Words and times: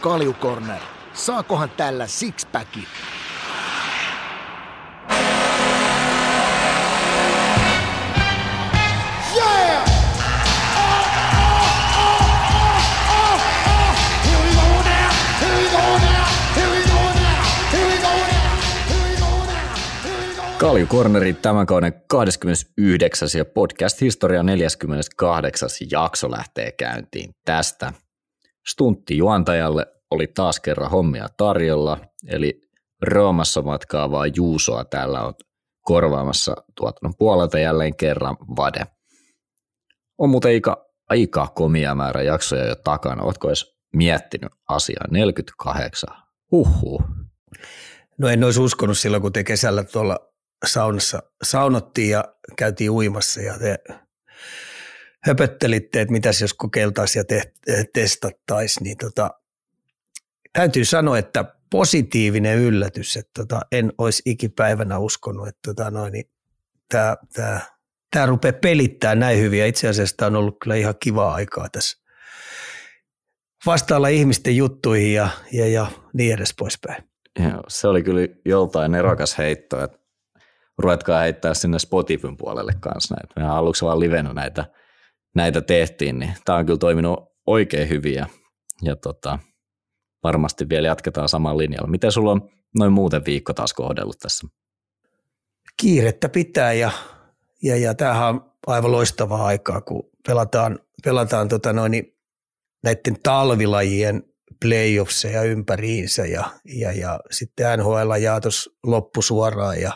Kaljukorner. 0.00 0.80
Saakohan 1.14 1.70
tällä 1.70 2.06
sixpackin? 2.06 2.86
Kalju 20.58 20.86
Cornerin 20.86 21.36
tämän 21.36 21.66
kauden 21.66 21.92
29. 22.08 23.28
ja 23.38 23.44
podcast 23.44 24.00
historia 24.00 24.42
48. 24.42 25.68
jakso 25.90 26.30
lähtee 26.30 26.72
käyntiin 26.72 27.30
tästä. 27.44 27.92
Stuntti 28.70 29.16
juontajalle 29.16 29.86
oli 30.10 30.26
taas 30.26 30.60
kerran 30.60 30.90
hommia 30.90 31.28
tarjolla, 31.36 31.98
eli 32.26 32.60
Roomassa 33.02 33.62
matkaavaa 33.62 34.26
Juusoa 34.26 34.84
täällä 34.84 35.22
on 35.22 35.34
korvaamassa 35.80 36.56
tuotannon 36.74 37.14
puolelta 37.18 37.58
jälleen 37.58 37.96
kerran 37.96 38.36
Vade. 38.56 38.86
On 40.18 40.30
muuten 40.30 40.48
aika, 40.48 40.86
aika 41.08 41.46
komia 41.54 41.94
määrä 41.94 42.22
jaksoja 42.22 42.66
jo 42.66 42.74
takana. 42.74 43.22
Oletko 43.22 43.48
edes 43.48 43.76
miettinyt 43.96 44.52
asiaa? 44.68 45.04
48. 45.10 46.08
Huhhuh. 46.50 47.02
No 48.18 48.28
en 48.28 48.44
olisi 48.44 48.60
uskonut 48.60 48.98
silloin, 48.98 49.22
kun 49.22 49.32
te 49.32 49.44
kesällä 49.44 49.84
tuolla 49.84 50.18
saunassa 50.66 51.22
saunottiin 51.42 52.10
ja 52.10 52.24
käytiin 52.56 52.90
uimassa 52.90 53.40
ja 53.40 53.58
te 53.58 53.78
höpöttelitte, 55.22 56.00
että 56.00 56.12
mitäs 56.12 56.40
jos 56.40 56.54
kokeiltaisiin 56.54 57.20
ja 57.20 57.24
te, 57.24 57.42
testattaisiin, 57.92 58.84
niin 58.84 58.96
tota, 58.96 59.30
täytyy 60.52 60.84
sanoa, 60.84 61.18
että 61.18 61.44
positiivinen 61.70 62.58
yllätys, 62.58 63.16
että 63.16 63.30
tota, 63.36 63.60
en 63.72 63.92
olisi 63.98 64.22
ikipäivänä 64.26 64.98
uskonut, 64.98 65.48
että 65.48 65.60
tota, 65.66 65.90
noin, 65.90 66.12
niin 66.12 66.30
tämä, 66.88 67.16
tämä, 67.32 67.60
tämä 68.10 68.26
rupeaa 68.26 68.52
pelittää 68.52 69.14
näin 69.14 69.38
hyvin 69.38 69.60
ja 69.60 69.66
itse 69.66 69.88
asiassa 69.88 70.16
tämä 70.16 70.26
on 70.26 70.36
ollut 70.36 70.56
kyllä 70.62 70.76
ihan 70.76 70.94
kivaa 71.00 71.34
aikaa 71.34 71.68
tässä 71.68 72.00
vastailla 73.66 74.08
ihmisten 74.08 74.56
juttuihin 74.56 75.14
ja, 75.14 75.28
ja, 75.52 75.68
ja 75.68 75.86
niin 76.12 76.34
edes 76.34 76.54
poispäin. 76.58 77.04
Joo, 77.38 77.62
se 77.68 77.88
oli 77.88 78.02
kyllä 78.02 78.20
joltain 78.44 78.94
erokas 78.94 79.38
heitto, 79.38 79.84
että 79.84 79.98
ruvetkaa 80.78 81.20
heittää 81.20 81.54
sinne 81.54 81.78
Spotifyn 81.78 82.36
puolelle 82.36 82.72
kanssa 82.80 83.14
näitä. 83.14 83.34
Mehän 83.36 83.56
aluksi 83.56 83.84
vaan 83.84 84.00
livenä 84.00 84.32
näitä, 84.32 84.64
näitä 85.34 85.60
tehtiin, 85.60 86.18
niin 86.18 86.34
tämä 86.44 86.58
on 86.58 86.66
kyllä 86.66 86.78
toiminut 86.78 87.20
oikein 87.46 87.88
hyvin 87.88 88.14
ja, 88.14 88.26
ja 88.82 88.96
tota, 88.96 89.38
varmasti 90.22 90.68
vielä 90.68 90.88
jatketaan 90.88 91.28
samalla 91.28 91.58
linjalla. 91.58 91.88
Miten 91.88 92.12
sulla 92.12 92.32
on 92.32 92.48
noin 92.78 92.92
muuten 92.92 93.24
viikko 93.24 93.52
taas 93.52 93.72
kohdellut 93.72 94.18
tässä? 94.18 94.46
Kiirettä 95.76 96.28
pitää 96.28 96.72
ja, 96.72 96.90
ja, 97.62 97.76
ja 97.76 97.94
tämähän 97.94 98.28
on 98.28 98.52
aivan 98.66 98.92
loistavaa 98.92 99.46
aikaa, 99.46 99.80
kun 99.80 100.10
pelataan, 100.26 100.78
pelataan 101.04 101.48
tota 101.48 101.72
noin, 101.72 101.92
näiden 102.84 103.16
talvilajien 103.22 104.22
playoffseja 104.60 105.42
ympäriinsä 105.42 106.26
ja, 106.26 106.44
ja, 106.64 106.92
ja 106.92 107.20
sitten 107.30 107.78
NHL 107.78 108.14
jää 108.20 108.40
tuossa 108.40 108.70
loppusuoraan 108.86 109.80
ja 109.80 109.92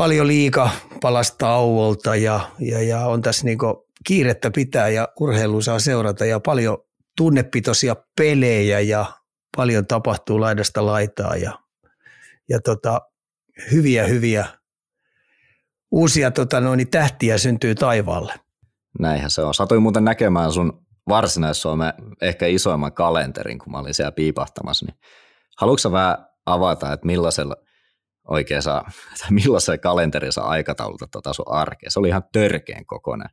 paljon 0.00 0.26
liika 0.26 0.70
palasta 1.00 1.36
tauolta 1.38 2.16
ja, 2.16 2.40
ja, 2.58 2.82
ja 2.82 3.06
on 3.06 3.22
tässä 3.22 3.44
niinku 3.44 3.86
kiirettä 4.06 4.50
pitää 4.50 4.88
ja 4.88 5.08
urheilu 5.20 5.62
saa 5.62 5.78
seurata 5.78 6.24
ja 6.24 6.40
paljon 6.40 6.78
tunnepitoisia 7.16 7.96
pelejä 8.18 8.80
ja 8.80 9.06
paljon 9.56 9.86
tapahtuu 9.86 10.40
laidasta 10.40 10.86
laitaa 10.86 11.36
ja, 11.36 11.58
ja 12.48 12.60
tota, 12.60 13.00
hyviä 13.72 14.06
hyviä 14.06 14.46
uusia 15.90 16.30
tota 16.30 16.60
noin, 16.60 16.90
tähtiä 16.90 17.38
syntyy 17.38 17.74
taivaalle. 17.74 18.34
Näinhän 18.98 19.30
se 19.30 19.42
on. 19.42 19.54
Satuin 19.54 19.82
muuten 19.82 20.04
näkemään 20.04 20.52
sun 20.52 20.86
varsinais-Suomen 21.08 21.92
ehkä 22.22 22.46
isoimman 22.46 22.92
kalenterin, 22.92 23.58
kun 23.58 23.72
mä 23.72 23.78
olin 23.78 23.94
siellä 23.94 24.12
piipahtamassa, 24.12 24.86
niin 24.86 24.96
haluatko 25.56 25.92
vähän 25.92 26.26
avata, 26.46 26.92
että 26.92 27.06
millaisella 27.06 27.56
oikein 28.28 28.62
saa, 28.62 28.90
tai 29.20 29.30
millaisen 29.30 29.80
kalenterin 29.80 30.32
saa 30.32 30.48
aikatauluta 30.48 31.06
tuota 31.12 31.32
sun 31.32 31.52
arkea? 31.52 31.90
Se 31.90 31.98
oli 31.98 32.08
ihan 32.08 32.22
törkeen 32.32 32.86
kokoinen. 32.86 33.28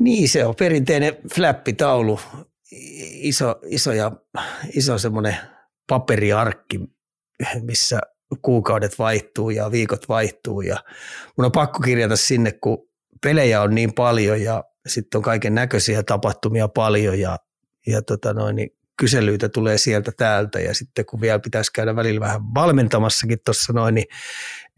Niin, 0.00 0.28
se 0.28 0.44
on 0.44 0.54
perinteinen 0.56 1.16
flappitaulu, 1.34 2.20
iso, 3.12 3.54
iso, 3.66 3.92
ja, 3.92 4.12
iso 4.74 4.98
semmoinen 4.98 5.36
paperiarkki, 5.88 6.80
missä 7.62 8.00
kuukaudet 8.42 8.98
vaihtuu 8.98 9.50
ja 9.50 9.70
viikot 9.70 10.08
vaihtuu 10.08 10.60
ja 10.60 10.76
mun 11.36 11.44
on 11.44 11.52
pakko 11.52 11.80
kirjata 11.80 12.16
sinne, 12.16 12.52
kun 12.52 12.88
pelejä 13.22 13.62
on 13.62 13.74
niin 13.74 13.94
paljon 13.94 14.42
ja 14.42 14.64
sitten 14.86 15.18
on 15.18 15.22
kaiken 15.22 15.54
näköisiä 15.54 16.02
tapahtumia 16.02 16.68
paljon 16.68 17.20
ja, 17.20 17.38
ja 17.86 18.02
tota 18.02 18.32
noin, 18.32 18.56
niin 18.56 18.77
kyselyitä 18.98 19.48
tulee 19.48 19.78
sieltä 19.78 20.12
täältä 20.16 20.60
ja 20.60 20.74
sitten 20.74 21.06
kun 21.06 21.20
vielä 21.20 21.38
pitäisi 21.38 21.72
käydä 21.72 21.96
välillä 21.96 22.20
vähän 22.20 22.40
valmentamassakin 22.54 23.38
tuossa 23.44 23.72
noin, 23.72 23.94
niin 23.94 24.06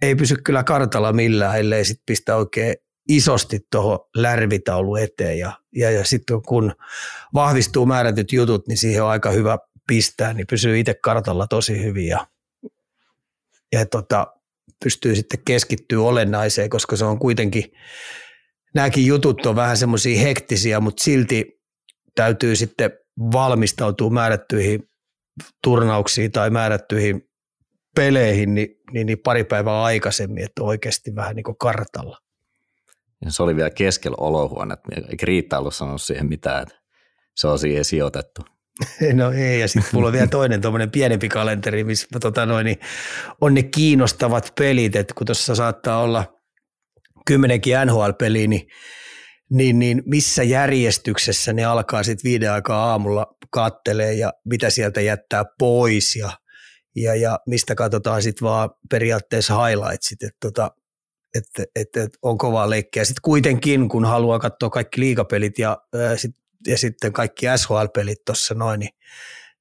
ei 0.03 0.15
pysy 0.15 0.37
kyllä 0.45 0.65
kartalla 0.65 1.13
millään, 1.13 1.59
ellei 1.59 1.85
sitten 1.85 2.03
pistä 2.07 2.37
oikein 2.37 2.75
isosti 3.09 3.61
tuohon 3.71 3.99
lärvitaulu 4.17 4.97
eteen. 4.97 5.39
Ja, 5.39 5.53
ja, 5.77 5.91
ja 5.91 6.05
sitten 6.05 6.43
kun 6.43 6.73
vahvistuu 7.35 7.87
määrätyt 7.87 8.33
jutut, 8.33 8.69
niin 8.69 8.79
siihen 8.79 9.03
on 9.03 9.11
aika 9.11 9.31
hyvä 9.31 9.59
pistää, 9.87 10.33
niin 10.33 10.47
pysyy 10.47 10.79
itse 10.79 10.95
kartalla 10.95 11.47
tosi 11.47 11.83
hyvin 11.83 12.07
ja, 12.07 12.27
ja 13.73 13.87
tota, 13.87 14.27
pystyy 14.85 15.17
sitten 15.17 15.41
keskittyä 15.45 16.01
olennaiseen, 16.03 16.71
koska 16.71 16.97
se 16.97 17.05
on 17.05 17.19
kuitenkin, 17.19 17.65
nämäkin 18.75 19.07
jutut 19.07 19.47
on 19.47 19.57
vähän 19.57 19.77
semmoisia 19.77 20.21
hektisiä, 20.21 20.81
mutta 20.81 21.05
silti 21.05 21.61
täytyy 22.15 22.57
sitten 22.57 22.91
valmistautuu 23.33 24.11
määrättyihin 24.11 24.89
turnauksiin 25.65 26.33
tai 26.33 26.51
määrättyihin 26.51 27.31
peleihin 27.97 28.55
niin, 28.55 28.69
niin, 28.93 29.07
niin 29.07 29.19
pari 29.19 29.45
päivää 29.45 29.83
aikaisemmin, 29.83 30.45
että 30.45 30.63
oikeasti 30.63 31.15
vähän 31.15 31.37
niin 31.37 31.45
kuin 31.45 31.59
kartalla. 31.59 32.19
Ja 33.25 33.33
se 33.33 33.43
oli 33.43 33.57
vielä 33.57 33.71
keskellä 33.71 34.17
olohuonetta, 34.21 34.89
eikä 35.11 35.27
Riitta 35.27 35.59
ollut 35.59 35.75
sanonut 35.75 36.03
siihen 36.03 36.29
mitään, 36.29 36.63
että 36.63 36.75
se 37.37 37.47
on 37.47 37.59
siihen 37.59 37.85
sijoitettu. 37.85 38.43
No 39.15 39.33
ei, 39.33 39.61
ja 39.61 39.69
sitten 39.69 39.91
mulla 39.93 40.07
on 40.07 40.13
vielä 40.13 40.27
toinen 40.27 40.61
tuommoinen 40.61 40.91
pienempi 40.91 41.29
kalenteri, 41.29 41.85
missä 41.85 42.07
tota 42.21 42.47
noin, 42.47 42.65
niin 42.65 42.79
on 43.41 43.55
ne 43.55 43.63
kiinnostavat 43.63 44.53
pelit, 44.59 44.97
että 44.97 45.15
kun 45.15 45.27
tuossa 45.27 45.55
saattaa 45.55 46.03
olla 46.03 46.41
kymmenenkin 47.27 47.75
NHL-peliä, 47.87 48.47
niin 48.47 48.69
niin, 49.51 49.79
niin 49.79 50.03
missä 50.07 50.43
järjestyksessä 50.43 51.53
ne 51.53 51.65
alkaa 51.65 52.03
sitten 52.03 52.31
viiden 52.31 52.53
aikaa 52.53 52.91
aamulla 52.91 53.37
kattelee 53.51 54.15
ja 54.15 54.33
mitä 54.45 54.71
sieltä 54.71 55.01
jättää 55.01 55.45
pois 55.59 56.17
ja, 56.17 56.33
ja, 56.97 57.15
ja 57.15 57.41
mistä 57.47 57.75
katsotaan 57.75 58.23
sitten 58.23 58.49
vaan 58.49 58.71
periaatteessa 58.91 59.65
highlightsit, 59.65 60.23
että 60.23 60.37
tota, 60.41 60.71
että 61.35 61.65
et, 61.77 61.97
et 61.97 62.19
on 62.23 62.39
kovaa 62.39 62.71
leikkiä. 62.71 63.05
Sitten 63.05 63.23
kuitenkin, 63.23 63.89
kun 63.89 64.05
haluaa 64.05 64.39
katsoa 64.39 64.71
kaikki 64.71 65.01
liikapelit 65.01 65.59
ja, 65.59 65.79
ää, 65.95 66.17
sit, 66.17 66.37
ja 66.67 66.79
sitten 66.79 67.13
kaikki 67.13 67.47
SHL-pelit 67.57 68.25
tuossa 68.27 68.55
noin, 68.55 68.81
niin, 68.81 68.95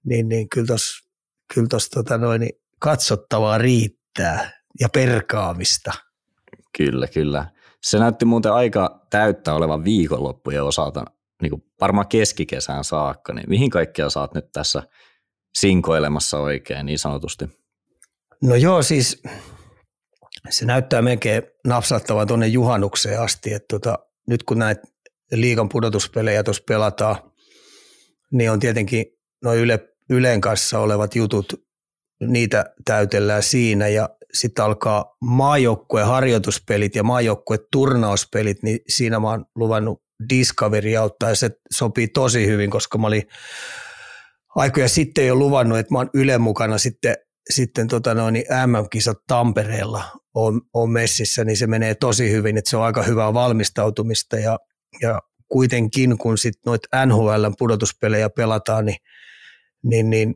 niin, 0.06 0.30
niin 0.30 0.50
kyllä 0.50 0.68
tuossa 0.68 1.10
kyllä 1.54 1.68
tota 1.94 2.38
niin 2.38 2.60
katsottavaa 2.80 3.58
riittää 3.58 4.52
ja 4.80 4.90
perkaamista. 4.90 5.92
Kyllä, 6.78 7.08
kyllä. 7.08 7.52
Se 7.84 8.00
näytti 8.00 8.26
muuten 8.26 8.54
aika 8.54 9.06
täyttä 9.10 9.54
olevan 9.54 9.84
viikonloppujen 9.84 10.64
osalta, 10.64 11.06
niin 11.42 11.50
kuin 11.50 11.64
varmaan 11.82 12.08
keskikesään 12.08 12.84
saakka, 12.84 13.34
niin 13.34 13.50
mihin 13.50 13.70
kaikkea 13.70 14.10
saat 14.10 14.34
nyt 14.34 14.52
tässä 14.52 14.84
sinkoilemassa 15.58 16.40
oikein 16.40 16.86
niin 16.86 17.00
sanotusti? 17.00 17.46
No 18.44 18.56
joo, 18.56 18.84
siis 18.84 19.22
se 20.50 20.66
näyttää 20.66 21.02
melkein 21.02 21.44
napsattavan 21.68 22.28
tuonne 22.28 22.48
juhannukseen 22.48 23.22
asti, 23.22 23.54
että 23.54 23.68
tota, 23.70 24.00
nyt 24.28 24.44
kun 24.44 24.60
näitä 24.60 24.82
liikan 25.32 25.70
pudotuspelejä 25.70 26.44
tuossa 26.44 26.64
pelataan, 26.68 27.32
niin 28.32 28.52
on 28.52 28.60
tietenkin 28.60 29.06
noin 29.44 29.60
Yle, 29.60 29.80
Ylen 30.10 30.42
kanssa 30.42 30.80
olevat 30.80 31.16
jutut, 31.16 31.54
niitä 32.28 32.74
täytellään 32.86 33.44
siinä 33.44 33.88
ja 33.88 34.10
sitten 34.34 34.66
alkaa 34.66 35.16
maajoukkueen 35.22 36.08
harjoituspelit 36.08 36.96
ja 36.96 37.04
maajoukkueen 37.04 37.60
turnauspelit, 37.72 38.64
niin 38.64 38.80
siinä 38.88 39.20
mä 39.20 39.30
oon 39.30 39.46
luvannut 39.56 40.02
Discovery 40.30 40.96
auttaa 40.96 41.30
ja 41.30 41.36
se 41.36 41.50
sopii 41.72 42.08
tosi 42.08 42.48
hyvin, 42.48 42.70
koska 42.70 42.98
mä 42.98 43.08
olin 43.08 43.24
aikoja 44.56 44.90
sitten 44.90 45.28
jo 45.28 45.36
luvannut, 45.36 45.78
että 45.78 45.94
mä 45.94 45.98
oon 45.98 46.10
Yle 46.14 46.38
mukana 46.38 46.78
sitten, 46.78 47.16
sitten 47.50 47.88
tota 47.88 48.14
noin, 48.14 48.34
niin 48.34 48.46
MM-kisat 48.66 49.18
Tampereella 49.28 50.04
on, 50.34 50.62
on 50.74 50.90
messissä, 50.90 51.44
niin 51.44 51.58
se 51.58 51.68
menee 51.68 51.96
tosi 51.96 52.32
hyvin, 52.32 52.58
että 52.58 52.70
se 52.70 52.78
on 52.78 52.84
aika 52.84 53.04
hyvää 53.04 53.34
valmistautumista 53.34 54.40
ja, 54.40 54.60
ja 55.02 55.22
kuitenkin, 55.48 56.18
kun 56.18 56.38
sitten 56.38 56.62
noita 56.66 57.06
NHLn 57.06 57.54
pudotuspelejä 57.60 58.30
pelataan, 58.30 58.86
niin, 58.86 58.98
niin, 59.84 60.10
niin 60.10 60.36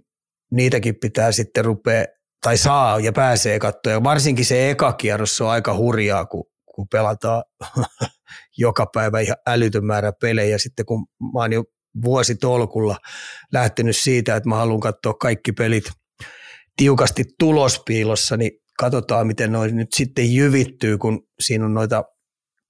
niitäkin 0.51 0.95
pitää 1.01 1.31
sitten 1.31 1.65
rupea, 1.65 2.05
tai 2.43 2.57
saa 2.57 2.99
ja 2.99 3.13
pääsee 3.13 3.59
katsoa. 3.59 3.93
Ja 3.93 4.03
varsinkin 4.03 4.45
se 4.45 4.69
eka 4.69 4.93
kierros 4.93 5.41
on 5.41 5.49
aika 5.49 5.75
hurjaa, 5.75 6.25
kun, 6.25 6.43
kun 6.75 6.87
pelataan 6.91 7.43
joka 8.57 8.85
päivä 8.93 9.19
ihan 9.19 9.37
älytön 9.47 9.85
määrä 9.85 10.13
pelejä. 10.21 10.57
Sitten 10.57 10.85
kun 10.85 11.05
mä 11.33 11.39
oon 11.39 11.53
jo 11.53 11.63
vuositolkulla 12.03 12.97
lähtenyt 13.53 13.95
siitä, 13.95 14.35
että 14.35 14.49
mä 14.49 14.55
haluan 14.55 14.79
katsoa 14.79 15.13
kaikki 15.13 15.51
pelit 15.51 15.83
tiukasti 16.77 17.23
tulospiilossa, 17.39 18.37
niin 18.37 18.51
katsotaan, 18.79 19.27
miten 19.27 19.51
noin 19.51 19.75
nyt 19.75 19.93
sitten 19.95 20.33
jyvittyy, 20.33 20.97
kun 20.97 21.27
siinä 21.39 21.65
on 21.65 21.73
noita, 21.73 22.03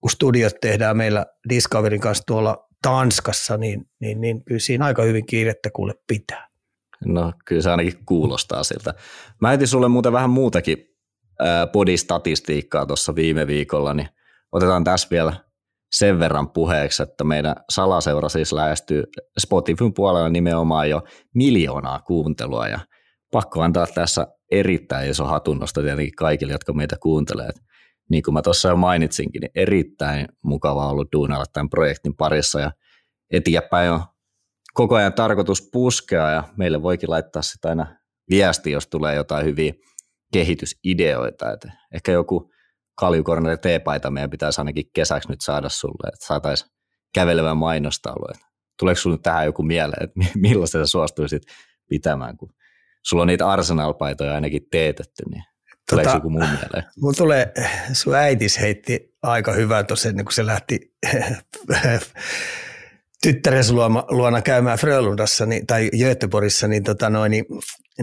kun 0.02 0.12
studiot 0.12 0.54
tehdään 0.62 0.98
meillä 0.98 1.26
Discoverin 1.50 2.02
kanssa 2.02 2.24
tuolla 2.28 2.68
Tanskassa, 2.82 3.58
niin, 3.58 3.86
niin, 4.02 4.22
niin 4.22 4.44
kyllä 4.44 4.60
siinä 4.60 4.86
aika 4.86 5.04
hyvin 5.04 5.26
kiirettä 5.26 5.70
kuule 5.74 5.94
pitää. 6.08 6.53
No 7.06 7.34
kyllä 7.46 7.62
se 7.62 7.72
ainakin 7.72 8.06
kuulostaa 8.06 8.64
siltä. 8.64 8.94
Mä 9.42 9.54
etin 9.54 9.68
sulle 9.68 9.88
muuten 9.88 10.14
vähän 10.14 10.30
muutakin 10.30 10.78
podistatistiikkaa 11.72 12.86
tuossa 12.86 13.16
viime 13.16 13.48
viikolla, 13.48 13.94
niin 13.94 14.10
otetaan 14.52 14.84
tässä 14.84 15.08
vielä 15.12 15.34
sen 15.92 16.20
verran 16.20 16.50
puheeksi, 16.50 17.04
että 17.04 17.24
meidän 17.24 17.56
salaseura 17.70 18.30
siis 18.30 18.54
lähestyy 18.54 19.04
Spotifyn 19.40 19.94
puolella 19.94 20.30
nimenomaan 20.30 20.90
jo 20.90 21.04
miljoonaa 21.36 22.00
kuuntelua 22.00 22.68
ja 22.68 22.80
pakko 23.32 23.62
antaa 23.62 23.88
tässä 23.88 24.28
erittäin 24.52 25.10
iso 25.10 25.26
hatunnosto 25.26 25.82
tietenkin 25.82 26.16
kaikille, 26.16 26.54
jotka 26.54 26.74
meitä 26.74 26.96
kuuntelee. 27.02 27.50
Niin 28.10 28.24
kuin 28.24 28.34
mä 28.34 28.42
tuossa 28.42 28.70
jo 28.70 28.76
mainitsinkin, 28.76 29.40
niin 29.40 29.52
erittäin 29.56 30.28
mukava 30.44 30.90
ollut 30.90 31.12
duunailla 31.12 31.46
tämän 31.54 31.70
projektin 31.70 32.16
parissa 32.16 32.60
ja 32.60 32.72
eteenpäin 33.32 33.92
on 33.92 34.02
koko 34.74 34.96
ajan 34.96 35.14
tarkoitus 35.14 35.70
puskea 35.72 36.32
ja 36.32 36.44
meille 36.58 36.82
voikin 36.82 37.10
laittaa 37.10 37.42
sitä 37.42 37.70
aina 37.70 37.96
viesti, 38.30 38.72
jos 38.72 38.88
tulee 38.88 39.16
jotain 39.16 39.46
hyviä 39.46 39.74
kehitysideoita. 40.34 41.54
Että 41.54 41.72
ehkä 41.94 42.12
joku 42.12 42.52
kaljukorneri 42.96 43.58
teepaita 43.58 44.12
meidän 44.12 44.30
pitäisi 44.30 44.62
ainakin 44.62 44.86
kesäksi 44.94 45.30
nyt 45.30 45.42
saada 45.42 45.70
sulle, 45.70 46.10
että 46.14 46.26
saataisiin 46.26 46.72
kävelevän 47.14 47.58
mainostaulu. 47.58 48.34
Tuleeko 48.80 49.02
sinulle 49.02 49.20
tähän 49.24 49.46
joku 49.46 49.64
mieleen, 49.64 50.04
että 50.04 50.20
millaista 50.36 50.78
sä 50.78 50.86
suostuisit 50.86 51.44
pitämään, 51.90 52.38
kun 52.38 52.54
sulla 53.04 53.24
on 53.24 53.28
niitä 53.28 53.50
Arsenal-paitoja 53.50 54.34
ainakin 54.34 54.68
teetetty, 54.72 55.24
niin 55.32 55.44
tuleeko 55.90 56.10
tota, 56.10 56.18
joku 56.18 56.30
muu 56.30 56.42
mieleen? 56.42 56.84
Mun 57.02 57.14
tulee, 57.18 57.54
sun 57.94 58.16
äitis 58.16 58.62
heitti 58.62 59.16
aika 59.22 59.54
hyvää 59.54 59.84
tuossa 59.84 60.10
ennen 60.10 60.26
kuin 60.26 60.34
se 60.34 60.46
lähti 60.46 60.96
tyttärensä 63.24 63.74
luona, 63.74 64.04
luona 64.10 64.42
käymään 64.42 64.78
Frölundassa 64.78 65.46
niin, 65.46 65.68
tai 65.68 65.90
Göteborgissa, 66.00 66.68
niin, 66.68 66.84
tota 66.84 67.10
noin, 67.10 67.32
niin, 67.32 67.46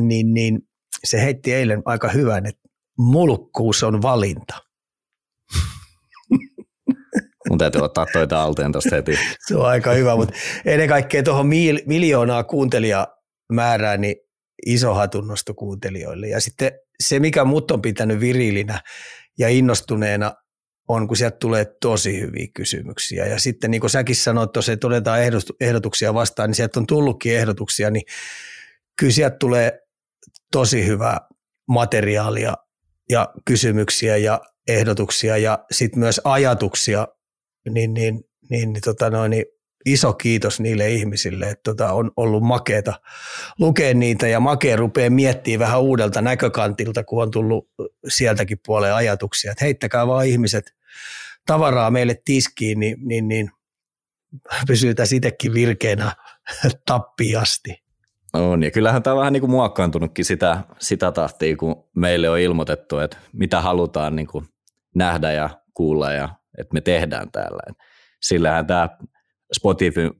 niin, 0.01 0.35
niin 0.35 0.59
se 1.05 1.23
heitti 1.23 1.55
eilen 1.55 1.83
aika 1.85 2.09
hyvän, 2.09 2.47
että 2.47 2.61
mulkkuus 2.99 3.83
on 3.83 4.03
valinta. 4.03 4.55
Mun 7.49 7.59
täytyy 7.59 7.83
ottaa 7.83 8.07
toi 8.13 8.29
talteen 8.29 8.73
tuosta 8.73 8.97
heti. 8.97 9.19
Se 9.47 9.57
on 9.57 9.67
aika 9.67 9.93
hyvä, 9.93 10.17
mutta 10.17 10.35
ennen 10.65 10.89
kaikkea 10.89 11.23
tuohon 11.23 11.47
mil, 11.47 11.81
miljoonaa 11.87 12.45
kuuntelijamäärää, 12.45 13.97
niin 13.97 14.17
iso 14.67 14.95
hatunnosto 14.95 15.55
kuuntelijoille. 15.55 16.29
Ja 16.29 16.41
sitten 16.41 16.73
se, 17.03 17.21
mikä 17.21 17.45
mut 17.45 17.71
on 17.71 17.83
pitänyt 17.83 18.21
virilinä 18.21 18.81
ja 19.39 19.49
innostuneena, 19.49 20.35
on, 20.95 21.09
kun 21.09 21.17
sieltä 21.17 21.37
tulee 21.37 21.65
tosi 21.81 22.21
hyviä 22.21 22.47
kysymyksiä. 22.55 23.27
Ja 23.27 23.41
sitten 23.41 23.71
niin 23.71 23.81
kuin 23.81 23.91
säkin 23.91 24.17
sanoit 24.17 24.53
tuossa, 24.53 24.73
että 24.73 24.87
otetaan 24.87 25.21
ehdotuksia 25.61 26.15
vastaan, 26.15 26.49
niin 26.49 26.55
sieltä 26.55 26.81
on 26.81 26.87
tullutkin 26.87 27.37
ehdotuksia, 27.37 27.91
niin 27.91 28.03
kyllä 28.99 29.13
sieltä 29.13 29.37
tulee 29.37 29.81
tosi 30.53 30.87
hyvää 30.87 31.21
materiaalia 31.69 32.55
ja 33.11 33.33
kysymyksiä 33.45 34.17
ja 34.17 34.41
ehdotuksia 34.69 35.37
ja 35.37 35.65
sitten 35.71 36.01
myös 36.01 36.21
ajatuksia, 36.25 37.09
niin, 37.71 37.95
niin, 37.95 38.21
niin, 38.51 38.73
niin, 38.73 38.83
tota 38.85 39.11
noin, 39.11 39.31
niin 39.31 39.45
iso 39.87 40.13
kiitos 40.13 40.61
niille 40.61 40.91
ihmisille, 40.91 41.51
että 41.51 41.63
tota, 41.65 41.93
on 41.93 42.11
ollut 42.17 42.43
makeeta 42.43 43.01
lukea 43.59 43.95
niitä 43.95 44.29
ja 44.29 44.41
makea 44.41 44.77
rupeaa 44.77 45.11
miettimään 45.11 45.61
vähän 45.61 45.81
uudelta 45.81 46.23
näkökantilta, 46.23 47.05
kun 47.05 47.23
on 47.23 47.31
tullut 47.31 47.69
sieltäkin 48.09 48.59
puoleen 48.67 48.95
ajatuksia, 48.95 49.53
että 49.53 49.65
heittäkää 49.65 50.07
vaan 50.07 50.27
ihmiset 50.27 50.80
tavaraa 51.47 51.91
meille 51.91 52.15
tiskiin, 52.25 52.81
niin, 52.81 52.97
niin, 53.01 53.29
niin 53.29 53.51
pysytään 54.67 55.09
itsekin 55.15 55.55
virkeänä 55.55 56.13
tappiasti. 56.87 57.75
On, 58.33 58.63
ja 58.63 58.71
kyllähän 58.71 59.03
tämä 59.03 59.15
on 59.15 59.19
vähän 59.19 59.33
niin 59.33 59.41
kuin 59.41 59.51
muokkaantunutkin 59.51 60.25
sitä, 60.25 60.65
sitä 60.79 61.13
tahtia, 61.13 61.57
kun 61.57 61.89
meille 61.97 62.31
on 62.31 62.39
ilmoitettu, 62.39 62.99
että 62.99 63.17
mitä 63.33 63.61
halutaan 63.61 64.17
niin 64.17 64.27
kuin 64.27 64.45
nähdä 64.95 65.33
ja 65.33 65.51
kuulla 65.75 66.13
ja 66.13 66.29
että 66.59 66.75
me 66.75 66.81
tehdään 66.81 67.31
täällä. 67.33 67.75
Sillähän 68.23 68.67
tämä 68.67 68.89
Spotify 69.57 70.11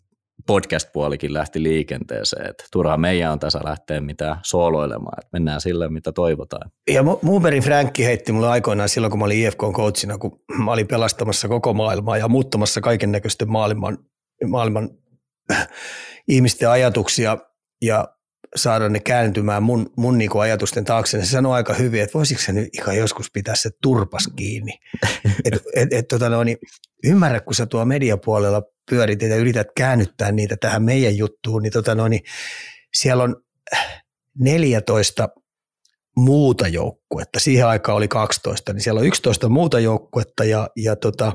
podcast-puolikin 0.47 1.33
lähti 1.33 1.63
liikenteeseen. 1.63 2.51
Että 2.51 2.65
turhaan 2.73 3.01
meidän 3.01 3.33
on 3.33 3.39
tässä 3.39 3.61
lähteä 3.65 4.01
mitään 4.01 4.37
sooloilemaan, 4.43 5.19
että 5.19 5.29
mennään 5.33 5.61
sille, 5.61 5.89
mitä 5.89 6.13
toivotaan. 6.13 6.71
Ja 6.91 7.03
Muuberin 7.23 7.63
Frankki 7.63 8.05
heitti 8.05 8.33
mulle 8.33 8.49
aikoinaan 8.49 8.89
silloin, 8.89 9.11
kun 9.11 9.19
mä 9.19 9.25
olin 9.25 9.47
IFK 9.47 9.59
coachina, 9.59 10.19
kun 10.19 10.41
mä 10.65 10.73
olin 10.73 10.87
pelastamassa 10.87 11.49
koko 11.49 11.75
maailmaa 11.75 12.19
ja 12.19 12.29
muuttamassa 12.29 12.81
kaiken 12.81 13.13
näköisten 13.13 13.51
maailman, 13.51 13.99
maailman 14.49 14.91
ihmisten 16.29 16.71
ajatuksia 16.71 17.39
ja 17.83 18.09
saada 18.57 18.89
ne 18.89 19.01
kääntymään 19.01 19.63
mun, 19.63 19.93
mun 19.97 20.19
niinku 20.19 20.39
ajatusten 20.39 20.85
taakse. 20.85 21.25
Se 21.25 21.31
sanoi 21.31 21.55
aika 21.55 21.75
hyvin, 21.75 22.03
että 22.03 22.19
voisiko 22.19 22.41
se 22.41 22.53
nyt 22.53 22.69
ihan 22.79 22.97
joskus 22.97 23.31
pitää 23.33 23.55
se 23.55 23.71
turpas 23.83 24.29
kiinni. 24.37 24.73
et, 25.45 25.63
et, 25.75 25.93
et, 25.93 26.09
tota 26.09 26.29
no, 26.29 26.45
niin, 26.45 26.59
ymmärrä, 27.05 27.41
kun 27.41 27.55
sä 27.55 27.67
tuo 27.67 27.85
mediapuolella 27.85 28.63
pyörit 28.91 29.23
ja 29.23 29.37
yrität 29.37 29.67
käännyttää 29.77 30.33
niitä 30.33 30.57
tähän 30.57 30.83
meidän 30.83 31.17
juttuun, 31.17 31.63
niin, 31.63 31.73
tota 31.73 31.95
no, 31.95 32.09
niin 32.09 32.23
siellä 32.95 33.23
on 33.23 33.37
14 34.39 35.29
muuta 36.17 36.69
joukkuetta. 36.69 37.41
Siihen 37.41 37.67
aikaan 37.67 37.97
oli 37.97 38.09
12, 38.09 38.73
niin 38.73 38.83
siellä 38.83 38.99
on 38.99 39.07
11 39.07 39.49
muuta 39.49 39.81
joukkuetta 39.81 40.45
ja, 40.45 40.69
ja, 40.77 40.97
tota, 40.97 41.33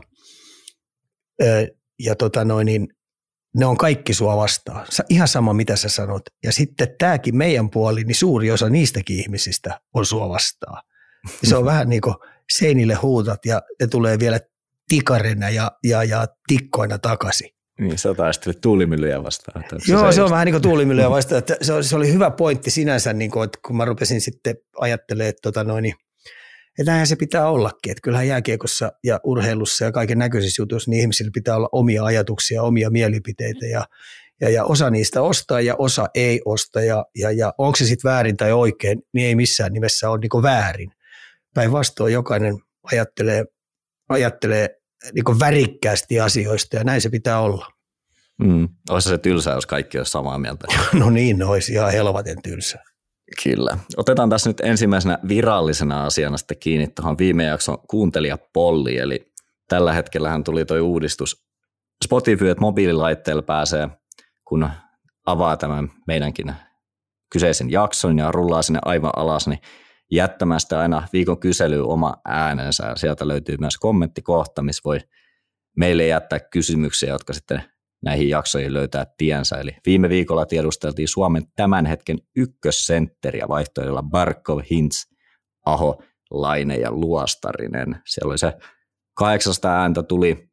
ja 2.00 2.16
tota 2.16 2.46
noin, 2.46 2.66
niin 2.66 2.88
ne 3.56 3.66
on 3.66 3.78
kaikki 3.78 4.13
sua 4.13 4.38
vastaan. 4.38 4.86
Ihan 5.10 5.28
sama, 5.28 5.54
mitä 5.54 5.75
sä 5.75 5.90
sanot. 5.90 6.22
Ja 6.44 6.51
sitten 6.51 6.88
tämäkin 6.98 7.38
meidän 7.38 7.70
puoli, 7.70 8.03
niin 8.03 8.15
suuri 8.15 8.51
osa 8.51 8.70
niistäkin 8.70 9.20
ihmisistä 9.20 9.79
on 9.94 10.06
sua 10.06 10.29
vastaan. 10.29 10.84
Se 11.44 11.56
on 11.56 11.65
vähän 11.65 11.89
niin 11.89 12.01
kuin 12.01 12.15
seinille 12.51 12.94
huutat 12.94 13.46
ja 13.46 13.62
ne 13.82 13.88
tulee 13.88 14.20
vielä 14.20 14.39
tikarena 14.88 15.50
ja, 15.50 15.72
ja, 15.84 16.03
ja 16.03 16.27
tikkoina 16.48 17.00
takaisin. 17.00 17.50
Niin, 17.79 17.98
sä 17.98 18.13
taistelit 18.13 18.62
tuulimyllyjä 18.62 19.24
vastaan. 19.24 19.65
Joo, 19.88 20.12
se, 20.12 20.15
se 20.15 20.24
on 20.24 20.29
vähän 20.29 20.46
niin 20.46 20.53
kuin 20.53 20.62
tuulimyllyjä 20.62 21.10
vastaan. 21.18 21.39
Että 21.39 21.58
se, 21.62 21.74
oli, 21.74 21.84
se 21.84 21.96
oli 21.96 22.13
hyvä 22.13 22.32
pointti 22.32 22.72
sinänsä, 22.72 23.13
niin 23.13 23.32
kuin, 23.32 23.46
että 23.46 23.60
kun 23.65 23.77
mä 23.77 23.86
rupesin 23.86 24.22
sitten 24.22 24.56
ajattelemaan, 24.79 25.29
että 25.29 25.41
tota 25.41 25.63
noin, 25.63 25.82
niin 25.82 25.96
että 26.79 26.91
näinhän 26.91 27.08
se 27.08 27.15
pitää 27.15 27.50
ollakin, 27.50 27.91
että 27.91 28.01
kyllähän 28.01 28.27
jääkiekossa 28.27 28.91
ja 29.03 29.20
urheilussa 29.24 29.86
ja 29.86 29.91
kaiken 29.91 30.17
näköisissä 30.17 30.62
jutuissa 30.62 30.91
niin 30.91 31.01
ihmisillä 31.01 31.32
pitää 31.34 31.55
olla 31.55 31.70
omia 31.72 32.03
ajatuksia, 32.03 32.63
omia 32.63 32.89
mielipiteitä 32.89 33.65
ja, 33.65 33.86
ja, 34.41 34.50
ja 34.50 34.65
osa 34.65 34.89
niistä 34.89 35.22
ostaa 35.22 35.62
ja 35.62 35.75
osa 35.77 36.08
ei 36.15 36.41
osta 36.46 36.82
ja, 36.82 37.05
ja, 37.15 37.32
ja 37.32 37.53
onko 37.58 37.75
se 37.75 37.86
sitten 37.86 38.12
väärin 38.12 38.38
tai 38.38 38.51
oikein, 38.51 39.01
niin 39.13 39.27
ei 39.27 39.36
missään 39.36 39.74
nimessä 39.74 40.10
ole 40.10 40.20
niin 40.20 40.44
väärin. 40.44 40.91
Päinvastoin 41.53 42.13
jokainen 42.13 42.55
ajattelee, 42.91 43.46
ajattelee 44.10 44.70
niin 45.13 45.39
värikkäästi 45.39 46.20
asioista 46.20 46.75
ja 46.75 46.84
näin 46.84 47.01
se 47.01 47.10
pitää 47.10 47.39
olla. 47.39 47.67
Mm. 48.38 48.70
Olisi 48.89 49.10
se 49.10 49.17
tylsää, 49.17 49.55
jos 49.55 49.65
kaikki 49.65 49.98
olisi 49.98 50.12
samaa 50.12 50.38
mieltä. 50.38 50.67
no 51.00 51.10
niin, 51.10 51.44
olisi 51.44 51.74
ihan 51.74 51.91
helvaten 51.91 52.41
tylsää. 52.41 52.84
Kyllä. 53.44 53.77
Otetaan 53.98 54.29
tässä 54.29 54.50
nyt 54.50 54.60
ensimmäisenä 54.60 55.20
virallisena 55.27 56.05
asiana 56.05 56.38
sitten 56.38 56.58
kiinni 56.60 56.88
tuohon 56.88 57.17
viime 57.17 57.44
jakson 57.44 57.77
kuuntelijapolli, 57.89 58.98
eli 58.98 59.34
tällä 59.70 59.94
hetkellähän 59.94 60.44
tuli 60.44 60.65
tuo 60.65 60.77
uudistus 60.77 61.46
Spotify, 62.03 62.50
että 62.50 62.62
mobiililaitteella 62.62 63.41
pääsee, 63.41 63.89
kun 64.48 64.70
avaa 65.25 65.58
tämän 65.58 65.91
meidänkin 66.08 66.53
kyseisen 67.32 67.72
jakson 67.72 68.17
ja 68.17 68.32
rullaa 68.32 68.62
sinne 68.62 68.79
aivan 68.86 69.12
alas, 69.15 69.48
niin 69.48 69.60
jättämään 70.12 70.60
sitä 70.60 70.79
aina 70.79 71.08
viikon 71.13 71.39
kyselyä 71.39 71.84
oma 71.84 72.13
äänensä. 72.25 72.94
Sieltä 72.96 73.27
löytyy 73.27 73.58
myös 73.60 73.77
kommenttikohta, 73.77 74.62
missä 74.62 74.82
voi 74.86 75.00
meille 75.77 76.08
jättää 76.08 76.39
kysymyksiä, 76.39 77.10
jotka 77.10 77.34
sitten 77.34 77.63
näihin 78.04 78.30
jaksoihin 78.30 78.74
löytää 78.74 79.06
tiensä. 79.18 79.56
Eli 79.56 79.72
viime 79.86 80.10
viikolla 80.10 80.46
tiedusteltiin 80.46 81.08
Suomen 81.08 81.44
tämän 81.56 81.86
hetken 81.86 82.18
ykkössentteriä 82.36 83.46
vaihtoehdolla 83.48 84.04
Barkov, 84.04 84.60
Hintz, 84.72 85.06
Aho, 85.66 86.04
Laine 86.32 86.75
ja 86.75 86.92
Luostarinen. 86.92 88.02
Siellä 88.06 88.30
oli 88.30 88.38
se 88.38 88.54
800 89.14 89.82
ääntä 89.82 90.04
tuli 90.04 90.50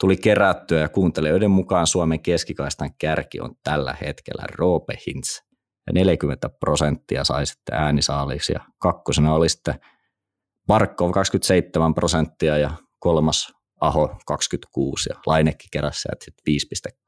tuli 0.00 0.16
kerättyä 0.16 0.80
ja 0.80 0.88
kuuntelijoiden 0.88 1.50
mukaan 1.50 1.86
Suomen 1.86 2.20
keskikaistan 2.20 2.90
kärki 2.98 3.40
on 3.40 3.54
tällä 3.64 3.96
hetkellä 4.00 4.44
Roope 4.52 4.98
Hintz. 5.06 5.40
Ja 5.86 5.92
40 5.92 6.48
prosenttia 6.48 7.24
sai 7.24 7.46
sitten 7.46 7.78
äänisaaliksi 7.78 8.52
ja 8.52 8.60
kakkosena 8.78 9.34
oli 9.34 9.48
sitten 9.48 9.74
Barkov 10.66 11.10
27 11.10 11.94
prosenttia 11.94 12.58
ja 12.58 12.70
kolmas 12.98 13.57
Aho 13.80 14.16
26 14.26 15.08
ja 15.08 15.20
Lainekki 15.26 15.68
keräsi 15.72 16.08
sitten 16.24 16.54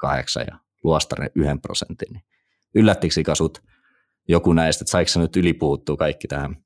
5,8 0.05 0.47
ja 0.51 0.59
Luostaren 0.85 1.31
1 1.35 1.51
prosentin. 1.63 2.23
Yllättikö 2.75 3.35
sut 3.35 3.63
joku 4.29 4.53
näistä, 4.53 4.83
että 4.83 4.91
saiko 4.91 5.11
nyt 5.17 5.37
ylipuuttua 5.37 5.97
kaikki 5.97 6.29
tähän 6.29 6.57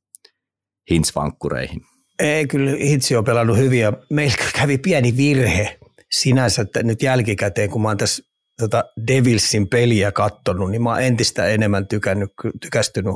Hintz-vankkureihin? 0.90 1.80
Ei, 2.18 2.46
kyllä 2.46 2.70
Hintsi 2.70 3.16
on 3.16 3.25
pelannut 3.25 3.56
hyvin 3.56 3.80
ja 3.80 3.92
meillä 4.11 4.37
kävi 4.58 4.78
pieni 4.78 5.16
virhe 5.16 5.78
sinänsä, 6.11 6.62
että 6.62 6.82
nyt 6.82 7.02
jälkikäteen, 7.02 7.70
kun 7.70 7.82
mä 7.82 7.88
oon 7.88 7.96
tässä 7.96 8.23
tota 8.58 8.84
Devilsin 9.06 9.68
peliä 9.68 10.12
kattonut, 10.12 10.70
niin 10.70 10.82
mä 10.82 10.90
oon 10.90 11.02
entistä 11.02 11.46
enemmän 11.46 11.88
tykännyt, 11.88 12.30
tykästynyt 12.61 13.14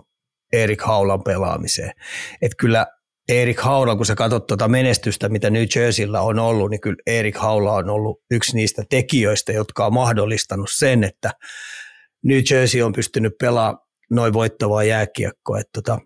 Erik 0.52 0.82
Haulan 0.82 1.22
pelaamiseen. 1.22 1.92
Et 2.42 2.52
kyllä 2.58 2.86
Erik 3.28 3.60
Haula, 3.60 3.96
kun 3.96 4.06
sä 4.06 4.14
katsot 4.14 4.46
tuota 4.46 4.68
menestystä, 4.68 5.28
mitä 5.28 5.50
New 5.50 5.64
Jerseyllä 5.76 6.20
on 6.20 6.38
ollut, 6.38 6.70
niin 6.70 6.80
kyllä 6.80 6.96
Erik 7.06 7.36
Haula 7.36 7.72
on 7.72 7.90
ollut 7.90 8.20
yksi 8.30 8.56
niistä 8.56 8.82
tekijöistä, 8.90 9.52
jotka 9.52 9.86
on 9.86 9.94
mahdollistanut 9.94 10.68
sen, 10.72 11.04
että 11.04 11.30
New 12.24 12.40
Jersey 12.50 12.82
on 12.82 12.92
pystynyt 12.92 13.32
pelaamaan 13.40 13.78
noin 14.10 14.32
voittavaa 14.32 14.84
jääkiekkoa. 14.84 15.58
Että 15.58 15.70
tota, 15.72 15.98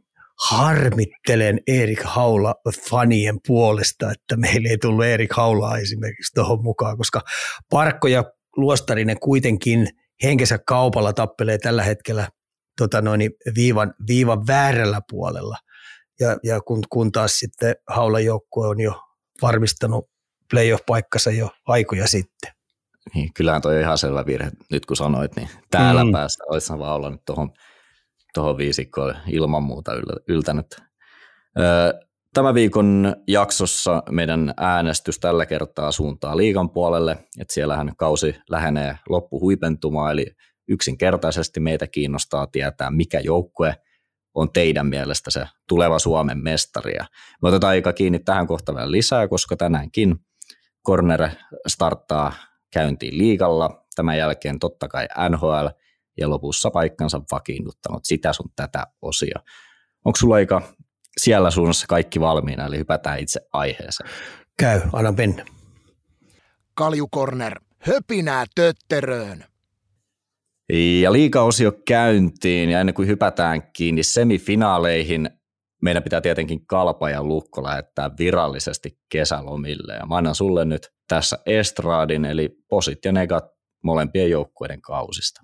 harmittelen 0.49 1.61
Erik 1.67 2.03
Haula 2.05 2.55
fanien 2.91 3.39
puolesta, 3.47 4.11
että 4.11 4.37
meille 4.37 4.69
ei 4.69 4.79
tullut 4.79 5.05
Erik 5.05 5.33
Haulaa 5.33 5.79
esimerkiksi 5.79 6.35
tuohon 6.35 6.63
mukaan, 6.63 6.97
koska 6.99 7.21
Parkko 7.71 8.09
ja 8.09 8.25
Luostarinen 8.57 9.21
kuitenkin 9.21 9.89
henkensä 10.23 10.59
kaupalla 10.67 11.13
tappelee 11.13 11.59
tällä 11.59 11.83
hetkellä 11.83 12.29
tota 12.79 13.03
noin, 13.03 13.31
viivan, 13.55 13.95
viivan 14.09 14.47
väärällä 14.47 15.01
puolella. 15.11 15.57
Ja, 16.21 16.37
ja 16.43 16.61
kun, 16.61 16.83
kun 16.91 17.13
taas 17.13 17.39
sitten 17.39 17.77
Haulan 17.89 18.25
joukkue 18.25 18.69
on 18.69 18.81
jo 18.81 19.03
varmistanut 19.43 20.11
playoff-paikkansa 20.51 21.31
jo 21.31 21.51
aikoja 21.67 22.07
sitten. 22.07 22.51
Niin, 23.15 23.33
kyllähän 23.35 23.63
toi 23.63 23.75
on 23.75 23.81
ihan 23.81 23.99
selvä 23.99 24.27
virhe, 24.27 24.51
nyt 24.71 24.87
kun 24.87 24.97
sanoit, 24.97 25.37
niin 25.37 25.49
täällä 25.71 26.05
mm. 26.05 26.13
päästä 26.13 26.45
olisi 26.47 26.79
vaan 26.79 26.95
olla 26.95 27.11
nyt 27.11 27.25
tuohon 27.25 27.53
tuohon 28.35 28.59
viisikkoon 28.59 29.15
ilman 29.27 29.63
muuta 29.63 29.93
yltänyt. 30.29 30.67
Tämän 32.35 32.55
viikon 32.55 33.17
jaksossa 33.29 34.03
meidän 34.11 34.55
äänestys 34.57 35.19
tällä 35.19 35.47
kertaa 35.47 35.93
suuntaa 35.93 36.37
liigan 36.37 36.71
puolelle, 36.71 37.13
että 37.41 37.55
siellähän 37.55 37.93
kausi 37.97 38.35
lähenee 38.51 38.99
loppuhuipentumaan, 39.09 40.13
eli 40.13 40.27
yksinkertaisesti 40.69 41.61
meitä 41.61 41.87
kiinnostaa 41.87 42.47
tietää, 42.47 42.91
mikä 42.91 43.21
joukkue 43.21 43.77
on 44.35 44.53
teidän 44.53 44.87
mielestä 44.87 45.31
se 45.31 45.47
tuleva 45.69 45.99
Suomen 45.99 46.39
mestari. 46.39 46.95
Ja 46.95 47.07
me 47.43 47.49
otetaan 47.49 47.71
aika 47.71 47.93
kiinni 47.93 48.19
tähän 48.19 48.47
kohtaan 48.47 48.77
vielä 48.77 48.91
lisää, 48.91 49.29
koska 49.29 49.57
tänäänkin 49.57 50.17
Corner 50.87 51.29
starttaa 51.67 52.33
käyntiin 52.73 53.19
liigalla, 53.19 53.85
tämän 53.95 54.19
jälkeen 54.19 54.59
totta 54.59 54.89
kai 54.89 55.07
NHL– 55.31 55.67
ja 56.17 56.31
lopussa 56.31 56.71
paikkansa 56.71 57.21
vakiinnuttanut 57.33 58.05
sitä 58.05 58.33
sun 58.33 58.51
tätä 58.57 58.87
osia. 59.03 59.39
Onko 60.05 60.17
sulla 60.17 60.35
aika 60.35 60.63
siellä 61.17 61.51
suunnassa 61.51 61.87
kaikki 61.87 62.21
valmiina, 62.21 62.67
eli 62.67 62.79
hypätään 62.79 63.19
itse 63.19 63.41
aiheeseen? 63.53 64.11
Käy, 64.59 64.81
anna 64.93 65.13
mennä. 65.13 65.45
Kaljukorner, 66.75 67.61
höpinää 67.79 68.45
tötteröön. 68.55 69.45
Ja 71.01 71.13
liikaosio 71.13 71.73
käyntiin, 71.89 72.71
ja 72.71 72.81
ennen 72.81 72.95
kuin 72.95 73.09
hypätään 73.09 73.63
kiinni 73.73 74.03
semifinaaleihin, 74.03 75.31
meidän 75.83 76.03
pitää 76.03 76.21
tietenkin 76.21 76.67
Kalpa 76.67 77.11
ja 77.11 77.25
Lukko 77.25 77.63
lähettää 77.63 78.11
virallisesti 78.19 78.99
kesälomille. 79.13 79.95
Ja 79.95 80.07
mä 80.07 80.17
annan 80.17 80.35
sulle 80.35 80.65
nyt 80.65 80.89
tässä 81.09 81.39
Estradin, 81.47 82.25
eli 82.25 82.51
posit 82.69 83.05
ja 83.05 83.13
negat 83.13 83.45
molempien 83.83 84.31
joukkueiden 84.31 84.81
kausista 84.81 85.43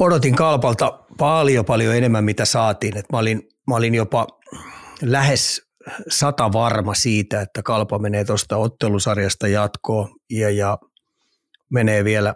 odotin 0.00 0.36
Kalpalta 0.36 1.04
paljon 1.18 1.64
paljon 1.64 1.96
enemmän, 1.96 2.24
mitä 2.24 2.44
saatiin. 2.44 2.96
Et 2.96 3.06
mä, 3.12 3.18
olin, 3.18 3.42
mä 3.66 3.76
olin 3.76 3.94
jopa 3.94 4.26
lähes 5.02 5.62
sata 6.08 6.52
varma 6.52 6.94
siitä, 6.94 7.40
että 7.40 7.62
Kalpa 7.62 7.98
menee 7.98 8.24
tuosta 8.24 8.56
ottelusarjasta 8.56 9.48
jatkoon 9.48 10.08
ja, 10.30 10.50
ja 10.50 10.78
menee 11.70 12.04
vielä 12.04 12.34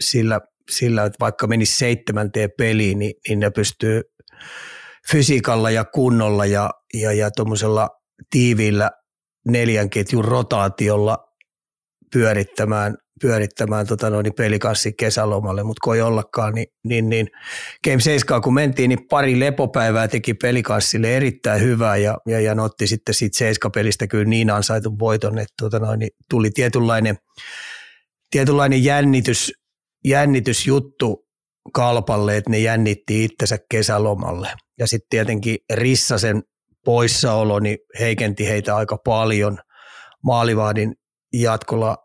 sillä, 0.00 0.40
sillä, 0.70 1.04
että 1.04 1.16
vaikka 1.20 1.46
menisi 1.46 1.76
seitsemänteen 1.76 2.50
peliin, 2.58 2.98
niin, 2.98 3.14
niin 3.28 3.40
ne 3.40 3.50
pystyy 3.50 4.02
fysiikalla 5.10 5.70
ja 5.70 5.84
kunnolla 5.84 6.46
ja, 6.46 6.70
ja, 6.94 7.12
ja 7.12 7.30
tuommoisella 7.30 7.88
tiiviillä 8.30 8.90
neljän 9.48 9.90
ketjun 9.90 10.24
rotaatiolla 10.24 11.18
pyörittämään 12.12 12.96
pyörittämään 13.22 13.86
tota 13.86 14.10
noin, 14.10 14.34
pelikanssi 14.36 14.92
kesälomalle, 14.92 15.62
mutta 15.62 15.80
kun 15.84 15.94
ei 15.94 16.02
ollakaan, 16.02 16.54
niin, 16.54 16.66
niin, 16.84 17.08
niin 17.08 17.28
Game 17.84 18.00
7 18.00 18.42
kun 18.42 18.54
mentiin, 18.54 18.88
niin 18.88 19.06
pari 19.10 19.40
lepopäivää 19.40 20.08
teki 20.08 20.34
pelikanssille 20.34 21.16
erittäin 21.16 21.60
hyvää 21.60 21.96
ja, 21.96 22.18
ja, 22.26 22.40
ja 22.40 22.62
otti 22.62 22.86
sitten 22.86 23.14
siitä 23.14 23.38
7 23.38 23.72
pelistä 23.72 24.06
kyllä 24.06 24.24
niin 24.24 24.50
ansaitun 24.50 24.98
voiton, 24.98 25.38
että 25.38 25.54
tota 25.60 25.78
noin, 25.78 25.98
niin 25.98 26.10
tuli 26.30 26.50
tietynlainen, 26.50 27.16
tietynlainen 28.30 28.84
jännitys, 28.84 29.52
jännitysjuttu 30.04 31.26
kalpalle, 31.72 32.36
että 32.36 32.50
ne 32.50 32.58
jännitti 32.58 33.24
itsensä 33.24 33.58
kesälomalle. 33.70 34.48
Ja 34.78 34.86
sitten 34.86 35.06
tietenkin 35.10 35.58
Rissasen 35.72 36.42
poissaolo 36.84 37.58
niin 37.58 37.78
heikenti 38.00 38.48
heitä 38.48 38.76
aika 38.76 38.96
paljon. 39.04 39.58
Maalivahdin 40.24 40.94
jatkolla 41.32 41.96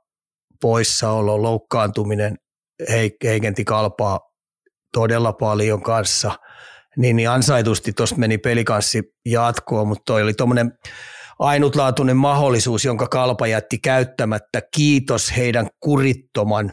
poissaolo, 0.62 1.42
loukkaantuminen 1.42 2.36
heikenti 3.24 3.66
kalpaa 3.66 4.20
todella 4.94 5.34
paljon 5.34 5.84
kanssa, 5.84 6.32
niin, 6.98 7.16
niin 7.16 7.30
ansaitusti 7.30 7.94
tuosta 7.94 8.16
meni 8.16 8.38
pelikanssi 8.38 9.04
jatkoon, 9.26 9.88
mutta 9.88 10.04
toi 10.06 10.22
oli 10.22 10.34
tuommoinen 10.34 10.72
ainutlaatuinen 11.40 12.18
mahdollisuus, 12.18 12.86
jonka 12.86 13.08
kalpa 13.08 13.48
jätti 13.48 13.78
käyttämättä. 13.78 14.62
Kiitos 14.76 15.38
heidän 15.38 15.68
kurittoman 15.80 16.72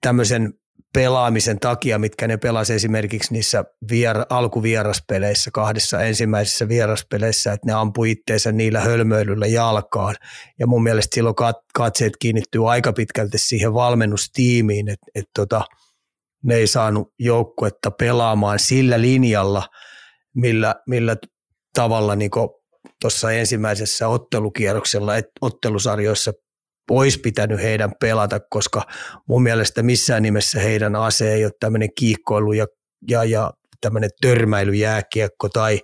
tämmöisen 0.00 0.54
pelaamisen 0.94 1.60
takia, 1.60 1.98
mitkä 1.98 2.28
ne 2.28 2.36
pelasi 2.36 2.74
esimerkiksi 2.74 3.32
niissä 3.32 3.64
viera, 3.90 4.26
alkuvieraspeleissä, 4.30 5.50
kahdessa 5.50 6.02
ensimmäisessä 6.02 6.68
vieraspeleissä, 6.68 7.52
että 7.52 7.66
ne 7.66 7.72
ampui 7.72 8.10
itteensä 8.10 8.52
niillä 8.52 8.80
hölmöilyllä 8.80 9.46
jalkaan. 9.46 10.14
Ja 10.58 10.66
mun 10.66 10.82
mielestä 10.82 11.14
silloin 11.14 11.34
katseet 11.74 12.12
kiinnittyy 12.18 12.72
aika 12.72 12.92
pitkälti 12.92 13.38
siihen 13.38 13.74
valmennustiimiin, 13.74 14.88
että, 14.88 15.06
että 15.14 15.30
tota, 15.36 15.64
ne 16.44 16.54
ei 16.54 16.66
saanut 16.66 17.12
joukkuetta 17.18 17.90
pelaamaan 17.90 18.58
sillä 18.58 19.00
linjalla, 19.00 19.68
millä, 20.34 20.74
millä 20.86 21.16
tavalla 21.74 22.16
niin 22.16 22.30
tuossa 23.00 23.32
ensimmäisessä 23.32 24.08
ottelukierroksella, 24.08 25.12
ottelusarjoissa 25.40 26.32
olisi 26.90 27.18
pitänyt 27.18 27.62
heidän 27.62 27.92
pelata, 28.00 28.40
koska 28.40 28.82
mun 29.28 29.42
mielestä 29.42 29.82
missään 29.82 30.22
nimessä 30.22 30.60
heidän 30.60 30.96
ase 30.96 31.32
ei 31.32 31.44
ole 31.44 31.52
tämmöinen 31.60 31.88
kiikkoilu 31.98 32.52
ja, 32.52 32.66
ja, 33.08 33.24
ja 33.24 33.52
tämmöinen 33.80 34.10
törmäilyjääkiekko 34.20 35.48
tai, 35.48 35.80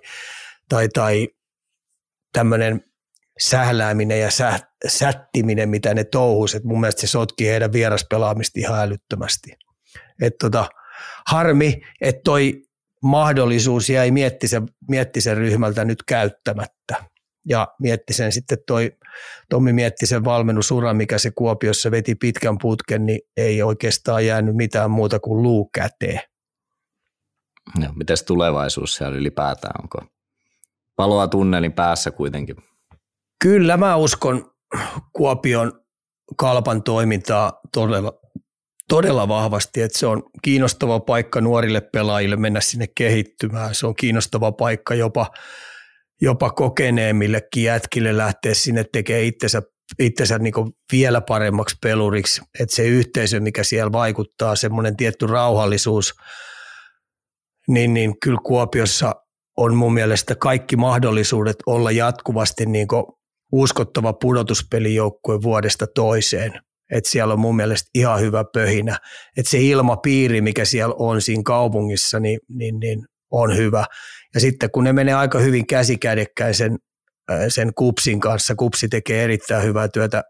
tai, 0.69 0.89
tai 0.89 1.27
tämmöinen 2.33 2.81
sählääminen 3.39 4.19
ja 4.19 4.31
sä, 4.31 4.59
sättiminen, 4.87 5.69
mitä 5.69 5.93
ne 5.93 6.03
touhus. 6.03 6.55
Et 6.55 6.63
mun 6.63 6.79
mielestä 6.79 7.01
se 7.01 7.07
sotki 7.07 7.47
heidän 7.47 7.73
vieraspelaamista 7.73 8.59
ihan 8.59 8.79
älyttömästi. 8.79 9.51
Et 10.21 10.33
tota, 10.39 10.69
harmi, 11.27 11.81
että 12.01 12.21
toi 12.23 12.61
mahdollisuus 13.03 13.89
jäi 13.89 14.11
Miettisen, 14.11 14.63
Miettisen 14.89 15.37
ryhmältä 15.37 15.85
nyt 15.85 16.03
käyttämättä. 16.03 17.03
Ja 17.49 17.67
Miettisen 17.79 18.31
sitten 18.31 18.57
toi 18.67 18.91
Tommi 19.49 19.73
mietti 19.73 20.05
sen 20.05 20.25
valmennusura, 20.25 20.93
mikä 20.93 21.17
se 21.17 21.31
Kuopiossa 21.31 21.91
veti 21.91 22.15
pitkän 22.15 22.57
putken, 22.61 23.05
niin 23.05 23.19
ei 23.37 23.63
oikeastaan 23.63 24.25
jäänyt 24.25 24.55
mitään 24.55 24.91
muuta 24.91 25.19
kuin 25.19 25.43
luu 25.43 25.69
käteen. 25.73 26.21
No, 27.79 27.87
mites 27.95 28.23
tulevaisuus 28.23 28.95
siellä 28.95 29.17
ylipäätään, 29.17 29.73
onko 29.83 30.01
paloa 30.95 31.27
tunnelin 31.27 31.73
päässä 31.73 32.11
kuitenkin? 32.11 32.55
Kyllä 33.43 33.77
mä 33.77 33.95
uskon 33.95 34.51
Kuopion 35.13 35.85
kalpan 36.37 36.83
toimintaa 36.83 37.59
todella, 37.73 38.13
todella 38.89 39.27
vahvasti, 39.27 39.81
että 39.81 39.97
se 39.97 40.07
on 40.07 40.23
kiinnostava 40.41 40.99
paikka 40.99 41.41
nuorille 41.41 41.81
pelaajille 41.81 42.35
mennä 42.35 42.61
sinne 42.61 42.87
kehittymään. 42.95 43.75
Se 43.75 43.87
on 43.87 43.95
kiinnostava 43.95 44.51
paikka 44.51 44.95
jopa 44.95 45.31
jopa 46.21 46.49
kokeneemmillekin 46.49 47.63
jätkille 47.63 48.17
lähteä 48.17 48.53
sinne 48.53 48.85
tekemään 48.93 49.25
itsensä 49.25 49.61
itsensä 49.99 50.39
niin 50.39 50.53
vielä 50.91 51.21
paremmaksi 51.21 51.75
peluriksi, 51.83 52.41
että 52.59 52.75
se 52.75 52.83
yhteisö, 52.83 53.39
mikä 53.39 53.63
siellä 53.63 53.91
vaikuttaa, 53.91 54.55
semmoinen 54.55 54.97
tietty 54.97 55.27
rauhallisuus, 55.27 56.13
niin, 57.67 57.93
niin 57.93 58.19
kyllä 58.19 58.39
Kuopiossa 58.43 59.15
on 59.57 59.75
mun 59.75 59.93
mielestä 59.93 60.35
kaikki 60.35 60.75
mahdollisuudet 60.75 61.55
olla 61.65 61.91
jatkuvasti 61.91 62.65
niin 62.65 62.87
uskottava 63.51 64.13
pudotuspelijoukkue 64.13 65.41
vuodesta 65.41 65.87
toiseen. 65.95 66.61
Että 66.91 67.09
siellä 67.09 67.33
on 67.33 67.39
mun 67.39 67.55
mielestä 67.55 67.89
ihan 67.95 68.19
hyvä 68.19 68.43
pöhinä. 68.53 68.99
Että 69.37 69.51
se 69.51 69.61
ilmapiiri, 69.61 70.41
mikä 70.41 70.65
siellä 70.65 70.95
on 70.99 71.21
siinä 71.21 71.41
kaupungissa, 71.45 72.19
niin, 72.19 72.39
niin, 72.49 72.79
niin 72.79 73.05
on 73.31 73.57
hyvä. 73.57 73.85
Ja 74.35 74.41
sitten 74.41 74.71
kun 74.71 74.83
ne 74.83 74.93
menee 74.93 75.13
aika 75.13 75.39
hyvin 75.39 75.67
käsikädekkäin 75.67 76.53
sen, 76.53 76.77
äh, 77.31 77.39
sen 77.47 77.73
kupsin 77.73 78.19
kanssa, 78.19 78.55
kupsi 78.55 78.87
tekee 78.89 79.23
erittäin 79.23 79.63
hyvää 79.63 79.87
työtä 79.87 80.23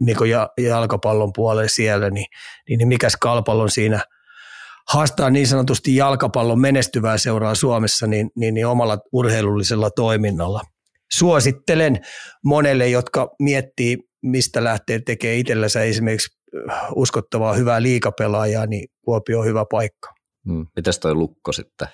niin 0.00 0.16
jalkapallon 0.58 1.32
puolella 1.32 1.68
siellä, 1.68 2.10
niin, 2.10 2.26
niin, 2.68 2.78
niin 2.78 2.88
mikäs 2.88 3.16
kalpallon 3.20 3.70
siinä 3.70 4.00
haastaa 4.92 5.30
niin 5.30 5.46
sanotusti 5.46 5.96
jalkapallon 5.96 6.60
menestyvää 6.60 7.18
seuraa 7.18 7.54
Suomessa 7.54 8.06
niin, 8.06 8.30
niin, 8.36 8.54
niin 8.54 8.66
omalla 8.66 8.98
urheilullisella 9.12 9.90
toiminnalla. 9.90 10.60
Suosittelen 11.12 12.00
monelle, 12.44 12.88
jotka 12.88 13.28
miettii, 13.38 13.98
mistä 14.22 14.64
lähtee 14.64 15.00
tekemään 15.06 15.38
itsellänsä 15.38 15.82
esimerkiksi 15.82 16.38
äh, 16.70 16.80
uskottavaa 16.96 17.54
hyvää 17.54 17.82
liikapelaajaa, 17.82 18.66
niin 18.66 18.88
Kuopio 19.04 19.38
on 19.38 19.46
hyvä 19.46 19.64
paikka. 19.70 20.19
Hmm. 20.48 20.66
Mitäs 20.76 20.98
toi 20.98 21.14
Lukko 21.14 21.52
sitten? 21.52 21.88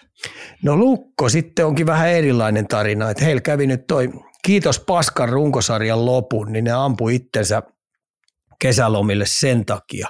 No 0.62 0.76
Lukko 0.76 1.28
sitten 1.28 1.66
onkin 1.66 1.86
vähän 1.86 2.08
erilainen 2.08 2.68
tarina, 2.68 3.10
että 3.10 3.24
heillä 3.24 3.40
kävi 3.40 3.66
nyt 3.66 3.86
toi 3.86 4.08
Kiitos 4.46 4.80
Paskan 4.80 5.28
runkosarjan 5.28 6.06
lopun, 6.06 6.52
niin 6.52 6.64
ne 6.64 6.72
ampui 6.72 7.14
itsensä 7.14 7.62
kesälomille 8.60 9.24
sen 9.28 9.64
takia, 9.64 10.08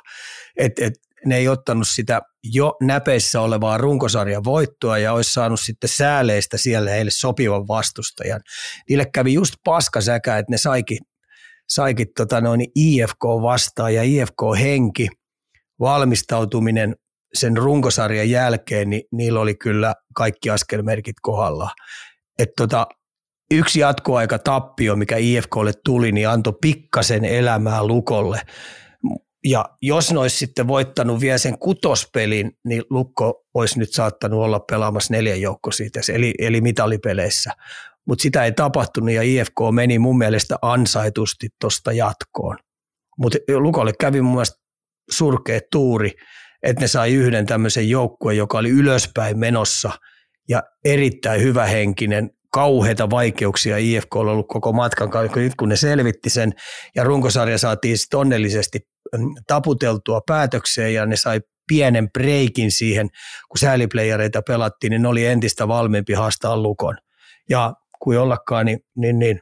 että 0.57 0.85
et 0.85 0.95
ne 1.27 1.37
ei 1.37 1.49
ottanut 1.49 1.89
sitä 1.89 2.23
jo 2.43 2.77
näpeissä 2.83 3.41
olevaa 3.41 3.79
runkosarjan 3.79 4.45
voittoa 4.45 4.99
ja 4.99 5.13
olisi 5.13 5.33
saanut 5.33 5.61
sitten 5.61 5.91
sääleistä 5.91 6.57
siellä 6.57 6.91
heille 6.91 7.11
sopivan 7.11 7.69
vastustajan. 7.69 8.41
Niille 8.89 9.07
kävi 9.15 9.35
just 9.35 9.55
paskasäkä, 9.65 10.39
että 10.39 10.53
ne 10.53 10.59
saikin, 10.59 10.99
saikin 11.69 12.07
tota 12.17 12.41
noin 12.41 12.61
IFK 12.75 13.25
vastaan 13.43 13.95
ja 13.95 14.03
IFK-henki, 14.03 15.09
valmistautuminen 15.81 16.97
sen 17.37 17.57
runkosarjan 17.57 18.31
jälkeen, 18.31 18.91
niin 18.91 19.03
niillä 19.13 19.41
oli 19.41 19.55
kyllä 19.55 19.95
kaikki 20.15 20.51
askelmerkit 20.51 21.17
kohdalla. 21.23 21.71
Et 22.39 22.51
tota, 22.57 22.87
yksi 23.51 23.81
jatkoaika 23.81 24.39
tappio, 24.39 24.97
mikä 24.97 25.17
IFKlle 25.17 25.73
tuli, 25.85 26.13
niin 26.13 26.29
antoi 26.29 26.53
pikkasen 26.61 27.25
elämää 27.25 27.85
Lukolle. 27.85 28.41
Ja 29.45 29.65
jos 29.83 30.13
ne 30.13 30.19
olisi 30.19 30.37
sitten 30.37 30.69
voittanut 30.69 31.21
vielä 31.21 31.39
sen 31.39 31.59
kutospelin, 31.59 32.53
niin 32.65 32.83
Lukko 32.91 33.45
olisi 33.55 33.79
nyt 33.79 33.93
saattanut 33.93 34.41
olla 34.41 34.61
pelaamassa 34.61 35.15
neljän 35.15 35.41
joukko 35.41 35.71
siitä, 35.73 36.01
eli, 36.13 36.35
eli 36.39 36.61
mitalipeleissä. 36.61 37.51
Mutta 38.07 38.23
sitä 38.23 38.45
ei 38.45 38.53
tapahtunut 38.53 39.11
ja 39.11 39.23
IFK 39.23 39.55
meni 39.75 39.99
mun 39.99 40.19
mielestä 40.19 40.57
ansaitusti 40.63 41.49
tuosta 41.61 41.93
jatkoon. 41.93 42.57
Mutta 43.19 43.39
Lukolle 43.57 43.93
kävi 44.01 44.21
mun 44.21 44.33
mielestä 44.33 44.57
surkea 45.11 45.61
tuuri– 45.73 46.13
että 46.63 46.81
ne 46.81 46.89
sai 46.89 47.15
yhden 47.15 47.47
tämmöisen 47.47 47.89
joukkueen, 47.89 48.37
joka 48.37 48.59
oli 48.59 48.71
ylöspäin 48.71 49.39
menossa 49.39 49.91
ja 50.49 50.63
erittäin 50.85 51.43
hyvähenkinen, 51.43 52.31
kauheita 52.53 53.11
vaikeuksia 53.11 53.77
IFK 53.77 54.17
on 54.17 54.29
ollut 54.29 54.49
koko 54.49 54.73
matkan 54.73 55.11
kun 55.57 55.69
ne 55.69 55.77
selvitti 55.77 56.31
sen 56.31 56.53
ja 56.95 57.05
runkosarja 57.05 57.59
saatiin 57.59 57.99
sitten 57.99 58.21
onnellisesti 58.21 58.79
mm, 59.19 59.35
taputeltua 59.47 60.21
päätökseen 60.27 60.95
ja 60.95 61.07
ne 61.07 61.17
sai 61.17 61.41
pienen 61.69 62.11
breikin 62.13 62.71
siihen, 62.71 63.09
kun 63.49 63.59
sääliplayereita 63.59 64.43
pelattiin, 64.43 64.91
niin 64.91 65.03
ne 65.03 65.09
oli 65.09 65.27
entistä 65.27 65.69
valmiimpi 65.69 66.13
haastaa 66.13 66.57
lukon. 66.57 66.97
Ja 67.51 67.73
kuin 68.03 68.19
ollakaan, 68.19 68.67
niin, 68.67 68.81
niin, 68.97 69.19
niin 69.19 69.41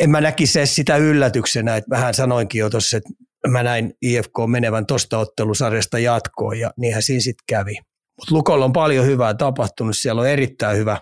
en 0.00 0.10
mä 0.10 0.20
näkisi 0.20 0.66
sitä 0.66 0.96
yllätyksenä, 0.96 1.76
että 1.76 1.90
vähän 1.90 2.14
sanoinkin 2.14 2.58
jo 2.58 2.70
tuossa, 2.70 2.96
että 2.96 3.08
mä 3.48 3.62
näin 3.62 3.92
IFK 4.02 4.32
menevän 4.46 4.86
tuosta 4.86 5.18
ottelusarjasta 5.18 5.98
jatkoon 5.98 6.58
ja 6.58 6.70
niinhän 6.76 7.02
siinä 7.02 7.20
sitten 7.20 7.44
kävi. 7.48 7.74
Mutta 8.20 8.34
Lukolla 8.34 8.64
on 8.64 8.72
paljon 8.72 9.06
hyvää 9.06 9.34
tapahtunut. 9.34 9.96
Siellä 9.96 10.20
on 10.20 10.28
erittäin 10.28 10.78
hyvä 10.78 11.00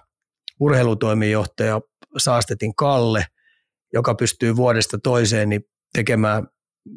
urheilutoimijohtaja 0.61 1.81
Saastetin 2.19 2.75
Kalle, 2.75 3.27
joka 3.93 4.15
pystyy 4.15 4.57
vuodesta 4.57 4.99
toiseen 5.03 5.49
niin 5.49 5.63
tekemään 5.93 6.47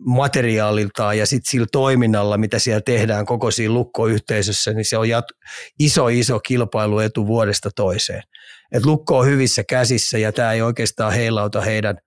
materiaaliltaan 0.05 1.17
ja 1.17 1.25
sitten 1.25 1.51
sillä 1.51 1.67
toiminnalla, 1.71 2.37
mitä 2.37 2.59
siellä 2.59 2.81
tehdään 2.81 3.25
koko 3.25 3.51
siinä 3.51 3.73
lukkoyhteisössä, 3.73 4.73
niin 4.73 4.85
se 4.85 4.97
on 4.97 5.07
jat- 5.07 5.47
iso, 5.79 6.07
iso 6.07 6.39
kilpailuetu 6.39 7.27
vuodesta 7.27 7.69
toiseen. 7.75 8.23
Et 8.71 8.85
lukko 8.85 9.17
on 9.17 9.25
hyvissä 9.25 9.63
käsissä 9.69 10.17
ja 10.17 10.31
tämä 10.31 10.53
ei 10.53 10.61
oikeastaan 10.61 11.13
heilauta 11.13 11.61
heidän, 11.61 11.97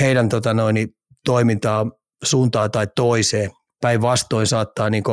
heidän 0.00 0.28
tota 0.28 0.54
noin, 0.54 0.88
toimintaa 1.24 1.86
suuntaan 2.24 2.70
tai 2.70 2.86
toiseen. 2.96 3.50
Päinvastoin 3.82 4.46
saattaa 4.46 4.90
niin 4.90 5.04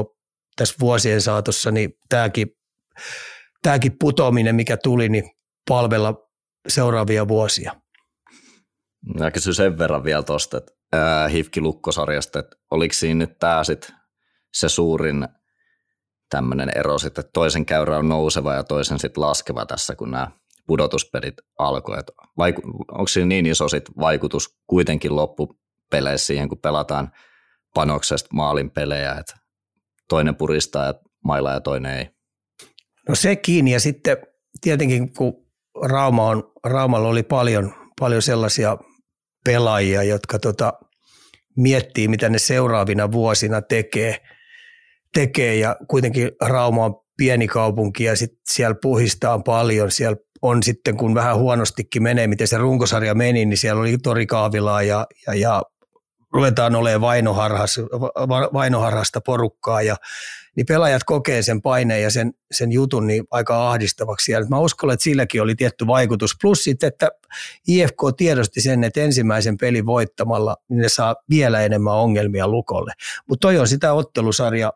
tässä 0.55 0.75
vuosien 0.79 1.21
saatossa 1.21 1.71
niin 1.71 1.93
tämäkin, 2.09 2.47
tämäkin 3.61 3.95
putoaminen, 3.99 4.55
mikä 4.55 4.77
tuli, 4.77 5.09
niin 5.09 5.23
palvella 5.69 6.15
seuraavia 6.67 7.27
vuosia. 7.27 7.75
Mä 9.19 9.31
kysyn 9.31 9.53
sen 9.53 9.77
verran 9.77 10.03
vielä 10.03 10.23
tuosta, 10.23 10.57
että 10.57 10.73
Hifki 11.31 11.61
Lukkosarjasta, 11.61 12.39
että 12.39 12.55
oliko 12.71 12.93
siinä 12.93 13.17
nyt 13.17 13.39
tämä 13.39 13.63
sit 13.63 13.91
se 14.53 14.69
suurin 14.69 15.27
tämmöinen 16.29 16.71
ero 16.75 16.97
sitten, 16.99 17.21
että 17.21 17.31
toisen 17.33 17.65
käyrä 17.65 17.97
on 17.97 18.09
nouseva 18.09 18.53
ja 18.53 18.63
toisen 18.63 18.99
sitten 18.99 19.21
laskeva 19.21 19.65
tässä, 19.65 19.95
kun 19.95 20.11
nämä 20.11 20.27
pudotuspelit 20.67 21.33
alkoi. 21.59 21.97
Vaiku- 22.39 22.85
onko 22.91 23.07
siinä 23.07 23.27
niin 23.27 23.45
iso 23.45 23.69
sit 23.69 23.83
vaikutus 23.99 24.57
kuitenkin 24.67 25.15
loppu, 25.15 25.59
peleissä 25.93 26.25
siihen, 26.25 26.49
kun 26.49 26.57
pelataan 26.57 27.11
panoksesta 27.73 28.29
maalin 28.33 28.71
pelejä, 28.71 29.11
että 29.11 29.33
toinen 30.09 30.35
puristaa 30.35 30.85
ja 30.85 30.93
mailla 31.23 31.51
ja 31.51 31.61
toinen 31.61 31.97
ei. 31.97 32.09
No 33.09 33.15
sekin 33.15 33.67
ja 33.67 33.79
sitten 33.79 34.17
tietenkin 34.61 35.13
kun 35.13 35.33
Rauma 35.83 36.27
on, 36.27 36.43
Raumalla 36.63 37.07
oli 37.07 37.23
paljon, 37.23 37.73
paljon 37.99 38.21
sellaisia 38.21 38.77
pelaajia, 39.45 40.03
jotka 40.03 40.39
tota, 40.39 40.73
miettii, 41.57 42.07
mitä 42.07 42.29
ne 42.29 42.39
seuraavina 42.39 43.11
vuosina 43.11 43.61
tekee, 43.61 44.17
tekee 45.13 45.55
ja 45.55 45.75
kuitenkin 45.87 46.31
Rauma 46.41 46.85
on 46.85 46.95
pieni 47.17 47.47
kaupunki 47.47 48.03
ja 48.03 48.15
sit 48.15 48.31
siellä 48.49 48.75
puhistaa 48.81 49.39
paljon, 49.39 49.91
siellä 49.91 50.17
on 50.41 50.63
sitten, 50.63 50.97
kun 50.97 51.15
vähän 51.15 51.37
huonostikin 51.37 52.03
menee, 52.03 52.27
miten 52.27 52.47
se 52.47 52.57
runkosarja 52.57 53.15
meni, 53.15 53.45
niin 53.45 53.57
siellä 53.57 53.81
oli 53.81 53.97
Tori 53.97 54.25
Kaavilaa 54.25 54.83
ja, 54.83 55.07
ja, 55.27 55.33
ja 55.33 55.61
ruvetaan 56.33 56.75
olemaan 56.75 57.01
vainoharhas, 57.01 57.79
vainoharhasta 58.53 59.21
porukkaa 59.21 59.81
ja 59.81 59.95
niin 60.55 60.65
pelaajat 60.65 61.03
kokee 61.03 61.41
sen 61.41 61.61
paineen 61.61 62.03
ja 62.03 62.11
sen, 62.11 62.33
sen 62.51 62.71
jutun 62.71 63.07
niin 63.07 63.23
aika 63.31 63.69
ahdistavaksi. 63.69 64.31
Ja 64.31 64.45
mä 64.49 64.59
uskon, 64.59 64.91
että 64.91 65.03
silläkin 65.03 65.41
oli 65.41 65.55
tietty 65.55 65.87
vaikutus. 65.87 66.31
Plus 66.41 66.63
sitten, 66.63 66.87
että 66.87 67.09
IFK 67.67 67.97
tiedosti 68.17 68.61
sen, 68.61 68.83
että 68.83 69.01
ensimmäisen 69.01 69.57
pelin 69.57 69.85
voittamalla 69.85 70.55
niin 70.69 70.81
ne 70.81 70.89
saa 70.89 71.15
vielä 71.29 71.61
enemmän 71.61 71.93
ongelmia 71.93 72.47
lukolle. 72.47 72.93
Mutta 73.29 73.47
toi 73.47 73.57
on 73.59 73.67
sitä 73.67 73.93
ottelusarja 73.93 74.73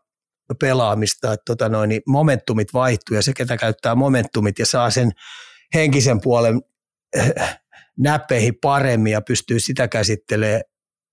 pelaamista, 0.60 1.34
että 1.34 1.44
tota 1.46 1.70
noin, 1.70 1.90
niin 1.90 2.02
momentumit 2.08 2.74
vaihtuu 2.74 3.16
ja 3.16 3.22
se, 3.22 3.34
ketä 3.34 3.58
käyttää 3.58 3.96
momentumit 3.96 4.60
ja 4.60 4.66
saa 4.66 4.90
sen 4.90 5.12
henkisen 5.74 6.22
puolen 6.22 6.62
äh, 7.18 7.60
näppeihin 8.00 8.56
paremmin 8.62 9.14
ja 9.14 9.22
pystyy 9.22 9.60
sitä 9.60 9.88
käsittelemään 9.88 10.62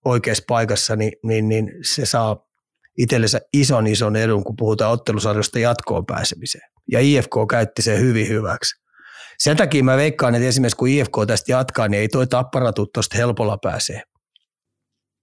oikeassa 0.05 0.45
paikassa, 0.49 0.97
niin, 0.97 1.13
niin, 1.23 1.49
niin 1.49 1.73
se 1.83 2.07
saa 2.07 2.47
itsellensä 2.99 3.41
ison 3.53 3.87
ison 3.87 4.17
edun, 4.17 4.45
kun 4.45 4.57
puhutaan 4.57 4.93
ottelusarjosta 4.93 5.59
jatkoon 5.59 6.07
pääsemiseen. 6.07 6.71
Ja 6.93 7.01
IFK 7.01 7.33
käytti 7.51 7.83
sen 7.83 8.01
hyvin 8.01 8.29
hyväksi. 8.29 8.85
Sen 9.39 9.57
takia 9.57 9.85
mä 9.85 9.97
veikkaan, 9.97 10.35
että 10.35 10.49
esimerkiksi 10.49 10.77
kun 10.77 10.89
IFK 10.89 11.13
tästä 11.27 11.53
jatkaa, 11.53 11.89
niin 11.89 12.01
ei 12.01 12.09
toi 12.09 12.27
tapparatu 12.27 12.87
tuosta 12.87 13.17
helpolla 13.17 13.59
pääsee. 13.63 14.03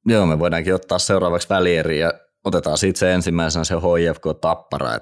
Joo, 0.06 0.26
me 0.26 0.39
voidaankin 0.39 0.76
ottaa 0.76 1.00
seuraavaksi 1.00 1.50
välieri 1.50 2.00
ja 2.00 2.13
otetaan 2.44 2.78
siitä 2.78 3.00
se 3.00 3.13
ensimmäisenä 3.13 3.63
se 3.63 3.76
HIFK 3.76 4.24
Tappara. 4.41 4.98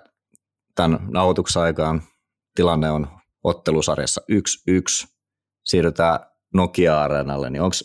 Tämän 0.76 1.00
nauhoituksen 1.12 1.62
aikaan 1.62 2.04
tilanne 2.56 2.92
on 2.92 3.08
ottelusarjassa 3.44 4.22
1-1. 4.32 5.08
Siirrytään 5.66 6.20
Nokia-areenalle, 6.54 7.50
niin 7.50 7.62
onko 7.62 7.76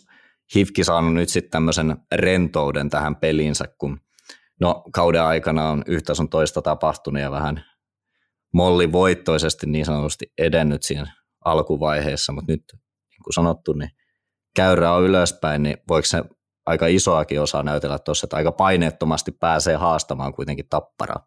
Hifki 0.54 0.84
saanut 0.84 1.14
nyt 1.14 1.28
sitten 1.28 1.50
tämmöisen 1.50 1.96
rentouden 2.14 2.90
tähän 2.90 3.16
peliinsä, 3.16 3.64
kun 3.78 4.00
no 4.60 4.84
kauden 4.92 5.22
aikana 5.22 5.70
on 5.70 5.82
yhtä 5.86 6.14
sun 6.14 6.28
toista 6.28 6.62
tapahtunut 6.62 7.22
ja 7.22 7.30
vähän 7.30 7.64
molli 8.54 8.92
voittoisesti 8.92 9.66
niin 9.66 9.84
sanotusti 9.84 10.32
edennyt 10.38 10.82
siinä 10.82 11.16
alkuvaiheessa, 11.44 12.32
mutta 12.32 12.52
nyt 12.52 12.64
niin 12.72 13.22
kuin 13.24 13.34
sanottu, 13.34 13.72
niin 13.72 13.90
käyrä 14.56 14.92
on 14.92 15.04
ylöspäin, 15.04 15.62
niin 15.62 15.76
voiko 15.88 16.06
se 16.06 16.24
aika 16.66 16.86
isoakin 16.86 17.40
osaa 17.40 17.62
näytellä 17.62 17.98
tuossa, 17.98 18.26
että 18.26 18.36
aika 18.36 18.52
paineettomasti 18.52 19.32
pääsee 19.32 19.76
haastamaan 19.76 20.34
kuitenkin 20.34 20.68
tapparaa? 20.70 21.26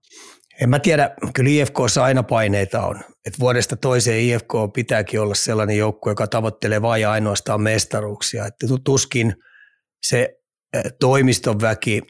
En 0.61 0.69
mä 0.69 0.79
tiedä, 0.79 1.11
kyllä 1.33 1.49
IFKssa 1.49 2.03
aina 2.03 2.23
paineita 2.23 2.85
on. 2.85 3.01
Et 3.25 3.39
vuodesta 3.39 3.75
toiseen 3.75 4.19
IFK 4.19 4.53
pitääkin 4.73 5.21
olla 5.21 5.35
sellainen 5.35 5.77
joukko, 5.77 6.09
joka 6.09 6.27
tavoittelee 6.27 6.81
vain 6.81 7.01
ja 7.01 7.11
ainoastaan 7.11 7.61
mestaruuksia. 7.61 8.45
Että 8.45 8.67
tuskin 8.83 9.35
se 10.05 10.39
toimiston 10.99 11.61
väki, 11.61 12.01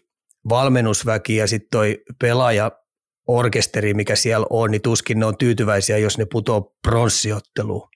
valmennusväki 0.50 1.36
ja 1.36 1.48
sitten 1.48 1.70
toi 1.72 2.04
pelaaja 2.22 2.72
orkesteri, 3.28 3.94
mikä 3.94 4.16
siellä 4.16 4.48
on, 4.50 4.72
niin 4.72 4.82
tuskin 4.82 5.20
ne 5.20 5.26
on 5.26 5.38
tyytyväisiä, 5.38 5.98
jos 5.98 6.18
ne 6.18 6.26
putoo 6.32 6.76
pronssiotteluun. 6.88 7.90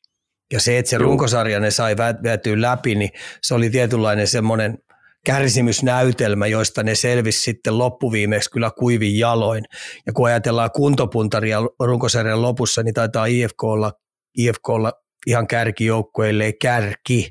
Ja 0.53 0.59
se, 0.59 0.77
että 0.77 0.89
se 0.89 0.97
runkosarja 0.97 1.59
ne 1.59 1.71
sai 1.71 1.97
väätyä 1.97 2.61
läpi, 2.61 2.95
niin 2.95 3.09
se 3.41 3.53
oli 3.53 3.69
tietynlainen 3.69 4.27
semmoinen 4.27 4.77
kärsimysnäytelmä, 5.25 6.47
joista 6.47 6.83
ne 6.83 6.95
selvisi 6.95 7.39
sitten 7.39 7.77
loppuviimeksi 7.77 8.51
kyllä 8.51 8.71
kuivin 8.77 9.17
jaloin. 9.19 9.63
Ja 10.05 10.13
kun 10.13 10.27
ajatellaan 10.27 10.71
kuntopuntaria 10.71 11.59
runkosarjan 11.79 12.41
lopussa, 12.41 12.83
niin 12.83 12.93
taitaa 12.93 13.25
IFK 13.25 13.63
olla, 13.63 13.93
IFK 14.37 14.69
olla 14.69 14.93
ihan 15.27 15.47
kärkijoukkueille 15.47 16.53
kärki. 16.53 17.29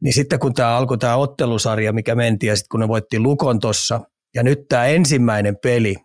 Niin 0.00 0.14
sitten 0.14 0.38
kun 0.38 0.54
tämä 0.54 0.76
alkoi 0.76 0.98
tämä 0.98 1.16
ottelusarja, 1.16 1.92
mikä 1.92 2.14
menti, 2.14 2.46
ja 2.46 2.56
sitten 2.56 2.68
kun 2.70 2.80
ne 2.80 2.88
voitti 2.88 3.18
Lukon 3.18 3.60
tuossa, 3.60 4.00
ja 4.34 4.42
nyt 4.42 4.58
tämä 4.68 4.86
ensimmäinen 4.86 5.56
peli, 5.62 5.96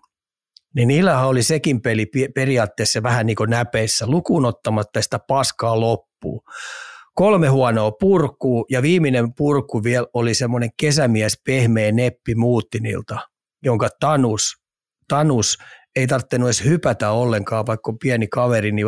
niin 0.75 0.88
niillähän 0.88 1.27
oli 1.27 1.43
sekin 1.43 1.81
peli 1.81 2.12
periaatteessa 2.35 3.03
vähän 3.03 3.25
niin 3.25 3.35
kuin 3.35 3.49
näpeissä, 3.49 4.07
lukuun 4.07 4.45
ottamatta 4.45 5.01
sitä 5.01 5.19
paskaa 5.27 5.79
loppuu. 5.79 6.43
Kolme 7.19 7.47
huonoa 7.47 7.91
purkuu 7.91 8.65
ja 8.69 8.82
viimeinen 8.82 9.34
purku 9.34 9.84
vielä 9.84 10.08
oli 10.13 10.34
semmoinen 10.34 10.69
kesämies 10.79 11.41
pehmeä 11.45 11.91
neppi 11.91 12.36
Muuttinilta, 12.36 13.19
jonka 13.63 13.89
Tanus, 13.99 14.55
Tanus 15.08 15.58
ei 15.95 16.08
tarvinnut 16.08 16.47
edes 16.47 16.63
hypätä 16.65 17.12
ollenkaan, 17.12 17.65
vaikka 17.67 17.93
pieni 18.01 18.27
kaveri, 18.27 18.71
niin 18.71 18.88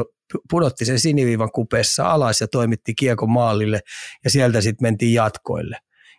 pudotti 0.50 0.86
sen 0.86 1.00
siniviivan 1.00 1.52
kupeessa 1.52 2.12
alas 2.12 2.42
ja 2.42 2.48
toimitti 2.48 2.94
kiekon 2.94 3.32
maalille 3.32 3.80
ja 4.24 4.30
sieltä 4.30 4.62
sitten 4.62 4.86
mentiin 4.86 5.14
jatkoille. 5.14 5.78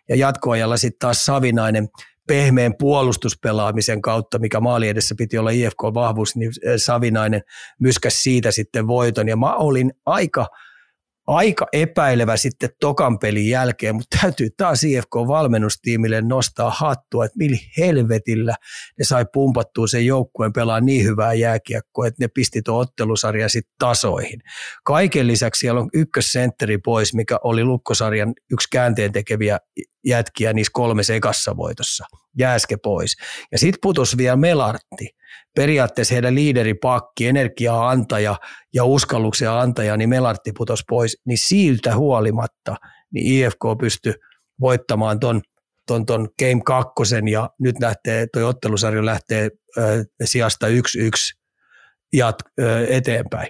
Ja 0.09 0.15
jatkoajalla 0.15 0.77
sitten 0.77 0.99
taas 0.99 1.25
Savinainen 1.25 1.87
pehmeän 2.27 2.73
puolustuspelaamisen 2.79 4.01
kautta, 4.01 4.39
mikä 4.39 4.59
maali 4.59 4.87
edessä 4.87 5.15
piti 5.17 5.37
olla 5.37 5.49
IFK-vahvuus, 5.49 6.35
niin 6.35 6.51
Savinainen 6.77 7.41
myskäsi 7.79 8.21
siitä 8.21 8.51
sitten 8.51 8.87
voiton. 8.87 9.27
Ja 9.27 9.37
mä 9.37 9.55
olin 9.55 9.93
aika– 10.05 10.47
aika 11.27 11.67
epäilevä 11.73 12.37
sitten 12.37 12.69
tokan 12.79 13.19
pelin 13.19 13.49
jälkeen, 13.49 13.95
mutta 13.95 14.17
täytyy 14.21 14.49
taas 14.57 14.83
IFK-valmennustiimille 14.83 16.21
nostaa 16.21 16.69
hattua, 16.69 17.25
että 17.25 17.37
millä 17.37 17.57
helvetillä 17.77 18.55
ne 18.99 19.05
sai 19.05 19.25
pumpattua 19.33 19.87
sen 19.87 20.05
joukkueen 20.05 20.53
pelaa 20.53 20.81
niin 20.81 21.05
hyvää 21.05 21.33
jääkiekkoa, 21.33 22.07
että 22.07 22.23
ne 22.23 22.27
pisti 22.27 22.61
tuon 22.61 22.81
ottelusarjan 22.81 23.49
sitten 23.49 23.75
tasoihin. 23.79 24.41
Kaiken 24.83 25.27
lisäksi 25.27 25.59
siellä 25.59 25.81
on 25.81 25.89
ykkössentteri 25.93 26.77
pois, 26.77 27.13
mikä 27.13 27.39
oli 27.43 27.63
Lukkosarjan 27.63 28.33
yksi 28.51 28.67
käänteen 28.71 29.11
tekeviä 29.11 29.59
jätkiä 30.05 30.53
niissä 30.53 30.71
kolmessa 30.73 31.13
ekassa 31.13 31.57
voitossa. 31.57 32.05
Jääske 32.39 32.77
pois. 32.77 33.15
Ja 33.51 33.57
sitten 33.57 33.79
putos 33.81 34.17
vielä 34.17 34.35
Melartti 34.35 35.09
periaatteessa 35.55 36.15
heidän 36.15 36.35
liideripakki, 36.35 37.27
energiaa 37.27 37.89
antaja 37.89 38.35
ja 38.73 38.83
uskalluksen 38.83 39.51
antaja, 39.51 39.97
niin 39.97 40.09
Melartti 40.09 40.51
putos 40.57 40.83
pois, 40.89 41.17
niin 41.25 41.37
siltä 41.37 41.95
huolimatta 41.95 42.75
niin 43.11 43.45
IFK 43.45 43.61
pystyi 43.79 44.13
voittamaan 44.59 45.19
ton, 45.19 45.41
ton, 45.87 46.05
ton 46.05 46.29
Game 46.39 46.61
2 46.65 46.91
ja 47.31 47.49
nyt 47.59 47.75
lähtee, 47.81 48.27
toi 48.33 48.43
ottelusarja 48.43 49.05
lähtee 49.05 49.49
äh, 49.77 49.85
sijasta 50.23 50.67
1-1 50.67 50.71
jat, 52.13 52.35
äh, 52.61 52.81
eteenpäin. 52.89 53.47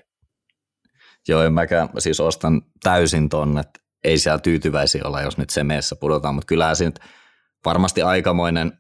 Joo, 1.28 1.44
en 1.44 1.54
mäkään 1.54 1.90
siis 1.98 2.20
ostan 2.20 2.62
täysin 2.84 3.30
ton, 3.30 3.58
että 3.58 3.80
ei 4.04 4.18
siellä 4.18 4.40
tyytyväisiä 4.40 5.02
olla, 5.06 5.22
jos 5.22 5.38
nyt 5.38 5.50
se 5.50 5.64
meessä 5.64 5.96
pudotaan, 5.96 6.36
mutta 6.36 6.76
se 6.76 6.86
nyt 6.86 7.00
varmasti 7.66 8.02
aikamoinen 8.02 8.72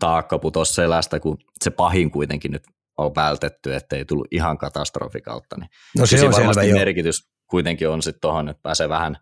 taakka 0.00 0.38
putosi 0.38 0.74
selästä, 0.74 1.20
kun 1.20 1.38
se 1.64 1.70
pahin 1.70 2.10
kuitenkin 2.10 2.52
nyt 2.52 2.62
on 2.98 3.14
vältetty, 3.14 3.74
ettei 3.74 4.04
tullut 4.04 4.26
ihan 4.30 4.58
katastrofi 4.58 5.20
kautta. 5.20 5.56
Niin 5.60 5.70
no 5.98 6.06
se 6.06 6.26
on 6.26 6.32
varmasti 6.32 6.64
selvä, 6.64 6.78
merkitys 6.78 7.20
jo. 7.20 7.30
kuitenkin 7.50 7.88
on 7.88 8.02
sitten 8.02 8.20
tuohon, 8.20 8.48
että 8.48 8.62
pääsee 8.62 8.88
vähän 8.88 9.16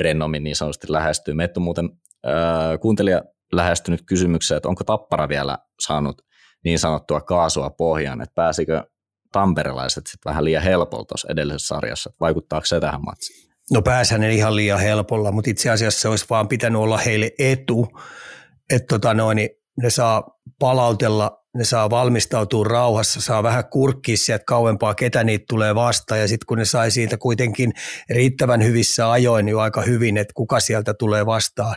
rennommin 0.00 0.44
niin 0.44 0.56
sanotusti 0.56 0.92
lähestyy. 0.92 1.34
Meitä 1.34 1.60
on 1.60 1.64
muuten 1.64 1.90
äh, 2.26 2.80
kuuntelija 2.80 3.22
lähestynyt 3.52 4.02
kysymykseen, 4.06 4.56
että 4.56 4.68
onko 4.68 4.84
Tappara 4.84 5.28
vielä 5.28 5.58
saanut 5.80 6.22
niin 6.64 6.78
sanottua 6.78 7.20
kaasua 7.20 7.70
pohjaan, 7.70 8.20
että 8.20 8.34
pääsikö 8.34 8.84
tamperelaiset 9.32 10.06
sitten 10.06 10.30
vähän 10.30 10.44
liian 10.44 10.62
helpolla 10.62 11.04
tuossa 11.04 11.28
edellisessä 11.30 11.74
sarjassa, 11.74 12.10
vaikuttaako 12.20 12.66
se 12.66 12.80
tähän 12.80 13.04
matsiin? 13.04 13.52
No 13.70 13.82
pääshän 13.82 14.22
ihan 14.24 14.56
liian 14.56 14.80
helpolla, 14.80 15.32
mutta 15.32 15.50
itse 15.50 15.70
asiassa 15.70 16.00
se 16.00 16.08
olisi 16.08 16.26
vaan 16.30 16.48
pitänyt 16.48 16.80
olla 16.80 16.98
heille 16.98 17.30
etu, 17.38 17.88
että 18.70 18.86
tota 18.88 19.14
noin, 19.14 19.36
niin 19.36 19.50
ne 19.76 19.90
saa 19.90 20.38
palautella, 20.58 21.44
ne 21.54 21.64
saa 21.64 21.90
valmistautua 21.90 22.64
rauhassa, 22.64 23.20
saa 23.20 23.42
vähän 23.42 23.64
kurkkia 23.70 24.16
sieltä 24.16 24.44
kauempaa, 24.46 24.94
ketä 24.94 25.24
niitä 25.24 25.44
tulee 25.48 25.74
vastaan. 25.74 26.20
Ja 26.20 26.28
sitten 26.28 26.46
kun 26.46 26.58
ne 26.58 26.64
sai 26.64 26.90
siitä 26.90 27.16
kuitenkin 27.16 27.72
riittävän 28.10 28.64
hyvissä 28.64 29.10
ajoin, 29.10 29.46
niin 29.46 29.58
aika 29.58 29.82
hyvin, 29.82 30.16
että 30.16 30.32
kuka 30.36 30.60
sieltä 30.60 30.94
tulee 30.94 31.26
vastaan. 31.26 31.76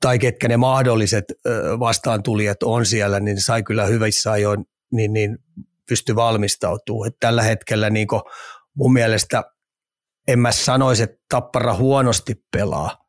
Tai 0.00 0.18
ketkä 0.18 0.48
ne 0.48 0.56
mahdolliset 0.56 1.24
vastaantulijat 1.80 2.62
on 2.62 2.86
siellä, 2.86 3.20
niin 3.20 3.40
sai 3.40 3.62
kyllä 3.62 3.86
hyvissä 3.86 4.32
ajoin, 4.32 4.64
niin, 4.92 5.12
niin 5.12 5.38
pysty 5.88 6.16
valmistautumaan. 6.16 7.08
Että 7.08 7.18
tällä 7.20 7.42
hetkellä 7.42 7.90
niin 7.90 8.08
mun 8.76 8.92
mielestä 8.92 9.44
en 10.28 10.38
mä 10.38 10.52
sanoisi, 10.52 11.02
että 11.02 11.16
Tappara 11.28 11.74
huonosti 11.74 12.34
pelaa, 12.56 13.05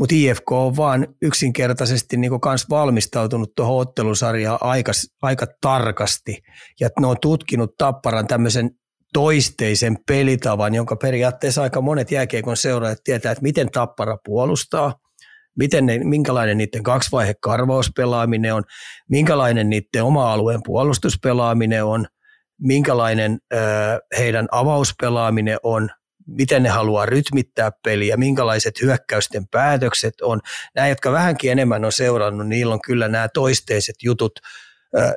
mutta 0.00 0.14
IFK 0.14 0.52
on 0.52 0.76
vaan 0.76 1.06
yksinkertaisesti 1.22 2.16
niin 2.16 2.40
kans 2.40 2.66
valmistautunut 2.70 3.52
tuohon 3.56 3.80
ottelusarjaan 3.80 4.58
aika, 4.60 4.92
aika 5.22 5.46
tarkasti. 5.60 6.38
Ja 6.80 6.88
ne 7.00 7.06
on 7.06 7.16
tutkinut 7.22 7.76
Tapparan 7.78 8.26
tämmöisen 8.26 8.70
toisteisen 9.12 9.98
pelitavan, 10.06 10.74
jonka 10.74 10.96
periaatteessa 10.96 11.62
aika 11.62 11.80
monet 11.80 12.10
jääkiekon 12.10 12.56
seuraajat 12.56 12.98
tietää, 13.04 13.32
että 13.32 13.42
miten 13.42 13.70
Tappara 13.70 14.18
puolustaa, 14.24 14.94
miten 15.58 15.86
ne, 15.86 15.98
minkälainen 15.98 16.58
niiden 16.58 16.82
kaksivaihe 16.82 17.34
karvauspelaaminen 17.42 18.54
on, 18.54 18.62
minkälainen 19.08 19.70
niiden 19.70 20.04
oma-alueen 20.04 20.60
puolustuspelaaminen 20.64 21.84
on, 21.84 22.06
minkälainen 22.60 23.38
ö, 23.52 23.56
heidän 24.18 24.48
avauspelaaminen 24.50 25.58
on, 25.62 25.90
miten 26.26 26.62
ne 26.62 26.68
haluaa 26.68 27.06
rytmittää 27.06 27.72
peliä, 27.84 28.16
minkälaiset 28.16 28.82
hyökkäysten 28.82 29.48
päätökset 29.48 30.20
on. 30.22 30.40
Nämä, 30.74 30.88
jotka 30.88 31.12
vähänkin 31.12 31.52
enemmän 31.52 31.84
on 31.84 31.92
seurannut, 31.92 32.48
niillä 32.48 32.74
on 32.74 32.82
kyllä 32.82 33.08
nämä 33.08 33.28
toisteiset 33.28 33.96
jutut 34.02 34.40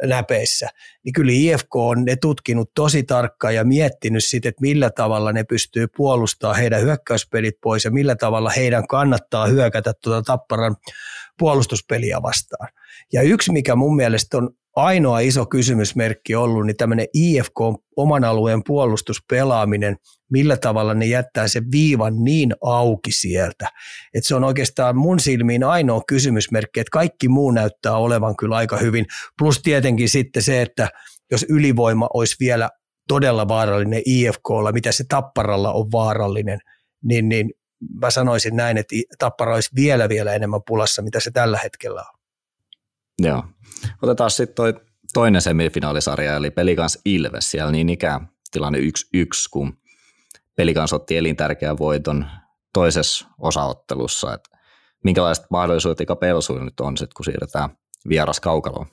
näpeissä. 0.04 0.70
Niin 1.04 1.14
kyllä 1.14 1.32
IFK 1.32 1.76
on 1.76 2.06
ne 2.06 2.16
tutkinut 2.16 2.72
tosi 2.76 3.04
tarkkaan 3.04 3.56
ja 3.56 3.64
miettinyt 3.64 4.24
sitten, 4.24 4.50
että 4.50 4.62
millä 4.62 4.90
tavalla 4.90 5.32
ne 5.32 5.44
pystyy 5.44 5.88
puolustamaan 5.98 6.58
heidän 6.58 6.82
hyökkäyspelit 6.82 7.56
pois 7.62 7.86
ja 7.86 7.92
millä 7.92 8.16
tavalla 8.16 8.50
heidän 8.50 8.88
kannattaa 8.88 9.48
hyökätä 9.48 9.94
tuota 10.04 10.22
Tapparan 10.22 10.76
puolustuspeliä 11.40 12.22
vastaan. 12.22 12.70
Ja 13.14 13.22
yksi, 13.22 13.52
mikä 13.52 13.76
mun 13.76 13.96
mielestä 13.96 14.38
on 14.38 14.50
ainoa 14.76 15.20
iso 15.20 15.46
kysymysmerkki 15.46 16.36
ollut, 16.36 16.66
niin 16.66 16.78
tämmöinen 16.78 17.08
IFK 17.14 17.60
oman 17.98 18.24
alueen 18.24 18.62
puolustuspelaaminen, 18.68 19.98
millä 20.32 20.58
tavalla 20.58 20.94
ne 20.94 21.06
jättää 21.06 21.48
sen 21.48 21.64
viivan 21.72 22.24
niin 22.24 22.54
auki 22.62 23.12
sieltä. 23.12 23.70
Että 24.14 24.28
se 24.28 24.36
on 24.36 24.44
oikeastaan 24.44 24.98
mun 24.98 25.20
silmiin 25.20 25.64
ainoa 25.64 26.02
kysymysmerkki, 26.08 26.80
että 26.80 26.92
kaikki 26.92 27.28
muu 27.28 27.52
näyttää 27.52 27.98
olevan 27.98 28.36
kyllä 28.36 28.56
aika 28.56 28.78
hyvin. 28.78 29.06
Plus 29.38 29.62
tietenkin 29.62 30.10
sitten 30.10 30.44
se, 30.44 30.62
että 30.62 30.90
jos 31.32 31.46
ylivoima 31.50 32.10
olisi 32.14 32.36
vielä 32.40 32.70
todella 33.08 33.48
vaarallinen 33.48 34.02
IFKlla, 34.06 34.72
mitä 34.72 34.92
se 34.92 35.04
Tapparalla 35.10 35.74
on 35.74 35.92
vaarallinen, 35.92 36.60
niin, 37.04 37.30
niin 37.30 37.52
mä 38.02 38.12
sanoisin 38.12 38.56
näin, 38.56 38.78
että 38.78 38.96
Tappara 39.18 39.54
olisi 39.54 39.70
vielä 39.76 40.10
vielä 40.10 40.34
enemmän 40.34 40.62
pulassa, 40.68 41.02
mitä 41.02 41.20
se 41.20 41.32
tällä 41.32 41.60
hetkellä 41.64 42.02
on. 42.02 42.20
Joo. 43.20 43.44
Otetaan 44.02 44.32
sitten 44.32 44.56
toi 44.56 44.74
toinen 45.14 45.42
semifinaalisarja, 45.42 46.36
eli 46.36 46.52
Pelikans 46.52 47.00
Ilves. 47.06 47.52
Siellä 47.52 47.72
niin 47.72 47.90
ikään 47.90 48.30
tilanne 48.52 48.80
1-1, 48.80 48.82
kun 49.52 49.78
Pelikans 50.56 50.94
otti 50.94 51.18
elintärkeän 51.18 51.78
voiton 51.78 52.26
toisessa 52.74 53.28
osaottelussa. 53.40 54.34
Et 54.34 54.42
minkälaiset 55.04 55.46
mahdollisuudet 55.50 56.02
Ika 56.02 56.16
Pelsuilla 56.16 56.66
nyt 56.66 56.80
on 56.80 56.98
sitten, 56.98 57.14
kun 57.16 57.26
siirretään 57.26 57.70
vieras 58.10 58.40
kaukaloon? 58.40 58.88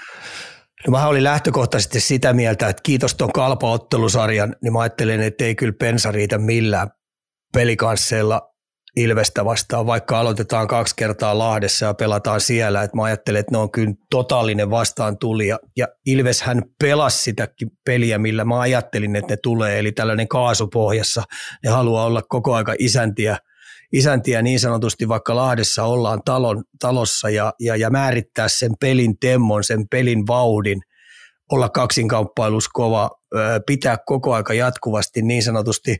No 0.86 0.90
mä 0.90 1.06
olin 1.06 1.24
lähtökohtaisesti 1.24 2.00
sitä 2.00 2.32
mieltä, 2.32 2.68
että 2.68 2.82
kiitos 2.82 3.14
tuon 3.14 3.32
kalpaottelusarjan, 3.32 4.56
niin 4.62 4.72
mä 4.72 4.80
ajattelen, 4.80 5.20
että 5.20 5.44
ei 5.44 5.54
kyllä 5.54 5.74
pensa 5.78 6.12
riitä 6.12 6.38
millään 6.38 6.90
pelikansseilla 7.52 8.49
Ilvestä 8.96 9.44
vastaan, 9.44 9.86
vaikka 9.86 10.20
aloitetaan 10.20 10.68
kaksi 10.68 10.94
kertaa 10.96 11.38
Lahdessa 11.38 11.86
ja 11.86 11.94
pelataan 11.94 12.40
siellä. 12.40 12.82
Et 12.82 12.94
mä 12.94 13.04
ajattelen, 13.04 13.40
että 13.40 13.52
ne 13.52 13.58
on 13.58 13.70
kyllä 13.70 13.94
totaalinen 14.10 14.70
vastaan 14.70 15.18
tulija. 15.18 15.58
Ja 15.76 15.88
Ilves 16.06 16.42
hän 16.42 16.62
pelasi 16.82 17.22
sitäkin 17.22 17.70
peliä, 17.84 18.18
millä 18.18 18.44
mä 18.44 18.60
ajattelin, 18.60 19.16
että 19.16 19.32
ne 19.32 19.38
tulee. 19.42 19.78
Eli 19.78 19.92
tällainen 19.92 20.28
kaasupohjassa. 20.28 21.22
Ne 21.64 21.70
haluaa 21.70 22.06
olla 22.06 22.22
koko 22.28 22.54
aika 22.54 22.74
isäntiä, 22.78 23.38
isäntiä 23.92 24.42
niin 24.42 24.60
sanotusti, 24.60 25.08
vaikka 25.08 25.36
Lahdessa 25.36 25.84
ollaan 25.84 26.20
talon, 26.24 26.64
talossa 26.80 27.30
ja, 27.30 27.52
ja, 27.60 27.76
ja 27.76 27.90
määrittää 27.90 28.48
sen 28.48 28.72
pelin 28.80 29.18
temmon, 29.18 29.64
sen 29.64 29.88
pelin 29.90 30.26
vauhdin, 30.26 30.80
olla 31.52 31.68
kaksinkamppailus 31.68 32.68
kova, 32.68 33.10
pitää 33.66 33.98
koko 34.06 34.34
aika 34.34 34.54
jatkuvasti 34.54 35.22
niin 35.22 35.42
sanotusti, 35.42 35.96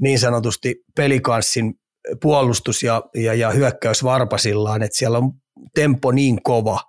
niin 0.00 0.18
sanotusti 0.18 0.74
pelikanssin 0.96 1.74
puolustus 2.22 2.82
ja, 2.82 3.02
ja, 3.14 3.34
ja 3.34 3.50
hyökkäys 3.50 4.04
varpasillaan, 4.04 4.82
että 4.82 4.98
siellä 4.98 5.18
on 5.18 5.32
tempo 5.74 6.12
niin 6.12 6.42
kova, 6.42 6.80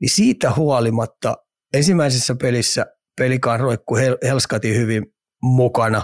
niin 0.00 0.10
siitä 0.10 0.52
huolimatta 0.54 1.36
ensimmäisessä 1.74 2.34
pelissä 2.40 2.86
pelikaan 3.18 3.60
roikku 3.60 3.96
Helskati 4.22 4.74
hyvin 4.74 5.06
mukana 5.42 6.02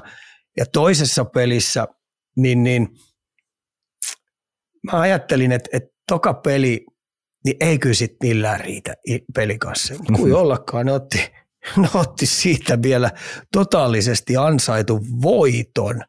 ja 0.56 0.66
toisessa 0.66 1.24
pelissä 1.24 1.86
niin, 2.36 2.62
niin 2.62 2.88
mä 4.92 5.00
ajattelin, 5.00 5.52
että, 5.52 5.70
että 5.72 5.88
toka 6.08 6.34
peli 6.34 6.86
niin 7.44 7.56
ei 7.60 7.78
kyllä 7.78 7.94
sitten 7.94 8.28
millään 8.28 8.60
riitä 8.60 8.94
pelikanssa. 9.34 9.94
Kuin 10.16 10.34
ollakaan, 10.34 10.86
ne 10.86 10.92
otti, 10.92 11.18
ne 11.76 11.88
otti 11.94 12.26
siitä 12.26 12.82
vielä 12.82 13.10
totaalisesti 13.52 14.36
ansaitu 14.36 15.00
voiton. 15.22 16.02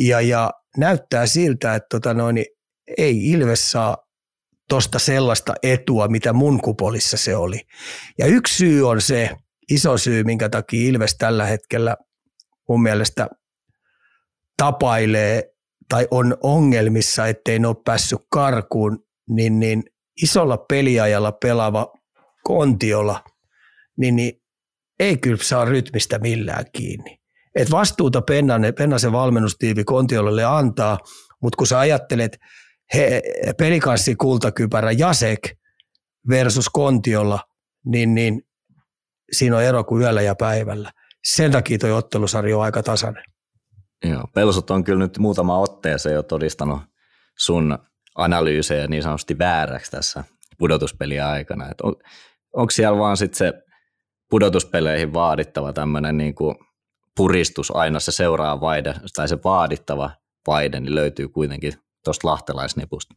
Ja, 0.00 0.20
ja 0.20 0.50
näyttää 0.76 1.26
siltä, 1.26 1.74
että 1.74 1.86
tota 1.90 2.14
noin, 2.14 2.44
ei 2.98 3.30
Ilves 3.30 3.70
saa 3.70 3.96
tosta 4.68 4.98
sellaista 4.98 5.54
etua, 5.62 6.08
mitä 6.08 6.32
mun 6.32 6.60
kupolissa 6.60 7.16
se 7.16 7.36
oli. 7.36 7.60
Ja 8.18 8.26
yksi 8.26 8.56
syy 8.56 8.88
on 8.88 9.00
se, 9.00 9.30
iso 9.70 9.98
syy, 9.98 10.24
minkä 10.24 10.48
takia 10.48 10.88
Ilves 10.88 11.16
tällä 11.18 11.46
hetkellä 11.46 11.96
mun 12.68 12.82
mielestä 12.82 13.28
tapailee 14.56 15.54
tai 15.88 16.08
on 16.10 16.36
ongelmissa, 16.42 17.26
ettei 17.26 17.58
ne 17.58 17.68
ole 17.68 17.76
päässyt 17.84 18.18
karkuun, 18.30 19.04
niin, 19.30 19.60
niin 19.60 19.82
isolla 20.22 20.56
peliajalla 20.56 21.32
pelaava 21.32 21.92
kontiolla, 22.42 23.24
niin, 23.96 24.16
niin 24.16 24.42
ei 24.98 25.16
kyllä 25.16 25.42
saa 25.42 25.64
rytmistä 25.64 26.18
millään 26.18 26.64
kiinni. 26.72 27.23
Et 27.54 27.70
vastuuta 27.70 28.22
Pennanen, 28.22 28.74
Pennasen 28.74 29.12
valmennustiivi 29.12 29.84
Kontiolalle 29.84 30.44
antaa, 30.44 30.98
mutta 31.42 31.56
kun 31.56 31.66
sä 31.66 31.78
ajattelet 31.78 32.38
he, 32.94 33.22
pelikanssi 33.58 34.14
kultakypärä 34.16 34.92
Jasek 34.92 35.40
versus 36.28 36.68
Kontiolla, 36.68 37.40
niin, 37.84 38.14
niin 38.14 38.42
siinä 39.32 39.56
on 39.56 39.62
ero 39.62 39.84
kuin 39.84 40.02
yöllä 40.02 40.22
ja 40.22 40.34
päivällä. 40.34 40.90
Sen 41.24 41.52
takia 41.52 41.78
tuo 41.78 41.96
ottelusarja 41.96 42.56
on 42.56 42.64
aika 42.64 42.82
tasainen. 42.82 43.24
Joo, 44.04 44.24
Pelsut 44.34 44.70
on 44.70 44.84
kyllä 44.84 45.04
nyt 45.04 45.18
muutama 45.18 45.58
otteeseen 45.58 46.14
jo 46.14 46.22
todistanut 46.22 46.82
sun 47.38 47.78
analyysejä 48.14 48.86
niin 48.86 49.02
sanotusti 49.02 49.38
vääräksi 49.38 49.90
tässä 49.90 50.24
pudotuspeliä 50.58 51.30
aikana. 51.30 51.70
On, 51.82 51.94
onko 52.52 52.70
siellä 52.70 52.98
vaan 52.98 53.16
sitten 53.16 53.38
se 53.38 53.52
pudotuspeleihin 54.30 55.12
vaadittava 55.12 55.72
tämmöinen 55.72 56.16
niin 56.16 56.34
kuin 56.34 56.56
puristus 57.16 57.76
aina 57.76 58.00
se 58.00 58.12
seuraava 58.12 58.60
vaide, 58.60 58.94
tai 59.16 59.28
se 59.28 59.38
vaadittava 59.44 60.10
vaide, 60.46 60.80
niin 60.80 60.94
löytyy 60.94 61.28
kuitenkin 61.28 61.72
tuosta 62.04 62.28
lahtelaisnipusta. 62.28 63.14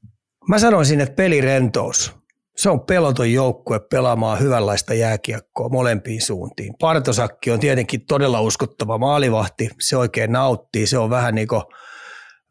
Mä 0.50 0.60
sanoisin, 0.60 1.02
että 1.02 1.16
pelirentous. 1.16 2.16
Se 2.58 2.70
on 2.70 2.82
peloton 2.82 3.34
joukkue 3.34 3.80
pelaamaan 3.80 4.40
hyvänlaista 4.40 4.94
jääkiekkoa 4.94 5.70
molempiin 5.70 6.22
suuntiin. 6.22 6.74
Partosakki 6.80 7.52
on 7.52 7.60
tietenkin 7.60 8.06
todella 8.06 8.42
uskottava 8.42 8.98
maalivahti. 8.98 9.70
Se 9.80 9.98
oikein 9.98 10.32
nauttii. 10.32 10.88
Se 10.88 10.98
on 10.98 11.10
vähän 11.10 11.36
niin 11.36 11.48
kuin, 11.48 11.62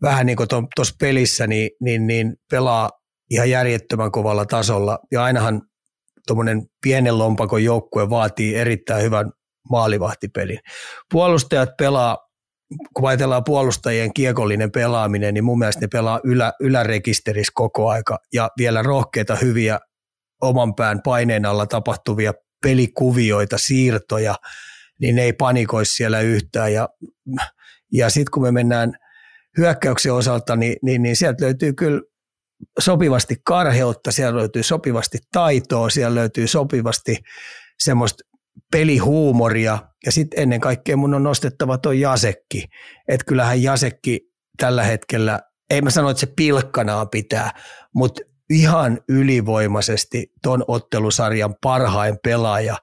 vähän 0.02 0.26
niin 0.26 0.36
kuin 0.36 0.48
tuossa 0.76 0.94
pelissä, 1.00 1.46
niin, 1.46 1.70
niin, 1.80 2.06
niin 2.06 2.36
pelaa 2.50 2.90
ihan 3.30 3.50
järjettömän 3.50 4.12
kovalla 4.12 4.44
tasolla. 4.44 4.98
Ja 5.12 5.24
ainahan 5.24 5.62
tuommoinen 6.26 6.62
pienen 6.82 7.18
lompakon 7.18 7.64
joukkue 7.64 8.10
vaatii 8.10 8.56
erittäin 8.56 9.02
hyvän 9.02 9.32
maalivahtipelin. 9.70 10.58
Puolustajat 11.12 11.70
pelaa, 11.78 12.18
kun 12.94 13.08
ajatellaan 13.08 13.44
puolustajien 13.44 14.14
kiekollinen 14.14 14.72
pelaaminen, 14.72 15.34
niin 15.34 15.44
mun 15.44 15.58
mielestä 15.58 15.80
ne 15.80 15.88
pelaa 15.92 16.20
ylä, 16.24 16.52
ylärekisterissä 16.60 17.52
koko 17.54 17.88
aika 17.88 18.18
ja 18.32 18.50
vielä 18.58 18.82
rohkeita 18.82 19.36
hyviä 19.36 19.78
oman 20.42 20.74
pään 20.74 21.00
paineen 21.04 21.46
alla 21.46 21.66
tapahtuvia 21.66 22.32
pelikuvioita, 22.62 23.58
siirtoja, 23.58 24.34
niin 25.00 25.16
ne 25.16 25.22
ei 25.22 25.32
panikoisi 25.32 25.94
siellä 25.94 26.20
yhtään. 26.20 26.72
Ja, 26.72 26.88
ja 27.92 28.10
sitten 28.10 28.30
kun 28.30 28.42
me 28.42 28.52
mennään 28.52 28.92
hyökkäyksen 29.58 30.12
osalta, 30.12 30.56
niin, 30.56 30.76
niin, 30.82 31.02
niin 31.02 31.16
sieltä 31.16 31.44
löytyy 31.44 31.72
kyllä 31.72 32.00
sopivasti 32.78 33.36
karheutta, 33.44 34.12
siellä 34.12 34.38
löytyy 34.38 34.62
sopivasti 34.62 35.18
taitoa, 35.32 35.90
siellä 35.90 36.14
löytyy 36.14 36.46
sopivasti 36.46 37.18
semmoista 37.78 38.24
pelihuumoria 38.72 39.78
ja 40.06 40.12
sitten 40.12 40.42
ennen 40.42 40.60
kaikkea 40.60 40.96
mun 40.96 41.14
on 41.14 41.22
nostettava 41.22 41.78
tuo 41.78 41.92
Jasekki. 41.92 42.64
Että 43.08 43.24
kyllähän 43.24 43.62
Jasekki 43.62 44.20
tällä 44.58 44.84
hetkellä, 44.84 45.40
ei 45.70 45.82
mä 45.82 45.90
sano, 45.90 46.10
että 46.10 46.20
se 46.20 46.26
pilkkanaa 46.36 47.06
pitää, 47.06 47.50
mutta 47.94 48.22
ihan 48.50 49.00
ylivoimaisesti 49.08 50.32
ton 50.42 50.64
ottelusarjan 50.68 51.54
parhain 51.62 52.18
pelaaja, 52.24 52.76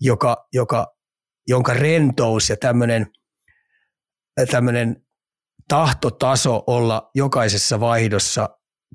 joka, 0.00 0.48
joka, 0.52 0.86
jonka 1.48 1.74
rentous 1.74 2.50
ja 2.50 2.56
tämmöinen 2.56 3.06
tämmöinen 4.50 4.96
tahtotaso 5.68 6.64
olla 6.66 7.10
jokaisessa 7.14 7.80
vaihdossa 7.80 8.48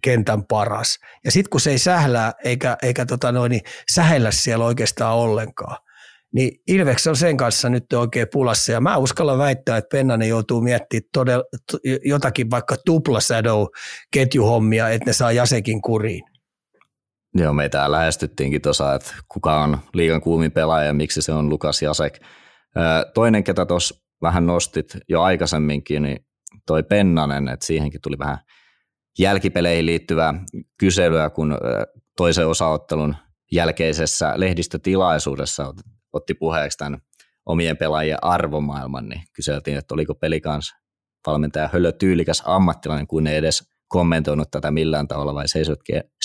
kentän 0.04 0.46
paras. 0.46 1.00
Ja 1.26 1.32
sitten 1.32 1.50
kun 1.50 1.62
se 1.62 1.72
ei 1.72 1.80
sählää 1.80 2.34
eikä, 2.44 2.78
eikä 2.82 3.06
tota 3.06 3.32
noin, 3.32 3.50
niin 3.50 3.62
sähellä 3.94 4.32
siellä 4.32 4.66
oikeastaan 4.66 5.16
ollenkaan, 5.16 5.78
niin 6.34 6.52
Ilveks 6.68 7.08
on 7.08 7.16
sen 7.16 7.38
kanssa 7.38 7.70
nyt 7.70 7.94
oikein 7.94 8.28
pulassa. 8.34 8.72
Ja 8.72 8.82
mä 8.82 8.98
uskallan 8.98 9.38
väittää, 9.38 9.78
että 9.78 9.98
Pennanen 9.98 10.30
joutuu 10.30 10.62
miettimään 10.62 11.10
todella, 11.13 11.44
jotakin 12.06 12.52
vaikka 12.52 12.76
tupla 12.86 13.20
shadow 13.20 13.66
ketjuhommia, 14.13 14.90
että 14.90 15.06
ne 15.06 15.13
saa 15.13 15.32
Jasekin 15.32 15.82
kuriin. 15.82 16.24
Joo, 17.36 17.54
meitä 17.54 17.92
lähestyttiinkin 17.92 18.62
tuossa, 18.62 18.96
että 18.96 19.13
kuka 19.28 19.62
on 19.63 19.78
liigan 19.94 20.22
kuumin 20.22 20.52
pelaaja 20.52 20.88
ja 20.88 20.94
miksi 20.94 21.22
se 21.22 21.32
on 21.32 21.50
Lukas 21.50 21.82
Jasek. 21.82 22.20
Toinen, 23.13 23.44
ketä 23.44 23.66
tuossa 23.66 23.96
vähän 24.22 24.46
nostit 24.46 24.98
jo 25.10 25.22
aikaisemminkin, 25.22 26.04
niin 26.04 26.26
toi 26.66 26.84
Pennanen, 26.84 27.48
että 27.48 27.66
siihenkin 27.66 28.02
tuli 28.02 28.18
vähän 28.20 28.38
jälkipeleihin 29.20 29.86
liittyvää 29.86 30.34
kyselyä, 30.78 31.30
kun 31.30 31.58
toisen 32.18 32.48
osaottelun 32.48 33.16
jälkeisessä 33.52 34.34
lehdistötilaisuudessa 34.36 35.74
otti 36.18 36.34
puheeksi 36.34 36.78
tämän 36.78 37.02
omien 37.46 37.78
pelaajien 37.78 38.24
arvomaailman, 38.24 39.10
niin 39.10 39.22
kyseltiin, 39.36 39.78
että 39.78 39.94
oliko 39.94 40.16
pelikans 40.16 40.74
valmentaja 41.28 41.70
hölö 41.74 41.92
tyylikäs 41.92 42.44
ammattilainen, 42.46 43.08
kun 43.08 43.28
ei 43.28 43.36
edes 43.36 43.64
kommentoinut 43.88 44.52
tätä 44.52 44.72
millään 44.72 45.08
tavalla, 45.08 45.34
vai 45.34 45.46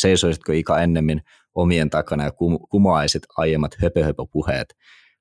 seisoisitko 0.01 0.53
Ika 0.53 0.81
ennemmin 0.81 1.23
omien 1.55 1.91
takana 1.91 2.25
ja 2.25 2.33
kumoaisit 2.71 3.23
aiemmat 3.37 3.75
höpö-höpö-puheet? 3.83 4.75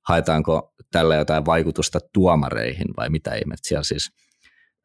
Haetaanko 0.07 0.73
tällä 0.91 1.15
jotain 1.15 1.45
vaikutusta 1.45 1.99
tuomareihin 2.13 2.87
vai 2.97 3.09
mitä 3.09 3.35
ihmettä? 3.35 3.67
Siellä 3.67 3.83
siis 3.83 4.11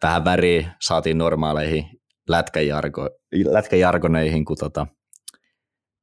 vähän 0.02 0.24
väriä 0.24 0.70
saatiin 0.82 1.18
normaaleihin 1.18 1.86
lätkäjargo, 2.28 3.10
lätkäjargoneihin, 3.44 4.44
kun 4.44 4.56
tota 4.56 4.86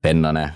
Pennanen 0.02 0.50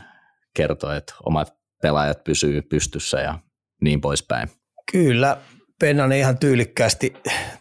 kertoi, 0.56 0.98
että 0.98 1.14
omat 1.26 1.57
pelaajat 1.82 2.24
pysyy 2.24 2.62
pystyssä 2.62 3.20
ja 3.20 3.40
niin 3.82 4.02
poispäin. 4.02 4.50
Kyllä, 4.92 5.38
Pennanen 5.80 6.18
ihan 6.18 6.38
tyylikkäästi, 6.38 7.14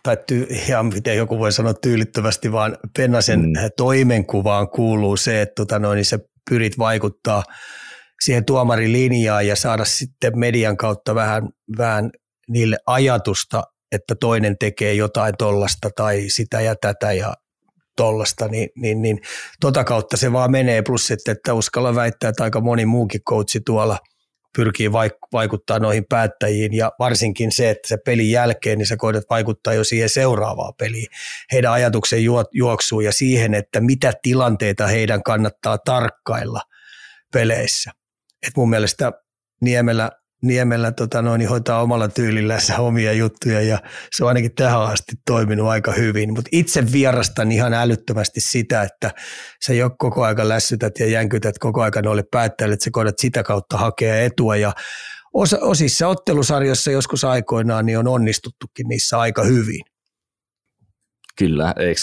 tai 0.03 0.17
ty, 0.27 0.47
ihan 0.51 0.87
miten 0.87 1.17
joku 1.17 1.39
voi 1.39 1.53
sanoa 1.53 1.75
tyylittävästi, 1.75 2.53
vaan 2.53 2.79
Pennasen 2.97 3.41
mm. 3.41 3.53
toimenkuvaan 3.77 4.69
kuuluu 4.69 5.17
se, 5.17 5.43
että 5.43 5.55
tota 5.55 5.79
noin, 5.79 5.97
niin 5.97 6.05
se 6.05 6.19
pyrit 6.51 6.79
vaikuttaa 6.79 7.43
siihen 8.25 8.45
tuomarilinjaan 8.45 9.47
ja 9.47 9.57
saada 9.57 9.85
sitten 9.85 10.39
median 10.39 10.77
kautta 10.77 11.15
vähän, 11.15 11.49
vähän 11.79 12.11
niille 12.49 12.77
ajatusta, 12.87 13.63
että 13.93 14.15
toinen 14.21 14.57
tekee 14.61 14.95
jotain 14.95 15.35
tollasta 15.39 15.91
tai 15.97 16.25
sitä 16.29 16.61
ja 16.61 16.75
tätä 16.81 17.13
ja 17.13 17.35
tollasta, 17.97 18.49
niin, 18.49 18.69
niin, 18.77 19.03
niin 19.03 19.21
tota 19.61 19.85
kautta 19.85 20.17
se 20.17 20.33
vaan 20.33 20.51
menee. 20.51 20.83
Plus, 20.83 21.11
että, 21.11 21.33
että 21.33 21.55
uskalla 21.55 21.95
väittää, 21.95 22.31
että 22.31 22.45
aika 22.45 22.61
moni 22.61 22.87
muukin 22.87 23.23
coachi 23.23 23.61
tuolla 23.61 23.99
pyrkii 24.57 24.93
vaikuttaa 25.33 25.79
noihin 25.79 26.05
päättäjiin 26.09 26.75
ja 26.75 26.93
varsinkin 26.99 27.53
se, 27.53 27.71
että 27.71 27.89
se 27.89 27.97
pelin 28.05 28.31
jälkeen, 28.31 28.79
niin 28.79 28.87
sä 28.87 28.97
koetat 28.97 29.25
vaikuttaa 29.31 29.75
jo 29.75 29.85
siihen 29.85 30.09
seuraavaan 30.09 30.75
peliin, 30.79 31.07
heidän 31.53 31.73
ajatuksen 31.73 32.21
juoksuun 32.53 33.05
ja 33.05 33.13
siihen, 33.13 33.55
että 33.55 33.81
mitä 33.81 34.13
tilanteita 34.23 34.87
heidän 34.87 35.23
kannattaa 35.23 35.79
tarkkailla 35.79 36.61
peleissä. 37.33 37.91
Et 38.47 38.57
mun 38.57 38.71
mielestä 38.71 39.13
Niemelä 39.61 40.11
Niemellä 40.47 40.93
tota 40.93 41.23
noin, 41.23 41.39
niin 41.39 41.49
hoitaa 41.49 41.83
omalla 41.83 42.09
tyylillään 42.09 42.61
omia 42.79 43.13
juttuja 43.13 43.61
ja 43.61 43.79
se 44.11 44.25
on 44.25 44.29
ainakin 44.29 44.55
tähän 44.55 44.83
asti 44.83 45.13
toiminut 45.27 45.69
aika 45.69 45.93
hyvin. 45.93 46.35
Mutta 46.35 46.49
itse 46.53 46.93
vierastan 46.93 47.53
ihan 47.53 47.75
älyttömästi 47.75 48.41
sitä, 48.41 48.83
että 48.83 49.11
sä 49.67 49.75
jo 49.75 49.91
koko 49.99 50.25
aika 50.25 50.49
lässytät 50.49 50.99
ja 50.99 51.07
jänkytät 51.07 51.59
koko 51.59 51.83
aika 51.83 52.03
noille 52.03 52.25
päättäjille, 52.31 52.75
että 52.75 52.85
sä 52.85 52.91
koetat 52.93 53.19
sitä 53.19 53.43
kautta 53.43 53.77
hakea 53.77 54.21
etua 54.21 54.57
ja 54.57 54.73
osa, 55.35 55.59
osissa 55.61 56.09
ottelusarjoissa 56.09 56.91
joskus 56.91 57.25
aikoinaan 57.25 57.87
niin 57.87 57.99
on 57.99 58.09
onnistuttukin 58.09 58.89
niissä 58.89 59.19
aika 59.19 59.45
hyvin. 59.45 59.81
Kyllä, 61.39 61.75
eikö 61.79 62.01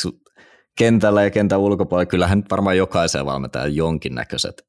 kentällä 0.77 1.23
ja 1.23 1.29
kentän 1.29 1.59
ulkopuolella, 1.59 2.09
kyllähän 2.09 2.43
varmaan 2.51 2.77
jokaisen 2.77 3.25
valmentajan 3.25 3.75
jonkinnäköiset 3.75 4.61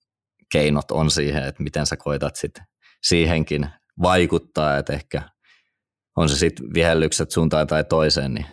keinot 0.52 0.90
on 0.90 1.10
siihen, 1.10 1.44
että 1.44 1.62
miten 1.62 1.86
sä 1.86 1.96
koetat 1.96 2.36
sitten 2.36 2.64
siihenkin 3.04 3.66
vaikuttaa, 4.02 4.78
että 4.78 4.92
ehkä 4.92 5.22
on 6.16 6.28
se 6.28 6.36
sitten 6.36 6.66
vihellykset 6.74 7.30
suuntaan 7.30 7.66
tai 7.66 7.84
toiseen, 7.84 8.34
niin, 8.34 8.46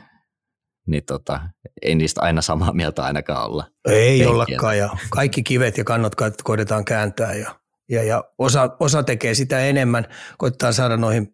niin 0.87 1.03
tota, 1.05 1.41
ei 1.81 1.95
niistä 1.95 2.21
aina 2.21 2.41
samaa 2.41 2.73
mieltä 2.73 3.03
ainakaan 3.03 3.45
olla. 3.45 3.67
Ei 3.89 4.09
Penkiä. 4.09 4.29
ollakaan 4.29 4.77
ja 4.77 4.89
kaikki 5.09 5.43
kivet 5.43 5.77
ja 5.77 5.83
kannot 5.83 6.13
koitetaan 6.43 6.85
kääntää 6.85 7.33
ja, 7.33 7.59
ja, 7.89 8.03
ja 8.03 8.23
osa, 8.37 8.69
osa 8.79 9.03
tekee 9.03 9.33
sitä 9.33 9.59
enemmän, 9.59 10.05
koittaa 10.37 10.71
saada 10.71 10.97
noihin 10.97 11.27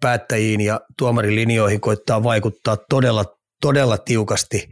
päättäjiin 0.00 0.60
ja 0.60 0.80
tuomarilinjoihin, 0.98 1.80
koittaa 1.80 2.22
vaikuttaa 2.22 2.76
todella, 2.90 3.24
todella 3.60 3.98
tiukasti 3.98 4.70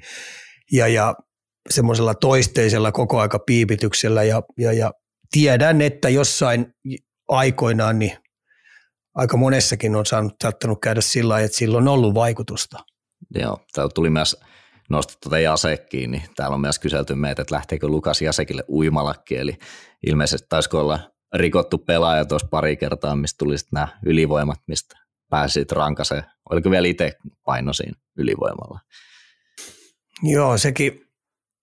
ja, 0.73 0.89
ja 0.89 1.15
semmoisella 1.71 2.15
toisteisella 2.15 2.93
koko 2.93 3.21
aika 3.21 3.39
piipityksellä 3.39 4.23
ja, 4.23 4.43
ja, 4.59 4.73
ja 4.73 4.93
tiedän, 5.31 5.81
että 5.81 6.09
jossain 6.09 6.75
aikoinaan 7.29 7.99
niin 7.99 8.17
aika 9.15 9.37
monessakin 9.37 9.97
on 9.97 10.07
saanut, 10.07 10.35
saattanut 10.43 10.81
käydä 10.81 11.01
sillä 11.01 11.33
lailla, 11.33 11.45
että 11.45 11.59
sillä 11.59 11.79
on 11.79 11.89
ollut 11.89 12.15
vaikutusta. 12.15 12.79
Joo, 13.35 13.59
täällä 13.73 13.91
tuli 13.95 14.11
myös 14.11 14.41
nostettu 14.91 15.19
tuota 15.23 15.39
Jasekkiin, 15.39 16.11
niin 16.11 16.23
täällä 16.37 16.55
on 16.55 16.61
myös 16.61 16.79
kyselty 16.79 17.15
meitä, 17.15 17.43
että 17.43 17.55
lähteekö 17.55 17.89
Lukas 17.89 18.23
Jasekille 18.23 18.65
uimalakki, 18.69 19.37
eli 19.37 19.59
ilmeisesti 20.07 20.47
taisiko 20.49 20.81
olla 20.81 20.99
rikottu 21.35 21.79
pelaaja 21.79 22.25
tuossa 22.25 22.49
pari 22.51 22.77
kertaa, 22.77 23.17
mistä 23.17 23.39
tuli 23.39 23.59
sitten 23.59 23.77
nämä 23.77 23.89
ylivoimat, 24.07 24.59
mistä 24.67 24.99
pääsit 25.31 25.73
rankaseen. 25.73 26.25
Oliko 26.51 26.71
vielä 26.71 26.89
itse 26.89 27.13
paino 27.45 27.73
siinä 27.73 28.01
ylivoimalla? 28.17 28.81
Joo, 30.23 30.59
sekin, 30.59 31.02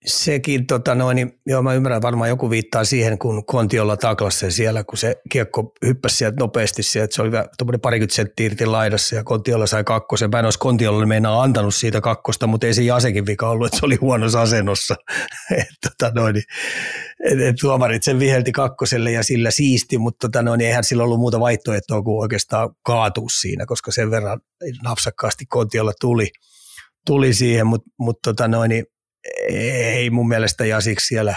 Sekin, 0.06 0.68
tota 0.68 0.96
noin, 0.96 1.16
niin, 1.16 1.40
joo 1.46 1.62
mä 1.62 1.74
ymmärrän, 1.74 2.02
varmaan 2.02 2.30
joku 2.30 2.50
viittaa 2.50 2.84
siihen, 2.84 3.18
kun 3.18 3.46
Kontiolla 3.46 3.98
taklasi 3.98 4.52
siellä, 4.52 4.84
kun 4.84 4.98
se 4.98 5.16
kiekko 5.32 5.74
hyppäsi 5.86 6.16
sieltä 6.16 6.36
nopeasti 6.40 6.84
sieltä, 6.84 7.16
se 7.16 7.22
oli 7.22 7.32
tuommoinen 7.58 7.82
parikymmentä 7.82 8.16
senttiä 8.16 8.46
irti 8.46 8.66
laidassa 8.66 9.16
ja 9.16 9.24
Kontiolla 9.24 9.68
sai 9.68 9.84
kakkosen. 9.84 10.30
Mä 10.30 10.40
en 10.40 10.46
olisi 10.46 10.60
Kontiolla 10.60 11.06
meinaa 11.06 11.44
antanut 11.44 11.76
siitä 11.76 12.02
kakkosta, 12.02 12.48
mutta 12.48 12.68
ei 12.68 12.74
se 12.74 12.82
Jasekin 12.82 13.26
vika 13.26 13.50
ollut, 13.50 13.68
että 13.68 13.80
se 13.80 13.86
oli 13.86 13.96
huonossa 13.96 14.42
asennossa. 14.42 14.96
et, 15.58 15.68
tota 15.82 16.12
noin, 16.16 16.34
niin, 16.34 16.46
et, 17.26 17.40
et, 17.40 17.56
tuomarit 17.62 18.04
sen 18.04 18.20
vihelti 18.20 18.52
kakkoselle 18.52 19.12
ja 19.12 19.24
sillä 19.24 19.52
siisti, 19.52 19.98
mutta 19.98 20.28
tota 20.28 20.42
noin, 20.42 20.58
niin 20.58 20.68
eihän 20.68 20.84
sillä 20.84 21.04
ollut 21.04 21.20
muuta 21.20 21.40
vaihtoehtoa 21.40 22.02
kuin 22.02 22.22
oikeastaan 22.22 22.70
kaatua 22.86 23.28
siinä, 23.40 23.66
koska 23.66 23.92
sen 23.92 24.12
verran 24.12 24.40
napsakkaasti 24.84 25.46
Kontiolla 25.46 25.94
tuli, 26.02 26.28
tuli 27.06 27.34
siihen, 27.34 27.68
mutta 27.68 27.90
mut, 28.00 28.20
tota 28.24 28.48
noin, 28.48 28.70
niin, 28.70 28.86
ei 29.50 30.10
mun 30.10 30.28
mielestä 30.28 30.66
Jasiksi 30.66 31.08
siellä, 31.08 31.36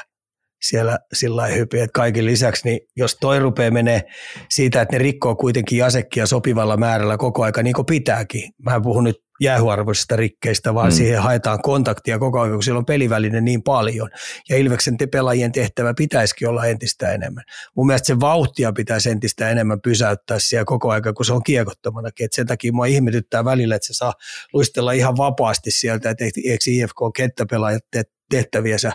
siellä 0.63 0.99
sillä 1.13 1.47
hypi, 1.47 1.81
että 1.81 1.93
kaiken 1.95 2.25
lisäksi, 2.25 2.69
niin 2.69 2.81
jos 2.97 3.17
toi 3.21 3.39
rupeaa 3.39 3.71
menee 3.71 4.03
siitä, 4.51 4.83
että 4.83 4.95
ne 4.95 4.99
rikkoo 4.99 5.37
kuitenkin 5.37 5.79
Jasekkia 5.79 6.27
sopivalla 6.27 6.77
määrällä 6.77 7.17
koko 7.17 7.43
aika 7.43 7.63
niin 7.63 7.75
kuin 7.75 7.87
pitääkin. 7.87 8.51
Mä 8.65 8.81
puhun 8.81 9.05
nyt 9.05 9.17
jäähuarvoisista 9.43 10.17
rikkeistä, 10.17 10.75
vaan 10.75 10.89
mm. 10.89 10.97
siihen 10.97 11.23
haetaan 11.23 11.63
kontaktia 11.63 12.19
koko 12.19 12.41
ajan, 12.41 12.53
kun 12.53 12.63
siellä 12.63 12.79
on 12.79 12.85
pelivälinen 12.85 13.45
niin 13.45 13.63
paljon. 13.63 14.11
Ja 14.49 14.57
Ilveksen 14.57 14.97
te 14.97 15.07
pelaajien 15.07 15.53
tehtävä 15.53 15.95
pitäisikin 15.95 16.49
olla 16.49 16.67
entistä 16.67 17.13
enemmän. 17.13 17.45
Mun 17.77 17.87
mielestä 17.87 18.07
se 18.07 18.21
vauhtia 18.21 18.73
pitäisi 18.73 19.11
entistä 19.11 19.51
enemmän 19.51 19.81
pysäyttää 19.81 20.39
siellä 20.39 20.65
koko 20.65 20.91
ajan, 20.91 21.15
kun 21.15 21.25
se 21.25 21.33
on 21.33 21.43
kiekottomanakin. 21.43 22.25
Et 22.25 22.33
sen 22.33 22.47
takia 22.47 22.73
mua 22.73 22.87
ihmetyttää 22.87 23.45
välillä, 23.45 23.75
että 23.75 23.87
se 23.87 23.95
saa 23.95 24.13
luistella 24.53 24.93
ihan 24.93 25.17
vapaasti 25.17 25.71
sieltä, 25.71 26.11
että 26.11 26.25
eikö 26.25 26.41
IFK 26.67 26.97
kenttäpelaajat 27.17 27.83
te- 27.91 28.05
tehtäviänsä 28.31 28.93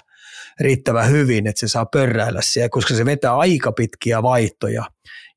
riittävän 0.60 1.10
hyvin, 1.10 1.48
että 1.48 1.60
se 1.60 1.68
saa 1.68 1.86
pörräillä 1.86 2.42
siellä, 2.44 2.70
koska 2.70 2.94
se 2.94 3.06
vetää 3.06 3.38
aika 3.38 3.72
pitkiä 3.72 4.24
vaihtoja. 4.24 4.86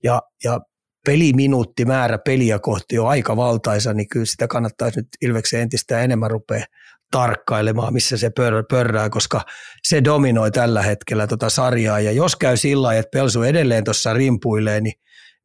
Ja, 0.05 0.23
ja 0.45 0.61
peliminuutti 1.07 1.85
määrä 1.85 2.19
peliä 2.19 2.59
kohti 2.59 2.99
on 2.99 3.09
aika 3.09 3.37
valtaisa, 3.37 3.95
niin 3.95 4.09
kyllä 4.09 4.27
sitä 4.27 4.49
kannattaisi 4.49 5.01
nyt 5.01 5.09
Ilveksen 5.23 5.61
entistä 5.61 6.01
enemmän 6.01 6.31
rupea 6.31 6.65
tarkkailemaan, 7.11 7.93
missä 7.93 8.17
se 8.17 8.31
pör, 8.37 8.65
pörrää, 8.71 9.11
koska 9.11 9.41
se 9.83 10.05
dominoi 10.05 10.51
tällä 10.51 10.83
hetkellä 10.83 11.27
tota 11.27 11.51
sarjaa. 11.51 12.01
Ja 12.01 12.13
jos 12.13 12.37
käy 12.37 12.57
sillä 12.57 12.83
lailla, 12.83 13.01
että 13.01 13.19
Pelsu 13.19 13.43
edelleen 13.43 13.85
tuossa 13.85 14.13
rimpuilee, 14.13 14.81
niin, 14.81 14.95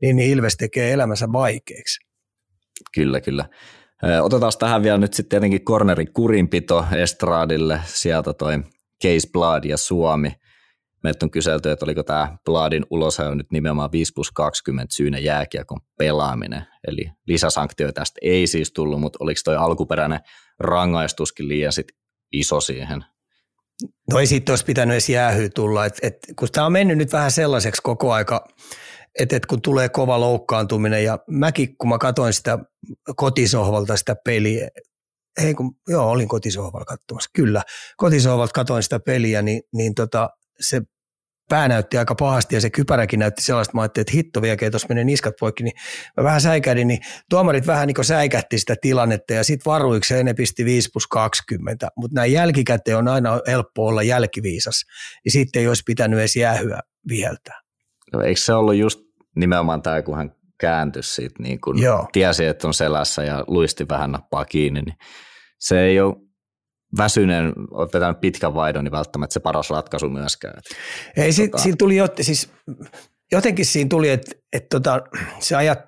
niin, 0.01 0.15
niin 0.15 0.31
Ilves 0.31 0.57
tekee 0.57 0.91
elämänsä 0.91 1.27
vaikeaksi. 1.33 1.99
Kyllä, 2.95 3.21
kyllä. 3.21 3.45
Otetaan 4.21 4.51
tähän 4.59 4.83
vielä 4.83 4.97
nyt 4.97 5.13
sitten 5.13 5.29
tietenkin 5.29 5.65
kurinpito 6.13 6.85
Estradille, 6.95 7.79
sieltä 7.85 8.33
toi 8.33 8.59
Case 9.03 9.29
Blood 9.31 9.63
ja 9.63 9.77
Suomi– 9.77 10.31
Meiltä 11.05 11.25
on 11.25 11.31
kyselty, 11.31 11.71
että 11.71 11.85
oliko 11.85 12.03
tämä 12.03 12.37
Bladin 12.45 12.85
ulosajo 12.89 13.35
nyt 13.35 13.51
nimenomaan 13.51 13.91
5 13.91 14.13
plus 14.15 14.31
20 14.31 14.95
syynä 14.95 15.19
jääkiekon 15.19 15.79
pelaaminen. 15.97 16.65
Eli 16.87 17.11
lisäsanktioita 17.27 17.99
tästä 17.99 18.19
ei 18.21 18.47
siis 18.47 18.71
tullut, 18.71 19.01
mutta 19.01 19.17
oliko 19.19 19.39
toi 19.43 19.55
alkuperäinen 19.55 20.19
rangaistuskin 20.59 21.47
liian 21.47 21.73
sit 21.73 21.87
iso 22.31 22.61
siihen? 22.61 23.05
No 24.11 24.19
ei 24.19 24.27
siitä 24.27 24.51
olisi 24.51 24.65
pitänyt 24.65 24.93
edes 24.93 25.09
jäähyä 25.09 25.49
tulla, 25.49 25.85
et, 25.85 25.99
et, 26.01 26.17
kun 26.39 26.47
tämä 26.51 26.65
on 26.65 26.71
mennyt 26.71 26.97
nyt 26.97 27.13
vähän 27.13 27.31
sellaiseksi 27.31 27.81
koko 27.81 28.13
aika, 28.13 28.47
että 29.19 29.35
et 29.35 29.45
kun 29.45 29.61
tulee 29.61 29.89
kova 29.89 30.19
loukkaantuminen 30.19 31.03
ja 31.03 31.19
mäkin 31.27 31.77
kun 31.77 31.89
mä 31.89 31.97
katsoin 31.97 32.33
sitä 32.33 32.59
kotisohvalta 33.15 33.97
sitä 33.97 34.15
peliä, 34.25 34.67
ei 35.43 35.53
kun, 35.53 35.75
joo, 35.87 36.09
olin 36.09 36.27
kotisohvalla 36.27 36.85
katsomassa, 36.85 37.29
kyllä. 37.35 37.63
Kotisohvalta 37.97 38.53
katsoin 38.53 38.83
sitä 38.83 38.99
peliä, 38.99 39.41
niin, 39.41 39.61
niin 39.73 39.95
tota, 39.95 40.29
se 40.59 40.81
pää 41.49 41.67
näytti 41.67 41.97
aika 41.97 42.15
pahasti 42.15 42.55
ja 42.55 42.61
se 42.61 42.69
kypäräkin 42.69 43.19
näytti 43.19 43.41
sellaista, 43.41 43.71
mä 43.73 43.81
ajattelin, 43.81 44.03
että 44.03 44.13
hitto 44.13 44.41
vieläkin, 44.41 44.71
tuossa 44.71 44.87
menee 44.89 45.03
niskat 45.03 45.33
poikki, 45.39 45.63
niin 45.63 45.73
mä 46.17 46.23
vähän 46.23 46.41
säikädin, 46.41 46.87
niin 46.87 46.99
tuomarit 47.29 47.67
vähän 47.67 47.87
niin 47.87 48.05
säikätti 48.05 48.59
sitä 48.59 48.75
tilannetta 48.81 49.33
ja 49.33 49.43
sitten 49.43 49.71
varuikseen 49.71 50.25
ne 50.25 50.33
pisti 50.33 50.65
5 50.65 50.89
plus 50.93 51.07
20, 51.07 51.87
mutta 51.97 52.15
näin 52.15 52.31
jälkikäteen 52.31 52.97
on 52.97 53.07
aina 53.07 53.39
helppo 53.47 53.85
olla 53.85 54.03
jälkiviisas, 54.03 54.83
niin 55.25 55.31
sitten 55.31 55.59
ei 55.59 55.67
olisi 55.67 55.83
pitänyt 55.85 56.19
edes 56.19 56.35
jäähyä 56.35 56.79
viheltää. 57.09 57.61
No, 58.13 58.21
eikö 58.21 58.41
se 58.41 58.53
ollut 58.53 58.75
just 58.75 58.99
nimenomaan 59.35 59.81
tämä, 59.81 60.01
kun 60.01 60.17
hän 60.17 60.31
kääntyi 60.59 61.03
siitä, 61.03 61.43
niin 61.43 61.61
kun 61.61 61.81
Joo. 61.81 62.07
tiesi, 62.11 62.45
että 62.45 62.67
on 62.67 62.73
selässä 62.73 63.23
ja 63.23 63.43
luisti 63.47 63.87
vähän 63.89 64.11
nappaa 64.11 64.45
kiinni, 64.45 64.81
niin 64.81 64.95
se 65.59 65.81
ei 65.81 65.99
ole 65.99 66.15
väsyneen, 66.97 67.53
olet 67.71 67.93
vetänyt 67.93 68.19
pitkän 68.21 68.53
vaihdon, 68.53 68.83
niin 68.83 68.91
välttämättä 68.91 69.33
se 69.33 69.39
paras 69.39 69.69
ratkaisu 69.69 70.09
myöskään. 70.09 70.61
Ei, 71.17 71.31
tota... 71.33 71.57
siinä 71.57 71.75
tuli 71.79 71.95
jo, 71.95 72.07
siis 72.21 72.49
jotenkin 73.31 73.65
siinä 73.65 73.87
tuli, 73.89 74.09
että, 74.09 74.31
että 74.53 74.67
tota, 74.79 75.01
se 75.39 75.55
ajat, 75.55 75.79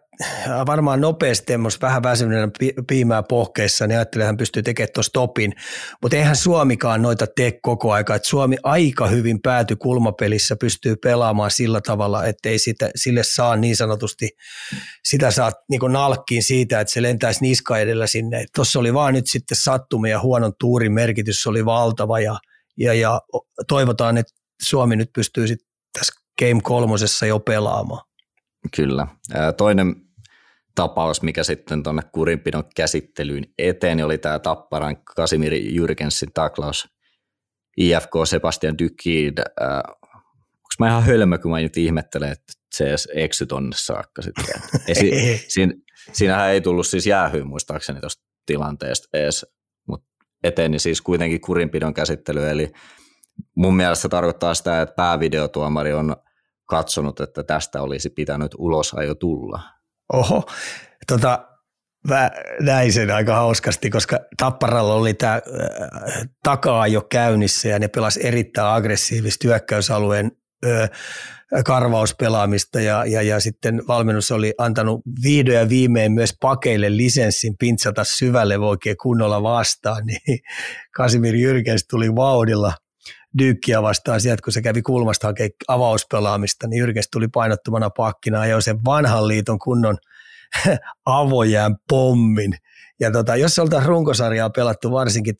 varmaan 0.67 1.01
nopeasti 1.01 1.53
vähän 1.81 2.03
väsyneenä 2.03 2.51
piimää 2.87 3.23
pohkeissa, 3.23 3.87
niin 3.87 3.97
ajattelee, 3.97 4.23
että 4.23 4.27
hän 4.27 4.37
pystyy 4.37 4.63
tekemään 4.63 4.89
tuossa 4.93 5.09
stopin, 5.09 5.53
mutta 6.01 6.17
eihän 6.17 6.35
Suomikaan 6.35 7.01
noita 7.01 7.25
tee 7.35 7.59
koko 7.61 7.91
aika, 7.91 8.15
että 8.15 8.29
Suomi 8.29 8.57
aika 8.63 9.07
hyvin 9.07 9.41
pääty 9.41 9.75
kulmapelissä 9.75 10.55
pystyy 10.55 10.95
pelaamaan 10.95 11.51
sillä 11.51 11.81
tavalla, 11.81 12.25
että 12.25 12.49
ei 12.49 12.59
sitä, 12.59 12.89
sille 12.95 13.23
saa 13.23 13.55
niin 13.55 13.75
sanotusti, 13.75 14.29
sitä 15.03 15.31
saa 15.31 15.51
niin 15.69 15.81
nalkkiin 15.91 16.43
siitä, 16.43 16.79
että 16.79 16.93
se 16.93 17.01
lentäisi 17.01 17.41
niska 17.41 17.77
edellä 17.77 18.07
sinne. 18.07 18.45
Tuossa 18.55 18.79
oli 18.79 18.93
vaan 18.93 19.13
nyt 19.13 19.27
sitten 19.27 19.57
sattumia 19.61 20.11
ja 20.11 20.21
huonon 20.21 20.53
tuurin 20.59 20.93
merkitys 20.93 21.47
oli 21.47 21.65
valtava 21.65 22.19
ja, 22.19 22.39
ja, 22.77 22.93
ja 22.93 23.21
toivotaan, 23.67 24.17
että 24.17 24.33
Suomi 24.63 24.95
nyt 24.95 25.09
pystyy 25.15 25.47
sitten 25.47 25.67
tässä 25.99 26.13
Game 26.39 26.61
kolmosessa 26.63 27.25
jo 27.25 27.39
pelaamaan. 27.39 28.01
Kyllä. 28.75 29.07
Toinen 29.57 29.95
tapaus, 30.77 31.21
mikä 31.21 31.43
sitten 31.43 31.83
tuonne 31.83 32.01
kurinpidon 32.11 32.63
käsittelyyn 32.75 33.43
eteen, 33.57 34.05
oli 34.05 34.17
tämä 34.17 34.39
Tapparan 34.39 34.97
Kasimiri 35.15 35.75
Jyrgensin 35.75 36.29
taklaus 36.33 36.87
IFK 37.77 38.11
Sebastian 38.25 38.77
Dykid. 38.77 39.37
Onko 39.37 40.75
mä 40.79 40.87
ihan 40.87 41.03
hölmö, 41.03 41.37
kun 41.37 41.51
mä 41.51 41.59
nyt 41.59 41.77
ihmettelen, 41.77 42.31
että 42.31 42.53
se 42.75 42.89
edes 42.89 43.07
eksy 43.13 43.45
tonne 43.45 43.75
saakka 43.75 44.21
sitten. 44.21 44.45
si, 44.93 45.11
siinä, 45.53 45.73
siinähän 46.11 46.49
ei 46.49 46.61
tullut 46.61 46.87
siis 46.87 47.07
jäähyä 47.07 47.43
muistaakseni 47.43 47.99
tuosta 47.99 48.23
tilanteesta 48.45 49.07
edes, 49.13 49.45
mutta 49.87 50.07
eteni 50.43 50.79
siis 50.79 51.01
kuitenkin 51.01 51.41
kurinpidon 51.41 51.93
käsittely, 51.93 52.49
eli 52.49 52.71
mun 53.55 53.75
mielestä 53.75 54.01
se 54.01 54.09
tarkoittaa 54.09 54.53
sitä, 54.53 54.81
että 54.81 54.95
päävideotuomari 54.95 55.93
on 55.93 56.15
katsonut, 56.65 57.19
että 57.19 57.43
tästä 57.43 57.81
olisi 57.81 58.09
pitänyt 58.09 58.51
ulosajo 58.57 59.15
tulla. 59.15 59.76
Oho, 60.13 60.43
tota, 61.07 61.47
mä 62.07 62.31
näin 62.59 62.93
sen 62.93 63.11
aika 63.11 63.35
hauskasti, 63.35 63.89
koska 63.89 64.19
Tapparalla 64.37 64.93
oli 64.93 65.13
tämä 65.13 65.33
äh, 65.33 66.29
takaa 66.43 66.87
jo 66.87 67.01
käynnissä 67.01 67.67
ja 67.67 67.79
ne 67.79 67.87
pelas 67.87 68.17
erittäin 68.17 68.67
aggressiivista 68.67 69.47
hyökkäysalueen 69.47 70.31
ö, 70.65 70.87
karvauspelaamista 71.65 72.81
ja, 72.81 73.05
ja, 73.05 73.21
ja 73.21 73.39
sitten 73.39 73.81
valmennus 73.87 74.31
oli 74.31 74.53
antanut 74.57 75.01
vihdoin 75.23 75.57
ja 75.57 75.69
viimein 75.69 76.11
myös 76.11 76.33
pakeille 76.41 76.97
lisenssin 76.97 77.57
pintsata 77.59 78.03
syvälle 78.03 78.57
oikein 78.57 78.97
kunnolla 79.01 79.43
vastaan, 79.43 80.05
niin 80.05 80.39
Kasimir 80.97 81.35
Jyrkens 81.35 81.85
tuli 81.89 82.15
vauhdilla 82.15 82.73
dyykkiä 83.37 83.81
vastaan 83.81 84.21
sieltä, 84.21 84.41
kun 84.43 84.53
se 84.53 84.61
kävi 84.61 84.81
kulmasta 84.81 85.27
hakemaan 85.27 85.51
avauspelaamista, 85.67 86.67
niin 86.67 86.79
Jyrkens 86.79 87.07
tuli 87.11 87.27
painottomana 87.27 87.89
pakkina 87.89 88.45
ja 88.45 88.61
sen 88.61 88.79
vanhan 88.85 89.27
liiton 89.27 89.59
kunnon 89.59 89.97
avojään 91.05 91.75
pommin. 91.89 92.53
Ja 92.99 93.11
tota, 93.11 93.35
jos 93.35 93.59
oltaisiin 93.59 93.89
runkosarjaa 93.89 94.49
pelattu 94.49 94.91
varsinkin 94.91 95.35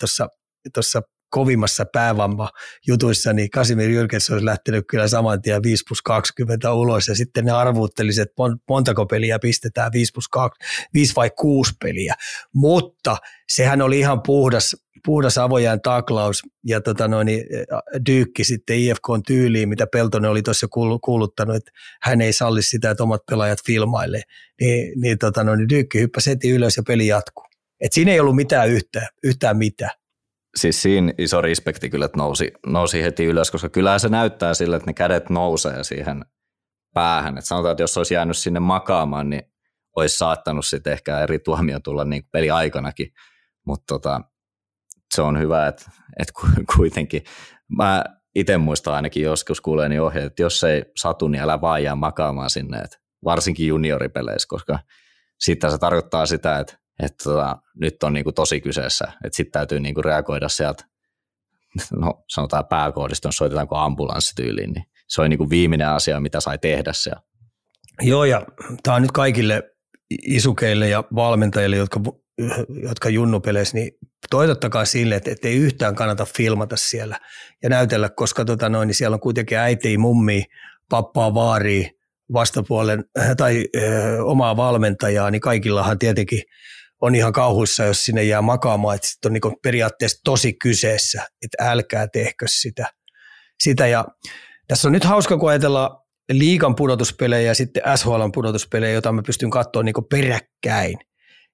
tuossa 0.74 1.02
kovimmassa 1.30 1.86
päävamma 1.94 2.50
jutuissa, 2.88 3.34
niin 3.34 3.50
Kasimir 3.50 3.90
Jyrkens 3.90 4.30
olisi 4.30 4.46
lähtenyt 4.46 4.86
kyllä 4.90 5.08
saman 5.08 5.42
tien 5.42 5.64
5 5.64 5.84
plus 5.88 6.02
20 6.02 6.74
ulos 6.74 7.08
ja 7.08 7.16
sitten 7.16 7.46
ne 7.46 7.52
arvuutteliset, 7.52 8.22
että 8.22 8.44
montako 8.70 9.06
peliä 9.06 9.40
pistetään, 9.40 9.92
5 9.94 10.12
plus 10.14 10.28
2, 10.28 10.60
5 10.94 11.16
vai 11.16 11.30
6 11.30 11.74
peliä. 11.84 12.16
Mutta 12.54 13.18
sehän 13.50 13.82
oli 13.82 14.00
ihan 14.00 14.22
puhdas, 14.22 14.76
puhdas 15.08 15.38
avojään 15.38 15.82
taklaus 15.82 16.42
ja 16.66 16.82
tota 16.82 17.08
noin, 17.08 17.28
dyykki 18.06 18.44
sitten 18.44 18.78
IFKn 18.78 19.22
tyyliin, 19.28 19.70
mitä 19.70 19.88
Peltonen 19.92 20.32
oli 20.32 20.42
tuossa 20.42 20.68
kuuluttanut, 21.04 21.56
että 21.56 21.72
hän 22.02 22.22
ei 22.22 22.34
salli 22.34 22.62
sitä, 22.62 22.92
että 22.92 23.04
omat 23.04 23.22
pelaajat 23.30 23.60
filmailee. 23.66 24.22
Niin, 24.62 25.02
niin, 25.02 25.18
tota 25.18 25.44
noin, 25.44 25.58
niin 25.58 25.70
dyykki 25.70 26.00
hyppäsi 26.00 26.30
heti 26.30 26.50
ylös 26.50 26.78
ja 26.78 26.84
peli 26.88 27.08
jatkuu. 27.08 27.46
Et 27.80 27.94
siinä 27.94 28.12
ei 28.12 28.20
ollut 28.20 28.36
mitään 28.36 28.70
yhtään, 28.70 29.08
yhtään 29.24 29.58
mitään 29.58 29.92
siis 30.58 30.82
siinä 30.82 31.14
iso 31.18 31.42
respekti 31.42 31.90
kyllä, 31.90 32.06
että 32.06 32.18
nousi, 32.18 32.52
nousi 32.66 33.04
heti 33.04 33.26
ylös, 33.26 33.52
koska 33.52 33.70
kyllähän 33.70 34.00
se 34.00 34.10
näyttää 34.10 34.54
sille, 34.54 34.76
että 34.76 34.90
ne 34.90 34.94
kädet 34.94 35.30
nousee 35.30 35.84
siihen 35.84 36.26
päähän. 36.94 37.38
Että 37.38 37.48
sanotaan, 37.48 37.72
että 37.72 37.84
jos 37.84 37.98
olisi 37.98 38.14
jäänyt 38.14 38.38
sinne 38.38 38.60
makaamaan, 38.60 39.30
niin 39.30 39.44
olisi 39.96 40.18
saattanut 40.18 40.66
sitten 40.66 40.94
ehkä 40.94 41.20
eri 41.20 41.40
tuomio 41.40 41.80
tulla 41.80 42.06
niin 42.06 42.24
peli 42.32 42.50
aikanakin. 42.50 43.08
Mutta 43.66 43.84
tota, 43.88 44.22
se 45.16 45.22
on 45.22 45.40
hyvä, 45.40 45.68
että, 45.68 45.92
että 46.20 46.34
kuitenkin. 46.76 47.24
Mä 47.78 48.04
itse 48.36 48.58
muistan 48.58 48.94
ainakin 48.94 49.24
joskus 49.24 49.62
kuuleeni 49.62 50.00
ohjeet, 50.00 50.26
että 50.26 50.42
jos 50.42 50.64
ei 50.64 50.84
satu, 50.98 51.28
niin 51.28 51.44
älä 51.44 51.62
vaan 51.62 51.84
jää 51.84 51.96
makaamaan 51.96 52.50
sinne, 52.50 52.78
että 52.78 52.98
varsinkin 53.24 53.68
junioripeleissä, 53.68 54.48
koska 54.50 54.80
sitten 55.40 55.72
se 55.72 55.78
tarkoittaa 55.78 56.26
sitä, 56.26 56.60
että 56.60 56.78
että 57.04 57.24
tota, 57.24 57.58
nyt 57.82 58.04
on 58.04 58.14
niinku 58.14 58.32
tosi 58.32 58.62
kyseessä, 58.62 59.06
että 59.24 59.38
sitten 59.38 59.52
täytyy 59.52 59.80
niinku 59.80 60.02
reagoida 60.02 60.50
sieltä, 60.50 60.84
no 62.00 62.24
sanotaan 62.30 62.66
pääkohdista, 62.66 63.32
soitetaanko 63.32 63.78
ambulanssityyliin, 63.78 64.72
niin 64.72 64.86
se 65.08 65.22
on 65.22 65.30
niinku 65.30 65.50
viimeinen 65.50 65.90
asia, 65.90 66.20
mitä 66.20 66.40
sai 66.40 66.58
tehdä 66.58 66.94
siellä. 66.94 67.22
Joo, 68.02 68.26
ja 68.26 68.46
tämä 68.84 68.96
on 68.96 69.02
nyt 69.02 69.12
kaikille 69.12 69.64
isukeille 70.10 70.90
ja 70.90 71.04
valmentajille, 71.16 71.76
jotka, 71.76 72.00
jotka 72.84 73.10
junnupeleissä, 73.10 73.78
niin 73.78 73.92
toitottakaa 74.30 74.86
sille, 74.86 75.16
että 75.16 75.48
ei 75.48 75.56
yhtään 75.56 75.96
kannata 75.96 76.26
filmata 76.26 76.76
siellä 76.76 77.20
ja 77.64 77.70
näytellä, 77.70 78.10
koska 78.10 78.46
tota 78.46 78.70
noin, 78.70 78.88
niin 78.88 78.96
siellä 78.96 79.16
on 79.16 79.20
kuitenkin 79.20 79.58
äiti, 79.58 79.98
mummi, 79.98 80.44
pappaa, 80.90 81.34
vaari, 81.34 81.92
vastapuolen 82.34 83.04
tai 83.38 83.66
ö, 83.76 84.24
omaa 84.24 84.58
valmentajaa, 84.58 85.32
niin 85.32 85.42
kaikillahan 85.42 86.00
tietenkin 86.00 86.42
on 87.02 87.16
ihan 87.16 87.34
kauhuissa, 87.34 87.84
jos 87.84 88.06
sinne 88.06 88.24
jää 88.24 88.42
makaamaan, 88.42 88.96
että 88.96 89.08
sitten 89.08 89.30
on 89.30 89.34
niin 89.34 89.60
periaatteessa 89.64 90.22
tosi 90.24 90.54
kyseessä, 90.54 91.28
että 91.42 91.72
älkää 91.72 92.08
tehkö 92.08 92.46
sitä. 92.50 92.92
sitä. 93.60 93.88
Ja 93.88 94.06
tässä 94.68 94.88
on 94.88 94.92
nyt 94.92 95.04
hauska, 95.04 95.38
kun 95.38 95.50
ajatellaan 95.50 95.98
liikan 96.32 96.76
pudotuspelejä 96.76 97.48
ja 97.48 97.56
sitten 97.56 97.84
SHLn 97.96 98.32
pudotuspelejä, 98.32 98.94
joita 98.94 99.12
mä 99.12 99.22
pystyn 99.26 99.50
katsoa 99.50 99.84
niin 99.84 99.96
peräkkäin. 100.10 100.98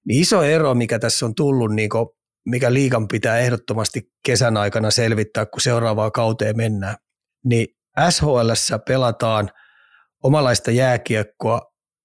Niin 0.07 0.21
iso 0.21 0.43
ero, 0.43 0.73
mikä 0.73 0.99
tässä 0.99 1.25
on 1.25 1.35
tullut, 1.35 1.71
niin 1.71 1.89
kuin, 1.89 2.07
mikä 2.45 2.73
liikan 2.73 3.07
pitää 3.07 3.37
ehdottomasti 3.37 4.01
kesän 4.25 4.57
aikana 4.57 4.91
selvittää, 4.91 5.45
kun 5.45 5.61
seuraavaa 5.61 6.11
kauteen 6.11 6.57
mennään, 6.57 6.95
niin 7.45 7.67
SHL 8.09 8.51
pelataan 8.87 9.49
omalaista 10.23 10.71
jääkiekkoa, 10.71 11.61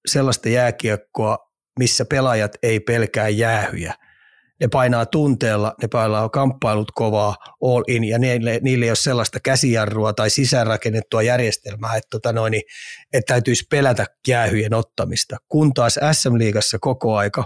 sellaista 0.07 0.49
jääkiekkoa, 0.49 1.37
missä 1.79 2.05
pelaajat 2.05 2.51
ei 2.63 2.79
pelkää 2.79 3.29
jäähyjä. 3.29 3.93
Ne 4.61 4.67
painaa 4.67 5.05
tunteella, 5.05 5.75
ne 5.81 5.87
painaa 5.87 6.29
kamppailut 6.29 6.91
kovaa, 6.91 7.35
all 7.63 7.83
in, 7.87 8.03
ja 8.03 8.19
niille, 8.19 8.59
niille 8.63 8.85
ei 8.85 8.89
ole 8.89 8.95
sellaista 8.95 9.39
käsijarrua 9.39 10.13
tai 10.13 10.29
sisäänrakennettua 10.29 11.21
järjestelmää, 11.21 11.95
että, 11.95 12.07
tota 12.09 12.33
noin, 12.33 12.53
että 13.13 13.33
täytyisi 13.33 13.65
pelätä 13.69 14.05
jäähyjen 14.27 14.73
ottamista. 14.73 15.37
Kun 15.47 15.73
taas 15.73 15.99
SM-liigassa 16.11 16.77
koko 16.81 17.15
aika, 17.15 17.43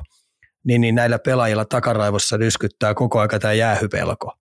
niin, 0.63 0.81
niin 0.81 0.95
näillä 0.95 1.19
pelaajilla 1.19 1.65
takaraivossa 1.65 2.37
nyskyttää 2.37 2.93
koko 2.93 3.19
aika 3.19 3.39
tämä 3.39 3.53
jäähypelko 3.53 4.33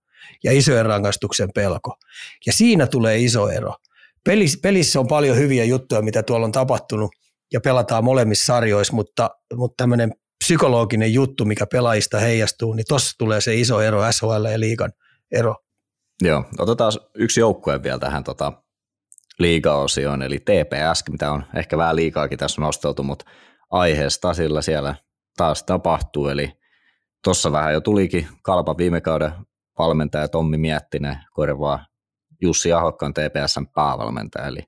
ja 0.44 0.52
isojen 0.52 0.86
rangaistuksen 0.86 1.48
pelko. 1.54 1.96
Ja 2.46 2.52
siinä 2.52 2.86
tulee 2.86 3.18
iso 3.18 3.48
ero. 3.48 3.74
Pelissä 4.62 5.00
on 5.00 5.06
paljon 5.06 5.36
hyviä 5.36 5.64
juttuja, 5.64 6.02
mitä 6.02 6.22
tuolla 6.22 6.46
on 6.46 6.52
tapahtunut, 6.52 7.10
ja 7.52 7.60
pelataan 7.60 8.04
molemmissa 8.04 8.44
sarjoissa, 8.44 8.94
mutta, 8.94 9.30
mutta 9.54 9.74
tämmöinen 9.76 10.12
psykologinen 10.44 11.12
juttu, 11.12 11.44
mikä 11.44 11.66
pelaajista 11.66 12.18
heijastuu, 12.18 12.74
niin 12.74 12.84
tuossa 12.88 13.18
tulee 13.18 13.40
se 13.40 13.54
iso 13.54 13.80
ero 13.80 14.12
SHL 14.12 14.44
ja 14.52 14.60
liigan 14.60 14.92
ero. 15.32 15.56
Joo, 16.22 16.44
otetaan 16.58 16.92
yksi 17.14 17.40
joukkue 17.40 17.82
vielä 17.82 17.98
tähän 17.98 18.24
tota, 18.24 18.52
liigaosioon, 19.38 20.22
eli 20.22 20.38
TPS, 20.38 21.04
mitä 21.10 21.32
on 21.32 21.44
ehkä 21.56 21.78
vähän 21.78 21.96
liikaakin 21.96 22.38
tässä 22.38 22.60
nosteltu, 22.60 23.02
mutta 23.02 23.24
aiheesta 23.70 24.34
sillä 24.34 24.62
siellä 24.62 24.94
taas 25.36 25.62
tapahtuu, 25.62 26.28
eli 26.28 26.52
tuossa 27.24 27.52
vähän 27.52 27.72
jo 27.72 27.80
tulikin 27.80 28.28
kalpa 28.42 28.76
viime 28.76 29.00
kauden 29.00 29.32
valmentaja 29.78 30.28
Tommi 30.28 30.58
Miettinen 30.58 31.18
korvaa 31.32 31.86
Jussi 32.42 32.72
Ahokkaan 32.72 33.14
TPSn 33.14 33.66
päävalmentaja, 33.74 34.46
eli 34.46 34.60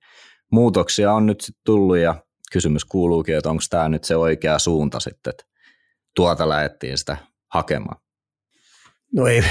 muutoksia 0.53 1.13
on 1.13 1.27
nyt 1.27 1.53
tullut 1.65 1.99
ja 1.99 2.25
kysymys 2.53 2.85
kuuluukin, 2.85 3.37
että 3.37 3.51
onko 3.51 3.63
tämä 3.71 3.89
nyt 3.89 4.05
se 4.05 4.17
oikea 4.17 4.59
suunta 4.59 5.01
sitten, 5.01 5.31
että 5.31 5.45
tuota 6.17 6.49
lähdettiin 6.49 6.99
sitä 6.99 7.17
hakemaan. 7.53 7.97
No 9.13 9.27
ei, 9.27 9.43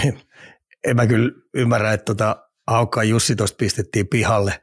en 0.88 0.96
mä 0.96 1.08
kyllä 1.08 1.32
ymmärrä, 1.54 1.94
että 1.94 2.06
tota, 2.06 2.50
Haukka 2.68 3.04
Jussi 3.04 3.36
tuosta 3.36 3.56
pistettiin 3.60 4.08
pihalle. 4.08 4.62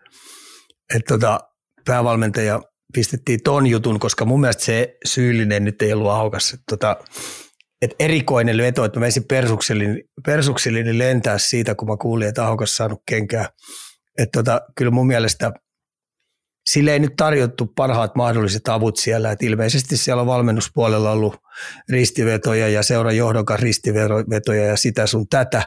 Että 0.94 1.14
tota, 1.14 1.40
päävalmentaja 1.86 2.60
pistettiin 2.92 3.40
ton 3.44 3.66
jutun, 3.66 4.00
koska 4.00 4.24
mun 4.24 4.40
mielestä 4.40 4.64
se 4.64 4.96
syyllinen 5.04 5.64
nyt 5.64 5.82
ei 5.82 5.92
ollut 5.92 6.12
Haukas. 6.12 6.52
Että 6.52 6.64
tota, 6.70 6.96
et 7.82 7.94
erikoinen 7.98 8.56
veto, 8.56 8.84
että 8.84 8.98
mä 8.98 9.00
menisin 9.00 9.24
persuksellini, 9.24 10.04
persuksellini 10.26 10.98
lentää 10.98 11.38
siitä, 11.38 11.74
kun 11.74 11.88
mä 11.88 11.96
kuulin, 11.96 12.28
että 12.28 12.42
Haukas 12.42 12.76
saanut 12.76 13.02
kenkää. 13.08 13.48
Että 14.18 14.38
tota, 14.38 14.60
kyllä 14.76 14.90
mun 14.90 15.06
mielestä– 15.06 15.52
sille 16.66 16.92
ei 16.92 16.98
nyt 16.98 17.16
tarjottu 17.16 17.66
parhaat 17.66 18.14
mahdolliset 18.14 18.68
avut 18.68 18.96
siellä. 18.96 19.32
Et 19.32 19.42
ilmeisesti 19.42 19.96
siellä 19.96 20.20
on 20.20 20.26
valmennuspuolella 20.26 21.10
ollut 21.10 21.36
ristivetoja 21.88 22.68
ja 22.68 22.82
seuran 22.82 23.16
johdonkaan 23.16 23.58
ristivetoja 23.58 24.64
ja 24.64 24.76
sitä 24.76 25.06
sun 25.06 25.28
tätä, 25.28 25.62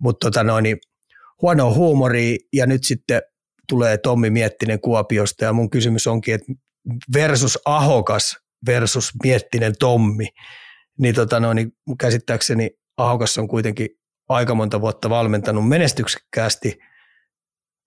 mutta 0.00 0.30
tota 0.30 0.44
huono 1.42 1.74
huumori 1.74 2.38
ja 2.52 2.66
nyt 2.66 2.84
sitten 2.84 3.22
tulee 3.68 3.98
Tommi 3.98 4.30
Miettinen 4.30 4.80
Kuopiosta 4.80 5.44
ja 5.44 5.52
mun 5.52 5.70
kysymys 5.70 6.06
onkin, 6.06 6.34
että 6.34 6.52
versus 7.14 7.58
Ahokas 7.64 8.36
versus 8.66 9.10
Miettinen 9.22 9.74
Tommi, 9.78 10.28
niin, 10.98 11.14
tota 11.14 11.40
noin, 11.40 11.56
niin 11.56 11.72
käsittääkseni 11.98 12.70
Ahokas 12.96 13.38
on 13.38 13.48
kuitenkin 13.48 13.88
aika 14.28 14.54
monta 14.54 14.80
vuotta 14.80 15.10
valmentanut 15.10 15.68
menestyksekkäästi– 15.68 16.78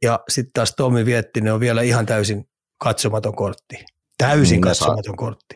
ja 0.01 0.19
sitten 0.29 0.53
taas 0.53 0.73
Tommi 0.75 1.05
Viettinen 1.05 1.53
on 1.53 1.59
vielä 1.59 1.81
ihan 1.81 2.05
täysin 2.05 2.49
katsomaton 2.77 3.35
kortti. 3.35 3.85
Täysin 4.17 4.55
niin 4.55 4.61
katsomaton 4.61 5.03
saa... 5.03 5.15
kortti. 5.15 5.55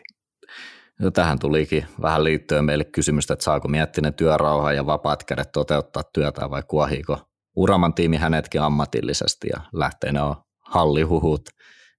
No, 1.00 1.10
tähän 1.10 1.38
tulikin 1.38 1.86
vähän 2.02 2.24
liittyen 2.24 2.64
meille 2.64 2.84
kysymystä, 2.84 3.32
että 3.32 3.44
saako 3.44 3.68
Miettinen 3.68 4.14
työrauha 4.14 4.72
ja 4.72 4.86
vapaat 4.86 5.24
kädet 5.24 5.52
toteuttaa 5.52 6.02
työtä 6.02 6.50
vai 6.50 6.62
kuohiiko 6.68 7.18
Uraman 7.56 7.94
tiimi 7.94 8.16
hänetkin 8.16 8.62
ammatillisesti 8.62 9.48
ja 9.48 9.60
lähtee 9.72 10.12
ne 10.12 10.22
on 10.22 10.36
hallihuhut, 10.60 11.48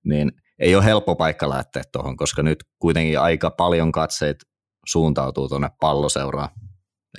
niin 0.05 0.31
ei 0.59 0.75
ole 0.75 0.85
helppo 0.85 1.15
paikka 1.15 1.49
lähteä 1.49 1.83
tuohon, 1.91 2.17
koska 2.17 2.43
nyt 2.43 2.63
kuitenkin 2.79 3.19
aika 3.19 3.51
paljon 3.51 3.91
katseet 3.91 4.37
suuntautuu 4.85 5.49
tuonne 5.49 5.69
palloseuraan 5.79 6.49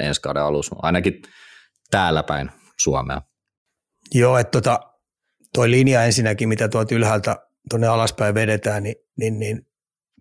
ensi 0.01 0.21
kauden 0.21 0.43
alussa, 0.43 0.77
ainakin 0.83 1.23
täällä 1.91 2.23
päin 2.23 2.51
Suomea. 2.81 3.23
Joo, 4.15 4.39
että 4.39 4.51
tota, 4.51 4.81
toi 5.55 5.71
linja 5.71 6.05
ensinnäkin, 6.05 6.49
mitä 6.49 6.69
tuolta 6.69 6.95
ylhäältä 6.95 7.37
tuonne 7.71 7.87
alaspäin 7.87 8.35
vedetään, 8.35 8.83
niin, 8.83 8.97
niin, 9.17 9.39
niin 9.39 9.67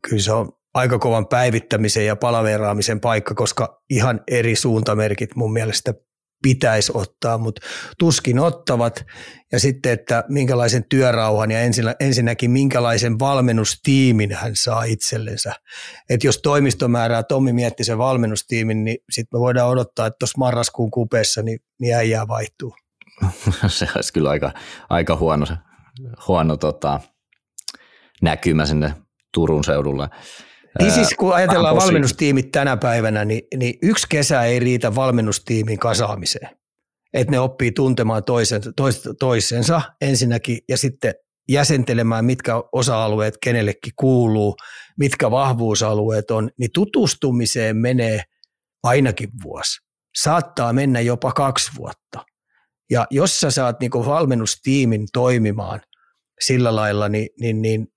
kyllä 0.09 0.23
se 0.23 0.31
on 0.33 0.51
aika 0.73 0.99
kovan 0.99 1.27
päivittämisen 1.27 2.05
ja 2.05 2.15
palaveraamisen 2.15 2.99
paikka, 2.99 3.35
koska 3.35 3.83
ihan 3.89 4.21
eri 4.27 4.55
suuntamerkit 4.55 5.35
mun 5.35 5.53
mielestä 5.53 5.93
pitäisi 6.43 6.91
ottaa, 6.95 7.37
mutta 7.37 7.61
tuskin 7.99 8.39
ottavat. 8.39 9.05
Ja 9.51 9.59
sitten, 9.59 9.91
että 9.91 10.23
minkälaisen 10.29 10.85
työrauhan 10.89 11.51
ja 11.51 11.59
ensinnäkin 11.99 12.51
minkälaisen 12.51 13.19
valmennustiimin 13.19 14.31
hän 14.31 14.55
saa 14.55 14.83
itsellensä. 14.83 15.53
Että 16.09 16.27
jos 16.27 16.37
toimisto 16.37 16.87
määrää 16.87 17.23
Tommi 17.23 17.53
mietti 17.53 17.83
sen 17.83 17.97
valmennustiimin, 17.97 18.83
niin 18.83 18.97
sitten 19.11 19.39
me 19.39 19.41
voidaan 19.41 19.69
odottaa, 19.69 20.07
että 20.07 20.17
tuossa 20.19 20.37
marraskuun 20.37 20.91
kupeessa 20.91 21.41
niin, 21.41 21.59
niin 21.79 21.95
äijää 21.95 22.27
vaihtuu. 22.27 22.75
se 23.67 23.87
olisi 23.95 24.13
kyllä 24.13 24.29
aika, 24.29 24.51
aika 24.89 25.15
huono, 25.15 25.45
huono 26.27 26.57
tota, 26.57 26.99
näkymä 28.21 28.65
sinne 28.65 28.93
Turun 29.33 29.63
seudulle. 29.63 30.09
Niin 30.79 30.91
siis 30.91 31.13
kun 31.19 31.35
ajatellaan 31.35 31.75
valmennustiimit 31.75 32.51
tänä 32.51 32.77
päivänä, 32.77 33.25
niin, 33.25 33.41
niin 33.57 33.73
yksi 33.81 34.07
kesä 34.09 34.43
ei 34.43 34.59
riitä 34.59 34.95
valmennustiimin 34.95 35.79
kasaamiseen. 35.79 36.49
Että 37.13 37.31
ne 37.31 37.39
oppii 37.39 37.71
tuntemaan 37.71 38.23
toisen, 38.23 38.61
tois, 38.75 39.09
toisensa 39.19 39.81
ensinnäkin 40.01 40.57
ja 40.69 40.77
sitten 40.77 41.13
jäsentelemään, 41.49 42.25
mitkä 42.25 42.53
osa-alueet 42.71 43.37
kenellekin 43.43 43.93
kuuluu, 43.95 44.55
mitkä 44.99 45.31
vahvuusalueet 45.31 46.31
on, 46.31 46.49
niin 46.59 46.69
tutustumiseen 46.73 47.77
menee 47.77 48.23
ainakin 48.83 49.29
vuosi. 49.43 49.79
Saattaa 50.15 50.73
mennä 50.73 50.99
jopa 50.99 51.31
kaksi 51.31 51.71
vuotta. 51.77 52.25
Ja 52.91 53.07
jos 53.11 53.39
sä 53.39 53.51
saat 53.51 53.79
niin 53.79 53.91
valmennustiimin 53.91 55.07
toimimaan 55.13 55.81
sillä 56.41 56.75
lailla, 56.75 57.09
niin, 57.09 57.29
niin, 57.39 57.61
niin 57.61 57.87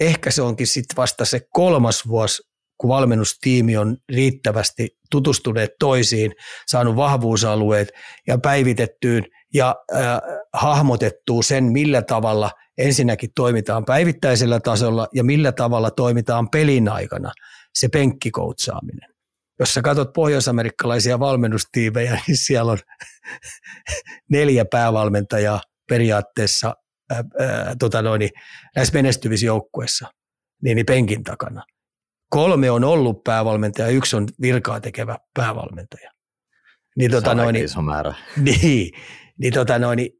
ehkä 0.00 0.30
se 0.30 0.42
onkin 0.42 0.66
sitten 0.66 0.96
vasta 0.96 1.24
se 1.24 1.40
kolmas 1.52 2.08
vuosi, 2.08 2.42
kun 2.78 2.88
valmennustiimi 2.88 3.76
on 3.76 3.96
riittävästi 4.12 4.88
tutustuneet 5.10 5.70
toisiin, 5.78 6.32
saanut 6.66 6.96
vahvuusalueet 6.96 7.88
ja 8.26 8.38
päivitettyyn 8.38 9.24
ja 9.54 9.74
äh, 9.94 10.02
hahmotettuu 10.52 11.42
sen, 11.42 11.64
millä 11.64 12.02
tavalla 12.02 12.50
ensinnäkin 12.78 13.30
toimitaan 13.36 13.84
päivittäisellä 13.84 14.60
tasolla 14.60 15.08
ja 15.14 15.24
millä 15.24 15.52
tavalla 15.52 15.90
toimitaan 15.90 16.50
pelin 16.50 16.88
aikana, 16.88 17.32
se 17.74 17.88
penkkikoutsaaminen. 17.88 19.10
Jos 19.60 19.74
sä 19.74 19.82
katsot 19.82 20.12
pohjoisamerikkalaisia 20.12 21.18
valmennustiimejä, 21.18 22.20
niin 22.26 22.36
siellä 22.36 22.72
on 22.72 22.78
neljä 24.30 24.64
päävalmentajaa 24.64 25.60
periaatteessa 25.88 26.74
ää, 27.10 27.24
ää, 27.40 27.76
tota 27.78 28.02
noin, 28.02 28.30
näissä 28.76 28.94
menestyvissä 28.94 29.46
joukkueissa 29.46 30.06
niin, 30.62 30.76
niin 30.76 30.86
penkin 30.86 31.24
takana. 31.24 31.64
Kolme 32.30 32.70
on 32.70 32.84
ollut 32.84 33.24
päävalmentaja, 33.24 33.88
yksi 33.88 34.16
on 34.16 34.28
virkaa 34.40 34.80
tekevä 34.80 35.18
päävalmentaja. 35.34 36.10
Niin, 36.96 37.10
tota, 37.10 37.34
noin, 37.34 37.52
niin- 37.52 37.64
iso 37.64 37.82
määrä. 37.82 38.14
Niin, 38.36 38.92
niin 39.38 39.52
tota 39.52 39.78
noin, 39.78 40.10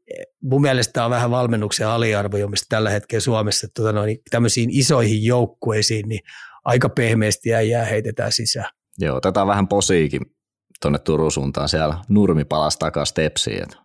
mun 0.43 0.61
mielestä 0.61 1.05
on 1.05 1.11
vähän 1.11 1.31
valmennuksen 1.31 1.87
aliarvioimista 1.87 2.65
tällä 2.69 2.89
hetkellä 2.89 3.21
Suomessa, 3.21 3.67
että 3.67 3.81
tota 3.81 3.93
noin, 3.93 4.17
tämmöisiin 4.29 4.69
isoihin 4.71 5.23
joukkueisiin, 5.23 6.09
niin 6.09 6.21
aika 6.65 6.89
pehmeästi 6.89 7.49
jää 7.49 7.85
heitetään 7.85 8.31
sisään. 8.31 8.69
Joo, 8.97 9.21
tätä 9.21 9.47
vähän 9.47 9.67
posiikin 9.67 10.21
tuonne 10.81 10.99
Turun 10.99 11.31
suuntaan 11.31 11.69
siellä 11.69 11.97
nurmi 12.09 12.45
palasi 12.45 12.79
takaisin 12.79 13.09
stepsiin, 13.09 13.63
että, 13.63 13.77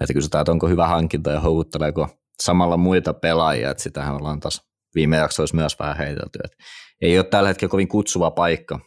että 0.00 0.14
kysytään, 0.14 0.42
että 0.42 0.52
onko 0.52 0.68
hyvä 0.68 0.86
hankinta 0.86 1.30
ja 1.30 1.40
houkutteleeko 1.40 2.19
samalla 2.40 2.76
muita 2.76 3.14
pelaajia, 3.14 3.70
että 3.70 3.82
sitähän 3.82 4.14
ollaan 4.14 4.40
taas 4.40 4.60
viime 4.94 5.16
jaksoissa 5.16 5.56
myös 5.56 5.78
vähän 5.78 5.96
heitelty, 5.96 6.38
että 6.44 6.56
ei 7.00 7.18
ole 7.18 7.26
tällä 7.26 7.48
hetkellä 7.48 7.70
kovin 7.70 7.88
kutsuva 7.88 8.30
paikka. 8.30 8.80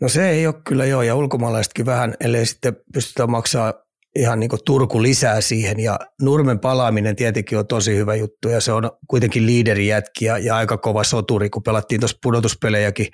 No 0.00 0.08
se 0.08 0.30
ei 0.30 0.46
ole 0.46 0.54
kyllä 0.64 0.84
joo, 0.84 1.02
ja 1.02 1.14
ulkomaalaisetkin 1.14 1.86
vähän, 1.86 2.14
ellei 2.20 2.46
sitten 2.46 2.76
pystytä 2.92 3.26
maksaa 3.26 3.74
ihan 4.16 4.40
niin 4.40 4.50
Turku 4.64 5.02
lisää 5.02 5.40
siihen, 5.40 5.80
ja 5.80 5.98
Nurmen 6.22 6.58
palaaminen 6.58 7.16
tietenkin 7.16 7.58
on 7.58 7.66
tosi 7.66 7.96
hyvä 7.96 8.14
juttu, 8.14 8.48
ja 8.48 8.60
se 8.60 8.72
on 8.72 8.90
kuitenkin 9.08 9.46
liiderijätki 9.46 10.24
ja, 10.24 10.38
ja 10.38 10.56
aika 10.56 10.78
kova 10.78 11.04
soturi, 11.04 11.50
kun 11.50 11.62
pelattiin 11.62 12.00
tuossa 12.00 12.18
pudotuspelejäkin, 12.22 13.06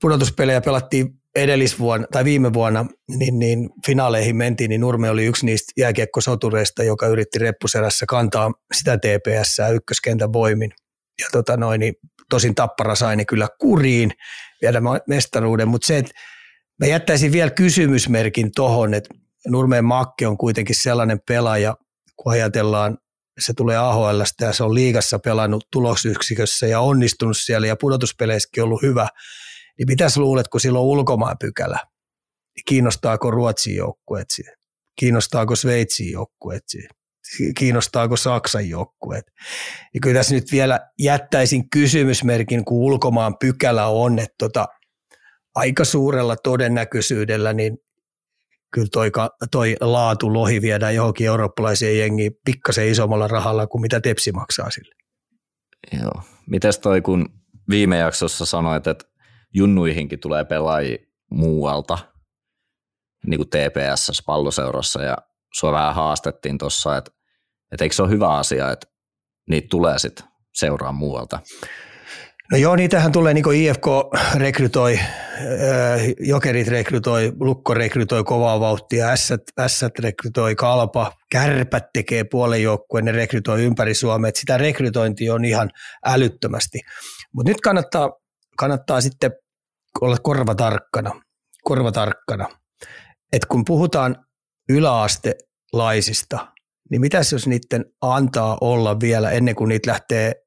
pudotuspelejä 0.00 0.60
pelattiin 0.60 1.08
edellisvuonna 1.36 2.06
tai 2.12 2.24
viime 2.24 2.52
vuonna 2.52 2.86
niin, 3.08 3.38
niin 3.38 3.70
finaaleihin 3.86 4.36
mentiin, 4.36 4.68
niin 4.68 4.80
Nurme 4.80 5.10
oli 5.10 5.24
yksi 5.24 5.46
niistä 5.46 5.72
jääkiekkosotureista, 5.76 6.82
joka 6.82 7.06
yritti 7.06 7.38
reppuserässä 7.38 8.06
kantaa 8.06 8.52
sitä 8.74 8.98
TPS 8.98 9.56
ykköskentän 9.74 10.32
voimin. 10.32 10.70
Ja 11.20 11.26
tota 11.32 11.56
noin, 11.56 11.80
niin 11.80 11.94
tosin 12.30 12.54
Tappara 12.54 12.94
sai 12.94 13.16
ne 13.16 13.24
kyllä 13.24 13.48
kuriin 13.60 14.10
viedä 14.62 14.80
mestaruuden, 15.08 15.68
mutta 15.68 15.86
se, 15.86 15.98
että 15.98 16.12
mä 16.80 16.86
jättäisin 16.86 17.32
vielä 17.32 17.50
kysymysmerkin 17.50 18.50
tohon, 18.52 18.94
että 18.94 19.14
Nurmeen 19.48 19.84
Makke 19.84 20.26
on 20.26 20.38
kuitenkin 20.38 20.76
sellainen 20.82 21.20
pelaaja, 21.28 21.76
kun 22.16 22.32
ajatellaan, 22.32 22.98
se 23.40 23.52
tulee 23.54 23.76
AHLstä 23.76 24.44
ja 24.44 24.52
se 24.52 24.64
on 24.64 24.74
liigassa 24.74 25.18
pelannut 25.18 25.64
tulosyksikössä 25.72 26.66
ja 26.66 26.80
onnistunut 26.80 27.36
siellä 27.36 27.66
ja 27.66 27.76
pudotuspeleissäkin 27.76 28.62
ollut 28.62 28.82
hyvä, 28.82 29.08
niin 29.78 29.86
mitäs 29.88 30.16
luulet, 30.16 30.48
kun 30.48 30.60
sillä 30.60 30.78
on 30.78 30.84
ulkomaan 30.84 31.36
pykälä? 31.40 31.78
Niin 32.56 32.64
kiinnostaako 32.68 33.30
Ruotsin 33.30 33.76
joukkueet 33.76 34.28
Kiinnostaako 34.98 35.56
Sveitsin 35.56 36.12
joukkueet 36.12 36.62
Kiinnostaako 37.58 38.16
Saksan 38.16 38.68
joukkueet? 38.68 39.24
Ja 39.94 40.00
kyllä 40.02 40.18
tässä 40.18 40.34
nyt 40.34 40.52
vielä 40.52 40.80
jättäisin 40.98 41.70
kysymysmerkin, 41.70 42.64
kun 42.64 42.78
ulkomaan 42.78 43.38
pykälä 43.38 43.86
on, 43.86 44.18
että 44.18 44.34
tota, 44.38 44.66
aika 45.54 45.84
suurella 45.84 46.36
todennäköisyydellä 46.36 47.52
niin 47.52 47.78
kyllä 48.72 48.88
toi, 48.92 49.10
toi 49.50 49.76
laatu 49.80 50.32
lohi 50.32 50.62
viedään 50.62 50.94
johonkin 50.94 51.26
eurooppalaiseen 51.26 51.98
jengiin 51.98 52.32
pikkasen 52.44 52.88
isommalla 52.88 53.28
rahalla 53.28 53.66
kuin 53.66 53.82
mitä 53.82 54.00
Tepsi 54.00 54.32
maksaa 54.32 54.70
sille. 54.70 54.94
Joo. 56.02 56.22
Mites 56.46 56.78
toi, 56.78 57.02
kun 57.02 57.28
viime 57.70 57.98
jaksossa 57.98 58.46
sanoit, 58.46 58.86
että 58.86 59.04
junnuihinkin 59.54 60.20
tulee 60.20 60.44
pelaajia 60.44 60.98
muualta, 61.30 61.98
niin 63.26 63.38
kuin 63.38 63.48
TPS 63.48 64.22
palloseurassa, 64.26 65.02
ja 65.02 65.16
sua 65.54 65.72
vähän 65.72 65.94
haastettiin 65.94 66.58
tuossa, 66.58 66.96
että, 66.96 67.10
että 67.72 67.84
eikö 67.84 67.94
se 67.94 68.02
ole 68.02 68.10
hyvä 68.10 68.34
asia, 68.34 68.72
että 68.72 68.86
niitä 69.50 69.68
tulee 69.70 69.98
sitten 69.98 70.26
seuraa 70.54 70.92
muualta? 70.92 71.40
No 72.52 72.58
joo, 72.58 72.76
niitähän 72.76 73.12
tulee, 73.12 73.34
niin 73.34 73.44
kuin 73.44 73.60
IFK 73.60 73.86
rekrytoi, 74.34 74.98
äh, 74.98 76.00
Jokerit 76.20 76.68
rekrytoi, 76.68 77.32
Lukko 77.40 77.74
rekrytoi 77.74 78.24
kovaa 78.24 78.60
vauhtia, 78.60 79.16
S 79.16 79.82
rekrytoi, 79.98 80.54
Kalpa, 80.54 81.12
Kärpät 81.30 81.84
tekee 81.92 82.24
puolen 82.24 82.62
joukkueen, 82.62 83.04
ne 83.04 83.12
rekrytoi 83.12 83.64
ympäri 83.64 83.94
Suomea, 83.94 84.28
että 84.28 84.40
sitä 84.40 84.58
rekrytointia 84.58 85.34
on 85.34 85.44
ihan 85.44 85.70
älyttömästi. 86.06 86.78
Mutta 87.32 87.50
nyt 87.50 87.60
kannattaa, 87.60 88.10
kannattaa 88.56 89.00
sitten 89.00 89.32
olla 90.00 90.16
korvatarkkana, 90.22 91.20
korvatarkkana. 91.64 92.48
että 93.32 93.46
kun 93.48 93.64
puhutaan 93.64 94.16
yläastelaisista, 94.68 96.52
niin 96.90 97.00
mitäs 97.00 97.32
jos 97.32 97.46
niiden 97.46 97.84
antaa 98.00 98.58
olla 98.60 99.00
vielä 99.00 99.30
ennen 99.30 99.54
kuin 99.54 99.68
niitä 99.68 99.90
lähtee 99.90 100.44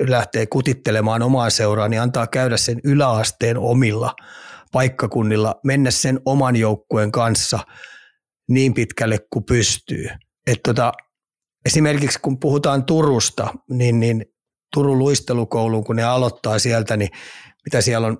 lähtee 0.00 0.46
kutittelemaan 0.46 1.22
omaa 1.22 1.50
seuraa, 1.50 1.88
niin 1.88 2.00
antaa 2.00 2.26
käydä 2.26 2.56
sen 2.56 2.80
yläasteen 2.84 3.58
omilla 3.58 4.14
paikkakunnilla, 4.72 5.54
mennä 5.64 5.90
sen 5.90 6.20
oman 6.24 6.56
joukkueen 6.56 7.12
kanssa 7.12 7.58
niin 8.48 8.74
pitkälle 8.74 9.18
kuin 9.30 9.44
pystyy. 9.44 10.08
Et 10.46 10.58
tota, 10.64 10.92
esimerkiksi 11.64 12.18
kun 12.22 12.40
puhutaan 12.40 12.84
Turusta, 12.84 13.54
niin, 13.70 14.00
niin 14.00 14.24
Turun 14.74 14.98
luistelukouluun, 14.98 15.84
kun 15.84 15.96
ne 15.96 16.04
aloittaa 16.04 16.58
sieltä, 16.58 16.96
niin 16.96 17.10
mitä 17.64 17.80
siellä 17.80 18.06
on 18.06 18.18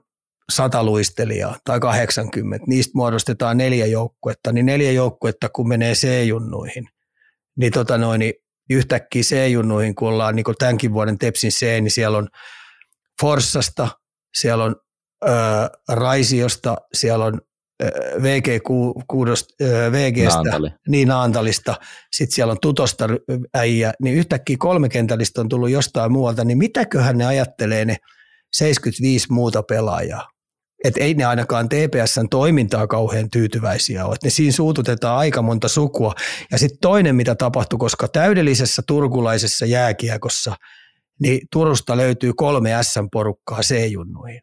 sata 0.52 0.84
luistelijaa 0.84 1.56
tai 1.64 1.80
80, 1.80 2.64
niistä 2.68 2.92
muodostetaan 2.94 3.56
neljä 3.56 3.86
joukkuetta, 3.86 4.52
niin 4.52 4.66
neljä 4.66 4.92
joukkuetta 4.92 5.48
kun 5.48 5.68
menee 5.68 5.94
C-junnuihin, 5.94 6.88
niin, 7.56 7.72
tota 7.72 7.98
noin, 7.98 8.18
niin 8.18 8.34
yhtäkkiä 8.70 9.22
C-junnuihin, 9.22 9.94
kun 9.94 10.08
ollaan 10.08 10.36
niin 10.36 10.44
tämänkin 10.58 10.92
vuoden 10.92 11.18
Tepsin 11.18 11.50
C, 11.50 11.62
niin 11.62 11.90
siellä 11.90 12.18
on 12.18 12.28
Forssasta, 13.20 13.88
siellä 14.38 14.64
on 14.64 14.76
ö, 15.24 15.30
Raisiosta, 15.88 16.76
siellä 16.94 17.24
on 17.24 17.40
VG 18.22 18.62
kuudosta, 19.08 19.54
VGstä, 19.92 20.34
Naantali. 20.34 20.70
niin 20.88 21.08
Naantalista, 21.08 21.76
sitten 22.12 22.34
siellä 22.34 22.50
on 22.50 22.60
Tutosta 22.62 23.08
äijä, 23.54 23.92
niin 24.02 24.14
yhtäkkiä 24.14 24.56
kolmekentällistä 24.58 25.40
on 25.40 25.48
tullut 25.48 25.70
jostain 25.70 26.12
muualta, 26.12 26.44
niin 26.44 26.58
mitäköhän 26.58 27.18
ne 27.18 27.26
ajattelee 27.26 27.84
ne 27.84 27.96
75 28.52 29.32
muuta 29.32 29.62
pelaajaa? 29.62 30.33
Että 30.84 31.04
ei 31.04 31.14
ne 31.14 31.24
ainakaan 31.24 31.68
TPSn 31.68 32.28
toimintaa 32.30 32.86
kauhean 32.86 33.30
tyytyväisiä 33.30 34.06
ole. 34.06 34.14
Että 34.14 34.26
ne 34.26 34.30
siinä 34.30 34.52
suututetaan 34.52 35.18
aika 35.18 35.42
monta 35.42 35.68
sukua. 35.68 36.14
Ja 36.52 36.58
sitten 36.58 36.78
toinen, 36.80 37.16
mitä 37.16 37.34
tapahtui, 37.34 37.78
koska 37.78 38.08
täydellisessä 38.08 38.82
turkulaisessa 38.86 39.66
jääkiekossa, 39.66 40.56
niin 41.20 41.40
Turusta 41.52 41.96
löytyy 41.96 42.32
kolme 42.36 42.70
S-porukkaa 42.82 43.60
C-junnuihin, 43.60 44.40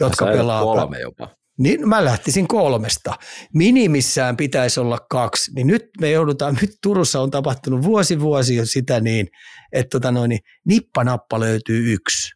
jotka 0.00 0.26
pelaa. 0.26 0.62
kolme 0.62 1.00
jopa. 1.00 1.28
Niin 1.58 1.88
mä 1.88 2.04
lähtisin 2.04 2.48
kolmesta. 2.48 3.14
Minimissään 3.54 4.36
pitäisi 4.36 4.80
olla 4.80 4.98
kaksi. 5.10 5.52
Niin 5.54 5.66
nyt 5.66 5.86
me 6.00 6.10
joudutaan, 6.10 6.58
nyt 6.60 6.70
Turussa 6.82 7.20
on 7.20 7.30
tapahtunut 7.30 7.82
vuosi 7.82 8.20
vuosi 8.20 8.66
sitä 8.66 9.00
niin, 9.00 9.28
että 9.72 9.90
tota 9.90 10.10
noin, 10.10 10.28
niin 10.28 10.40
nippanappa 10.66 11.40
löytyy 11.40 11.92
yksi. 11.92 12.32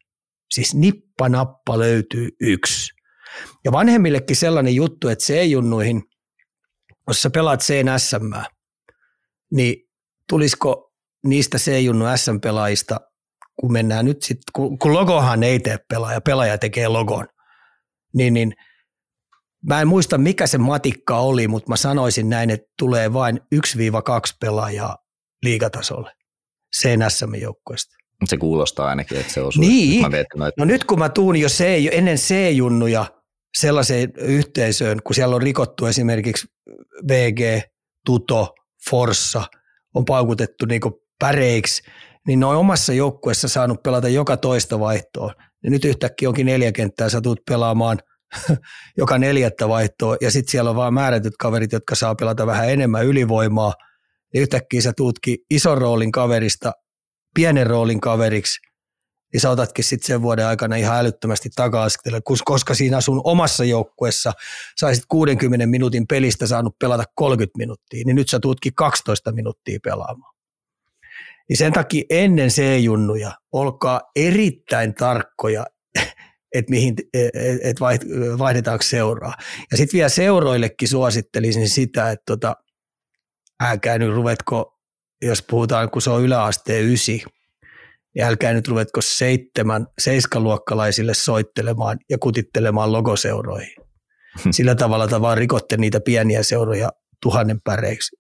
Siis 0.51 0.75
nippanappa 0.75 1.79
löytyy 1.79 2.29
yksi. 2.41 2.98
Ja 3.65 3.73
vanhemmillekin 3.73 4.37
sellainen 4.37 4.75
juttu, 4.75 5.09
että 5.09 5.25
C-junnuihin, 5.25 6.03
jos 7.09 7.23
sä 7.23 7.31
pelaat 7.31 7.61
CNSM, 7.61 8.33
niin 9.51 9.77
tulisiko 10.29 10.93
niistä 11.27 11.59
C-junnu 11.59 12.05
SM-pelaajista, 12.17 13.01
kun 13.61 13.73
mennään 13.73 14.05
nyt 14.05 14.23
sitten, 14.23 14.53
kun, 14.53 14.79
kun 14.79 14.95
logohan 14.95 15.43
ei 15.43 15.61
tee 15.61 15.79
pelaaja, 15.89 16.21
pelaaja 16.21 16.59
tekee 16.59 16.89
logon, 16.89 17.27
niin, 18.15 18.35
niin 18.35 18.53
mä 19.69 19.81
en 19.81 19.89
muista 19.89 20.19
mikä 20.19 20.47
se 20.47 20.59
matikka 20.59 21.19
oli, 21.19 21.49
mutta 21.49 21.69
mä 21.69 21.77
sanoisin 21.77 22.29
näin, 22.29 22.51
että 22.51 22.67
tulee 22.79 23.13
vain 23.13 23.41
1-2 23.55 23.59
pelaajaa 24.41 24.97
liigatasolle 25.43 26.13
CNSM-joukkueesta. 26.77 27.97
Se 28.25 28.37
kuulostaa 28.37 28.89
ainakin, 28.89 29.19
että 29.19 29.33
se 29.33 29.41
osuu. 29.41 29.61
Niin. 29.61 30.01
Mä 30.01 30.09
mietin 30.09 30.39
noita. 30.39 30.55
No 30.59 30.65
nyt 30.65 30.85
kun 30.85 30.99
mä 30.99 31.09
tuun 31.09 31.37
jo 31.37 31.49
C, 31.49 31.89
ennen 31.93 32.17
C-junnuja 32.17 33.07
sellaiseen 33.57 34.13
yhteisöön, 34.19 34.99
kun 35.05 35.15
siellä 35.15 35.37
on 35.37 35.43
rikottu 35.43 35.87
esimerkiksi 35.87 36.47
VG, 37.09 37.63
Tuto, 38.07 38.55
Forssa, 38.91 39.45
on 39.95 40.05
paukutettu 40.05 40.67
niin 40.67 40.81
päreiksi, 41.19 41.83
niin 42.27 42.41
ne 42.41 42.47
on 42.47 42.57
omassa 42.57 42.93
joukkueessa 42.93 43.49
saanut 43.49 43.83
pelata 43.83 44.09
joka 44.09 44.37
toista 44.37 44.81
vaihtoa. 44.81 45.33
Ja 45.65 45.71
nyt 45.71 45.85
yhtäkkiä 45.85 46.29
onkin 46.29 46.47
neljä 46.47 46.73
kenttää, 46.73 47.09
sä 47.09 47.21
tulet 47.21 47.45
pelaamaan 47.49 47.99
joka 48.99 49.19
neljättä 49.19 49.69
vaihtoa, 49.69 50.17
ja 50.21 50.31
sitten 50.31 50.51
siellä 50.51 50.71
on 50.71 50.77
vaan 50.77 50.95
määrätyt 50.95 51.37
kaverit, 51.39 51.73
jotka 51.73 51.95
saa 51.95 52.15
pelata 52.15 52.47
vähän 52.47 52.71
enemmän 52.71 53.07
ylivoimaa, 53.07 53.75
ja 54.35 54.41
yhtäkkiä 54.41 54.81
sä 54.81 54.93
tuutkin 54.97 55.37
ison 55.51 55.79
roolin 55.79 56.13
kaverista 56.13 56.73
pienen 57.35 57.67
roolin 57.67 58.01
kaveriksi, 58.01 58.61
niin 59.33 59.41
sä 59.41 59.51
otatkin 59.51 59.85
sitten 59.85 60.07
sen 60.07 60.23
vuoden 60.23 60.47
aikana 60.47 60.77
ihan 60.77 60.99
älyttömästi 60.99 61.49
taka 61.57 61.87
koska 62.45 62.75
siinä 62.75 63.01
sun 63.01 63.21
omassa 63.25 63.65
joukkueessa 63.65 64.33
saisit 64.77 65.05
60 65.09 65.67
minuutin 65.67 66.07
pelistä 66.07 66.47
saanut 66.47 66.79
pelata 66.79 67.05
30 67.15 67.59
minuuttia, 67.59 68.03
niin 68.07 68.17
nyt 68.17 68.29
sä 68.29 68.41
tuutkin 68.41 68.75
12 68.75 69.33
minuuttia 69.33 69.79
pelaamaan. 69.85 70.35
Niin 71.49 71.57
sen 71.57 71.73
takia 71.73 72.05
ennen 72.11 72.49
C-junnuja 72.49 73.33
olkaa 73.53 74.01
erittäin 74.17 74.95
tarkkoja, 74.95 75.67
että 76.55 76.71
mihin, 76.71 76.95
et 77.63 77.81
vaihdetaanko 78.39 78.83
seuraa. 78.83 79.35
Ja 79.71 79.77
sitten 79.77 79.99
vielä 79.99 80.09
seuroillekin 80.09 80.89
suosittelisin 80.89 81.69
sitä, 81.69 82.11
että 82.11 82.23
tota, 82.27 82.57
älkää 83.63 83.99
nyt 83.99 84.15
ruvetko, 84.15 84.79
jos 85.23 85.43
puhutaan, 85.43 85.91
kun 85.91 86.03
se 86.03 86.11
on 86.11 86.23
yläasteen 86.23 86.85
ysi, 86.85 87.23
niin 88.15 88.25
älkää 88.25 88.53
nyt 88.53 88.69
ruvetko 88.69 89.01
seitsemän, 89.01 89.87
seiskaluokkalaisille 89.99 91.15
soittelemaan 91.15 91.99
ja 92.11 92.19
kutittelemaan 92.19 92.93
logoseuroihin. 92.93 93.75
Sillä 94.51 94.75
tavalla 94.75 95.09
te 95.09 95.21
vaan 95.21 95.39
rikotte 95.39 95.77
niitä 95.77 96.01
pieniä 96.01 96.43
seuroja 96.43 96.89
tuhannen 97.23 97.61
päreiksi. 97.65 98.17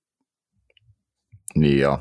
Niin 1.56 1.78
joo. 1.78 1.98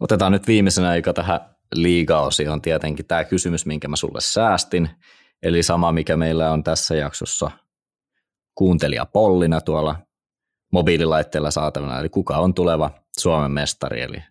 Otetaan 0.00 0.32
nyt 0.32 0.46
viimeisenä 0.46 0.88
aika 0.88 1.12
tähän 1.12 1.40
liigaosioon 1.74 2.62
tietenkin 2.62 3.06
tämä 3.06 3.24
kysymys, 3.24 3.66
minkä 3.66 3.88
mä 3.88 3.96
sulle 3.96 4.20
säästin. 4.20 4.90
Eli 5.42 5.62
sama, 5.62 5.92
mikä 5.92 6.16
meillä 6.16 6.52
on 6.52 6.64
tässä 6.64 6.94
jaksossa 6.94 7.50
kuuntelija 8.54 9.06
Pollina 9.06 9.60
tuolla 9.60 9.96
mobiililaitteella 10.72 11.50
saatavana, 11.50 12.00
eli 12.00 12.08
kuka 12.08 12.36
on 12.36 12.54
tuleva 12.54 12.90
Suomen 13.18 13.50
mestari, 13.50 14.02
eli 14.02 14.22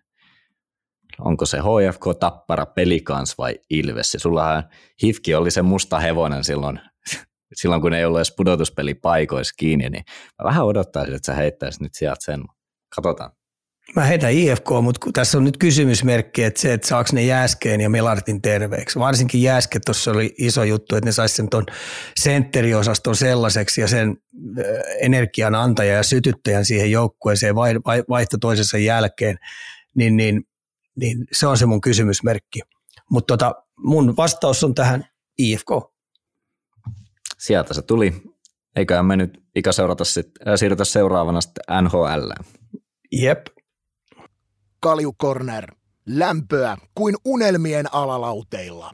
onko 1.20 1.46
se 1.46 1.58
HFK, 1.58 2.04
Tappara, 2.20 2.66
Pelikans 2.66 3.38
vai 3.38 3.54
Ilves. 3.70 4.14
Ja 4.14 4.20
sullahan 4.20 4.64
Hifki 5.02 5.34
oli 5.34 5.50
se 5.50 5.62
musta 5.62 5.98
hevonen 5.98 6.44
silloin, 6.44 6.80
silloin 7.60 7.82
kun 7.82 7.94
ei 7.94 8.04
ollut 8.04 8.18
edes 8.18 8.34
pudotuspeli 8.36 8.94
paikoissa 8.94 9.54
kiinni, 9.58 9.90
niin 9.90 10.04
mä 10.38 10.44
vähän 10.44 10.64
odottaisin, 10.64 11.14
että 11.14 11.26
sä 11.26 11.34
heittäisit 11.34 11.80
nyt 11.80 11.94
sieltä 11.94 12.24
sen. 12.24 12.44
Katsotaan. 12.96 13.30
Mä 13.96 14.04
heitän 14.04 14.32
IFK, 14.32 14.70
mutta 14.82 15.10
tässä 15.14 15.38
on 15.38 15.44
nyt 15.44 15.56
kysymysmerkki, 15.56 16.44
että 16.44 16.60
se, 16.60 16.72
että 16.72 16.88
saako 16.88 17.10
ne 17.12 17.24
Jääskeen 17.24 17.80
ja 17.80 17.90
Melartin 17.90 18.42
terveeksi. 18.42 18.98
Varsinkin 18.98 19.42
Jääske 19.42 19.80
tuossa 19.80 20.10
oli 20.10 20.34
iso 20.38 20.64
juttu, 20.64 20.96
että 20.96 21.08
ne 21.08 21.12
saisi 21.12 21.34
sen 21.34 21.50
tuon 21.50 21.66
sentteriosaston 22.20 23.16
sellaiseksi 23.16 23.80
ja 23.80 23.88
sen 23.88 24.16
energian 25.00 25.54
antaja 25.54 25.94
ja 25.94 26.02
sytyttäjän 26.02 26.64
siihen 26.64 26.90
joukkueeseen 26.90 27.54
vaihto 28.08 28.36
toisensa 28.40 28.78
jälkeen, 28.78 29.38
niin, 29.94 30.16
niin 30.16 30.42
niin 30.98 31.24
se 31.32 31.46
on 31.46 31.58
se 31.58 31.66
mun 31.66 31.80
kysymysmerkki. 31.80 32.60
Mutta 33.10 33.36
tota, 33.36 33.54
mun 33.78 34.16
vastaus 34.16 34.64
on 34.64 34.74
tähän 34.74 35.04
IFK. 35.38 35.70
Sieltä 37.38 37.74
se 37.74 37.82
tuli. 37.82 38.22
Eiköhän 38.76 39.06
me 39.06 39.16
nyt 39.16 39.42
ikä 39.54 39.72
seurata 39.72 40.04
sit, 40.04 40.26
äh, 40.48 40.54
siirrytä 40.56 40.84
seuraavana 40.84 41.40
sitten 41.40 41.64
NHL. 41.84 42.30
Jep. 43.12 43.46
Kalju 44.80 45.12
Corner. 45.12 45.74
Lämpöä 46.06 46.76
kuin 46.94 47.14
unelmien 47.24 47.94
alalauteilla. 47.94 48.90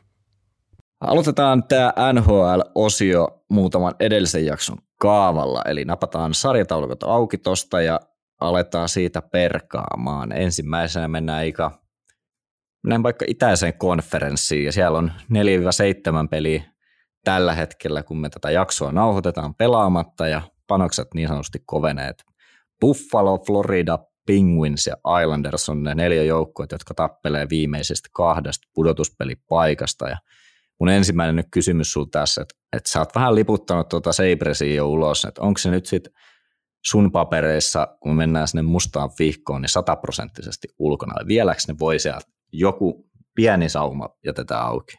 Aloitetaan 1.00 1.64
tämä 1.64 1.92
NHL-osio 2.12 3.44
muutaman 3.50 3.94
edellisen 4.00 4.46
jakson 4.46 4.78
kaavalla, 5.00 5.62
eli 5.66 5.84
napataan 5.84 6.34
sarjataulukot 6.34 7.02
auki 7.02 7.38
tosta 7.38 7.80
ja 7.80 8.00
aletaan 8.40 8.88
siitä 8.88 9.22
perkaamaan. 9.22 10.32
Ensimmäisenä 10.32 11.08
mennään 11.08 11.46
Ika 11.46 11.83
menen 12.84 13.02
vaikka 13.02 13.24
itäiseen 13.28 13.74
konferenssiin 13.78 14.64
ja 14.64 14.72
siellä 14.72 14.98
on 14.98 15.12
4-7 15.32 16.28
peliä 16.30 16.62
tällä 17.24 17.54
hetkellä, 17.54 18.02
kun 18.02 18.20
me 18.20 18.30
tätä 18.30 18.50
jaksoa 18.50 18.92
nauhoitetaan 18.92 19.54
pelaamatta 19.54 20.28
ja 20.28 20.42
panokset 20.66 21.08
niin 21.14 21.28
sanotusti 21.28 21.62
koveneet. 21.66 22.24
Buffalo, 22.80 23.38
Florida, 23.46 23.98
Penguins 24.26 24.86
ja 24.86 24.96
Islanders 25.22 25.68
on 25.68 25.82
ne 25.82 25.94
neljä 25.94 26.22
joukkoa, 26.22 26.66
jotka 26.72 26.94
tappelee 26.94 27.46
viimeisestä 27.50 28.08
kahdesta 28.12 28.68
pudotuspelipaikasta. 28.74 30.08
Ja 30.08 30.16
mun 30.80 30.88
ensimmäinen 30.88 31.36
nyt 31.36 31.46
kysymys 31.50 31.92
sulla 31.92 32.08
tässä, 32.10 32.42
että, 32.42 32.54
että 32.72 32.90
sä 32.90 32.98
oot 32.98 33.14
vähän 33.14 33.34
liputtanut 33.34 33.88
tuota 33.88 34.12
Sabresia 34.12 34.74
jo 34.74 34.88
ulos, 34.88 35.24
että 35.24 35.42
onko 35.42 35.58
se 35.58 35.70
nyt 35.70 35.86
sitten 35.86 36.12
sun 36.84 37.12
papereissa, 37.12 37.88
kun 38.00 38.16
mennään 38.16 38.48
sinne 38.48 38.62
mustaan 38.62 39.10
vihkoon, 39.18 39.62
niin 39.62 39.70
sataprosenttisesti 39.70 40.68
ulkona. 40.78 41.26
Vieläkö 41.26 41.60
ne 41.68 41.74
voi 41.78 41.98
sieltä 41.98 42.33
joku 42.58 43.10
pieni 43.34 43.68
sauma 43.68 44.08
jätetään 44.26 44.62
auki? 44.62 44.96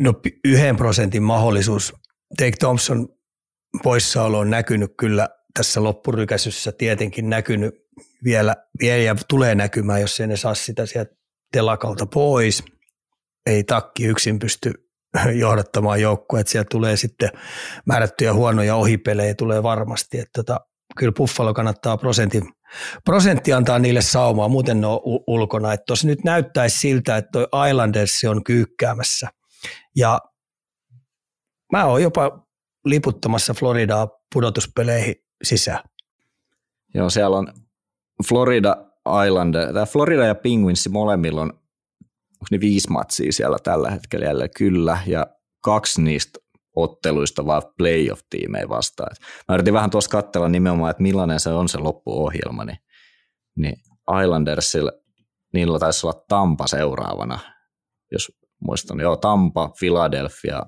No 0.00 0.14
yhden 0.44 0.76
prosentin 0.76 1.22
mahdollisuus. 1.22 1.94
Take 2.38 2.56
Thompson 2.58 3.08
poissaolo 3.82 4.38
on 4.38 4.50
näkynyt 4.50 4.92
kyllä 4.98 5.28
tässä 5.58 5.82
loppurykäsyssä 5.82 6.72
tietenkin 6.72 7.30
näkynyt 7.30 7.74
vielä, 8.24 8.56
vielä 8.80 9.02
ja 9.02 9.16
tulee 9.28 9.54
näkymään, 9.54 10.00
jos 10.00 10.20
ei 10.20 10.26
ne 10.26 10.36
saa 10.36 10.54
sitä 10.54 10.86
sieltä 10.86 11.14
telakalta 11.52 12.06
pois. 12.06 12.64
Ei 13.46 13.64
takki 13.64 14.04
yksin 14.04 14.38
pysty 14.38 14.72
johdattamaan 15.40 16.00
joukkoa, 16.00 16.40
että 16.40 16.52
sieltä 16.52 16.68
tulee 16.70 16.96
sitten 16.96 17.30
määrättyjä 17.86 18.34
huonoja 18.34 18.76
ohipelejä 18.76 19.34
tulee 19.34 19.62
varmasti. 19.62 20.18
Että 20.18 20.30
tota, 20.34 20.60
kyllä 20.96 21.12
Buffalo 21.12 21.54
kannattaa 21.54 21.96
prosentin 21.96 22.42
prosentti 23.04 23.52
antaa 23.52 23.78
niille 23.78 24.02
saumaa, 24.02 24.48
muuten 24.48 24.80
ne 24.80 24.86
on 24.86 25.00
ulkona. 25.26 25.72
Että 25.72 25.84
tuossa 25.86 26.06
nyt 26.06 26.24
näyttäisi 26.24 26.78
siltä, 26.78 27.16
että 27.16 27.30
toi 27.32 27.68
Islanders 27.68 28.24
on 28.30 28.44
kyykkäämässä. 28.44 29.28
Ja 29.96 30.20
mä 31.72 31.84
oon 31.84 32.02
jopa 32.02 32.46
liputtamassa 32.84 33.54
Floridaa 33.54 34.08
pudotuspeleihin 34.34 35.14
sisään. 35.42 35.80
Joo, 36.94 37.10
siellä 37.10 37.36
on 37.36 37.52
Florida 38.28 38.76
Island, 39.26 39.54
tämä 39.54 39.86
Florida 39.86 40.24
ja 40.24 40.34
Penguins 40.34 40.88
molemmilla 40.88 41.40
on, 41.40 41.52
onko 42.32 42.46
ne 42.50 42.60
viisi 42.60 42.90
matsia 42.90 43.32
siellä 43.32 43.58
tällä 43.62 43.90
hetkellä? 43.90 44.48
Kyllä, 44.56 44.98
ja 45.06 45.26
kaksi 45.60 46.02
niistä 46.02 46.38
otteluista, 46.76 47.46
vaan 47.46 47.62
playoff-tiimejä 47.78 48.68
vastaan. 48.68 49.12
Et 49.12 49.18
mä 49.48 49.54
yritin 49.54 49.74
vähän 49.74 49.90
tuossa 49.90 50.10
katsella 50.10 50.48
nimenomaan, 50.48 50.90
että 50.90 51.02
millainen 51.02 51.40
se 51.40 51.50
on 51.50 51.68
se 51.68 51.78
loppuohjelma, 51.78 52.64
niin, 52.64 52.78
niin 53.56 53.76
Islandersilla, 54.22 54.92
niillä 55.54 55.78
taisi 55.78 56.06
olla 56.06 56.24
Tampa 56.28 56.66
seuraavana, 56.66 57.38
jos 58.12 58.32
muistan, 58.60 59.00
joo, 59.00 59.16
Tampa, 59.16 59.70
Philadelphia, 59.78 60.62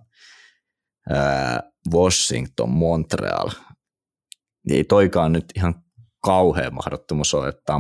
ää, 1.10 1.62
Washington, 1.94 2.70
Montreal. 2.70 3.50
Ei 4.70 4.84
toikaan 4.84 5.32
nyt 5.32 5.44
ihan 5.56 5.74
kauhean 6.22 6.74
mahdottomuus 6.74 7.34
on, 7.34 7.48
että 7.48 7.72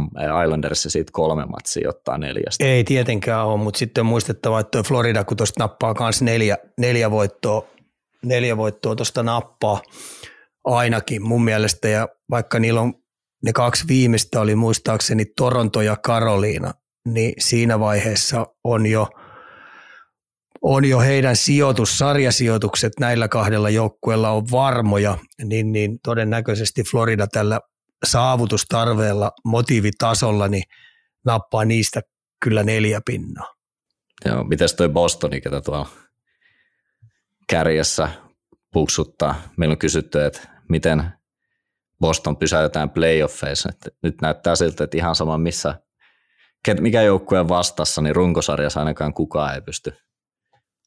Islanders 0.44 0.82
siitä 0.82 1.10
kolme 1.12 1.44
matsia 1.46 1.88
ottaa 1.88 2.18
neljästä. 2.18 2.64
Ei 2.64 2.84
tietenkään 2.84 3.46
ole, 3.46 3.58
mutta 3.58 3.78
sitten 3.78 4.02
on 4.02 4.06
muistettava, 4.06 4.60
että 4.60 4.82
Florida, 4.82 5.24
kun 5.24 5.36
tuosta 5.36 5.62
nappaa 5.62 5.94
myös 6.00 6.22
neljä, 6.22 6.58
neljä 6.78 7.10
voittoa, 7.10 7.66
neljä 8.24 8.56
voittoa 8.56 8.96
tuosta 8.96 9.22
nappaa 9.22 9.82
ainakin 10.64 11.22
mun 11.22 11.44
mielestä, 11.44 11.88
ja 11.88 12.08
vaikka 12.30 12.58
niillä 12.58 12.80
on 12.80 12.94
ne 13.44 13.52
kaksi 13.52 13.84
viimeistä 13.88 14.40
oli 14.40 14.54
muistaakseni 14.54 15.24
Toronto 15.36 15.80
ja 15.80 15.96
Karoliina, 15.96 16.72
niin 17.06 17.32
siinä 17.38 17.80
vaiheessa 17.80 18.46
on 18.64 18.86
jo, 18.86 19.08
on 20.62 20.84
jo 20.84 21.00
heidän 21.00 21.36
sijoitus, 21.36 21.98
sarjasijoitukset 21.98 22.92
näillä 23.00 23.28
kahdella 23.28 23.70
joukkueella 23.70 24.30
on 24.30 24.46
varmoja, 24.50 25.18
niin, 25.44 25.72
niin 25.72 25.98
todennäköisesti 26.04 26.82
Florida 26.90 27.26
tällä 27.26 27.60
saavutustarveella, 28.06 29.32
motiivitasolla, 29.44 30.48
niin 30.48 30.64
nappaa 31.24 31.64
niistä 31.64 32.00
kyllä 32.44 32.62
neljä 32.62 33.00
pinnaa. 33.06 33.54
Joo, 34.24 34.44
mitäs 34.44 34.74
toi 34.74 34.88
Bostoni, 34.88 35.40
ketä 35.40 35.60
tuolla 35.60 35.88
kärjessä 37.50 38.08
puksuttaa? 38.72 39.34
Meillä 39.56 39.72
on 39.72 39.78
kysytty, 39.78 40.24
että 40.24 40.48
miten 40.68 41.12
Boston 42.00 42.36
pysäytetään 42.36 42.90
playoffeissa. 42.90 43.68
Että 43.68 43.90
nyt 44.02 44.20
näyttää 44.22 44.56
siltä, 44.56 44.84
että 44.84 44.96
ihan 44.96 45.14
sama 45.14 45.38
missä, 45.38 45.80
mikä 46.80 47.02
joukkue 47.02 47.48
vastassa, 47.48 48.02
niin 48.02 48.16
runkosarjassa 48.16 48.80
ainakaan 48.80 49.14
kukaan 49.14 49.54
ei 49.54 49.60
pysty 49.60 49.92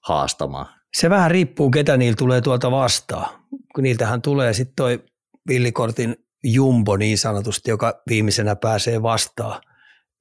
haastamaan. 0.03 0.65
Se 0.93 1.09
vähän 1.09 1.31
riippuu, 1.31 1.71
ketä 1.71 1.97
niillä 1.97 2.15
tulee 2.15 2.41
tuolta 2.41 2.71
vastaan. 2.71 3.39
Kun 3.75 3.83
niiltähän 3.83 4.21
tulee 4.21 4.53
sitten 4.53 4.75
toi 4.75 5.03
villikortin 5.47 6.15
jumbo 6.43 6.97
niin 6.97 7.17
sanotusti, 7.17 7.69
joka 7.69 8.01
viimeisenä 8.09 8.55
pääsee 8.55 9.01
vastaan. 9.01 9.61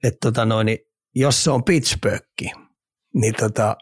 Että 0.04 0.18
tota 0.22 0.44
noin, 0.44 0.64
niin 0.66 0.78
jos 1.14 1.44
se 1.44 1.50
on 1.50 1.64
Pittsburgh, 1.64 2.26
niin 3.14 3.34
tota, 3.34 3.76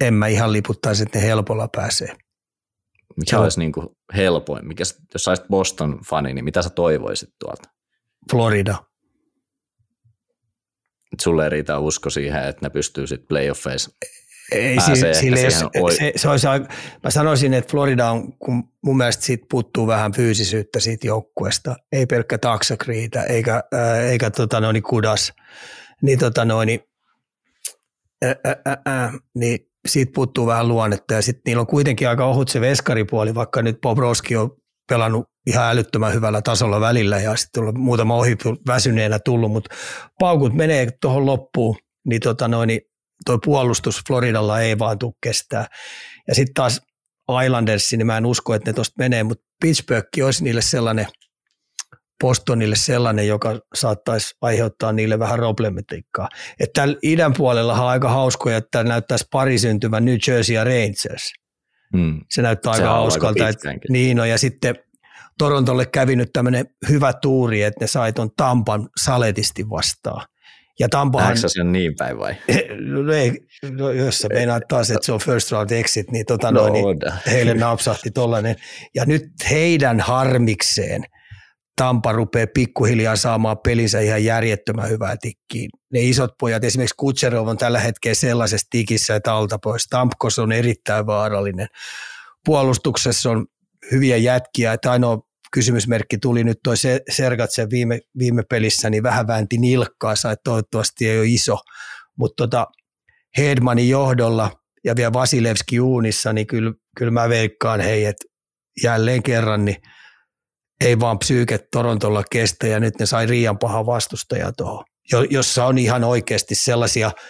en 0.00 0.14
mä 0.14 0.26
ihan 0.26 0.52
liputtaisi, 0.52 1.02
että 1.02 1.18
ne 1.18 1.24
helpolla 1.24 1.68
pääsee. 1.76 2.16
Mikä 3.16 3.40
olisi 3.40 3.58
niin 3.58 3.72
kuin 3.72 3.86
helpoin? 4.16 4.68
Mikä, 4.68 4.84
jos 5.14 5.24
saisit 5.24 5.46
Boston-fani, 5.48 6.34
niin 6.34 6.44
mitä 6.44 6.62
sä 6.62 6.70
toivoisit 6.70 7.28
tuolta? 7.38 7.68
Florida. 8.30 8.76
Sulle 11.20 11.44
ei 11.44 11.50
riitä 11.50 11.78
usko 11.78 12.10
siihen, 12.10 12.44
että 12.44 12.66
ne 12.66 12.70
pystyy 12.70 13.06
sitten 13.06 13.28
playoffeissa 13.28 13.90
ei, 14.52 14.76
pääsee 14.76 15.14
sille, 15.14 15.36
se, 15.36 15.50
se, 15.50 16.12
se 16.16 16.28
olisi, 16.28 16.46
mä 17.04 17.10
sanoisin, 17.10 17.54
että 17.54 17.70
Florida 17.70 18.10
on, 18.10 18.38
kun 18.38 18.68
mun 18.82 18.96
mielestä 18.96 19.24
siitä 19.24 19.46
puuttuu 19.50 19.86
vähän 19.86 20.12
fyysisyyttä 20.12 20.80
siitä 20.80 21.06
joukkueesta, 21.06 21.76
ei 21.92 22.06
pelkkä 22.06 22.38
taksak 22.38 22.86
riitä, 22.86 23.22
eikä, 23.22 23.62
ää, 23.72 24.00
eikä 24.00 24.30
tota 24.30 24.60
noin 24.60 24.82
kudas, 24.82 25.32
niin, 26.02 26.18
tota 26.18 26.44
noin, 26.44 26.80
ää, 28.22 28.34
ää, 28.44 28.76
ää, 28.86 29.12
niin 29.34 29.58
siitä 29.88 30.12
puuttuu 30.14 30.46
vähän 30.46 30.68
luonnetta 30.68 31.14
ja 31.14 31.22
sitten 31.22 31.42
niillä 31.46 31.60
on 31.60 31.66
kuitenkin 31.66 32.08
aika 32.08 32.24
ohut 32.24 32.48
se 32.48 32.60
veskaripuoli, 32.60 33.34
vaikka 33.34 33.62
nyt 33.62 33.80
Bobrovski 33.80 34.36
on 34.36 34.50
pelannut 34.88 35.24
ihan 35.46 35.70
älyttömän 35.70 36.14
hyvällä 36.14 36.42
tasolla 36.42 36.80
välillä 36.80 37.20
ja 37.20 37.36
sitten 37.36 37.62
on 37.64 37.80
muutama 37.80 38.16
ohi 38.16 38.36
väsyneenä 38.66 39.18
tullut, 39.18 39.52
mutta 39.52 39.74
paukut 40.18 40.54
menee 40.54 40.88
tuohon 41.00 41.26
loppuun, 41.26 41.76
niin, 42.06 42.20
tota 42.20 42.48
noin, 42.48 42.66
niin 42.66 42.80
toi 43.24 43.38
puolustus 43.44 44.02
Floridalla 44.06 44.60
ei 44.60 44.78
vaan 44.78 44.98
tule 44.98 45.12
kestää. 45.22 45.66
Ja 46.28 46.34
sitten 46.34 46.54
taas 46.54 46.80
Islanders, 47.44 47.92
niin 47.92 48.06
mä 48.06 48.16
en 48.16 48.26
usko, 48.26 48.54
että 48.54 48.70
ne 48.70 48.74
tuosta 48.74 48.94
menee, 48.98 49.22
mutta 49.22 49.44
Pittsburgh 49.62 50.08
olisi 50.24 50.44
niille 50.44 50.62
sellainen, 50.62 51.06
Bostonille 52.20 52.76
sellainen, 52.76 53.28
joka 53.28 53.60
saattaisi 53.74 54.34
aiheuttaa 54.40 54.92
niille 54.92 55.18
vähän 55.18 55.38
problematiikkaa. 55.38 56.28
Että 56.60 56.72
täällä 56.80 56.96
idän 57.02 57.32
puolella 57.32 57.74
on 57.74 57.88
aika 57.88 58.08
hauskoja, 58.08 58.56
että 58.56 58.84
näyttäisi 58.84 59.24
pari 59.32 59.58
syntyvän 59.58 60.04
New 60.04 60.16
Jersey 60.28 60.54
ja 60.54 60.64
Rangers. 60.64 61.32
Hmm. 61.96 62.20
Se 62.30 62.42
näyttää 62.42 62.72
aika 62.72 62.88
hauskalta. 62.88 63.46
Aika 63.46 63.70
niin 63.88 64.20
on, 64.20 64.28
ja 64.28 64.38
sitten 64.38 64.74
Torontolle 65.38 65.86
kävi 65.86 66.16
nyt 66.16 66.30
tämmöinen 66.32 66.66
hyvä 66.88 67.12
tuuri, 67.12 67.62
että 67.62 67.84
ne 67.84 67.86
sai 67.86 68.12
tuon 68.12 68.30
Tampan 68.36 68.88
saletisti 68.96 69.70
vastaan. 69.70 70.26
Ja 70.78 70.88
Tampahan... 70.88 71.38
se 71.38 71.48
sen 71.48 71.72
niin 71.72 71.94
päin 71.98 72.18
vai? 72.18 72.34
No 72.80 73.12
ei, 73.12 73.32
no, 73.70 73.90
jos 73.90 74.18
sä 74.18 74.28
meinaat 74.28 74.62
taas, 74.68 74.90
että 74.90 75.06
se 75.06 75.12
on 75.12 75.20
first 75.20 75.52
round 75.52 75.70
exit, 75.70 76.10
niin, 76.10 76.26
tota 76.26 76.50
no, 76.50 76.60
noin, 76.60 76.72
niin 76.72 77.12
heille 77.26 77.54
napsahti 77.54 78.10
tollainen. 78.10 78.56
Ja 78.94 79.04
nyt 79.04 79.24
heidän 79.50 80.00
harmikseen 80.00 81.04
Tampa 81.76 82.12
rupeaa 82.12 82.46
pikkuhiljaa 82.54 83.16
saamaan 83.16 83.58
pelinsä 83.58 84.00
ihan 84.00 84.24
järjettömän 84.24 84.88
hyvää 84.88 85.16
tikkiin. 85.16 85.70
Ne 85.92 86.00
isot 86.02 86.30
pojat, 86.40 86.64
esimerkiksi 86.64 86.94
Kutserov 86.96 87.48
on 87.48 87.58
tällä 87.58 87.80
hetkellä 87.80 88.14
sellaisessa 88.14 88.66
tikissä, 88.70 89.16
että 89.16 89.34
alta 89.34 89.58
pois. 89.62 89.86
Tampkos 89.86 90.38
on 90.38 90.52
erittäin 90.52 91.06
vaarallinen. 91.06 91.66
Puolustuksessa 92.44 93.30
on 93.30 93.46
hyviä 93.92 94.16
jätkiä, 94.16 94.72
että 94.72 94.90
ainoa 94.90 95.18
kysymysmerkki 95.52 96.18
tuli 96.18 96.44
nyt 96.44 96.58
toi 96.64 96.74
Sergatsen 97.10 97.70
viime, 97.70 98.00
viime 98.18 98.42
pelissä, 98.50 98.90
niin 98.90 99.02
vähän 99.02 99.26
väänti 99.26 99.58
nilkkaansa, 99.58 100.30
että 100.30 100.42
toivottavasti 100.44 101.08
ei 101.08 101.18
ole 101.18 101.26
iso, 101.26 101.58
mutta 102.18 102.42
tota, 102.42 102.66
Hedmanin 103.38 103.88
johdolla 103.88 104.50
ja 104.84 104.96
vielä 104.96 105.12
Vasilevski 105.12 105.80
uunissa, 105.80 106.32
niin 106.32 106.46
kyllä, 106.46 106.72
kyllä 106.96 107.10
mä 107.10 107.28
veikkaan 107.28 107.80
hei, 107.80 108.04
että 108.04 108.24
jälleen 108.82 109.22
kerran 109.22 109.64
niin 109.64 109.76
ei 110.80 111.00
vaan 111.00 111.18
psyyke 111.18 111.58
Torontolla 111.72 112.22
kestä 112.30 112.66
ja 112.66 112.80
nyt 112.80 112.94
ne 112.98 113.06
sai 113.06 113.26
riian 113.26 113.58
paha 113.58 113.86
vastustaja 113.86 114.52
tuohon, 114.52 114.84
jossa 115.30 115.66
on 115.66 115.78
ihan 115.78 116.04
oikeasti 116.04 116.54
sellaisia– 116.54 117.10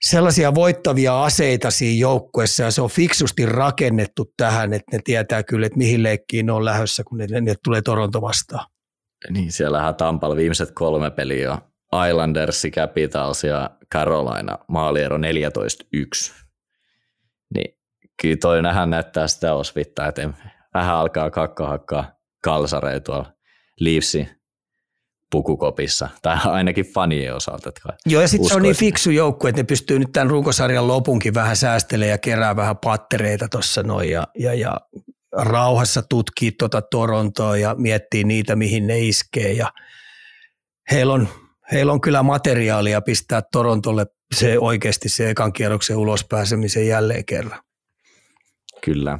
sellaisia 0.00 0.54
voittavia 0.54 1.24
aseita 1.24 1.70
siinä 1.70 2.00
joukkueessa 2.00 2.62
ja 2.62 2.70
se 2.70 2.82
on 2.82 2.90
fiksusti 2.90 3.46
rakennettu 3.46 4.32
tähän, 4.36 4.72
että 4.72 4.96
ne 4.96 5.00
tietää 5.04 5.42
kyllä, 5.42 5.66
että 5.66 5.78
mihin 5.78 6.02
leikkiin 6.02 6.46
ne 6.46 6.52
on 6.52 6.64
lähdössä, 6.64 7.04
kun 7.04 7.18
ne, 7.18 7.40
ne 7.40 7.54
tulee 7.64 7.82
Toronto 7.82 8.20
vastaan. 8.22 8.66
Niin, 9.30 9.52
siellähän 9.52 9.94
Tampalla 9.94 10.36
viimeiset 10.36 10.70
kolme 10.70 11.10
peliä 11.10 11.58
on 11.92 12.08
Islanders, 12.08 12.66
Capitals 12.74 13.44
ja 13.44 13.70
Carolina 13.94 14.58
maaliero 14.68 15.18
14-1. 15.18 15.20
Niin 17.54 17.76
kyllä 18.22 18.36
toi 18.40 18.62
nähdään 18.62 18.90
näyttää 18.90 19.28
sitä 19.28 19.54
osvittaa, 19.54 20.08
että 20.08 20.30
vähän 20.74 20.96
alkaa 20.96 21.30
kakkohakkaa 21.30 22.12
kalsareja 22.44 23.00
tuolla 23.00 23.32
Leafsin 23.80 24.28
pukukopissa, 25.30 26.08
tai 26.22 26.36
ainakin 26.44 26.84
fanien 26.84 27.34
osalta. 27.34 27.70
Joo, 28.06 28.22
ja 28.22 28.28
sitten 28.28 28.48
se 28.48 28.54
on 28.54 28.62
niin 28.62 28.76
fiksu 28.76 29.10
joukku, 29.10 29.46
että 29.46 29.60
ne 29.60 29.66
pystyy 29.66 29.98
nyt 29.98 30.12
tämän 30.12 30.30
runkosarjan 30.30 30.88
lopunkin 30.88 31.34
vähän 31.34 31.56
säästelemään 31.56 32.10
ja 32.10 32.18
kerää 32.18 32.56
vähän 32.56 32.76
pattereita 32.76 33.48
tuossa 33.48 33.82
noin, 33.82 34.10
ja, 34.10 34.26
ja, 34.38 34.54
ja 34.54 34.80
rauhassa 35.32 36.02
tutkii 36.02 36.52
tuota 36.52 36.82
Torontoa 36.82 37.56
ja 37.56 37.74
miettii 37.78 38.24
niitä, 38.24 38.56
mihin 38.56 38.86
ne 38.86 38.98
iskee, 38.98 39.52
ja 39.52 39.72
heillä 40.90 41.12
on, 41.12 41.28
heillä 41.72 41.92
on 41.92 42.00
kyllä 42.00 42.22
materiaalia 42.22 43.00
pistää 43.00 43.42
Torontolle 43.52 44.06
se 44.34 44.58
oikeasti 44.58 45.08
se 45.08 45.30
ekan 45.30 45.52
kierroksen 45.52 45.96
ulospääsemisen 45.96 46.86
jälleen 46.86 47.24
kerran. 47.24 47.60
Kyllä. 48.84 49.18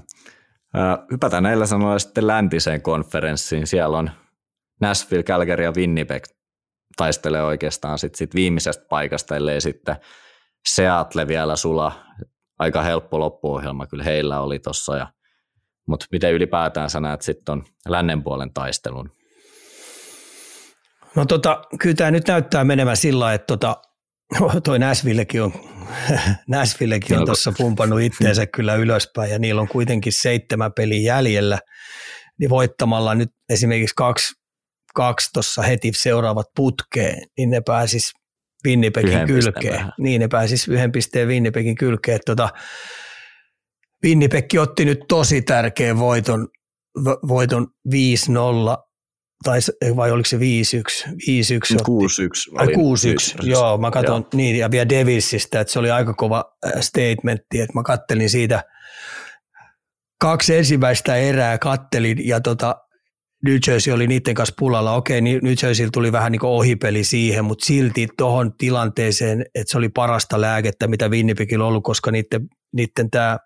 Hypätään 1.12 1.42
näillä 1.42 1.66
sanoilla 1.66 1.98
sitten 1.98 2.26
läntiseen 2.26 2.82
konferenssiin. 2.82 3.66
Siellä 3.66 3.98
on 3.98 4.10
Nashville, 4.80 5.22
Calgary 5.22 5.64
ja 5.64 5.72
Winnipeg 5.76 6.24
taistelee 6.96 7.42
oikeastaan 7.42 7.98
sit, 7.98 8.14
sit 8.14 8.34
viimeisestä 8.34 8.84
paikasta, 8.88 9.36
ellei 9.36 9.60
sitten 9.60 9.96
Seattle 10.68 11.28
vielä 11.28 11.56
sula. 11.56 11.92
Aika 12.58 12.82
helppo 12.82 13.20
loppuohjelma 13.20 13.86
kyllä 13.86 14.04
heillä 14.04 14.40
oli 14.40 14.58
tuossa. 14.58 15.06
Mutta 15.88 16.06
miten 16.12 16.32
ylipäätään 16.32 16.90
sä 16.90 17.00
näet 17.00 17.22
sitten 17.22 17.52
on 17.52 17.64
lännen 17.88 18.22
puolen 18.22 18.52
taistelun? 18.52 19.10
No 21.16 21.24
tota, 21.24 21.62
kyllä 21.80 21.94
tämä 21.94 22.10
nyt 22.10 22.28
näyttää 22.28 22.64
menevän 22.64 22.96
sillä 22.96 23.34
että 23.34 23.46
tota, 23.46 23.82
toi 24.64 24.78
Nashvillekin 24.78 25.42
on, 25.42 25.52
Nashvillekin 26.48 27.18
on 27.18 27.26
tuossa 27.26 27.52
pumpannut 27.58 28.00
itteensä 28.00 28.46
kyllä 28.46 28.74
ylöspäin 28.74 29.30
ja 29.30 29.38
niillä 29.38 29.60
on 29.60 29.68
kuitenkin 29.68 30.12
seitsemän 30.12 30.72
peli 30.72 31.04
jäljellä, 31.04 31.58
niin 32.38 32.50
voittamalla 32.50 33.14
nyt 33.14 33.30
esimerkiksi 33.48 33.94
kaksi 33.96 34.40
kaksi 34.94 35.30
tuossa 35.32 35.62
heti 35.62 35.92
seuraavat 35.94 36.46
putkeen, 36.56 37.26
niin 37.36 37.50
ne 37.50 37.60
pääsis 37.60 38.12
Winnipegin 38.66 39.26
kylkeen. 39.26 39.92
Niin, 39.98 40.20
ne 40.20 40.28
pääsis 40.28 40.68
yhden 40.68 40.92
pisteen 40.92 41.28
Winnipegin 41.28 41.74
kylkeen. 41.74 42.20
Tota, 42.26 42.48
Winnipekki 44.04 44.58
otti 44.58 44.84
nyt 44.84 44.98
tosi 45.08 45.42
tärkeän 45.42 45.98
voiton, 45.98 46.48
voiton 47.28 47.66
5-0, 47.88 47.92
tai, 49.44 49.58
vai 49.96 50.10
oliko 50.10 50.26
se 50.26 50.36
5-1? 50.36 50.40
5-1 50.40 50.42
6-1. 51.10 51.12
Ai 52.56 52.66
6-1, 52.66 52.70
joo, 53.42 53.78
mä 53.78 53.90
katson 53.90 54.26
niin, 54.34 54.56
ja 54.56 54.70
vielä 54.70 54.88
Devilsistä, 54.88 55.60
että 55.60 55.72
se 55.72 55.78
oli 55.78 55.90
aika 55.90 56.14
kova 56.14 56.56
äh, 56.66 56.72
statementti, 56.80 57.60
että 57.60 57.74
mä 57.74 57.82
kattelin 57.82 58.30
siitä 58.30 58.64
kaksi 60.20 60.56
ensimmäistä 60.56 61.16
erää, 61.16 61.58
kattelin, 61.58 62.28
ja 62.28 62.40
tota, 62.40 62.76
New 63.44 63.56
Jersey 63.66 63.94
oli 63.94 64.06
niiden 64.06 64.34
kanssa 64.34 64.54
pulalla. 64.58 64.94
Okei, 64.94 65.20
New 65.20 65.54
Jersey 65.62 65.88
tuli 65.92 66.12
vähän 66.12 66.32
niin 66.32 66.40
kuin 66.40 66.50
ohipeli 66.50 67.04
siihen, 67.04 67.44
mutta 67.44 67.64
silti 67.64 68.08
tuohon 68.18 68.52
tilanteeseen, 68.58 69.44
että 69.54 69.70
se 69.70 69.78
oli 69.78 69.88
parasta 69.88 70.40
lääkettä, 70.40 70.88
mitä 70.88 71.08
Winnipegillä 71.08 71.64
on 71.64 71.68
ollut, 71.68 71.84
koska 71.84 72.10
niiden, 72.10 72.48
niiden 72.72 73.10
tämä, 73.10 73.38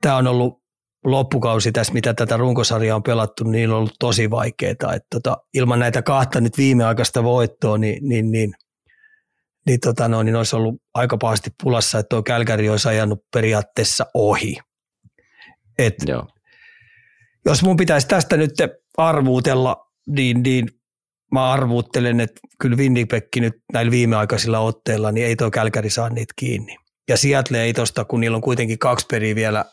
tämä 0.00 0.16
on 0.16 0.26
ollut 0.26 0.59
loppukausi 1.04 1.72
tässä, 1.72 1.92
mitä 1.92 2.14
tätä 2.14 2.36
runkosarjaa 2.36 2.96
on 2.96 3.02
pelattu, 3.02 3.44
niin 3.44 3.70
on 3.70 3.76
ollut 3.76 3.94
tosi 3.98 4.30
vaikeaa. 4.30 4.94
Että 4.94 5.06
tota, 5.10 5.36
ilman 5.54 5.78
näitä 5.78 6.02
kahta 6.02 6.40
nyt 6.40 6.58
viimeaikaista 6.58 7.24
voittoa, 7.24 7.78
niin, 7.78 8.08
niin, 8.08 8.30
niin, 8.30 8.54
niin, 9.66 9.80
tota, 9.80 10.08
no, 10.08 10.22
niin 10.22 10.36
olisi 10.36 10.56
ollut 10.56 10.82
aika 10.94 11.16
pahasti 11.16 11.50
pulassa, 11.62 11.98
että 11.98 12.08
tuo 12.08 12.22
Kälkäri 12.22 12.68
olisi 12.68 12.88
ajanut 12.88 13.18
periaatteessa 13.32 14.06
ohi. 14.14 14.56
Et, 15.78 15.94
Joo. 16.06 16.26
Jos 17.44 17.62
mun 17.62 17.76
pitäisi 17.76 18.08
tästä 18.08 18.36
nyt 18.36 18.50
arvuutella, 18.96 19.86
niin, 20.06 20.42
niin 20.42 20.68
mä 21.32 21.52
arvuuttelen, 21.52 22.20
että 22.20 22.40
kyllä 22.60 22.76
Winnipeg 22.76 23.24
nyt 23.36 23.54
näillä 23.72 23.90
viimeaikaisilla 23.90 24.58
otteilla, 24.58 25.12
niin 25.12 25.26
ei 25.26 25.36
tuo 25.36 25.50
Kälkäri 25.50 25.90
saa 25.90 26.08
niitä 26.08 26.34
kiinni. 26.36 26.76
Ja 27.08 27.16
Seattle 27.16 27.62
ei 27.62 27.72
tosta, 27.72 28.04
kun 28.04 28.20
niillä 28.20 28.34
on 28.34 28.42
kuitenkin 28.42 28.78
kaksi 28.78 29.06
peliä 29.10 29.34
vielä 29.34 29.64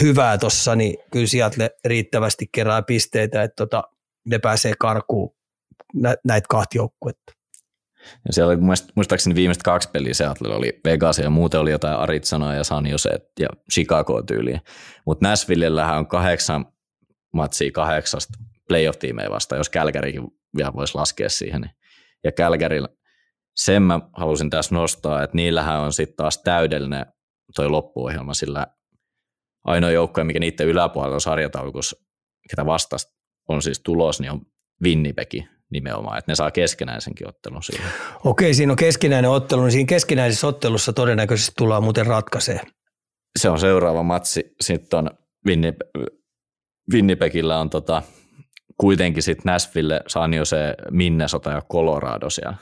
hyvää 0.00 0.38
tuossa, 0.38 0.76
niin 0.76 0.96
kyllä 1.12 1.26
Seattle 1.26 1.70
riittävästi 1.84 2.46
kerää 2.52 2.82
pisteitä, 2.82 3.42
että 3.42 3.56
tota, 3.56 3.82
ne 4.26 4.38
pääsee 4.38 4.72
karkuun 4.78 5.34
nä, 5.94 6.14
näitä 6.24 6.46
kahta 6.48 6.76
joukkuetta. 6.76 7.32
Ja 8.26 8.32
siellä 8.32 8.52
oli 8.52 8.60
muistaakseni 8.94 9.34
viimeiset 9.34 9.62
kaksi 9.62 9.90
peliä 9.92 10.14
Seattle 10.14 10.54
oli 10.54 10.80
Vegas 10.84 11.18
ja 11.18 11.30
muuten 11.30 11.60
oli 11.60 11.70
jotain 11.70 11.96
Arizonaa 11.96 12.54
ja 12.54 12.64
San 12.64 12.86
Jose 12.86 13.10
ja 13.40 13.48
Chicago 13.72 14.22
tyyliä. 14.22 14.60
Mutta 15.06 15.28
Nashvillellähän 15.28 15.98
on 15.98 16.06
kahdeksan 16.06 16.66
matsia 17.32 17.70
kahdeksasta 17.72 18.38
playoff-tiimejä 18.68 19.30
vastaan, 19.30 19.58
jos 19.58 19.68
Kälkärikin 19.68 20.22
vielä 20.56 20.72
voisi 20.72 20.94
laskea 20.94 21.28
siihen. 21.28 21.60
Niin. 21.60 21.70
Ja 22.24 22.32
Kälkärillä, 22.32 22.88
sen 23.54 23.82
mä 23.82 24.00
halusin 24.12 24.50
tässä 24.50 24.74
nostaa, 24.74 25.22
että 25.22 25.36
niillähän 25.36 25.80
on 25.80 25.92
sitten 25.92 26.16
taas 26.16 26.38
täydellinen 26.38 27.06
toi 27.56 27.68
loppuohjelma, 27.68 28.34
sillä 28.34 28.66
ainoa 29.64 29.90
joukko, 29.90 30.24
mikä 30.24 30.38
niiden 30.40 30.66
yläpuolella 30.66 31.14
on 31.14 31.20
sarjataulukossa, 31.20 31.96
ketä 32.50 32.66
vastasta 32.66 33.12
on 33.48 33.62
siis 33.62 33.80
tulos, 33.80 34.20
niin 34.20 34.32
on 34.32 34.40
Winnipegi 34.82 35.48
nimenomaan, 35.70 36.18
että 36.18 36.32
ne 36.32 36.34
saa 36.34 36.50
keskenäisenkin 36.50 37.28
ottelun 37.28 37.62
siihen. 37.62 37.90
Okei, 38.24 38.54
siinä 38.54 38.72
on 38.72 38.76
keskinäinen 38.76 39.30
ottelu, 39.30 39.62
niin 39.62 39.72
siinä 39.72 39.86
keskinäisessä 39.86 40.46
ottelussa 40.46 40.92
todennäköisesti 40.92 41.52
tullaan 41.58 41.82
muuten 41.82 42.06
ratkaisee. 42.06 42.60
Se 43.38 43.48
on 43.48 43.58
seuraava 43.58 44.02
matsi. 44.02 44.54
Sitten 44.60 44.98
on 44.98 45.10
Winnipegillä 46.92 47.60
on 47.60 47.70
tota, 47.70 48.02
kuitenkin 48.80 49.22
sitten 49.22 49.52
Nashville, 49.52 50.00
San 50.06 50.34
Jose, 50.34 50.74
Minnesota 50.90 51.50
ja 51.50 51.62
Colorado 51.72 52.30
siellä. 52.30 52.56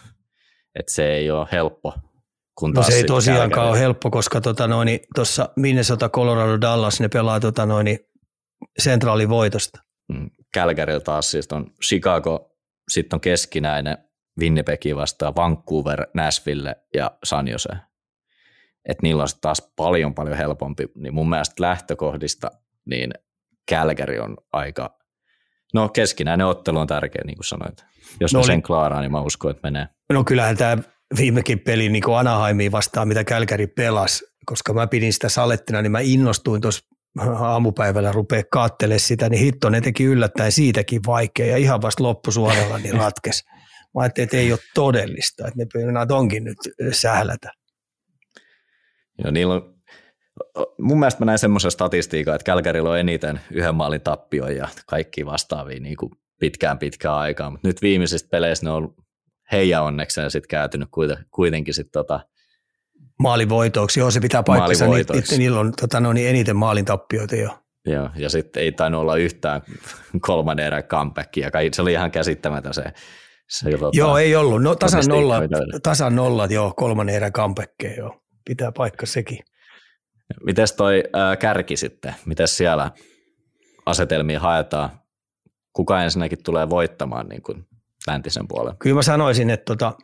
Et 0.75 0.89
se 0.89 1.13
ei 1.13 1.31
ole 1.31 1.49
helppo. 1.53 1.95
Kun 2.59 2.73
no 2.73 2.83
se 2.83 2.93
ei 2.93 3.05
tosiaankaan 3.05 3.69
ole 3.69 3.81
helppo, 3.81 4.11
koska 4.11 4.41
tuossa 4.41 4.67
tota 5.15 5.53
Minnesota, 5.57 6.09
Colorado, 6.09 6.61
Dallas, 6.61 7.01
ne 7.01 7.09
pelaa 7.09 7.41
tota 7.41 7.67
noin, 7.67 7.99
sentraalivoitosta. 8.79 9.83
Mm, 10.09 10.31
Calgarylla 10.57 11.01
taas 11.01 11.31
siis 11.31 11.49
on 11.53 11.67
Chicago, 11.85 12.57
sitten 12.91 13.17
on 13.17 13.21
keskinäinen 13.21 13.99
Winnipegi 14.41 14.97
vastaan 14.97 15.37
Vancouver, 15.37 16.07
Nashville 16.15 16.77
ja 16.95 17.11
San 17.25 17.49
Jose. 17.49 17.71
Et 18.89 19.03
niillä 19.03 19.23
on 19.23 19.29
taas 19.41 19.73
paljon 19.77 20.15
paljon 20.15 20.37
helpompi, 20.37 20.89
niin 20.95 21.15
mun 21.15 21.31
mielestä 21.31 21.63
lähtökohdista 21.63 22.51
niin 22.87 23.11
Calgary 23.71 24.19
on 24.19 24.37
aika 24.53 25.03
No 25.75 25.89
keskinäinen 25.89 26.47
ottelu 26.47 26.79
on 26.79 26.87
tärkeä, 26.87 27.23
niin 27.27 27.37
kuin 27.37 27.45
sanoit. 27.45 27.85
Jos 28.21 28.35
no 28.35 28.41
ne 28.41 28.47
sen 28.47 28.63
klaaraa, 28.63 29.01
niin 29.01 29.13
mä 29.13 29.21
uskon, 29.21 29.51
että 29.51 29.71
menee. 29.71 29.89
No 30.13 30.25
kyllähän 30.25 30.57
tämä 30.57 30.79
viimekin 31.17 31.61
peli 31.61 31.89
niin 31.89 32.03
kuin 32.03 32.17
Anaheimiin 32.17 32.73
vastaan, 32.73 33.09
mitä 33.09 33.25
Kälkäri 33.25 33.67
pelasi, 33.67 34.25
koska 34.47 34.73
mä 34.73 34.87
pidin 34.87 35.13
sitä 35.13 35.29
salettina, 35.29 35.83
niin 35.83 35.93
mä 35.93 36.01
innostuin 36.01 36.61
tuossa 36.61 36.87
aamupäivällä 37.41 38.13
rupea 38.13 38.43
kaattele 38.51 38.99
sitä, 38.99 39.29
niin 39.29 39.41
hitto 39.45 39.71
ne 39.71 39.81
teki 39.81 40.05
yllättäen 40.05 40.53
siitäkin 40.53 41.01
vaikea 41.07 41.47
ja 41.47 41.57
ihan 41.57 41.83
vasta 41.83 42.03
loppusuoralla 42.03 42.79
niin 42.79 42.95
ratkes. 42.95 43.45
Mä 43.95 44.01
ajattelin, 44.01 44.25
että 44.25 44.37
ei 44.37 44.53
ole 44.53 44.61
todellista, 44.75 45.49
että 45.49 45.59
ne 45.59 45.67
pyynnät 45.73 46.11
onkin 46.11 46.45
nyt 46.45 46.59
sählätä. 46.93 47.53
Joo, 49.19 49.31
niillä 49.31 49.55
on 49.55 49.73
mun 50.79 50.99
mielestä 50.99 51.21
mä 51.21 51.25
näin 51.25 51.39
semmoisen 51.39 51.71
statistiikan, 51.71 52.35
että 52.35 52.45
Kälkärillä 52.45 52.91
on 52.91 52.99
eniten 52.99 53.41
yhden 53.51 53.75
maalin 53.75 54.01
tappio 54.01 54.49
ja 54.49 54.69
kaikki 54.87 55.27
vastaavia 55.27 55.81
niin 55.81 55.97
kuin 55.97 56.13
pitkään 56.41 56.79
pitkään 56.79 57.15
aikaa, 57.15 57.51
mutta 57.51 57.69
nyt 57.69 57.83
viimeisistä 57.83 58.29
peleissä 58.29 58.67
ne 58.67 58.71
on 58.71 58.95
heidän 59.53 59.83
onnekseen 59.83 60.31
sitten 60.31 60.49
kääntynyt 60.49 60.89
kuitenkin 61.31 61.75
sitten 61.75 61.93
tota, 61.93 62.21
Maalivoitoiksi, 63.19 64.01
joo 64.01 64.11
se 64.11 64.21
pitää 64.21 64.43
paikkansa, 64.43 64.87
niitä, 64.87 65.15
niillä 65.39 65.61
on 65.61 65.73
tota, 65.81 66.01
no, 66.01 66.13
niin 66.13 66.29
eniten 66.29 66.57
maalin 66.57 66.85
tappioita 66.85 67.37
jo. 67.37 67.59
Joo, 67.87 68.11
ja 68.17 68.31
sitten 68.31 68.63
ei 68.63 68.73
tainnut 68.73 69.01
olla 69.01 69.17
yhtään 69.17 69.63
kolmannen 70.27 70.67
erän 70.67 70.85
comebackia, 70.85 71.51
se 71.73 71.83
oli 71.83 71.93
ihan 71.93 72.11
käsittämätön 72.11 72.75
se. 72.75 72.85
se 73.49 73.71
tota, 73.71 73.91
joo, 73.93 74.19
ei 74.19 74.37
ollut, 74.37 74.63
no, 74.63 74.75
tasan, 74.75 75.05
nolla, 75.09 75.41
tasan 75.83 76.17
nollat, 76.17 76.51
joo, 76.51 76.75
kolmannen 76.77 77.15
erän 77.15 77.33
comebackia, 77.33 77.95
joo, 77.95 78.23
pitää 78.45 78.73
paikka 78.73 79.07
sekin. 79.07 79.39
Mites 80.45 80.73
toi 80.73 81.03
ää, 81.13 81.37
kärki 81.37 81.77
sitten? 81.77 82.15
Miten 82.27 82.49
siellä 82.49 82.91
asetelmia 83.87 84.41
haetaan? 84.41 84.91
Kuka 85.73 86.03
ensinnäkin 86.03 86.43
tulee 86.43 86.71
voittamaan 86.71 87.29
niin 87.29 87.43
kuin 87.43 87.67
läntisen 88.07 88.49
puolen? 88.49 88.77
Kyllä 88.79 88.97
mä 88.97 89.03
sanoisin, 89.03 89.51
että 89.51 89.65
tota, 89.65 89.95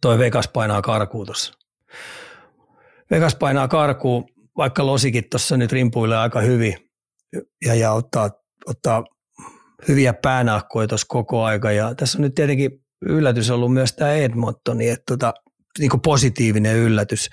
toi 0.00 0.18
Vegas 0.18 0.48
painaa 0.48 0.82
karkuun 0.82 1.26
tuossa. 1.26 1.52
Vegas 3.10 3.34
painaa 3.34 3.68
karkuun, 3.68 4.24
vaikka 4.56 4.86
Losikin 4.86 5.24
tuossa 5.30 5.56
nyt 5.56 5.72
rimpuilee 5.72 6.18
aika 6.18 6.40
hyvin 6.40 6.76
ja, 7.64 7.74
ja 7.74 7.92
ottaa, 7.92 8.30
ottaa 8.66 9.04
hyviä 9.88 10.14
päänahkoja 10.14 10.88
tuossa 10.88 11.06
koko 11.08 11.44
aika. 11.44 11.72
Ja 11.72 11.94
tässä 11.94 12.18
on 12.18 12.22
nyt 12.22 12.34
tietenkin 12.34 12.70
yllätys 13.02 13.50
ollut 13.50 13.72
myös 13.72 13.92
tämä 13.92 14.12
Edmontoni, 14.12 14.88
että 14.88 15.04
tota, 15.08 15.34
niin 15.78 16.00
positiivinen 16.04 16.76
yllätys, 16.76 17.30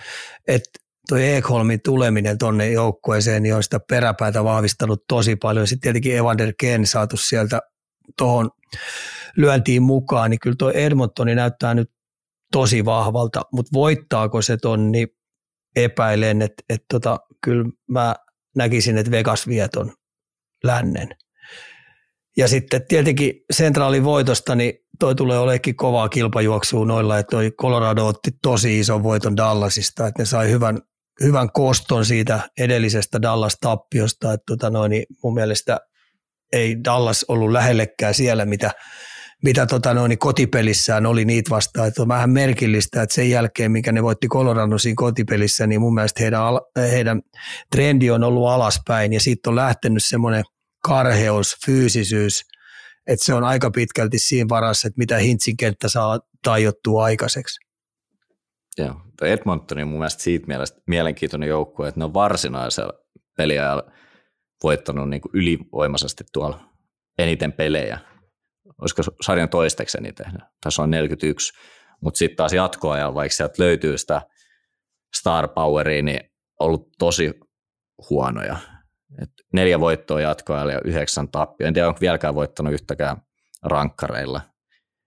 että 0.48 0.70
toi 1.10 1.34
Ekholmin 1.34 1.82
tuleminen 1.82 2.38
tuonne 2.38 2.70
joukkueeseen 2.70 3.44
niin 3.44 3.56
on 3.56 3.64
sitä 3.64 3.80
peräpäätä 3.90 4.44
vahvistanut 4.44 5.04
tosi 5.08 5.36
paljon. 5.36 5.68
Sitten 5.68 5.82
tietenkin 5.82 6.18
Evander 6.18 6.54
Ken 6.60 6.86
saatu 6.88 7.18
sieltä 7.18 7.62
tuohon 8.18 8.50
lyöntiin 9.38 9.84
mukaan, 9.84 10.30
niin 10.30 10.40
kyllä 10.40 10.56
tuo 10.60 10.72
Edmontoni 10.72 11.36
näyttää 11.36 11.74
nyt 11.74 11.92
tosi 12.52 12.86
vahvalta, 12.86 13.42
mutta 13.54 13.70
voittaako 13.74 14.42
se 14.42 14.58
ton, 14.58 14.92
niin 14.92 15.08
epäilen, 15.76 16.42
että, 16.42 16.64
että 16.70 16.86
tota, 16.90 17.20
kyllä 17.44 17.70
mä 17.88 18.16
näkisin, 18.56 18.98
että 18.98 19.12
Vegas 19.12 19.48
vieton 19.48 19.94
lännen. 20.64 21.10
Ja 22.38 22.48
sitten 22.48 22.88
tietenkin 22.88 23.34
sentraalin 23.52 24.04
voitosta, 24.04 24.56
niin 24.56 24.74
toi 25.00 25.16
tulee 25.16 25.40
olekin 25.40 25.76
kovaa 25.76 26.10
kilpajuoksua 26.10 26.86
noilla, 26.86 27.20
että 27.20 27.32
toi 27.32 27.52
Colorado 27.52 28.08
otti 28.08 28.32
tosi 28.42 28.80
ison 28.80 29.04
voiton 29.04 29.38
Dallasista, 29.38 30.08
että 30.08 30.22
ne 30.22 30.26
sai 30.26 30.50
hyvän 30.50 30.82
hyvän 31.24 31.52
koston 31.52 32.06
siitä 32.06 32.40
edellisestä 32.60 33.22
Dallas-tappiosta, 33.22 34.34
että 34.34 34.44
tota 34.48 34.70
noin, 34.70 34.90
niin 34.90 35.06
mun 35.24 35.34
mielestä 35.34 35.80
ei 36.54 36.84
Dallas 36.84 37.26
ollut 37.28 37.52
lähellekään 37.52 38.14
siellä, 38.14 38.46
mitä, 38.46 38.72
mitä 39.44 39.66
tota 39.66 39.94
noin, 39.94 40.18
kotipelissään 40.18 41.06
oli 41.06 41.26
niitä 41.26 41.50
vastaan. 41.50 41.88
Että 41.88 42.02
on 42.02 42.08
vähän 42.08 42.30
merkillistä, 42.30 43.02
että 43.02 43.16
sen 43.16 43.30
jälkeen, 43.30 43.72
mikä 43.72 43.92
ne 43.92 44.04
voitti 44.04 44.28
Colorado 44.28 44.78
siinä 44.78 44.96
kotipelissä, 44.96 45.68
niin 45.68 45.82
mun 45.82 45.94
mielestä 45.94 46.24
heidän, 46.24 46.42
heidän 46.92 47.22
trendi 47.72 48.12
on 48.12 48.24
ollut 48.24 48.50
alaspäin 48.50 49.14
ja 49.14 49.20
siitä 49.20 49.50
on 49.50 49.56
lähtenyt 49.56 50.04
semmoinen 50.04 50.44
karheus, 50.84 51.58
fyysisyys, 51.66 52.42
että 53.08 53.26
se 53.26 53.34
on 53.34 53.44
aika 53.44 53.72
pitkälti 53.72 54.20
siinä 54.20 54.50
varassa, 54.50 54.88
että 54.88 54.98
mitä 54.98 55.18
Hintsin 55.18 55.58
kenttä 55.58 55.89
saa 55.89 56.20
tajottua 56.44 57.04
aikaiseksi. 57.04 57.60
Joo, 58.78 59.02
Edmonton 59.22 59.82
on 59.82 59.88
mun 59.88 60.00
mielestä 60.00 60.24
siitä 60.24 60.48
mielestä 60.48 60.82
mielenkiintoinen 60.88 61.50
joukkue, 61.50 61.88
että 61.88 62.00
ne 62.00 62.06
on 62.06 62.14
varsinaisella 62.14 62.94
peliajalla 63.38 63.92
voittanut 64.64 65.10
niin 65.10 65.22
kuin 65.22 65.32
ylivoimaisesti 65.34 66.24
tuolla 66.34 66.60
eniten 67.18 67.54
pelejä. 67.54 68.11
Olisiko 68.82 69.02
sarjan 69.22 69.50
toisteksi 69.50 69.98
eniten? 69.98 70.34
Tässä 70.64 70.82
on 70.82 70.92
41, 70.92 71.54
mutta 72.02 72.18
sitten 72.18 72.38
taas 72.38 72.54
jatkoajalla, 72.54 73.16
vaikka 73.16 73.36
sieltä 73.36 73.64
löytyy 73.64 73.98
sitä 73.98 74.22
star 75.16 75.48
poweria, 75.48 76.02
niin 76.02 76.20
ollut 76.60 76.90
tosi 77.00 77.34
huonoja. 78.10 78.58
Et 79.22 79.30
neljä 79.54 79.80
voittoa 79.80 80.22
jatkoajalla 80.22 80.72
ja 80.72 80.82
yhdeksän 80.86 81.28
tappia. 81.32 81.68
En 81.68 81.74
tiedä, 81.74 81.88
onko 81.88 82.00
vieläkään 82.02 82.36
voittanut 82.36 82.74
yhtäkään 82.74 83.18
rankkareilla. 83.64 84.42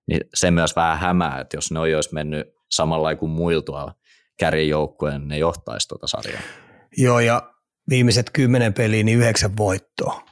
Niin 0.09 0.21
se 0.35 0.51
myös 0.51 0.77
vähän 0.77 0.99
hämää, 0.99 1.41
että 1.41 1.57
jos 1.57 1.71
ne 1.71 1.79
olisi 1.79 2.15
mennyt 2.15 2.47
samalla 2.71 3.15
kuin 3.15 3.31
muiltua 3.31 3.95
kärjijoukkueen, 4.39 5.21
niin 5.21 5.29
ne 5.29 5.39
johtaisi 5.39 5.89
tuota 5.89 6.07
sarjaa. 6.07 6.43
Joo, 6.97 7.21
ja 7.21 7.55
viimeiset 7.91 8.31
kymmenen 8.33 8.75
peliä, 8.75 9.03
niin 9.03 9.19
yhdeksän 9.19 9.57
voittoa. 9.57 10.23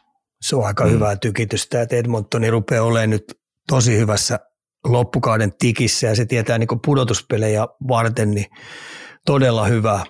Se 0.42 0.56
on 0.56 0.66
aika 0.66 0.84
mm. 0.84 0.90
hyvää 0.90 1.16
tykitystä, 1.16 1.82
että 1.82 1.96
Edmontoni 1.96 2.50
rupeaa 2.50 2.84
olemaan 2.84 3.10
nyt 3.10 3.24
tosi 3.68 3.98
hyvässä 3.98 4.38
loppukauden 4.84 5.52
tikissä 5.58 6.06
ja 6.06 6.16
se 6.16 6.24
tietää 6.24 6.58
niin 6.58 6.68
pudotuspelejä 6.84 7.66
varten, 7.88 8.30
niin 8.30 8.46
todella 9.26 9.66
hyvää. 9.66 10.04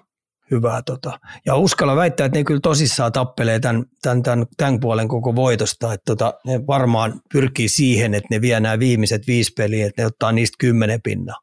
hyvää 0.50 0.82
tota. 0.86 1.20
Ja 1.46 1.56
uskalla 1.56 1.96
väittää, 1.96 2.26
että 2.26 2.38
ne 2.38 2.44
kyllä 2.44 2.60
tosissaan 2.60 3.12
tappelee 3.12 3.60
tämän, 3.60 3.84
tämän, 4.02 4.22
tämän, 4.22 4.46
tämän 4.56 4.80
puolen 4.80 5.08
koko 5.08 5.36
voitosta, 5.36 5.92
että 5.92 6.04
tota, 6.04 6.34
ne 6.46 6.60
varmaan 6.66 7.20
pyrkii 7.32 7.68
siihen, 7.68 8.14
että 8.14 8.28
ne 8.30 8.40
vie 8.40 8.60
nämä 8.60 8.78
viimeiset 8.78 9.26
viisi 9.26 9.52
peliä, 9.56 9.86
että 9.86 10.02
ne 10.02 10.06
ottaa 10.06 10.32
niistä 10.32 10.56
kymmenen 10.58 11.02
pinnaa. 11.02 11.36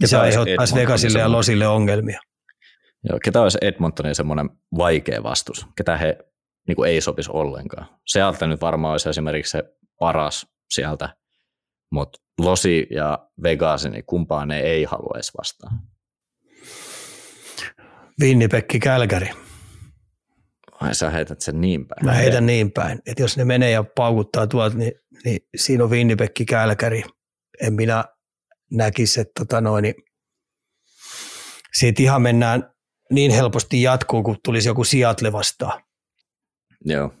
Ja 0.00 0.08
se 0.08 0.16
aiheuttaisi 0.16 0.74
Vegasille 0.74 1.18
ja 1.18 1.32
Losille 1.32 1.68
ongelmia. 1.68 2.20
Joo, 3.08 3.18
ketä 3.24 3.42
olisi 3.42 3.58
Edmontonin 3.60 4.14
semmoinen 4.14 4.50
vaikea 4.78 5.22
vastus? 5.22 5.66
Ketä 5.76 5.96
he 5.96 6.18
niin 6.66 6.76
kuin 6.76 6.90
ei 6.90 7.00
sopisi 7.00 7.30
ollenkaan? 7.32 7.86
Sieltä 8.06 8.46
nyt 8.46 8.60
varmaan 8.60 8.92
olisi 8.92 9.08
esimerkiksi 9.08 9.50
se 9.50 9.64
paras 9.98 10.46
sieltä, 10.70 11.16
mutta 11.90 12.18
Losi 12.38 12.86
ja 12.90 13.28
Vegas, 13.42 13.84
niin 13.84 14.04
kumpaan 14.04 14.48
ne 14.48 14.60
ei 14.60 14.84
haluaisi 14.84 15.32
vastaan. 15.38 15.80
Winnipekki 18.20 18.78
Kälkäri. 18.78 19.30
Ai 20.80 20.94
sä 20.94 21.10
heität 21.10 21.40
sen 21.40 21.60
niin 21.60 21.86
päin. 21.86 22.04
Mä 22.04 22.12
heitän 22.12 22.46
niin 22.46 22.72
päin, 22.72 23.02
että 23.06 23.22
jos 23.22 23.36
ne 23.36 23.44
menee 23.44 23.70
ja 23.70 23.84
paukuttaa 23.84 24.46
tuolta, 24.46 24.76
niin, 24.76 24.92
niin 25.24 25.40
siinä 25.56 25.84
on 25.84 25.90
Winnipekki 25.90 26.44
Kälkäri. 26.44 27.04
En 27.62 27.74
minä 27.74 28.04
näkisi, 28.70 29.20
että 29.20 29.32
tota 29.38 29.60
noin, 29.60 29.82
niin 29.82 29.94
siitä 31.78 32.02
ihan 32.02 32.22
mennään 32.22 32.74
niin 33.12 33.30
helposti 33.30 33.82
jatkuu, 33.82 34.22
kun 34.22 34.36
tulisi 34.44 34.68
joku 34.68 34.84
Seattle 34.84 35.32
vastaan. 35.32 35.82
Joo. 36.86 37.14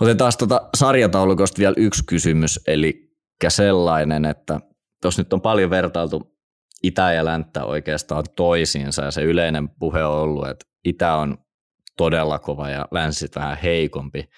Otetaan 0.00 0.32
tuota 0.38 0.68
sarjataulukosta 0.76 1.58
vielä 1.58 1.74
yksi 1.76 2.04
kysymys, 2.06 2.60
eli 2.66 3.10
sellainen, 3.48 4.24
että 4.24 4.60
tuossa 5.02 5.22
nyt 5.22 5.32
on 5.32 5.40
paljon 5.40 5.70
vertailtu 5.70 6.36
itä 6.82 7.12
ja 7.12 7.24
länttä 7.24 7.64
oikeastaan 7.64 8.24
toisiinsa, 8.36 9.04
ja 9.04 9.10
se 9.10 9.22
yleinen 9.22 9.68
puhe 9.68 10.04
on 10.04 10.18
ollut, 10.18 10.48
että 10.48 10.66
itä 10.84 11.14
on 11.14 11.38
todella 11.96 12.38
kova 12.38 12.70
ja 12.70 12.88
länsi 12.90 13.26
vähän 13.36 13.58
heikompi, 13.62 14.28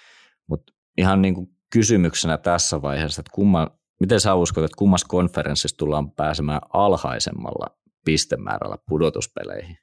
mutta 0.48 0.72
ihan 0.98 1.22
niin 1.22 1.34
kuin 1.34 1.48
kysymyksenä 1.72 2.38
tässä 2.38 2.82
vaiheessa, 2.82 3.20
että 3.20 3.32
kumma, 3.34 3.70
miten 4.00 4.20
sä 4.20 4.34
uskot, 4.34 4.64
että 4.64 4.76
kummassa 4.78 5.06
konferenssissa 5.08 5.76
tullaan 5.76 6.10
pääsemään 6.10 6.60
alhaisemmalla 6.72 7.66
pistemäärällä 8.04 8.76
pudotuspeleihin. 8.88 9.76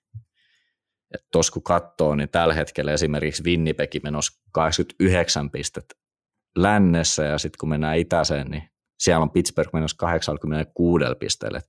Tuossa 1.31 1.53
kun 1.53 1.63
katsoo, 1.63 2.15
niin 2.15 2.29
tällä 2.29 2.53
hetkellä 2.53 2.91
esimerkiksi 2.91 3.43
Winnipeg 3.43 3.91
menossa 4.03 4.41
89 4.51 5.51
pistettä 5.51 5.95
lännessä 6.57 7.23
ja 7.23 7.37
sitten 7.37 7.57
kun 7.59 7.69
mennään 7.69 7.97
itäiseen, 7.97 8.47
niin 8.47 8.63
siellä 8.99 9.23
on 9.23 9.31
Pittsburgh 9.31 9.73
menossa 9.73 9.97
86 9.97 11.05
pisteelle. 11.19 11.61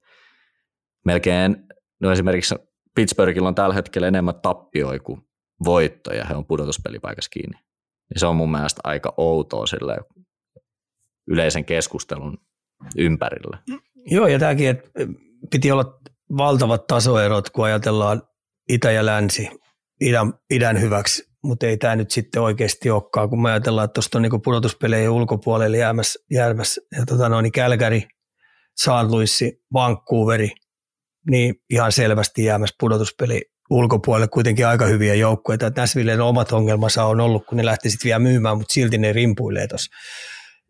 Melkein, 1.04 1.56
no 2.00 2.12
esimerkiksi 2.12 2.54
Pittsburghilla 2.94 3.48
on 3.48 3.54
tällä 3.54 3.74
hetkellä 3.74 4.08
enemmän 4.08 4.40
tappioita 4.42 5.04
kuin 5.04 5.20
voittoja, 5.64 6.24
he 6.24 6.34
on 6.34 6.46
pudotuspelipaikassa 6.46 7.30
kiinni. 7.30 7.58
Ja 8.14 8.20
se 8.20 8.26
on 8.26 8.36
mun 8.36 8.50
mielestä 8.50 8.80
aika 8.84 9.14
outoa 9.16 9.66
sille 9.66 9.96
yleisen 11.28 11.64
keskustelun 11.64 12.38
ympärillä. 12.96 13.58
Joo, 14.06 14.26
ja 14.26 14.38
tämäkin, 14.38 14.68
että 14.68 14.90
piti 15.50 15.70
olla 15.72 16.00
valtavat 16.36 16.86
tasoerot, 16.86 17.50
kun 17.50 17.64
ajatellaan 17.64 18.22
itä 18.70 18.90
ja 18.90 19.06
länsi 19.06 19.48
idän, 20.00 20.32
idän 20.50 20.80
hyväksi, 20.80 21.30
mutta 21.44 21.66
ei 21.66 21.76
tämä 21.76 21.96
nyt 21.96 22.10
sitten 22.10 22.42
oikeasti 22.42 22.90
olekaan, 22.90 23.30
kun 23.30 23.42
me 23.42 23.50
ajatellaan, 23.50 23.84
että 23.84 23.94
tuosta 23.94 24.18
on 24.18 24.22
niin 24.22 24.42
pudotuspelejä 24.44 25.10
ulkopuolelle 25.10 25.76
jäämässä, 25.76 26.18
jäämässä 26.30 26.80
ja 26.98 27.06
tota 27.06 27.28
noin, 27.28 27.42
niin 27.42 27.52
Kälkäri, 27.52 28.08
St. 28.76 28.88
Louis, 29.08 29.40
Vancouveri, 29.72 30.50
niin 31.30 31.54
ihan 31.70 31.92
selvästi 31.92 32.44
jäämässä 32.44 32.76
pudotuspeli 32.80 33.42
ulkopuolelle 33.70 34.28
kuitenkin 34.28 34.66
aika 34.66 34.84
hyviä 34.84 35.14
joukkueita. 35.14 35.72
Näsvilleen 35.76 36.20
omat 36.20 36.52
ongelmansa 36.52 37.04
on 37.04 37.20
ollut, 37.20 37.46
kun 37.46 37.58
ne 37.58 37.64
lähti 37.64 37.90
sitten 37.90 38.08
vielä 38.08 38.18
myymään, 38.18 38.56
mutta 38.56 38.72
silti 38.72 38.98
ne 38.98 39.12
rimpuilee 39.12 39.66
tuossa. 39.66 39.90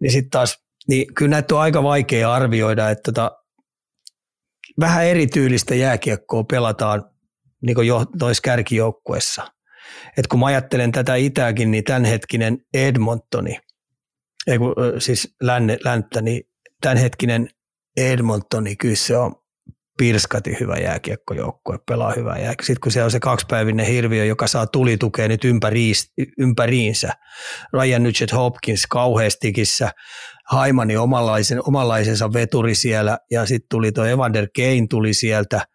Niin 0.00 0.12
sitten 0.12 0.30
taas, 0.30 0.58
niin 0.88 1.14
kyllä 1.14 1.30
näitä 1.30 1.54
on 1.54 1.60
aika 1.60 1.82
vaikea 1.82 2.32
arvioida, 2.32 2.90
että 2.90 3.12
tota, 3.12 3.30
vähän 4.80 5.04
erityylistä 5.04 5.74
jääkiekkoa 5.74 6.44
pelataan 6.44 7.04
niin 7.62 7.76
tois 8.18 8.40
kärkijoukkuessa. 8.40 9.46
Et 10.16 10.26
kun 10.26 10.40
mä 10.40 10.46
ajattelen 10.46 10.92
tätä 10.92 11.14
itääkin, 11.14 11.70
niin 11.70 11.84
tämänhetkinen 11.84 12.58
Edmontoni, 12.74 13.58
ei 14.46 14.58
kun, 14.58 14.74
siis 14.98 15.36
länne, 15.42 15.78
länttä, 15.84 16.22
niin 16.22 16.42
tämänhetkinen 16.80 17.48
Edmontoni, 17.96 18.76
kyllä 18.76 18.96
se 18.96 19.16
on 19.16 19.34
pirskati 19.98 20.56
hyvä 20.60 20.76
jääkiekkojoukkue, 20.76 21.78
pelaa 21.88 22.12
hyvää 22.16 22.38
jääkiekkoa. 22.38 22.66
Sitten 22.66 22.80
kun 22.80 22.92
siellä 22.92 23.04
on 23.04 23.10
se 23.10 23.20
kaksipäivinen 23.20 23.86
hirviö, 23.86 24.24
joka 24.24 24.46
saa 24.46 24.66
tulitukea 24.66 25.28
nyt 25.28 25.44
ympäriis, 25.44 26.12
ympäriinsä, 26.38 27.12
Ryan 27.72 28.02
Nugent 28.02 28.32
Hopkins 28.32 28.86
kauheastikissä, 28.86 29.90
Haimani 30.46 30.96
omanlaisen, 30.96 31.60
omanlaisensa 31.68 32.32
veturi 32.32 32.74
siellä 32.74 33.18
ja 33.30 33.46
sitten 33.46 33.66
tuli 33.70 33.92
tuo 33.92 34.04
Evander 34.04 34.48
Kane 34.56 34.86
tuli 34.90 35.14
sieltä, 35.14 35.66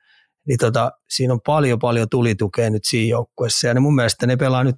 niin 0.48 0.58
tota, 0.58 0.92
siinä 1.10 1.34
on 1.34 1.42
paljon 1.46 1.80
paljon 1.80 2.10
tulitukea 2.10 2.70
nyt 2.70 2.86
siinä 2.86 3.10
joukkueessa 3.10 3.68
ja 3.68 3.74
ne 3.74 3.80
mun 3.80 3.96
mielestä 3.96 4.28
ne 4.28 4.36
pelaa 4.36 4.64
nyt 4.64 4.76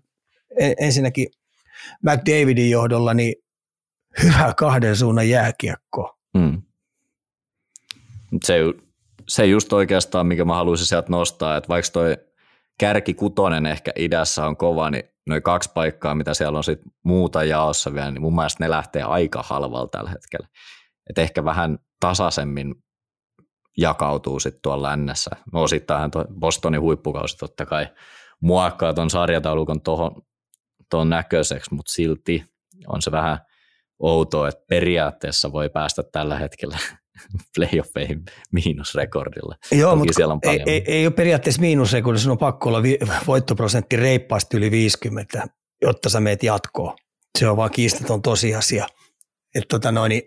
ensinnäkin 0.80 1.28
McDavidin 2.03 2.70
johdolla 2.70 3.13
niin 3.13 3.36
hyvä 4.24 4.53
kahden 4.57 4.95
suunnan 4.95 5.30
jääkiekko. 5.30 6.18
Hmm. 6.38 6.61
Se, 8.43 8.59
se 9.28 9.45
just 9.45 9.74
oikeastaan, 9.74 10.28
mikä 10.28 10.45
mä 10.45 10.55
haluaisin 10.55 10.88
sieltä 10.88 11.11
nostaa, 11.11 11.57
että 11.57 11.68
vaikka 11.68 11.91
toi 11.91 12.18
kärki 12.80 13.13
kutonen 13.13 13.65
ehkä 13.65 13.91
idässä 13.95 14.45
on 14.45 14.57
kova, 14.57 14.89
niin 14.89 15.03
noin 15.28 15.43
kaksi 15.43 15.72
paikkaa, 15.74 16.15
mitä 16.15 16.34
siellä 16.34 16.57
on 16.57 16.63
sit 16.63 16.80
muuta 17.03 17.43
jaossa 17.43 17.93
vielä, 17.93 18.11
niin 18.11 18.22
mun 18.22 18.36
mielestä 18.36 18.63
ne 18.63 18.70
lähtee 18.70 19.03
aika 19.03 19.43
halvalla 19.47 19.88
tällä 19.88 20.09
hetkellä. 20.09 20.47
Et 21.09 21.18
ehkä 21.18 21.45
vähän 21.45 21.80
tasaisemmin 21.99 22.76
jakautuu 23.78 24.39
sitten 24.39 24.61
tuolla 24.61 24.89
lännessä. 24.89 25.32
No 25.53 25.63
osittainhan 25.63 26.11
Bostonin 26.39 26.82
huippukausi 26.82 27.38
totta 27.38 27.65
kai 27.65 27.88
muokkaa 28.41 28.93
tuon 28.93 29.09
sarjataulukon 29.09 29.82
tuohon 29.82 30.21
tuon 30.89 31.09
näköiseksi, 31.09 31.73
mutta 31.73 31.91
silti 31.91 32.45
on 32.88 33.01
se 33.01 33.11
vähän 33.11 33.38
outoa, 33.99 34.47
että 34.47 34.63
periaatteessa 34.69 35.51
voi 35.51 35.69
päästä 35.69 36.03
tällä 36.11 36.38
hetkellä 36.38 36.78
playoffeihin 37.55 38.23
miinusrekordilla. 38.51 39.55
Joo, 39.71 39.91
Toki 39.91 39.97
mutta 39.97 40.13
siellä 40.13 40.34
on 40.34 40.39
ei, 40.43 40.61
ei, 40.65 40.84
ei, 40.88 41.05
ole 41.05 41.13
periaatteessa 41.13 41.61
miinusrekordilla, 41.61 42.23
sun 42.23 42.32
on 42.32 42.38
pakko 42.38 42.69
olla 42.69 42.84
vi- 42.84 42.99
voittoprosentti 43.28 43.95
reippaasti 43.95 44.57
yli 44.57 44.71
50, 44.71 45.47
jotta 45.82 46.09
sä 46.09 46.19
meet 46.19 46.43
jatkoon. 46.43 46.95
Se 47.39 47.49
on 47.49 47.57
vaan 47.57 47.71
kiistaton 47.71 48.21
tosiasia. 48.21 48.88
Että 49.55 49.67
tota 49.69 49.91
noin, 49.91 50.21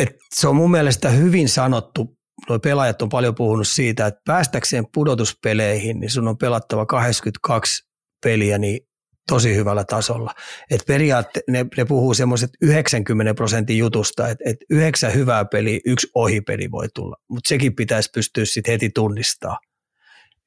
et 0.00 0.16
se 0.34 0.48
on 0.48 0.56
mun 0.56 0.70
mielestä 0.70 1.08
hyvin 1.08 1.48
sanottu, 1.48 2.16
nuo 2.48 2.58
pelaajat 2.58 3.02
on 3.02 3.08
paljon 3.08 3.34
puhunut 3.34 3.68
siitä, 3.68 4.06
että 4.06 4.20
päästäkseen 4.26 4.84
pudotuspeleihin, 4.94 6.00
niin 6.00 6.10
sun 6.10 6.28
on 6.28 6.38
pelattava 6.38 6.86
82 6.86 7.82
peliä, 8.24 8.58
niin 8.58 8.80
tosi 9.28 9.54
hyvällä 9.54 9.84
tasolla. 9.84 10.34
Et 10.70 10.80
periaatte, 10.86 11.40
ne, 11.48 11.66
ne 11.76 11.84
puhuu 11.84 12.14
semmoiset 12.14 12.50
90 12.62 13.34
prosentin 13.34 13.78
jutusta, 13.78 14.28
että 14.28 14.44
et 14.46 14.56
yhdeksän 14.70 15.14
hyvää 15.14 15.44
peliä, 15.44 15.80
yksi 15.86 16.08
ohipeli 16.14 16.70
voi 16.70 16.88
tulla, 16.94 17.16
mutta 17.28 17.48
sekin 17.48 17.74
pitäisi 17.74 18.10
pystyä 18.14 18.44
sitten 18.44 18.72
heti 18.72 18.90
tunnistaa. 18.94 19.58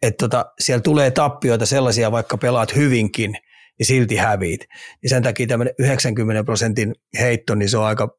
Että 0.02 0.18
tota, 0.24 0.46
siellä 0.60 0.82
tulee 0.82 1.12
tappioita 1.12 1.66
sellaisia, 1.66 2.12
vaikka 2.12 2.38
pelaat 2.38 2.76
hyvinkin, 2.76 3.32
niin 3.80 3.88
silti 3.88 4.16
häviit. 4.16 4.62
Niin 5.02 5.10
sen 5.10 5.24
takia 5.24 5.48
tämmöinen 5.48 5.74
90 5.80 6.44
prosentin 6.44 6.96
heitto, 7.20 7.56
niin 7.56 7.70
se 7.70 7.78
on 7.78 7.86
aika, 7.86 8.18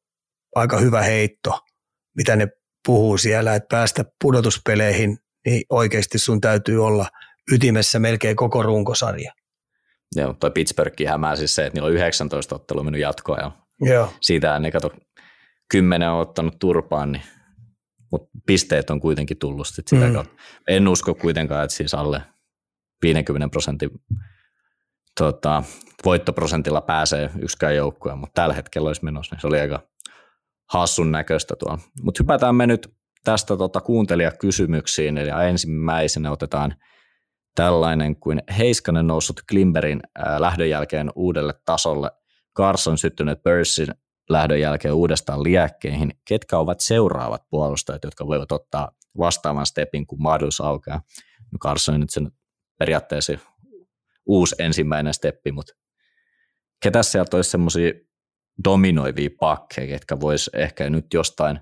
aika 0.54 0.78
hyvä 0.78 1.02
heitto, 1.02 1.60
mitä 2.16 2.36
ne 2.36 2.48
puhuu 2.86 3.18
siellä, 3.18 3.54
että 3.54 3.76
päästä 3.76 4.04
pudotuspeleihin, 4.22 5.18
niin 5.46 5.62
oikeasti 5.70 6.18
sun 6.18 6.40
täytyy 6.40 6.84
olla 6.84 7.06
ytimessä 7.52 7.98
melkein 7.98 8.36
koko 8.36 8.62
runkosarja. 8.62 9.32
Joo, 10.16 10.34
toi 10.40 10.50
Pittsburgh 10.50 11.06
hämää 11.08 11.36
siis 11.36 11.54
se, 11.54 11.66
että 11.66 11.76
niillä 11.76 11.86
on 11.86 11.92
19 11.92 12.54
ottelua 12.54 12.84
mennyt 12.84 13.00
jatkoa 13.00 13.36
ja 13.36 13.50
Joo. 13.80 14.12
siitä 14.20 14.58
ne 14.58 14.70
kato, 14.70 14.90
kymmenen 15.70 16.10
on 16.10 16.20
ottanut 16.20 16.58
turpaan, 16.58 17.12
niin, 17.12 17.22
mutta 18.12 18.28
pisteet 18.46 18.90
on 18.90 19.00
kuitenkin 19.00 19.38
tullut 19.38 19.66
sit 19.66 19.88
sitä 19.88 20.06
mm. 20.06 20.12
kautta. 20.12 20.34
En 20.68 20.88
usko 20.88 21.14
kuitenkaan, 21.14 21.64
että 21.64 21.76
siis 21.76 21.94
alle 21.94 22.22
50 23.02 23.48
prosentin 23.48 23.90
tota, 25.20 25.62
voittoprosentilla 26.04 26.80
pääsee 26.80 27.30
yksikään 27.42 27.76
joukkue, 27.76 28.14
mutta 28.14 28.42
tällä 28.42 28.54
hetkellä 28.54 28.86
olisi 28.86 29.04
menossa, 29.04 29.34
niin 29.34 29.40
se 29.40 29.46
oli 29.46 29.60
aika 29.60 29.82
hassun 30.72 31.12
näköistä 31.12 31.54
tuolla. 31.58 31.78
Mutta 32.02 32.22
hypätään 32.22 32.54
me 32.54 32.66
nyt 32.66 32.94
tästä 33.24 33.56
tota, 33.56 33.80
kuuntelijakysymyksiin, 33.80 35.18
eli 35.18 35.48
ensimmäisenä 35.48 36.30
otetaan 36.30 36.74
tällainen 37.54 38.16
kuin 38.16 38.42
Heiskanen 38.58 39.06
noussut 39.06 39.40
Klimberin 39.48 40.00
lähdön 40.38 40.70
jälkeen 40.70 41.10
uudelle 41.14 41.54
tasolle, 41.64 42.10
Carson 42.56 42.98
syttyneet 42.98 43.42
Bursin 43.42 43.94
lähdön 44.30 44.60
jälkeen 44.60 44.94
uudestaan 44.94 45.42
liekkeihin. 45.42 46.12
Ketkä 46.28 46.58
ovat 46.58 46.80
seuraavat 46.80 47.42
puolustajat, 47.50 48.04
jotka 48.04 48.26
voivat 48.26 48.52
ottaa 48.52 48.90
vastaavan 49.18 49.66
stepin, 49.66 50.06
kun 50.06 50.22
mahdollisuus 50.22 50.66
aukeaa? 50.66 51.02
No 51.52 51.58
Carson 51.58 52.00
nyt 52.00 52.10
sen 52.10 52.30
periaatteessa 52.78 53.32
uusi 54.26 54.54
ensimmäinen 54.58 55.14
steppi, 55.14 55.52
mutta 55.52 55.72
ketä 56.82 57.02
sieltä 57.02 57.36
olisi 57.36 57.50
semmoisia 57.50 57.92
dominoivia 58.64 59.30
pakkeja, 59.40 59.86
ketkä 59.86 60.20
vois 60.20 60.50
ehkä 60.52 60.90
nyt 60.90 61.14
jostain 61.14 61.60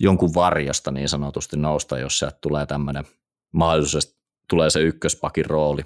jonkun 0.00 0.34
varjosta 0.34 0.90
niin 0.90 1.08
sanotusti 1.08 1.56
nousta, 1.56 1.98
jos 1.98 2.18
sieltä 2.18 2.38
tulee 2.40 2.66
tämmöinen 2.66 3.04
mahdollisesti 3.52 4.16
tulee 4.48 4.70
se 4.70 4.80
ykköspakin 4.80 5.46
rooli? 5.46 5.82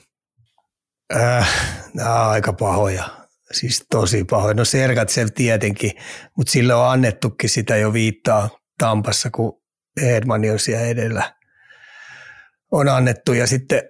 Äh, 1.16 1.48
nämä 1.94 2.24
on 2.24 2.30
aika 2.30 2.52
pahoja. 2.52 3.04
Siis 3.52 3.86
tosi 3.90 4.24
pahoja. 4.24 4.54
No 4.54 4.64
Sergatsev 4.64 5.28
tietenkin, 5.34 5.92
mutta 6.36 6.50
sille 6.50 6.74
on 6.74 6.90
annettukin 6.90 7.50
sitä 7.50 7.76
jo 7.76 7.92
viittaa 7.92 8.48
Tampassa, 8.78 9.30
kun 9.30 9.62
Edman 10.02 10.42
on 10.52 10.58
siellä 10.58 10.86
edellä 10.86 11.40
on 12.72 12.88
annettu. 12.88 13.32
Ja 13.32 13.46
sitten 13.46 13.82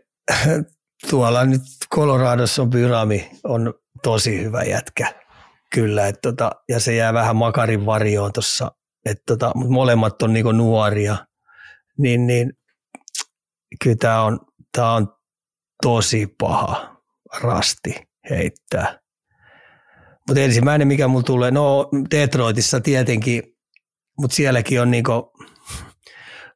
tuolla 1.11 1.45
nyt 1.45 1.63
Coloradossa 1.95 2.63
on 2.63 2.71
Pyrami, 2.71 3.31
on 3.45 3.75
tosi 4.03 4.45
hyvä 4.45 4.63
jätkä. 4.63 5.20
Kyllä, 5.75 6.07
et 6.07 6.21
tota, 6.23 6.51
ja 6.69 6.81
se 6.81 6.95
jää 6.95 7.13
vähän 7.13 7.37
makarin 7.37 7.87
varjoon 7.87 8.33
tuossa, 8.33 8.71
tota, 9.27 9.53
mutta 9.55 9.73
molemmat 9.73 10.23
on 10.23 10.33
niinku 10.33 10.53
nuoria, 10.53 11.27
niin, 11.99 12.27
niin 12.27 12.53
kyllä 13.83 13.97
tämä 14.01 14.23
on, 14.23 14.41
tää 14.73 14.93
on 14.93 15.15
tosi 15.83 16.27
paha 16.39 16.97
rasti 17.43 17.95
heittää. 18.31 19.01
Mutta 20.29 20.41
ensimmäinen, 20.41 20.89
mikä 20.89 21.09
mulla 21.09 21.23
tulee, 21.23 21.51
no 21.51 21.89
Detroitissa 22.11 22.81
tietenkin, 22.81 23.43
mutta 24.19 24.35
sielläkin 24.35 24.81
on 24.81 24.91
niinku 24.91 25.33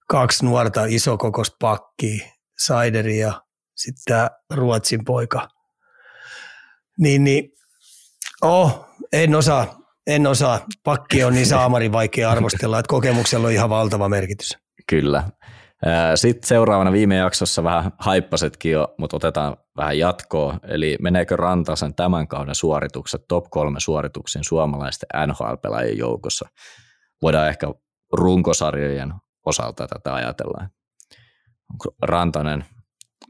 kaksi 0.08 0.44
nuorta 0.44 0.84
isokokoista 0.84 1.56
pakkia, 1.60 2.26
Saideri 2.58 3.18
ja 3.18 3.42
sitten 3.76 4.02
tämä 4.04 4.30
Ruotsin 4.54 5.04
poika. 5.04 5.48
Niin, 6.98 7.24
niin 7.24 7.50
oh, 8.42 8.83
en 9.14 9.34
osaa, 9.34 9.78
en 10.06 10.26
osaa. 10.26 10.66
Pakki 10.84 11.24
on 11.24 11.34
niin 11.34 11.46
saamari 11.46 11.92
vaikea 11.92 12.30
arvostella, 12.30 12.78
että 12.78 12.88
kokemuksella 12.88 13.46
on 13.46 13.52
ihan 13.52 13.70
valtava 13.70 14.08
merkitys. 14.08 14.58
Kyllä. 14.88 15.24
Sitten 16.14 16.48
seuraavana 16.48 16.92
viime 16.92 17.16
jaksossa 17.16 17.64
vähän 17.64 17.92
haippasetkin 17.98 18.72
jo, 18.72 18.94
mutta 18.98 19.16
otetaan 19.16 19.56
vähän 19.76 19.98
jatkoa. 19.98 20.58
Eli 20.68 20.96
meneekö 21.00 21.36
Rantasen 21.36 21.94
tämän 21.94 22.28
kauden 22.28 22.54
suoritukset 22.54 23.22
top 23.28 23.44
kolme 23.50 23.80
suorituksiin 23.80 24.44
suomalaisten 24.44 25.08
NHL-pelaajien 25.26 25.98
joukossa? 25.98 26.48
Voidaan 27.22 27.48
ehkä 27.48 27.66
runkosarjojen 28.12 29.14
osalta 29.46 29.86
tätä 29.86 30.14
ajatella. 30.14 30.68
Onko 31.72 31.96
Rantanen 32.02 32.64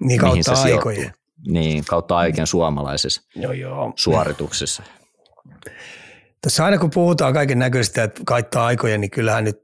niin 0.01 0.21
kautta 0.21 0.33
mihin 0.33 0.45
se 0.45 0.73
aikojen. 0.73 1.01
Sijoittuu. 1.01 1.25
Niin, 1.49 1.85
kautta 1.85 2.17
aikien 2.17 2.47
suomalaisissa 2.47 3.23
joo, 3.37 3.53
joo. 3.53 3.93
suorituksissa. 3.97 4.83
Tässä 6.41 6.65
aina 6.65 6.79
kun 6.79 6.91
puhutaan 6.91 7.35
kaiken 7.35 7.59
näköistä, 7.59 8.03
että 8.03 8.23
kaittaa 8.27 8.67
aikoja, 8.67 8.99
niin 8.99 9.11
kyllähän 9.11 9.45
nyt 9.45 9.57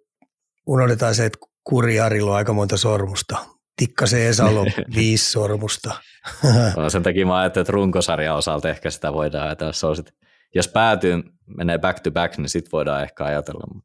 unohdetaan 0.66 1.14
se, 1.14 1.26
että 1.26 1.39
Kuriarilla 1.64 2.31
on 2.31 2.37
aika 2.37 2.53
monta 2.53 2.76
sormusta. 2.76 3.37
Tikkasen 3.76 4.20
Esalo 4.20 4.64
viisi 4.97 5.31
sormusta. 5.31 5.95
no, 6.76 6.91
sen 6.91 7.03
takia 7.03 7.26
mä 7.26 7.39
ajattelin, 7.39 7.62
että 7.62 7.72
runkosarjan 7.72 8.37
osalta 8.37 8.68
ehkä 8.68 8.91
sitä 8.91 9.12
voidaan 9.12 9.47
ajatella. 9.47 9.72
Se 9.72 9.87
on 9.87 9.97
sit, 9.97 10.14
jos 10.55 10.68
päätyy, 10.68 11.22
menee 11.57 11.78
back 11.78 12.01
to 12.01 12.11
back, 12.11 12.39
niin 12.39 12.49
sit 12.49 12.72
voidaan 12.72 13.03
ehkä 13.03 13.24
ajatella. 13.24 13.81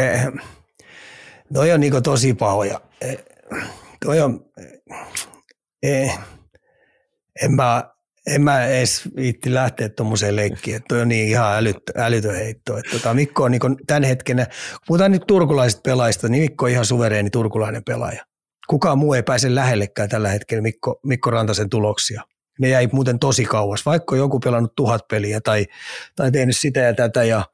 Eh, 0.00 0.26
noi 1.50 1.72
on 1.72 1.80
niinku 1.80 2.00
tosi 2.00 2.34
pahoja. 2.34 2.80
Eh, 3.00 3.24
toi 4.04 4.20
on, 4.20 4.44
eh, 5.82 6.18
en 7.42 7.52
mä, 7.52 7.90
en 8.26 8.42
mä 8.42 8.66
edes 8.66 9.02
viitti 9.16 9.54
lähteä 9.54 9.88
tuommoiseen 9.88 10.36
leikkiin, 10.36 10.76
että 10.76 10.88
toi 10.88 11.00
on 11.00 11.08
niin 11.08 11.28
ihan 11.28 11.56
älyt, 11.56 11.76
älytön 11.96 12.34
heitto. 12.34 12.78
Että 12.78 12.90
tota, 12.90 13.14
Mikko 13.14 13.44
on 13.44 13.50
niin 13.50 13.60
tämän 13.86 14.04
hetken, 14.04 14.36
kun 14.36 14.46
puhutaan 14.86 15.12
nyt 15.12 15.22
turkulaisista 15.26 15.80
pelaajista, 15.84 16.28
niin 16.28 16.42
Mikko 16.42 16.64
on 16.64 16.70
ihan 16.70 16.84
suvereeni 16.84 17.30
turkulainen 17.30 17.84
pelaaja. 17.84 18.24
Kukaan 18.68 18.98
muu 18.98 19.14
ei 19.14 19.22
pääse 19.22 19.54
lähellekään 19.54 20.08
tällä 20.08 20.28
hetkellä 20.28 20.62
Mikko, 20.62 21.00
Mikko 21.06 21.30
Rantasen 21.30 21.70
tuloksia. 21.70 22.22
Ne 22.58 22.68
jäi 22.68 22.88
muuten 22.92 23.18
tosi 23.18 23.44
kauas, 23.44 23.86
vaikka 23.86 24.16
joku 24.16 24.40
pelannut 24.40 24.72
tuhat 24.76 25.08
peliä 25.08 25.40
tai, 25.40 25.66
tai 26.16 26.32
tehnyt 26.32 26.56
sitä 26.56 26.80
ja 26.80 26.94
tätä 26.94 27.24
ja 27.24 27.44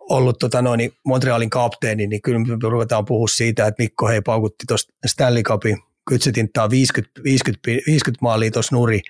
ollut 0.00 0.38
tota 0.38 0.62
noin, 0.62 0.92
Montrealin 1.04 1.50
kapteeni, 1.50 2.06
niin 2.06 2.22
kyllä 2.22 2.38
me 2.38 2.46
ruvetaan 2.62 3.04
puhua 3.04 3.28
siitä, 3.28 3.66
että 3.66 3.82
Mikko 3.82 4.08
hei 4.08 4.20
paukutti 4.20 4.64
tuosta 4.68 4.92
Stanley 5.06 5.42
Cupin 5.42 5.78
kytsetinttaa 6.08 6.70
50, 6.70 7.22
50, 7.24 7.68
50 7.86 8.18
maalia 8.20 8.50
tuossa 8.50 8.76
nuri, 8.76 9.00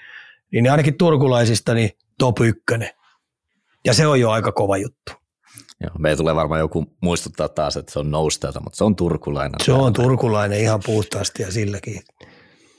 niin 0.52 0.70
ainakin 0.70 0.98
turkulaisista 0.98 1.74
niin 1.74 1.90
top 2.18 2.40
ykkönen. 2.40 2.90
Ja 3.84 3.94
se 3.94 4.06
on 4.06 4.20
jo 4.20 4.30
aika 4.30 4.52
kova 4.52 4.76
juttu. 4.76 5.12
Joo, 5.80 5.90
meillä 5.98 6.16
tulee 6.16 6.34
varmaan 6.34 6.60
joku 6.60 6.96
muistuttaa 7.02 7.48
taas, 7.48 7.76
että 7.76 7.92
se 7.92 7.98
on 7.98 8.10
noustelta, 8.10 8.60
mutta 8.60 8.76
se 8.76 8.84
on 8.84 8.96
turkulainen. 8.96 9.54
Se 9.64 9.72
on 9.72 9.92
turkulainen 9.92 10.60
ihan 10.60 10.80
puhtaasti 10.86 11.42
ja 11.42 11.52
silläkin. 11.52 12.02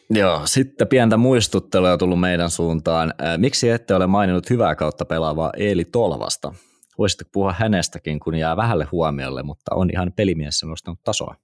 Joo, 0.10 0.42
sitten 0.46 0.88
pientä 0.88 1.18
muistuttelua 1.18 1.92
on 1.92 2.00
tullut 2.00 2.20
meidän 2.20 2.50
suuntaan. 2.50 3.14
Miksi 3.38 3.70
ette 3.70 3.96
ole 3.96 4.08
maininnut 4.08 4.50
hyvää 4.50 4.76
kautta 4.76 5.06
pelaavaa 5.06 5.52
Eeli 5.58 5.86
Tolvasta? 5.86 6.54
Voisitte 6.98 7.26
puhua 7.34 7.54
hänestäkin, 7.54 8.20
kun 8.20 8.36
jää 8.36 8.58
vähälle 8.58 8.88
huomiolle, 8.92 9.44
mutta 9.44 9.76
on 9.76 9.90
ihan 9.94 10.12
pelimiessä 10.16 10.66
nostanut 10.66 11.00
tasoa. 11.04 11.36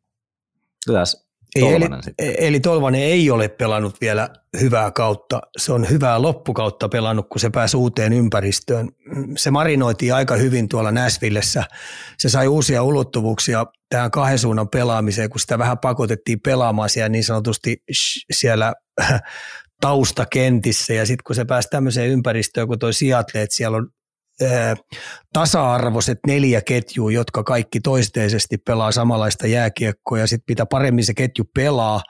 Tässä 0.85 1.27
Tolvanen 1.59 2.01
eli, 2.19 2.35
eli 2.37 2.59
Tolvanen 2.59 3.01
ei 3.01 3.29
ole 3.29 3.47
pelannut 3.47 4.01
vielä 4.01 4.29
hyvää 4.59 4.91
kautta. 4.91 5.41
Se 5.57 5.73
on 5.73 5.89
hyvää 5.89 6.21
loppukautta 6.21 6.89
pelannut, 6.89 7.29
kun 7.29 7.39
se 7.39 7.49
pääsi 7.49 7.77
uuteen 7.77 8.13
ympäristöön. 8.13 8.89
Se 9.37 9.51
marinoitiin 9.51 10.13
aika 10.13 10.35
hyvin 10.35 10.69
tuolla 10.69 10.91
Näsvillessä. 10.91 11.63
Se 12.17 12.29
sai 12.29 12.47
uusia 12.47 12.83
ulottuvuuksia 12.83 13.65
tähän 13.89 14.11
kahden 14.11 14.39
suunnan 14.39 14.69
pelaamiseen, 14.69 15.29
kun 15.29 15.39
sitä 15.39 15.57
vähän 15.57 15.77
pakotettiin 15.77 16.39
pelaamaan 16.41 16.89
siellä 16.89 17.09
niin 17.09 17.23
sanotusti 17.23 17.83
siellä 18.33 18.73
taustakentissä. 19.81 20.93
Ja 20.93 21.05
sitten 21.05 21.23
kun 21.23 21.35
se 21.35 21.45
pääsi 21.45 21.67
tämmöiseen 21.71 22.09
ympäristöön, 22.09 22.67
kun 22.67 22.79
toi 22.79 22.93
Seattle, 22.93 23.41
että 23.41 23.55
siellä 23.55 23.77
on 23.77 23.89
tasa-arvoiset 25.33 26.19
neljä 26.27 26.61
ketjua, 26.61 27.11
jotka 27.11 27.43
kaikki 27.43 27.79
toisteisesti 27.79 28.57
pelaa 28.57 28.91
samanlaista 28.91 29.47
jääkiekkoa 29.47 30.19
ja 30.19 30.27
sitten 30.27 30.45
mitä 30.47 30.65
paremmin 30.65 31.05
se 31.05 31.13
ketju 31.13 31.45
pelaa, 31.55 32.01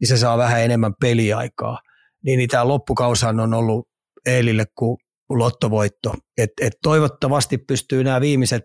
niin 0.00 0.08
se 0.08 0.16
saa 0.16 0.38
vähän 0.38 0.62
enemmän 0.62 0.92
peliaikaa. 1.00 1.78
Niin, 2.24 2.38
niin 2.38 2.48
tämä 2.48 2.68
loppukausahan 2.68 3.40
on 3.40 3.54
ollut 3.54 3.88
Eelille 4.26 4.64
kuin 4.74 4.96
lottovoitto. 5.30 6.14
Et, 6.38 6.50
et 6.60 6.72
toivottavasti 6.82 7.58
pystyy 7.58 8.04
nämä 8.04 8.20
viimeiset 8.20 8.62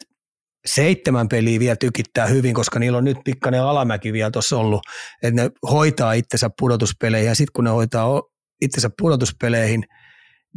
seitsemän 0.65 1.27
peliä 1.27 1.59
vielä 1.59 1.75
tykittää 1.75 2.25
hyvin, 2.25 2.53
koska 2.53 2.79
niillä 2.79 2.97
on 2.97 3.03
nyt 3.03 3.17
pikkainen 3.25 3.61
alamäki 3.61 4.13
vielä 4.13 4.31
tuossa 4.31 4.57
ollut, 4.57 4.81
että 5.23 5.41
ne 5.41 5.49
hoitaa 5.71 6.13
itsensä 6.13 6.49
pudotuspeleihin 6.59 7.27
ja 7.27 7.35
sitten 7.35 7.53
kun 7.53 7.63
ne 7.63 7.69
hoitaa 7.69 8.21
itsensä 8.61 8.89
pudotuspeleihin, 9.01 9.83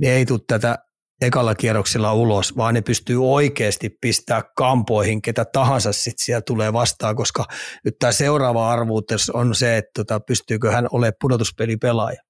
niin 0.01 0.13
ei 0.13 0.27
tule 0.27 0.41
tätä 0.47 0.79
ekalla 1.21 1.55
kierroksella 1.55 2.15
ulos, 2.15 2.57
vaan 2.57 2.75
ne 2.75 2.81
pystyy 2.81 3.31
oikeasti 3.31 3.99
pistää 4.01 4.43
kampoihin, 4.57 5.23
ketä 5.23 5.45
tahansa 5.45 5.93
sitten 5.93 6.25
siellä 6.25 6.43
tulee 6.43 6.73
vastaan, 6.73 7.17
koska 7.17 7.45
nyt 7.85 7.95
tämä 7.99 8.13
seuraava 8.13 8.71
arvuutus 8.73 9.31
on 9.31 9.55
se, 9.55 9.77
että 9.77 9.91
tota, 9.97 10.21
pystyykö 10.21 10.71
hän 10.71 10.89
olemaan 10.93 11.13
pudotuspelipelaaja. 11.21 12.23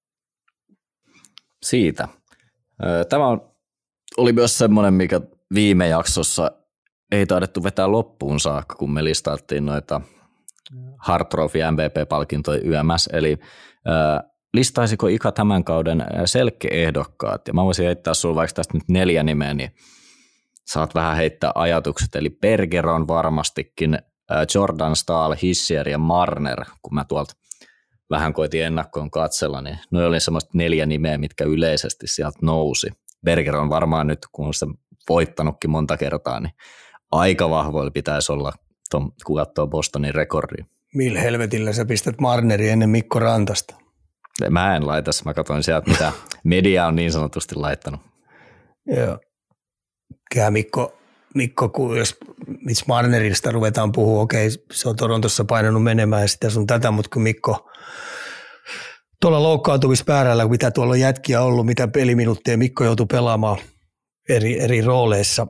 Siitä. 1.65 2.07
Tämä 3.09 3.25
oli 4.17 4.33
myös 4.33 4.57
semmoinen, 4.57 4.93
mikä 4.93 5.21
viime 5.53 5.87
jaksossa 5.87 6.51
ei 7.11 7.25
taidettu 7.25 7.63
vetää 7.63 7.91
loppuun 7.91 8.39
saakka, 8.39 8.75
kun 8.75 8.93
me 8.93 9.03
listattiin 9.03 9.65
noita 9.65 10.01
Hard 10.97 11.25
Trophy 11.25 11.59
MVP-palkintoja 11.71 12.61
YMS, 12.63 13.09
eli 13.13 13.37
listaisiko 14.55 15.07
Ika 15.07 15.31
tämän 15.31 15.63
kauden 15.63 16.05
selkeäehdokkaat? 16.25 17.47
Ja 17.47 17.53
mä 17.53 17.63
voisin 17.63 17.85
heittää 17.85 18.13
sinulle 18.13 18.35
vaikka 18.35 18.53
tästä 18.53 18.73
nyt 18.73 18.83
neljä 18.89 19.23
nimeä, 19.23 19.53
niin 19.53 19.71
saat 20.67 20.95
vähän 20.95 21.15
heittää 21.15 21.51
ajatukset. 21.55 22.15
Eli 22.15 22.29
Bergeron 22.29 23.07
varmastikin, 23.07 23.99
Jordan 24.55 24.95
Stahl, 24.95 25.33
Hissier 25.41 25.89
ja 25.89 25.97
Marner, 25.97 26.65
kun 26.81 26.93
mä 26.93 27.05
tuolta 27.05 27.33
vähän 28.09 28.33
koitin 28.33 28.63
ennakkoon 28.63 29.11
katsella, 29.11 29.61
niin 29.61 29.79
noin 29.91 30.07
oli 30.07 30.19
semmoista 30.19 30.51
neljä 30.53 30.85
nimeä, 30.85 31.17
mitkä 31.17 31.43
yleisesti 31.43 32.07
sieltä 32.07 32.39
nousi. 32.41 32.87
Berger 33.25 33.55
on 33.55 33.69
varmaan 33.69 34.07
nyt, 34.07 34.19
kun 34.31 34.47
on 34.47 34.53
sitä 34.53 34.71
voittanutkin 35.09 35.69
monta 35.69 35.97
kertaa, 35.97 36.39
niin 36.39 36.53
aika 37.11 37.49
vahvoilla 37.49 37.91
pitäisi 37.91 38.31
olla, 38.31 38.53
kun 39.25 39.35
katsoo 39.35 39.67
Bostonin 39.67 40.15
rekordi. 40.15 40.63
Millä 40.93 41.19
helvetillä 41.19 41.73
sä 41.73 41.85
pistät 41.85 42.21
Marneri 42.21 42.69
ennen 42.69 42.89
Mikko 42.89 43.19
Rantasta? 43.19 43.84
Mä 44.49 44.75
en 44.75 44.87
laita, 44.87 45.11
mä 45.25 45.33
katsoin 45.33 45.63
sieltä, 45.63 45.91
mitä 45.91 46.11
media 46.43 46.87
on 46.87 46.95
niin 46.95 47.11
sanotusti 47.11 47.55
laittanut. 47.55 47.99
Joo. 48.85 49.19
Kyllä 50.33 50.51
Mikko, 50.51 50.97
Mikko 51.35 51.69
kun 51.69 51.97
jos 51.97 52.17
Mitch 52.65 52.87
Marnerista 52.87 53.51
ruvetaan 53.51 53.91
puhua, 53.91 54.21
okei, 54.21 54.49
se 54.71 54.89
on 54.89 54.95
Torontossa 54.95 55.45
painanut 55.45 55.83
menemään 55.83 56.21
ja 56.21 56.27
sitä 56.27 56.49
sun 56.49 56.67
tätä, 56.67 56.91
mutta 56.91 57.09
kun 57.13 57.21
Mikko 57.21 57.69
tuolla 59.21 59.43
loukkaantumispäärällä, 59.43 60.47
mitä 60.47 60.71
tuolla 60.71 60.91
on 60.91 60.99
jätkiä 60.99 61.41
ollut, 61.41 61.65
mitä 61.65 61.87
peliminuutteja 61.87 62.57
Mikko 62.57 62.83
joutui 62.83 63.05
pelaamaan 63.05 63.57
eri, 64.29 64.59
eri 64.59 64.81
rooleissa, 64.81 65.47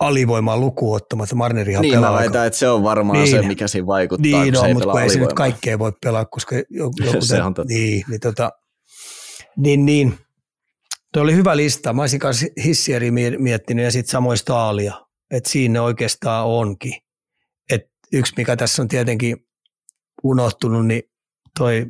alivoimaa 0.00 0.56
lukuun 0.56 0.96
ottamatta. 0.96 1.34
Marnerihan 1.34 1.82
niin, 1.82 1.94
pelaa 1.94 2.12
mä 2.12 2.18
väitän, 2.18 2.46
että 2.46 2.58
se 2.58 2.68
on 2.68 2.82
varmaan 2.82 3.18
niin, 3.18 3.30
se, 3.30 3.42
mikä 3.42 3.68
siinä 3.68 3.86
vaikuttaa. 3.86 4.42
Niin, 4.42 4.54
no, 4.54 4.60
se 4.60 4.74
mutta 4.74 4.90
kun 4.90 5.00
ei 5.00 5.10
se 5.10 5.18
nyt 5.18 5.32
kaikkea 5.32 5.78
voi 5.78 5.92
pelaa, 6.02 6.24
koska 6.24 6.56
joku, 6.70 6.96
se 7.20 7.42
on 7.42 7.54
totta. 7.54 7.74
Niin, 7.74 8.04
niin, 8.08 8.20
tota, 8.20 8.50
niin, 9.56 9.86
niin. 9.86 10.18
Tuo 11.12 11.22
oli 11.22 11.34
hyvä 11.34 11.56
lista. 11.56 11.92
Mä 11.92 12.02
olisin 12.02 12.20
kanssa 12.20 12.46
hissieri 12.64 13.10
miettinyt 13.38 13.84
ja 13.84 13.90
sitten 13.90 14.10
samoin 14.10 14.38
Staalia, 14.38 15.06
että 15.30 15.50
siinä 15.50 15.82
oikeastaan 15.82 16.46
onkin. 16.46 16.92
Et 17.70 17.82
yksi, 18.12 18.34
mikä 18.36 18.56
tässä 18.56 18.82
on 18.82 18.88
tietenkin 18.88 19.36
unohtunut, 20.24 20.86
niin 20.86 21.02
toi 21.58 21.86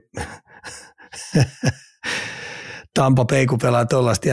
Tampa 2.94 3.24
Peiku 3.24 3.58
pelaa 3.58 3.86
tuollaista 3.86 4.28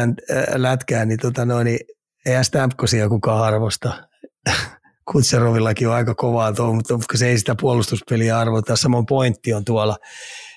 lätkää, 0.56 1.06
niin, 1.06 1.20
tota 1.20 1.46
noin, 1.46 1.66
niin 1.66 1.80
eihän 2.26 2.46
Stampkosia 2.46 3.10
kukaan 3.10 3.44
arvosta. 3.44 4.08
Kutserovillakin 5.12 5.88
on 5.88 5.94
aika 5.94 6.16
kovaa 6.16 6.54
tuo, 6.54 6.74
mutta 6.74 6.98
se 7.16 7.28
ei 7.28 7.38
sitä 7.38 7.56
puolustuspeliä 7.62 8.40
arvota. 8.40 8.76
Samoin 8.76 9.06
pointti 9.06 9.54
on 9.54 9.66
tuolla. 9.66 9.98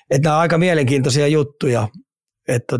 Että 0.09 0.27
nämä 0.27 0.35
on 0.35 0.41
aika 0.41 0.57
mielenkiintoisia 0.57 1.27
juttuja. 1.27 1.87
Että 2.47 2.77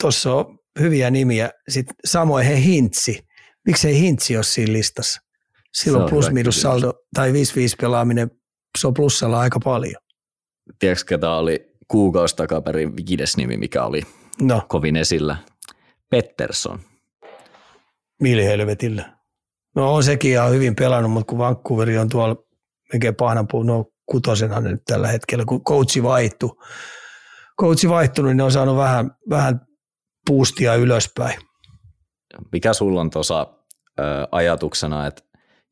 tuossa 0.00 0.30
tota, 0.30 0.50
on 0.50 0.58
hyviä 0.80 1.10
nimiä. 1.10 1.50
Sitten 1.68 1.94
samoin 2.04 2.46
he 2.46 2.60
Hintsi. 2.60 3.20
Miksi 3.66 3.88
ei 3.88 3.98
Hintsi 3.98 4.36
ole 4.36 4.44
siinä 4.44 4.72
listassa? 4.72 5.20
Silloin 5.74 6.10
plus 6.10 6.30
minus 6.30 6.62
saldo 6.62 6.94
tai 7.14 7.32
5-5 7.32 7.34
pelaaminen, 7.80 8.30
se 8.78 8.86
on 8.86 8.94
plussalla 8.94 9.40
aika 9.40 9.60
paljon. 9.64 10.02
Tiedätkö, 10.78 11.04
ketä 11.08 11.30
oli 11.30 11.72
kuukausi 11.88 12.36
takaperin 12.36 12.96
viides 12.96 13.36
nimi, 13.36 13.56
mikä 13.56 13.84
oli 13.84 14.02
no. 14.40 14.62
kovin 14.68 14.96
esillä? 14.96 15.36
Pettersson. 16.10 16.80
Mille 18.22 18.44
helvetillä? 18.44 19.16
No 19.76 19.94
on 19.94 20.04
sekin 20.04 20.30
ihan 20.30 20.50
hyvin 20.50 20.76
pelannut, 20.76 21.12
mutta 21.12 21.30
kun 21.30 21.38
Vancouveri 21.38 21.98
on 21.98 22.08
tuolla 22.08 22.36
melkein 22.92 23.14
pahnanpuu, 23.14 23.62
no 23.62 23.84
kutosena 24.06 24.60
nyt 24.60 24.82
tällä 24.86 25.08
hetkellä, 25.08 25.44
kun 25.44 25.64
coachi 25.64 26.02
vaihtuu. 26.02 26.62
Coachi 27.60 27.88
vaihtunut, 27.88 28.28
niin 28.28 28.36
ne 28.36 28.42
on 28.42 28.52
saanut 28.52 28.76
vähän, 28.76 29.10
vähän 29.30 29.60
puustia 30.26 30.74
ylöspäin. 30.74 31.40
Mikä 32.52 32.72
sulla 32.72 33.00
on 33.00 33.10
tuossa 33.10 33.46
ajatuksena, 34.32 35.06
että 35.06 35.22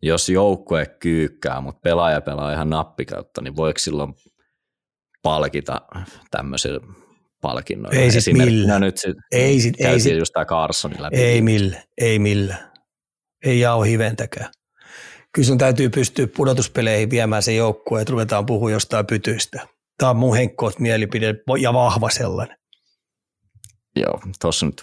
jos 0.03 0.29
joukkue 0.29 0.87
kyykkää, 0.87 1.61
mutta 1.61 1.81
pelaaja 1.81 2.21
pelaa 2.21 2.53
ihan 2.53 2.71
nappikautta, 2.71 3.41
niin 3.41 3.57
voiko 3.57 3.79
silloin 3.79 4.15
palkita 5.23 5.81
tämmöisillä 6.31 6.81
palkinnoilla? 7.41 8.01
Ei 8.01 8.11
sit 8.11 8.37
millä. 8.37 8.79
Nyt 8.79 8.99
sit 8.99 9.17
ei 9.33 9.61
sit, 9.61 9.75
ei 9.79 10.01
sit, 10.01 10.19
just 10.19 10.33
tämä 10.33 10.45
Carsonin 10.45 11.03
läpi. 11.03 11.17
Ei 11.17 11.43
millä, 11.43 11.83
ei 11.99 12.19
millä. 12.19 12.57
Ei 13.45 13.61
jao 13.61 13.83
hiventäkään. 13.83 14.51
Kyllä 15.33 15.47
sun 15.47 15.59
täytyy 15.59 15.91
pystyä 15.91 16.27
pudotuspeleihin 16.37 17.11
viemään 17.11 17.43
se 17.43 17.53
joukkue, 17.53 18.01
että 18.01 18.11
ruvetaan 18.11 18.47
puhua 18.47 18.71
jostain 18.71 19.07
pytyistä. 19.07 19.67
Tämä 19.99 20.11
on 20.11 20.17
mun 20.17 20.37
henkkoot 20.37 20.79
mielipide 20.79 21.35
ja 21.61 21.73
vahva 21.73 22.11
sellainen. 22.11 22.57
Joo, 23.97 24.21
tuossa 24.41 24.67
nyt 24.67 24.83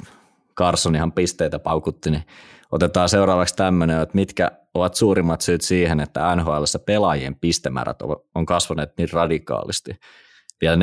Carsonihan 0.57 1.11
pisteitä 1.11 1.59
paukutti, 1.59 2.11
niin 2.11 2.23
otetaan 2.71 3.09
seuraavaksi 3.09 3.55
tämmöinen, 3.55 4.01
että 4.01 4.15
mitkä 4.15 4.51
ovat 4.73 4.95
suurimmat 4.95 5.41
syyt 5.41 5.61
siihen, 5.61 5.99
että 5.99 6.35
NHL 6.35 6.63
pelaajien 6.85 7.35
pistemäärät 7.35 7.97
on 8.35 8.45
kasvaneet 8.45 8.97
niin 8.97 9.09
radikaalisti. 9.13 9.91
Vielä 10.61 10.75
14-15 10.75 10.79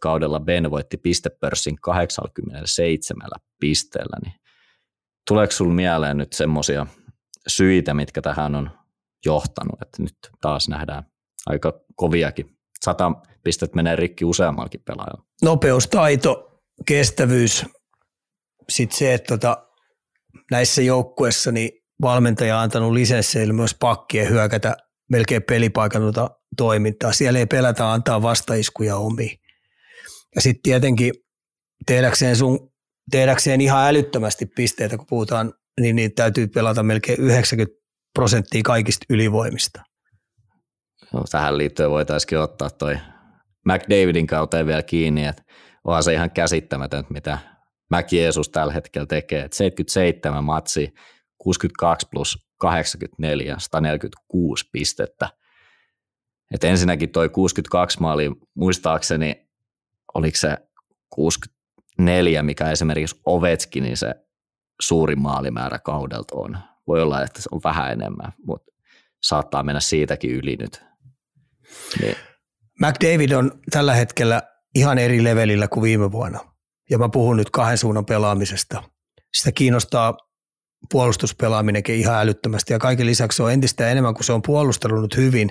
kaudella 0.00 0.40
Ben 0.40 0.70
voitti 0.70 0.96
pistepörssin 0.96 1.76
87 1.80 3.28
pisteellä, 3.60 4.16
niin 4.24 4.34
tuleeko 5.28 5.52
sinulle 5.52 5.74
mieleen 5.74 6.16
nyt 6.16 6.32
semmoisia 6.32 6.86
syitä, 7.46 7.94
mitkä 7.94 8.22
tähän 8.22 8.54
on 8.54 8.70
johtanut, 9.24 9.82
että 9.82 10.02
nyt 10.02 10.16
taas 10.40 10.68
nähdään 10.68 11.02
aika 11.46 11.80
koviakin. 11.96 12.56
Sata 12.84 13.12
pistet 13.44 13.74
menee 13.74 13.96
rikki 13.96 14.24
useammallakin 14.24 14.82
pelaajalla. 14.86 15.24
Nopeus, 15.42 15.86
taito, 15.86 16.62
kestävyys, 16.86 17.64
sitten 18.68 18.98
se, 18.98 19.14
että 19.14 19.34
tota, 19.34 19.66
näissä 20.50 20.82
joukkueissa 20.82 21.52
niin 21.52 21.70
valmentaja 22.02 22.56
on 22.56 22.62
antanut 22.62 22.92
lisensseille 22.92 23.52
myös 23.52 23.74
pakkien 23.74 24.28
hyökätä 24.28 24.76
melkein 25.10 25.42
pelipaikannuta 25.42 26.30
toimintaa. 26.56 27.12
Siellä 27.12 27.38
ei 27.38 27.46
pelätä 27.46 27.92
antaa 27.92 28.22
vastaiskuja 28.22 28.96
omiin. 28.96 29.38
Ja 30.34 30.40
sitten 30.40 30.62
tietenkin 30.62 31.12
tehdäkseen, 31.86 32.36
sun, 32.36 32.72
tehdäkseen 33.10 33.60
ihan 33.60 33.88
älyttömästi 33.88 34.46
pisteitä, 34.46 34.96
kun 34.96 35.06
puhutaan, 35.06 35.52
niin, 35.80 35.96
niin 35.96 36.14
täytyy 36.14 36.46
pelata 36.46 36.82
melkein 36.82 37.20
90 37.20 37.76
prosenttia 38.14 38.62
kaikista 38.64 39.06
ylivoimista. 39.10 39.82
No, 41.12 41.22
tähän 41.30 41.58
liittyen 41.58 41.90
voitaisiin 41.90 42.38
ottaa 42.38 42.70
toi 42.70 42.98
McDavidin 43.66 44.26
kautta 44.26 44.66
vielä 44.66 44.82
kiinni, 44.82 45.26
että 45.26 45.42
onhan 45.84 46.02
se 46.02 46.12
ihan 46.12 46.30
käsittämätön, 46.30 47.04
mitä 47.10 47.38
Jeesus 48.12 48.48
tällä 48.48 48.72
hetkellä 48.72 49.06
tekee. 49.06 49.44
Että 49.44 49.56
77 49.56 50.44
matsi, 50.44 50.94
62 51.38 52.06
plus 52.10 52.46
84, 52.58 53.56
146 53.58 54.68
pistettä. 54.72 55.28
Et 56.54 56.64
ensinnäkin 56.64 57.10
toi 57.10 57.28
62 57.28 58.00
maali, 58.00 58.30
muistaakseni, 58.54 59.48
oliko 60.14 60.36
se 60.36 60.56
64, 61.10 62.42
mikä 62.42 62.70
esimerkiksi 62.70 63.20
Ovechkinin 63.26 63.96
se 63.96 64.14
suuri 64.82 65.16
maalimäärä 65.16 65.78
kaudelta 65.78 66.36
on. 66.36 66.58
Voi 66.86 67.02
olla, 67.02 67.22
että 67.22 67.42
se 67.42 67.48
on 67.52 67.60
vähän 67.64 67.92
enemmän, 67.92 68.32
mutta 68.46 68.72
saattaa 69.22 69.62
mennä 69.62 69.80
siitäkin 69.80 70.30
yli 70.30 70.56
nyt. 70.56 70.84
Niin. 72.00 72.16
McDavid 72.80 73.30
on 73.30 73.60
tällä 73.70 73.94
hetkellä 73.94 74.42
ihan 74.74 74.98
eri 74.98 75.24
levelillä 75.24 75.68
kuin 75.68 75.82
viime 75.82 76.12
vuonna. 76.12 76.40
Ja 76.90 76.98
mä 76.98 77.08
puhun 77.08 77.36
nyt 77.36 77.50
kahden 77.50 77.78
suunnan 77.78 78.06
pelaamisesta. 78.06 78.82
Sitä 79.34 79.52
kiinnostaa 79.52 80.16
puolustuspelaaminenkin 80.92 81.94
ihan 81.94 82.16
älyttömästi 82.16 82.72
ja 82.72 82.78
kaiken 82.78 83.06
lisäksi 83.06 83.36
se 83.36 83.42
on 83.42 83.52
entistä 83.52 83.90
enemmän, 83.90 84.14
kun 84.14 84.24
se 84.24 84.32
on 84.32 84.42
puolustellut 84.42 85.16
hyvin, 85.16 85.50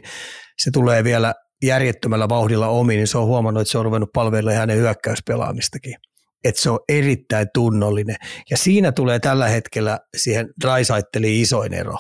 se 0.58 0.72
tulee 0.72 1.04
vielä 1.04 1.34
järjettömällä 1.64 2.30
vauhdilla 2.30 2.68
omiin, 2.68 2.98
niin 2.98 3.08
se 3.08 3.18
on 3.18 3.26
huomannut, 3.26 3.62
että 3.62 3.72
se 3.72 3.78
on 3.78 3.86
ruvennut 3.86 4.10
palvelemaan 4.14 4.60
hänen 4.60 4.78
hyökkäyspelaamistakin. 4.78 5.96
Että 6.44 6.62
se 6.62 6.70
on 6.70 6.80
erittäin 6.90 7.48
tunnollinen. 7.54 8.16
Ja 8.50 8.58
siinä 8.58 8.92
tulee 8.92 9.20
tällä 9.20 9.48
hetkellä 9.48 10.00
siihen 10.18 10.50
Draisaitteliin 10.62 11.42
isoin 11.42 11.74
ero. 11.74 11.96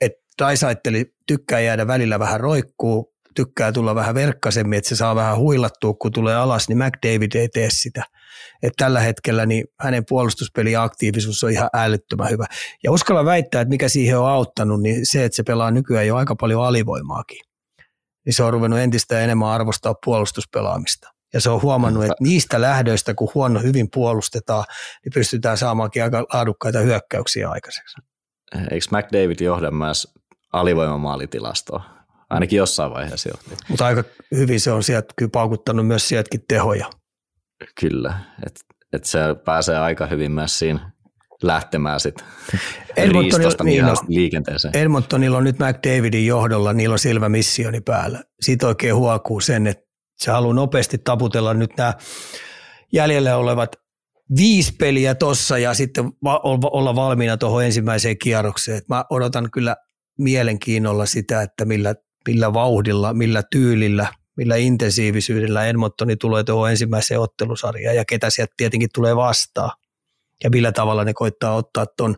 Että 0.00 0.18
Draisaitteli 0.38 1.04
tykkää 1.26 1.60
jäädä 1.60 1.86
välillä 1.86 2.18
vähän 2.18 2.40
roikkuu, 2.40 3.13
tykkää 3.34 3.72
tulla 3.72 3.94
vähän 3.94 4.14
verkkaisemmin, 4.14 4.76
että 4.76 4.88
se 4.88 4.96
saa 4.96 5.14
vähän 5.14 5.36
huilattua, 5.36 5.94
kun 5.94 6.12
tulee 6.12 6.36
alas, 6.36 6.68
niin 6.68 6.78
McDavid 6.78 7.34
ei 7.34 7.48
tee 7.48 7.68
sitä. 7.70 8.04
Että 8.62 8.84
tällä 8.84 9.00
hetkellä 9.00 9.46
niin 9.46 9.64
hänen 9.80 10.04
puolustuspeli 10.08 10.72
ja 10.72 10.82
aktiivisuus 10.82 11.44
on 11.44 11.50
ihan 11.50 11.70
älyttömän 11.74 12.30
hyvä. 12.30 12.46
Ja 12.84 12.92
uskalla 12.92 13.24
väittää, 13.24 13.60
että 13.60 13.70
mikä 13.70 13.88
siihen 13.88 14.18
on 14.18 14.28
auttanut, 14.28 14.82
niin 14.82 15.06
se, 15.06 15.24
että 15.24 15.36
se 15.36 15.42
pelaa 15.42 15.70
nykyään 15.70 16.06
jo 16.06 16.16
aika 16.16 16.36
paljon 16.36 16.64
alivoimaakin. 16.64 17.38
Niin 18.26 18.34
se 18.34 18.42
on 18.42 18.52
ruvennut 18.52 18.80
entistä 18.80 19.20
enemmän 19.20 19.48
arvostaa 19.48 19.94
puolustuspelaamista. 20.04 21.08
Ja 21.32 21.40
se 21.40 21.50
on 21.50 21.62
huomannut, 21.62 22.04
että 22.04 22.14
niistä 22.20 22.60
lähdöistä, 22.60 23.14
kun 23.14 23.28
huono 23.34 23.60
hyvin 23.60 23.88
puolustetaan, 23.94 24.64
niin 25.04 25.12
pystytään 25.14 25.58
saamaankin 25.58 26.02
aika 26.02 26.24
laadukkaita 26.32 26.78
hyökkäyksiä 26.78 27.50
aikaiseksi. 27.50 27.96
Eikö 28.70 28.86
McDavid 28.90 29.40
johda 29.40 29.70
myös 29.70 30.14
alivoimamaalitilastoa? 30.52 32.03
Ainakin 32.30 32.56
jossain 32.56 32.92
vaiheessa 32.92 33.28
johti. 33.28 33.64
Mutta 33.68 33.86
aika 33.86 34.04
hyvin 34.34 34.60
se 34.60 34.72
on 34.72 34.82
sieltä 34.82 35.14
kyllä 35.16 35.30
paukuttanut 35.30 35.86
myös 35.86 36.08
sieltäkin 36.08 36.44
tehoja. 36.48 36.90
Kyllä, 37.80 38.18
että 38.46 38.60
et 38.92 39.04
se 39.04 39.18
pääsee 39.44 39.78
aika 39.78 40.06
hyvin 40.06 40.32
myös 40.32 40.58
siinä 40.58 40.92
lähtemään 41.42 42.00
sitten 42.00 42.26
riistosta 43.12 43.64
niin, 43.64 43.84
no, 43.84 43.94
liikenteeseen. 44.08 44.76
Edmontonilla 44.76 45.38
on 45.38 45.44
nyt 45.44 45.58
McDavidin 45.58 46.26
johdolla, 46.26 46.72
niillä 46.72 46.92
on 46.92 46.98
selvä 46.98 47.28
missioni 47.28 47.80
päällä. 47.80 48.22
Siitä 48.40 48.66
oikein 48.66 48.94
huokuu 48.94 49.40
sen, 49.40 49.66
että 49.66 49.84
se 50.18 50.30
haluaa 50.30 50.54
nopeasti 50.54 50.98
taputella 50.98 51.54
nyt 51.54 51.76
nämä 51.76 51.94
jäljellä 52.92 53.36
olevat 53.36 53.76
viisi 54.36 54.72
peliä 54.78 55.14
tossa 55.14 55.58
ja 55.58 55.74
sitten 55.74 56.12
olla 56.72 56.94
valmiina 56.94 57.36
tuohon 57.36 57.64
ensimmäiseen 57.64 58.18
kierrokseen. 58.18 58.82
Mä 58.88 59.04
odotan 59.10 59.50
kyllä 59.50 59.76
mielenkiinnolla 60.18 61.06
sitä, 61.06 61.42
että 61.42 61.64
millä, 61.64 61.94
millä 62.28 62.52
vauhdilla, 62.52 63.14
millä 63.14 63.42
tyylillä, 63.50 64.06
millä 64.36 64.56
intensiivisyydellä 64.56 65.66
Edmontoni 65.66 66.16
tulee 66.16 66.44
tuohon 66.44 66.70
ensimmäiseen 66.70 67.20
ottelusarjaan 67.20 67.96
ja 67.96 68.04
ketä 68.04 68.30
sieltä 68.30 68.54
tietenkin 68.56 68.88
tulee 68.94 69.16
vastaan 69.16 69.70
ja 70.44 70.50
millä 70.50 70.72
tavalla 70.72 71.04
ne 71.04 71.14
koittaa 71.14 71.54
ottaa 71.54 71.86
tuon 71.86 72.16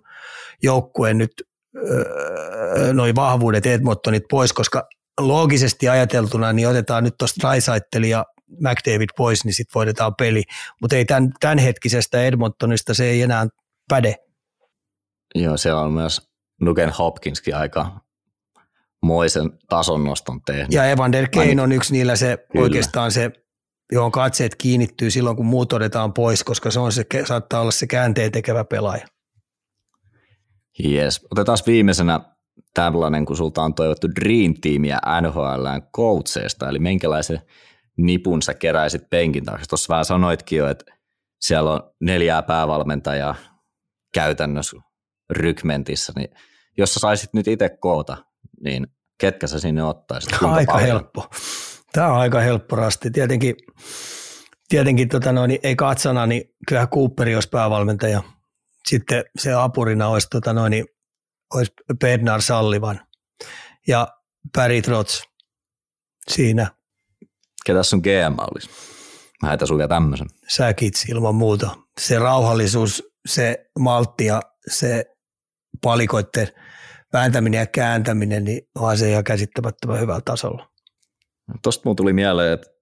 joukkueen 0.63 1.19
nyt 1.19 1.33
öö, 1.77 2.93
noin 2.93 3.15
vahvuudet 3.15 3.67
Edmontonit 3.67 4.25
pois, 4.31 4.53
koska 4.53 4.89
loogisesti 5.21 5.89
ajateltuna 5.89 6.53
niin 6.53 6.69
otetaan 6.69 7.05
nyt 7.05 7.15
tuosta 7.19 7.49
Raisaitteli 7.49 8.11
ja 8.11 8.25
McDavid 8.49 9.09
pois, 9.17 9.45
niin 9.45 9.55
sitten 9.55 9.75
voitetaan 9.75 10.15
peli. 10.15 10.43
Mutta 10.81 10.97
ei 10.97 11.05
tämän, 11.05 11.33
tämänhetkisestä 11.41 12.25
Edmontonista 12.25 12.95
se 12.95 13.05
ei 13.05 13.23
enää 13.23 13.47
päde. 13.89 14.15
Joo, 15.35 15.57
siellä 15.57 15.81
on 15.81 15.93
myös 15.93 16.31
Nuken 16.61 16.91
Hopkinskin 16.91 17.57
aika 17.57 18.01
moisen 19.03 19.51
tason 19.69 20.05
noston 20.05 20.41
tehnyt. 20.47 20.73
Ja 20.73 20.85
Evander 20.85 21.29
Kane 21.35 21.63
on 21.63 21.73
yksi 21.73 21.93
niillä 21.93 22.17
se 22.17 22.47
Kyllä. 22.53 22.63
oikeastaan 22.63 23.13
se, 23.13 23.31
johon 23.93 24.13
katseet 24.13 24.55
kiinnittyy 24.55 25.11
silloin, 25.11 25.37
kun 25.37 25.47
muut 25.47 25.73
otetaan 25.73 26.13
pois, 26.13 26.45
koska 26.45 26.71
se, 26.71 26.81
on 26.81 26.93
se 26.93 27.05
saattaa 27.25 27.61
olla 27.61 27.71
se 27.71 27.87
käänteen 27.87 28.33
tekevä 28.33 28.65
pelaaja. 28.65 29.07
Yes. 30.85 31.27
Otetaan 31.31 31.59
viimeisenä 31.67 32.21
tällainen, 32.75 33.27
kun 33.27 33.37
sulta 33.37 33.63
on 33.63 33.75
toivottu 33.75 34.09
Dream 34.09 34.55
Teamia 34.61 34.99
NHLn 35.21 35.83
coacheista, 35.97 36.69
eli 36.69 36.79
minkälaisen 36.79 37.43
nipun 37.97 38.43
sä 38.43 38.55
keräisit 38.55 39.11
penkin 39.11 39.45
taakse. 39.45 39.67
Tuossa 39.69 39.93
vähän 39.93 40.05
sanoitkin 40.05 40.59
jo, 40.59 40.69
että 40.69 40.85
siellä 41.41 41.73
on 41.73 41.81
neljää 42.01 42.43
päävalmentajaa 42.43 43.35
käytännössä 44.15 44.77
rykmentissä, 45.31 46.13
niin 46.17 46.29
jos 46.79 46.95
sä 46.95 47.01
saisit 47.01 47.35
nyt 47.35 47.49
itse 47.49 47.69
koota, 47.69 48.17
niin 48.67 48.87
ketkä 49.19 49.47
sä 49.47 49.59
sinne 49.59 49.85
ottaisit? 49.85 50.31
Tämä 50.31 50.53
on 50.53 50.55
aika 50.55 50.73
paljon? 50.73 50.89
helppo. 50.89 51.31
Tämä 51.93 52.13
on 52.13 52.19
aika 52.19 52.41
helppo 52.41 52.77
rasti. 52.77 53.11
Tietenkin, 53.11 53.55
tietenkin 54.69 55.09
tota 55.09 55.33
noin, 55.33 55.59
ei 55.63 55.77
katsona, 55.77 56.27
niin 56.27 56.43
kyllä 56.69 56.87
Cooperi 56.87 57.35
olisi 57.35 57.49
päävalmentaja. 57.49 58.23
Sitten 58.89 59.25
se 59.39 59.53
apurina 59.53 60.09
olisi, 60.09 60.29
tota 60.31 60.53
noin, 60.53 60.85
olisi 61.55 61.73
Bednar 62.01 62.43
Sallivan 62.43 63.01
ja 63.89 64.09
Barry 64.53 64.83
Trotz 64.83 65.23
siinä. 66.31 66.71
Ketä 67.67 67.83
sun 67.83 68.01
GM 68.01 68.39
olisi? 68.51 68.71
Mä 69.43 69.49
heitän 69.49 69.69
sun 69.69 69.79
vielä 69.79 69.89
tämmöisen. 69.89 70.27
Säkits 70.49 71.05
ilman 71.09 71.35
muuta. 71.35 71.77
Se 72.01 72.19
rauhallisuus, 72.19 73.03
se 73.27 73.67
maltti 73.79 74.25
ja 74.27 74.43
se 74.71 75.05
palikoitten 75.83 76.49
vääntäminen 77.17 77.59
ja 77.59 77.67
kääntäminen, 77.67 78.45
niin 78.45 78.69
on 78.75 78.99
se 78.99 79.11
ihan 79.11 79.25
käsittämättömän 79.25 80.01
hyvällä 80.01 80.21
tasolla. 80.25 80.69
Tuosta 81.63 81.83
mun 81.85 81.97
tuli 81.97 82.13
mieleen, 82.13 82.53
että 82.53 82.77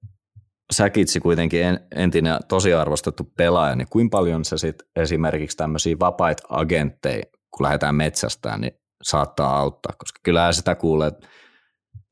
Säkitsi 0.73 1.21
kuitenkin 1.21 1.61
entinen 1.97 2.39
tosi 2.49 2.75
arvostettu 2.75 3.25
pelaaja, 3.37 3.77
niin 3.77 3.89
kuinka 3.91 4.17
paljon 4.17 4.45
se 4.45 4.59
sitten 4.59 4.89
esimerkiksi 4.97 5.57
tämmöisiä 5.57 5.97
vapaita 6.01 6.43
agentteja, 6.49 7.23
kun 7.51 7.65
lähdetään 7.65 7.95
metsästään, 7.95 8.61
niin 8.61 8.73
saattaa 9.03 9.59
auttaa, 9.59 9.93
koska 9.99 10.21
kyllähän 10.23 10.55
sitä 10.55 10.75
kuulee 10.75 11.13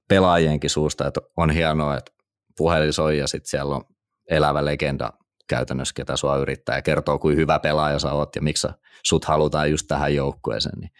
pelaajienkin 0.08 0.70
suusta, 0.70 1.06
että 1.06 1.20
on 1.36 1.50
hienoa, 1.50 1.96
että 1.96 2.12
puhelin 2.56 2.92
soi 2.92 3.18
ja 3.18 3.26
sitten 3.26 3.50
siellä 3.50 3.74
on 3.74 3.84
elävä 4.30 4.64
legenda 4.64 5.12
käytännössä, 5.48 5.94
ketä 5.96 6.16
sua 6.16 6.36
yrittää 6.36 6.76
ja 6.76 6.82
kertoo, 6.82 7.18
kuin 7.18 7.36
hyvä 7.36 7.58
pelaaja 7.58 7.98
sä 7.98 8.12
oot 8.12 8.36
ja 8.36 8.42
miksi 8.42 8.68
sut 9.04 9.24
halutaan 9.24 9.70
just 9.70 9.86
tähän 9.88 10.14
joukkueeseen, 10.14 10.78
niin 10.80 10.90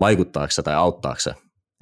vaikuttaako 0.00 0.50
se 0.50 0.62
tai 0.62 0.74
auttaako 0.74 1.20
se? 1.20 1.34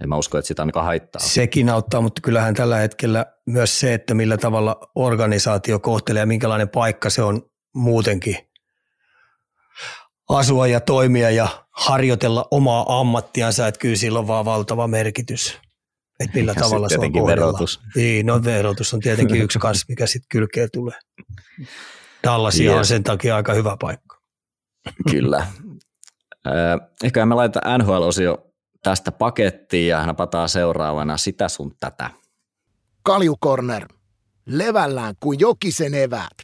En 0.03 0.09
mä 0.09 0.17
usko, 0.17 0.39
että 0.39 0.49
sitä 0.49 0.63
ainakaan 0.63 0.87
haittaa. 0.87 1.23
Sekin 1.23 1.69
auttaa, 1.69 2.01
mutta 2.01 2.21
kyllähän 2.23 2.55
tällä 2.55 2.77
hetkellä 2.77 3.27
myös 3.47 3.81
se, 3.81 3.95
että 3.95 4.15
millä 4.15 4.37
tavalla 4.37 4.81
organisaatio 4.95 5.79
kohtelee 5.79 6.21
ja 6.21 6.27
minkälainen 6.27 6.69
paikka 6.69 7.11
se 7.11 7.23
on 7.23 7.43
muutenkin 7.75 8.37
asua 10.29 10.67
ja 10.67 10.81
toimia 10.81 11.31
ja 11.31 11.49
harjoitella 11.71 12.49
omaa 12.51 13.01
ammattiansa, 13.01 13.67
että 13.67 13.79
kyllä 13.79 13.97
sillä 13.97 14.19
on 14.19 14.27
vaan 14.27 14.45
valtava 14.45 14.89
merkitys 14.89 15.61
että 16.21 16.39
millä 16.39 16.53
ja 16.57 16.63
tavalla 16.63 16.89
se 16.89 16.99
on 16.99 17.27
verotus. 17.27 17.81
Niin, 17.95 18.27
no 18.27 18.45
verotus 18.45 18.95
on 18.95 19.01
tietenkin 19.01 19.43
yksi 19.43 19.59
kanssa, 19.59 19.87
mikä 19.89 20.07
sitten 20.07 20.29
kylkeen 20.31 20.69
tulee. 20.73 20.99
Dallas 22.25 22.61
yes. 22.61 22.75
on 22.75 22.87
sen 22.87 23.03
takia 23.03 23.37
aika 23.37 23.55
hyvä 23.55 23.77
paikka. 23.81 24.19
Kyllä. 25.11 25.47
Ehkä 27.05 27.27
me 27.27 27.35
laitetaan 27.35 27.81
NHL-osio 27.81 28.47
tästä 28.83 29.13
pakettiin 29.13 29.89
ja 29.89 30.07
napataan 30.07 30.49
seuraavana 30.49 31.17
sitä 31.17 31.49
sun 31.49 31.77
tätä. 31.81 32.11
Kaljukorner. 33.03 33.89
Levällään 34.47 35.15
kuin 35.21 35.41
jokisen 35.41 35.95
eväät. 35.95 36.35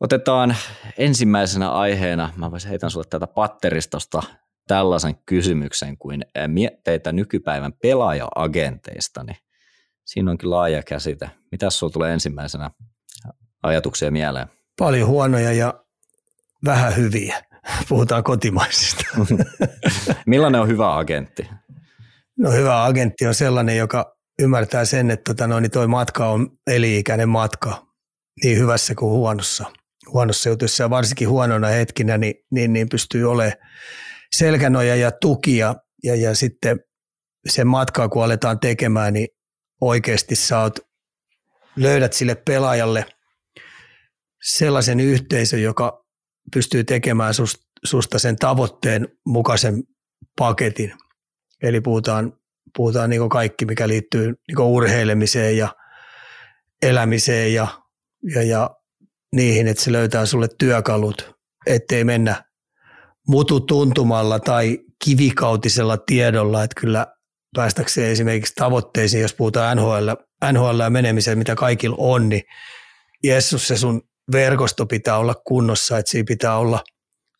Otetaan 0.00 0.56
ensimmäisenä 0.98 1.70
aiheena, 1.70 2.32
mä 2.36 2.50
voisin 2.50 2.68
heitän 2.68 2.90
sulle 2.90 3.06
tätä 3.10 3.26
patteristosta 3.26 4.22
tällaisen 4.66 5.14
kysymyksen 5.26 5.98
kuin 5.98 6.24
mietteitä 6.46 7.12
nykypäivän 7.12 7.72
pelaaja-agenteista, 7.72 9.24
niin 9.24 9.36
siinä 10.04 10.30
onkin 10.30 10.50
laaja 10.50 10.82
käsite. 10.82 11.30
Mitä 11.52 11.70
sinulla 11.70 11.92
tulee 11.92 12.12
ensimmäisenä 12.12 12.70
ajatuksia 13.62 14.10
mieleen? 14.10 14.46
Paljon 14.78 15.08
huonoja 15.08 15.52
ja 15.52 15.84
vähän 16.64 16.96
hyviä. 16.96 17.42
Puhutaan 17.88 18.24
kotimaisista. 18.24 19.04
Millainen 20.26 20.60
on 20.60 20.68
hyvä 20.68 20.96
agentti? 20.96 21.48
No 22.38 22.50
hyvä 22.50 22.84
agentti 22.84 23.26
on 23.26 23.34
sellainen, 23.34 23.76
joka 23.76 24.16
ymmärtää 24.38 24.84
sen, 24.84 25.10
että 25.10 25.34
tota, 25.34 25.46
no, 25.46 25.60
niin 25.60 25.70
toi 25.70 25.86
matka 25.86 26.28
on 26.28 26.48
eli-ikäinen 26.66 27.28
matka 27.28 27.86
niin 28.44 28.58
hyvässä 28.58 28.94
kuin 28.94 29.10
huonossa. 29.10 29.64
Huonossa 30.12 30.48
jutussa 30.48 30.82
ja 30.82 30.90
varsinkin 30.90 31.28
huonona 31.28 31.68
hetkinä 31.68 32.18
niin, 32.18 32.34
niin, 32.50 32.72
niin 32.72 32.88
pystyy 32.88 33.30
olemaan 33.30 33.56
selkänoja 34.36 34.96
ja 34.96 35.10
tukia 35.10 35.74
ja, 36.04 36.16
ja 36.16 36.34
sitten 36.34 36.80
sen 37.48 37.66
matkaa 37.66 38.08
kun 38.08 38.24
aletaan 38.24 38.60
tekemään, 38.60 39.12
niin 39.12 39.28
oikeasti 39.80 40.36
sä 40.36 40.60
oot, 40.60 40.78
löydät 41.76 42.12
sille 42.12 42.34
pelaajalle 42.34 43.06
sellaisen 44.42 45.00
yhteisön, 45.00 45.62
joka 45.62 46.04
pystyy 46.52 46.84
tekemään 46.84 47.34
susta 47.84 48.18
sen 48.18 48.36
tavoitteen 48.36 49.08
mukaisen 49.26 49.82
paketin. 50.38 50.92
Eli 51.62 51.80
puhutaan, 51.80 52.32
puhutaan 52.76 53.10
niin 53.10 53.28
kaikki, 53.28 53.66
mikä 53.66 53.88
liittyy 53.88 54.34
niin 54.48 54.58
urheilemiseen 54.58 55.56
ja 55.56 55.74
elämiseen 56.82 57.54
ja, 57.54 57.66
ja, 58.34 58.42
ja 58.42 58.70
niihin, 59.32 59.68
että 59.68 59.82
se 59.82 59.92
löytää 59.92 60.26
sulle 60.26 60.48
työkalut, 60.58 61.36
ettei 61.66 62.04
mennä 62.04 62.44
mututuntumalla 63.28 64.40
tai 64.40 64.78
kivikautisella 65.04 65.96
tiedolla, 65.96 66.64
että 66.64 66.80
kyllä 66.80 67.06
päästäkseen 67.56 68.10
esimerkiksi 68.10 68.54
tavoitteisiin, 68.54 69.22
jos 69.22 69.34
puhutaan 69.34 69.76
NHL, 69.76 70.08
NHL 70.52 70.90
menemiseen, 70.90 71.38
mitä 71.38 71.54
kaikilla 71.54 71.96
on, 71.98 72.28
niin 72.28 72.42
Jessus, 73.24 73.68
se 73.68 73.76
sun 73.76 74.07
verkosto 74.32 74.86
pitää 74.86 75.18
olla 75.18 75.34
kunnossa, 75.34 75.98
että 75.98 76.10
siinä 76.10 76.24
pitää 76.28 76.58
olla 76.58 76.84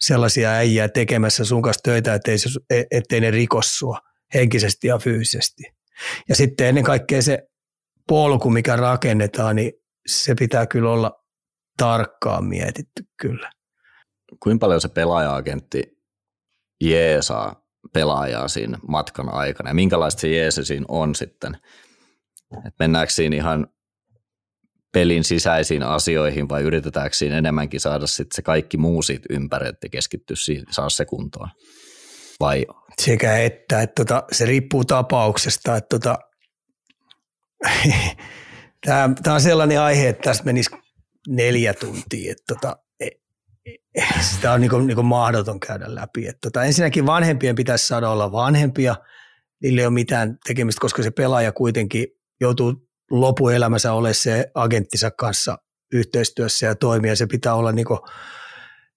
sellaisia 0.01 0.51
äijää 0.51 0.89
tekemässä 0.89 1.45
sun 1.45 1.63
kanssa 1.63 1.83
töitä, 1.83 2.15
ettei, 2.15 2.39
se, 2.39 2.49
e, 2.71 2.83
ettei 2.91 3.21
ne 3.21 3.31
rikossua 3.31 3.99
henkisesti 4.35 4.87
ja 4.87 4.99
fyysisesti. 4.99 5.63
Ja 6.29 6.35
sitten 6.37 6.67
ennen 6.67 6.85
kaikkea 6.85 7.23
se 7.23 7.49
polku, 8.09 8.51
mikä 8.51 8.77
rakennetaan, 8.77 9.57
niin 9.57 9.73
se 10.07 10.35
pitää 10.35 10.67
kyllä 10.67 10.91
olla 10.91 11.25
tarkkaan 11.77 12.45
mietitty 12.45 13.05
kyllä 13.21 13.51
kuinka 14.43 14.65
paljon 14.65 14.81
se 14.81 14.89
pelaaja-agentti 14.89 15.99
jeesaa 16.81 17.63
pelaajaa 17.93 18.49
siinä 18.49 18.79
matkan 18.89 19.35
aikana 19.35 19.71
ja 19.71 19.75
minkälaista 19.75 20.21
se 20.21 20.29
jeesi 20.29 20.65
siinä 20.65 20.87
on 20.89 21.15
sitten? 21.15 21.59
Et 22.67 22.75
mennäänkö 22.79 23.13
siinä 23.13 23.37
ihan 23.37 23.67
pelin 24.93 25.25
sisäisiin 25.25 25.83
asioihin 25.83 26.49
vai 26.49 26.63
yritetäänkö 26.63 27.17
siinä 27.17 27.39
enemmänkin 27.39 27.81
saada 27.81 28.07
sitten 28.07 28.37
se 28.37 28.43
kaikki 28.43 28.77
muu 28.77 29.03
siitä 29.03 29.27
ympäri, 29.31 29.69
että 29.69 29.89
keskittyä 29.89 30.37
siihen, 30.37 30.65
saa 30.71 30.91
se 30.91 31.05
kuntoon? 31.05 31.49
Vai? 32.41 32.67
Sekä 33.03 33.39
että, 33.39 33.83
että 33.83 34.05
tota, 34.05 34.25
se 34.33 34.47
riippuu 34.47 34.85
tapauksesta. 34.85 35.77
Että 35.77 35.99
tota, 35.99 36.19
tämä, 38.85 39.35
on 39.35 39.41
sellainen 39.41 39.81
aihe, 39.81 40.09
että 40.09 40.23
tästä 40.23 40.45
menisi 40.45 40.71
neljä 41.29 41.75
tuntia. 41.75 42.33
Että 42.33 42.55
tota, 42.55 42.77
sitä 44.21 44.53
on 44.53 44.61
niin 44.61 44.71
kuin, 44.71 44.87
niin 44.87 44.95
kuin 44.95 45.07
mahdoton 45.07 45.61
käydä 45.61 45.95
läpi. 45.95 46.27
Että 46.27 46.41
tota, 46.43 46.65
ensinnäkin 46.65 47.07
vanhempien 47.07 47.55
pitäisi 47.55 47.87
saada 47.87 48.11
olla 48.11 48.33
vanhempia, 48.33 48.97
niille 49.63 49.81
ei 49.81 49.87
ole 49.87 49.95
mitään 49.95 50.39
tekemistä, 50.47 50.81
koska 50.81 51.03
se 51.03 51.11
pelaaja 51.11 51.53
kuitenkin 51.53 52.07
joutuu 52.41 52.88
lopuelämänsä 53.11 53.93
ole 53.93 54.15
se 54.15 54.51
agenttinsa 54.55 55.11
kanssa 55.11 55.59
yhteistyössä 55.93 56.67
ja 56.67 56.75
toimia. 56.75 57.17
Se 57.17 57.27
pitää 57.27 57.55
olla 57.55 57.73
niin 57.73 57.87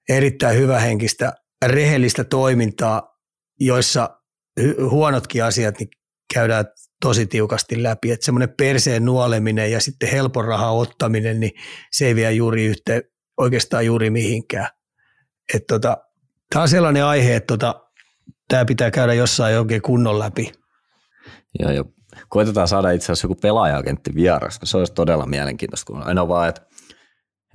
erittäin 0.09 0.57
hyvähenkistä, 0.57 1.33
rehellistä 1.65 2.23
toimintaa, 2.23 3.17
joissa 3.59 4.09
huonotkin 4.89 5.43
asiat 5.43 5.79
niin 5.79 5.89
käydään 6.33 6.65
tosi 7.01 7.25
tiukasti 7.25 7.83
läpi. 7.83 8.11
Että 8.11 8.25
semmoinen 8.25 8.53
perseen 8.57 9.05
nuoleminen 9.05 9.71
ja 9.71 9.79
sitten 9.79 10.09
helpon 10.09 10.45
rahan 10.45 10.73
ottaminen, 10.73 11.39
niin 11.39 11.51
se 11.91 12.05
ei 12.05 12.15
vie 12.15 12.31
juuri 12.31 12.65
yhteen, 12.65 13.03
oikeastaan 13.37 13.85
juuri 13.85 14.09
mihinkään. 14.09 14.67
Tota, 15.67 15.97
tämä 16.49 16.63
on 16.63 16.69
sellainen 16.69 17.05
aihe, 17.05 17.35
että 17.35 17.47
tota, 17.47 17.81
tämä 18.47 18.65
pitää 18.65 18.91
käydä 18.91 19.13
jossain 19.13 19.59
oikein 19.59 19.81
kunnon 19.81 20.19
läpi. 20.19 20.51
Joo, 21.59 21.71
ja 21.71 21.83
koitetaan 22.29 22.67
saada 22.67 22.91
itse 22.91 23.05
asiassa 23.05 23.25
joku 23.25 23.35
pelaaja-agentti 23.35 24.15
vieras. 24.15 24.59
Se 24.63 24.77
olisi 24.77 24.93
todella 24.93 25.25
mielenkiintoista, 25.25 25.93
kun 25.93 26.03
aina 26.03 26.27
vaan, 26.27 26.49
että, 26.49 26.61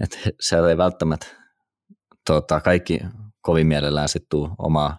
että 0.02 0.18
siellä 0.40 0.70
ei 0.70 0.76
välttämättä 0.76 1.26
tota, 2.26 2.60
kaikki 2.60 3.00
kovin 3.40 3.66
mielellään 3.66 4.08
sitten 4.08 4.28
tuu 4.30 4.50
omaa 4.58 4.98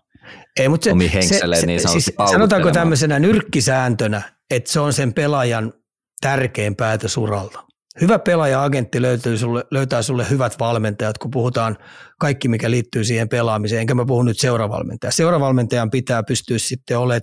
ei, 0.59 0.69
mutta 0.69 0.89
se, 0.89 1.21
se, 1.21 1.39
se, 1.59 1.65
niin 1.65 1.89
siis 1.89 2.11
sanotaanko 2.31 2.71
tämmöisenä 2.71 3.19
nyrkkisääntönä, 3.19 4.21
että 4.49 4.71
se 4.71 4.79
on 4.79 4.93
sen 4.93 5.13
pelaajan 5.13 5.73
tärkein 6.21 6.75
päätös 6.75 7.17
uralta. 7.17 7.66
Hyvä 8.01 8.19
pelaaja-agentti 8.19 9.01
löytyy 9.01 9.37
sulle, 9.37 9.63
löytää 9.71 10.01
sulle 10.01 10.29
hyvät 10.29 10.59
valmentajat, 10.59 11.17
kun 11.17 11.31
puhutaan 11.31 11.77
kaikki, 12.19 12.47
mikä 12.47 12.71
liittyy 12.71 13.03
siihen 13.03 13.29
pelaamiseen. 13.29 13.81
Enkä 13.81 13.95
mä 13.95 14.05
puhu 14.05 14.23
nyt 14.23 14.39
seuravalmentaja. 14.39 15.11
Seuravalmentajan 15.11 15.91
pitää 15.91 16.23
pystyä 16.23 16.57
sitten 16.57 16.99
olemaan 16.99 17.21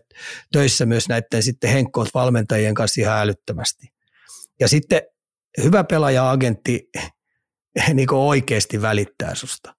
töissä 0.52 0.86
myös 0.86 1.09
näiden 1.09 1.42
sitten 1.42 1.70
henkkoot 1.70 2.09
valmentajien 2.14 2.74
kanssa 2.74 3.01
ihan 3.01 3.18
älyttömästi. 3.18 3.86
Ja 4.60 4.68
sitten 4.68 5.02
hyvä 5.62 5.84
pelaaja-agentti 5.84 6.90
niin 7.94 8.14
oikeasti 8.14 8.82
välittää 8.82 9.34
susta, 9.34 9.74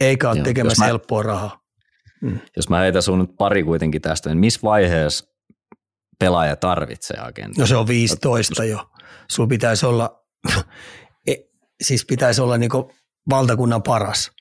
eikä 0.00 0.30
ole 0.30 0.36
Joo, 0.36 0.44
tekemässä 0.44 0.82
mä, 0.82 0.86
helppoa 0.86 1.22
rahaa. 1.22 1.60
Mm. 2.20 2.38
Jos 2.56 2.68
mä 2.68 2.78
heitän 2.78 3.02
sun 3.02 3.18
nyt 3.18 3.30
pari 3.38 3.62
kuitenkin 3.62 4.02
tästä, 4.02 4.28
niin 4.28 4.38
missä 4.38 4.60
vaiheessa 4.62 5.24
pelaaja 6.18 6.56
tarvitsee 6.56 7.20
agentin? 7.20 7.60
No 7.60 7.66
se 7.66 7.76
on 7.76 7.88
15 7.88 8.64
jo. 8.64 8.90
Sulla 9.30 9.46
pitäisi 9.46 9.86
olla, 9.86 10.24
siis 11.82 12.04
pitäisi 12.04 12.40
olla 12.40 12.58
niin 12.58 12.70
valtakunnan 13.30 13.82
paras. 13.82 14.32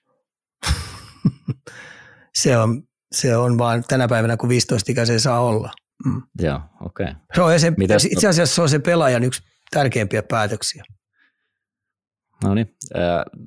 se, 2.42 2.58
on, 2.58 2.84
se 3.12 3.38
on 3.38 3.58
vaan 3.58 3.84
tänä 3.88 4.08
päivänä, 4.08 4.38
kun 4.38 4.50
15-ikäisen 4.50 5.20
saa 5.20 5.40
olla. 5.40 5.72
Mm. 6.06 6.22
Joo, 6.40 6.60
okei. 6.82 7.06
Okay. 7.06 7.16
Se 7.36 7.42
on 7.42 7.60
se, 7.60 7.74
itse 8.12 8.28
asiassa 8.28 8.56
se 8.56 8.62
on 8.62 8.70
se 8.70 8.80
pelaajan 8.80 9.24
yksi 9.24 9.42
tärkeimpiä 9.72 10.24
päätöksiä. 10.24 10.84
No 12.44 12.54
niin, 12.54 12.76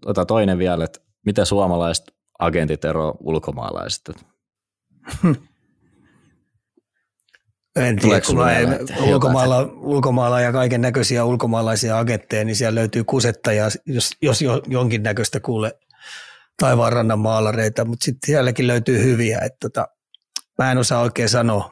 ota 0.06 0.24
toinen 0.24 0.58
vielä, 0.58 0.84
että 0.84 1.00
mitä 1.26 1.44
suomalaiset 1.44 2.14
agentit 2.38 2.84
ero 2.84 3.14
ulkomaalaisista? 3.20 4.12
En 7.76 7.96
tiedä, 7.96 8.20
kun 8.20 8.38
ulkomailla, 9.08 9.62
ulkomailla 9.76 10.40
ja 10.40 10.52
kaiken 10.52 10.80
näköisiä 10.80 11.24
ulkomaalaisia 11.24 11.98
agentteja, 11.98 12.44
niin 12.44 12.56
siellä 12.56 12.80
löytyy 12.80 13.04
kusetta 13.04 13.52
ja 13.52 13.68
jos, 13.86 14.10
jos 14.22 14.44
jonkinnäköistä 14.66 15.40
kuule 15.40 15.72
taivaanrannan 16.60 17.18
maalareita, 17.18 17.84
mutta 17.84 18.04
sitten 18.04 18.26
sielläkin 18.26 18.66
löytyy 18.66 19.04
hyviä. 19.04 19.38
että 19.38 19.56
tota, 19.60 19.88
mä 20.58 20.72
en 20.72 20.78
osaa 20.78 21.00
oikein 21.00 21.28
sanoa. 21.28 21.70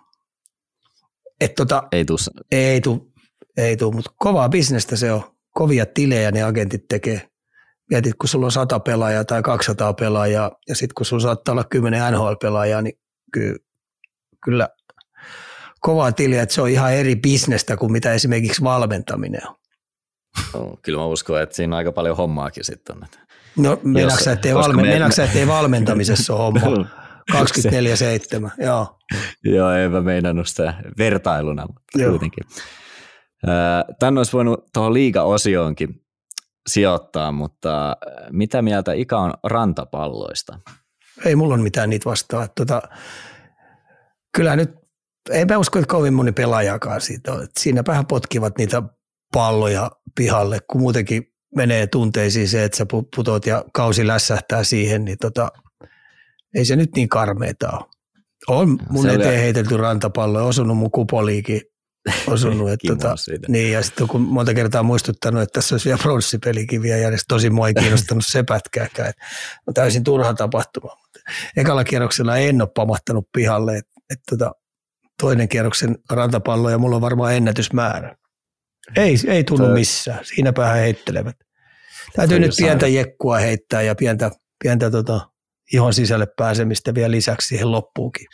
Et 1.41 1.55
tota, 1.55 1.83
ei 1.93 2.05
tuu. 2.05 2.19
Ei 2.53 2.81
tuu, 2.81 3.13
ei 3.57 3.77
tuu 3.77 3.93
mutta 3.93 4.11
kovaa 4.19 4.49
bisnestä 4.49 4.97
se 4.97 5.13
on. 5.13 5.23
Kovia 5.51 5.87
tilejä 5.87 6.31
ne 6.31 6.43
agentit 6.43 6.89
tekee. 6.89 7.29
Mietit, 7.91 8.15
kun 8.21 8.29
sulla 8.29 8.47
on 8.47 8.53
100 8.53 8.81
pelaajaa 8.81 9.25
tai 9.25 9.43
200 9.43 9.95
pelaajaa 9.95 10.51
ja 10.69 10.75
sitten 10.75 10.95
kun 10.95 11.07
sulla 11.07 11.23
saattaa 11.23 11.53
olla 11.53 11.65
10 11.65 12.13
NHL-pelaajaa, 12.13 12.83
niin 12.83 12.99
kyllä, 13.33 13.59
kyllä 14.45 14.69
kovaa 15.81 16.13
tiliä, 16.13 16.43
että 16.43 16.55
se 16.55 16.63
on 16.63 16.69
ihan 16.69 16.95
eri 16.95 17.17
bisnestä 17.17 17.77
kuin 17.77 17.93
mitä 17.93 18.13
esimerkiksi 18.13 18.63
valmentaminen 18.63 19.49
on. 19.49 19.55
No, 20.55 20.79
kyllä 20.83 20.99
mä 20.99 21.07
uskon, 21.07 21.43
että 21.43 21.57
siinä 21.57 21.77
on 21.77 21.79
aika 21.79 21.93
paljon 21.93 22.17
hommaakin 22.17 22.65
sitten. 22.65 22.97
No 23.57 23.81
meinaksä, 23.83 24.33
ettei, 24.33 24.55
valme, 24.55 24.83
me, 24.83 24.99
me... 24.99 25.25
ettei 25.25 25.47
valmentamisessa 25.47 26.35
ole 26.35 26.61
homma 26.61 26.89
24-7, 27.33 28.51
joo. 28.67 28.99
joo, 29.45 29.73
en 29.73 29.91
mä 29.91 30.01
meinannut 30.01 30.49
sitä 30.49 30.75
vertailuna, 30.99 31.67
mutta 31.67 31.83
joo. 32.03 32.11
kuitenkin. 32.11 32.45
Tänne 33.99 34.21
olisi 34.21 34.33
voinut 34.33 34.67
tuohon 34.73 34.95
liiga-osioonkin 34.95 35.89
sijoittaa, 36.69 37.33
mutta 37.33 37.97
mitä 38.31 38.63
mieltä 38.63 38.93
Ika 38.93 39.19
on 39.19 39.35
rantapalloista? 39.45 40.59
Ei 41.25 41.37
mulla 41.37 41.55
ole 41.55 41.63
mitään 41.63 41.91
niitä 41.91 42.11
vastaa. 42.11 42.49
Tota, 42.49 42.83
kyllä 44.37 44.57
nyt 44.57 44.78
ei 45.31 45.45
mä 45.45 45.59
usko, 45.59 45.79
että 45.79 45.91
kovin 45.91 46.15
moni 46.15 46.33
pelaajakaan 46.33 47.01
siitä 47.01 47.33
on. 47.33 47.47
Siinäpähän 47.59 48.07
potkivat 48.07 48.59
niitä 48.59 48.83
palloja 49.33 49.91
pihalle, 50.17 50.61
kun 50.71 50.81
muutenkin 50.81 51.23
menee 51.57 51.87
tunteisiin 51.87 52.49
se, 52.49 52.65
että 52.65 52.77
sä 52.79 52.87
putot 53.17 53.47
ja 53.47 53.65
kausi 53.73 54.07
lässähtää 54.07 54.65
siihen, 54.65 55.05
niin 55.05 55.19
tota, 55.21 55.53
ei 56.55 56.65
se 56.65 56.77
nyt 56.77 56.91
niin 56.97 57.09
karmeeta 57.09 57.71
ole. 57.71 57.85
On 58.49 58.79
mun 58.91 59.03
se 59.03 59.15
eteen 59.15 59.29
oli... 59.29 59.39
heitelty 59.39 59.77
rantapallo, 59.77 60.47
osunut 60.47 60.77
mun 60.79 60.91
kupoliikin, 60.91 61.61
osunut. 62.27 62.71
että 62.71 62.89
tota, 62.89 63.15
niin, 63.49 63.73
ja 63.73 63.83
sitten 63.83 64.09
kun 64.09 64.21
monta 64.21 64.55
kertaa 64.55 64.83
muistuttanut, 64.83 65.43
että 65.43 65.53
tässä 65.53 65.75
olisi 65.75 65.89
vielä 65.89 65.99
pronssipelikin 66.03 66.83
vielä 66.83 66.99
järjestä, 66.99 67.25
tosi 67.29 67.51
mua 67.51 67.69
ei 67.69 67.75
kiinnostanut 67.75 68.25
se 68.27 68.43
pätkääkään. 68.43 69.09
Että 69.09 69.23
on 69.67 69.75
täysin 69.75 70.05
turha 70.05 70.35
tapahtuma. 70.35 70.97
Ekalla 71.57 71.85
kierroksella 71.85 72.37
en 72.37 72.63
ole 72.63 72.71
pamahtanut 72.75 73.29
pihalle, 73.33 73.77
että, 73.77 73.93
että 74.11 74.25
tota, 74.31 74.53
toinen 75.23 75.49
kierroksen 75.49 75.97
rantapallo 76.11 76.71
ja 76.71 76.79
mulla 76.79 76.97
on 76.97 77.03
varmaan 77.03 77.35
ennätysmäärä. 77.35 78.17
Ei, 78.97 79.15
ei 79.27 79.45
tunnu 79.45 79.69
missään. 79.69 80.25
Siinäpä 80.25 80.67
he 80.67 80.81
heittelevät. 80.81 81.37
Täytyy 82.17 82.39
nyt 82.39 82.51
pientä 82.57 82.87
jekkua 82.87 83.39
heittää 83.39 83.83
ja 83.83 83.95
pientä, 83.95 84.31
pientä 84.63 84.91
tota, 84.91 85.21
ihon 85.73 85.95
sisälle 85.95 86.27
pääsemistä 86.37 86.95
vielä 86.95 87.11
lisäksi 87.11 87.49
siihen 87.49 87.73
loppuukin. 87.73 88.27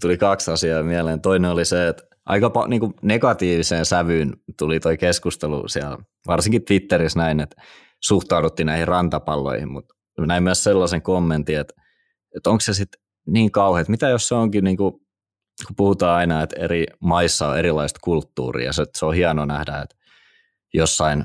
Tuli 0.00 0.16
kaksi 0.16 0.50
asiaa 0.50 0.82
mieleen. 0.82 1.20
Toinen 1.20 1.50
oli 1.50 1.64
se, 1.64 1.88
että 1.88 2.02
aika 2.26 2.50
niin 2.68 2.80
kuin 2.80 2.94
negatiiviseen 3.02 3.86
sävyyn 3.86 4.32
tuli 4.58 4.80
toi 4.80 4.96
keskustelu 4.96 5.68
siellä, 5.68 5.98
varsinkin 6.26 6.64
Twitterissä 6.64 7.18
näin, 7.18 7.40
että 7.40 7.62
suhtauduttiin 8.02 8.66
näihin 8.66 8.88
rantapalloihin, 8.88 9.72
mutta 9.72 9.94
näin 10.18 10.42
myös 10.42 10.64
sellaisen 10.64 11.02
kommentin, 11.02 11.58
että, 11.58 11.74
että 12.36 12.50
onko 12.50 12.60
se 12.60 12.74
sitten 12.74 13.00
niin 13.26 13.52
kauhean, 13.52 13.80
että 13.80 13.90
mitä 13.90 14.08
jos 14.08 14.28
se 14.28 14.34
onkin 14.34 14.64
niin 14.64 14.76
kuin 14.76 14.94
kun 15.66 15.76
puhutaan 15.76 16.16
aina, 16.16 16.42
että 16.42 16.56
eri 16.60 16.86
maissa 17.00 17.48
on 17.48 17.58
erilaista 17.58 18.00
kulttuuria, 18.02 18.72
se, 18.72 18.84
se 18.98 19.06
on 19.06 19.14
hieno 19.14 19.44
nähdä, 19.44 19.82
että 19.82 19.96
jossain 20.74 21.24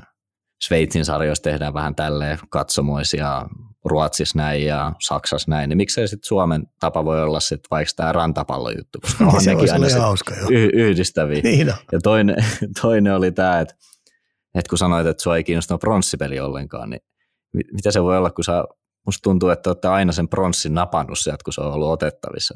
Sveitsin 0.62 1.04
sarjoissa 1.04 1.42
tehdään 1.42 1.74
vähän 1.74 1.94
tälleen 1.94 2.38
katsomoisia, 2.50 3.42
Ruotsissa 3.84 4.38
näin 4.38 4.64
ja 4.64 4.92
Saksassa 5.00 5.50
näin, 5.50 5.68
niin 5.68 5.76
miksei 5.76 6.08
sitten 6.08 6.28
Suomen 6.28 6.66
tapa 6.80 7.04
voi 7.04 7.22
olla 7.22 7.40
sitten 7.40 7.68
vaikka 7.70 7.92
tämä 7.96 8.12
rantapallojuttu, 8.12 8.98
koska 9.00 9.24
on 9.24 9.44
nekin 9.46 9.72
aina 9.72 10.00
hauska, 10.00 10.34
y- 10.50 10.70
yhdistäviä. 10.72 11.40
Niin 11.42 11.66
ja 11.92 11.98
toinen, 12.02 12.36
toinen 12.82 13.14
oli 13.14 13.32
tämä, 13.32 13.60
että, 13.60 13.74
että 14.54 14.68
kun 14.68 14.78
sanoit, 14.78 15.06
että 15.06 15.22
sua 15.22 15.36
ei 15.36 15.44
kiinnostanut 15.44 15.80
pronssipeli 15.80 16.40
ollenkaan, 16.40 16.90
niin 16.90 17.00
mitä 17.72 17.90
se 17.90 18.02
voi 18.02 18.16
olla, 18.16 18.30
kun 18.30 18.44
sä 18.44 18.64
Musta 19.06 19.22
tuntuu, 19.22 19.48
että 19.48 19.70
olette 19.70 19.88
aina 19.88 20.12
sen 20.12 20.28
pronssin 20.28 20.74
napannut 20.74 21.18
sieltä, 21.18 21.44
kun 21.44 21.52
se 21.52 21.60
on 21.60 21.72
ollut 21.72 21.90
otettavissa. 21.90 22.54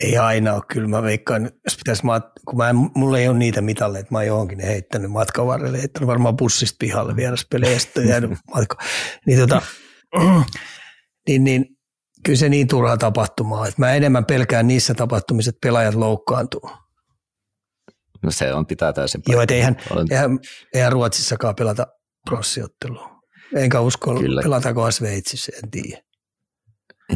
Ei 0.00 0.18
aina 0.18 0.54
ole, 0.54 0.62
kyllä 0.68 0.88
mä 0.88 1.02
veikkaan, 1.02 1.50
jos 1.64 1.76
pitäisi, 1.76 2.02
kun 2.46 2.56
mä 2.56 2.70
en, 2.70 2.76
mulla 2.94 3.18
ei 3.18 3.28
ole 3.28 3.38
niitä 3.38 3.60
mitalleja, 3.60 4.00
että 4.00 4.14
mä 4.14 4.18
oon 4.18 4.26
johonkin 4.26 4.58
ne 4.58 4.66
heittänyt 4.66 5.10
matkan 5.10 5.46
varrelle, 5.46 5.78
heittänyt 5.78 6.06
varmaan 6.06 6.36
bussista 6.36 6.76
pihalle 6.78 7.16
vieraspeleistä 7.16 8.00
ja 8.00 8.08
jäänyt 8.08 8.30
matko. 8.54 8.76
Niin, 9.26 9.38
tota, 9.38 9.62
niin, 11.28 11.44
niin, 11.44 11.66
kyllä 12.24 12.38
se 12.38 12.48
niin 12.48 12.68
turhaa 12.68 12.96
tapahtumaa, 12.96 13.66
että 13.66 13.80
mä 13.80 13.92
enemmän 13.92 14.24
pelkään 14.24 14.66
niissä 14.66 14.94
tapahtumissa, 14.94 15.48
että 15.48 15.66
pelaajat 15.68 15.94
loukkaantuu. 15.94 16.70
No 18.22 18.30
se 18.30 18.52
on 18.52 18.66
pitää 18.66 18.92
täysin. 18.92 19.22
Joo, 19.28 19.42
että 19.42 19.54
eihän, 19.54 19.76
eihän, 20.10 20.38
eihän 20.74 20.92
Ruotsissakaan 20.92 21.54
pelata 21.54 21.86
pronssiottelua. 22.30 23.09
Enkä 23.56 23.80
usko, 23.80 24.14
Kyllä. 24.14 24.42
pelataanko 24.42 24.90
Sveitsissä, 24.90 25.52
en 25.64 25.70
tiedä. 25.70 26.02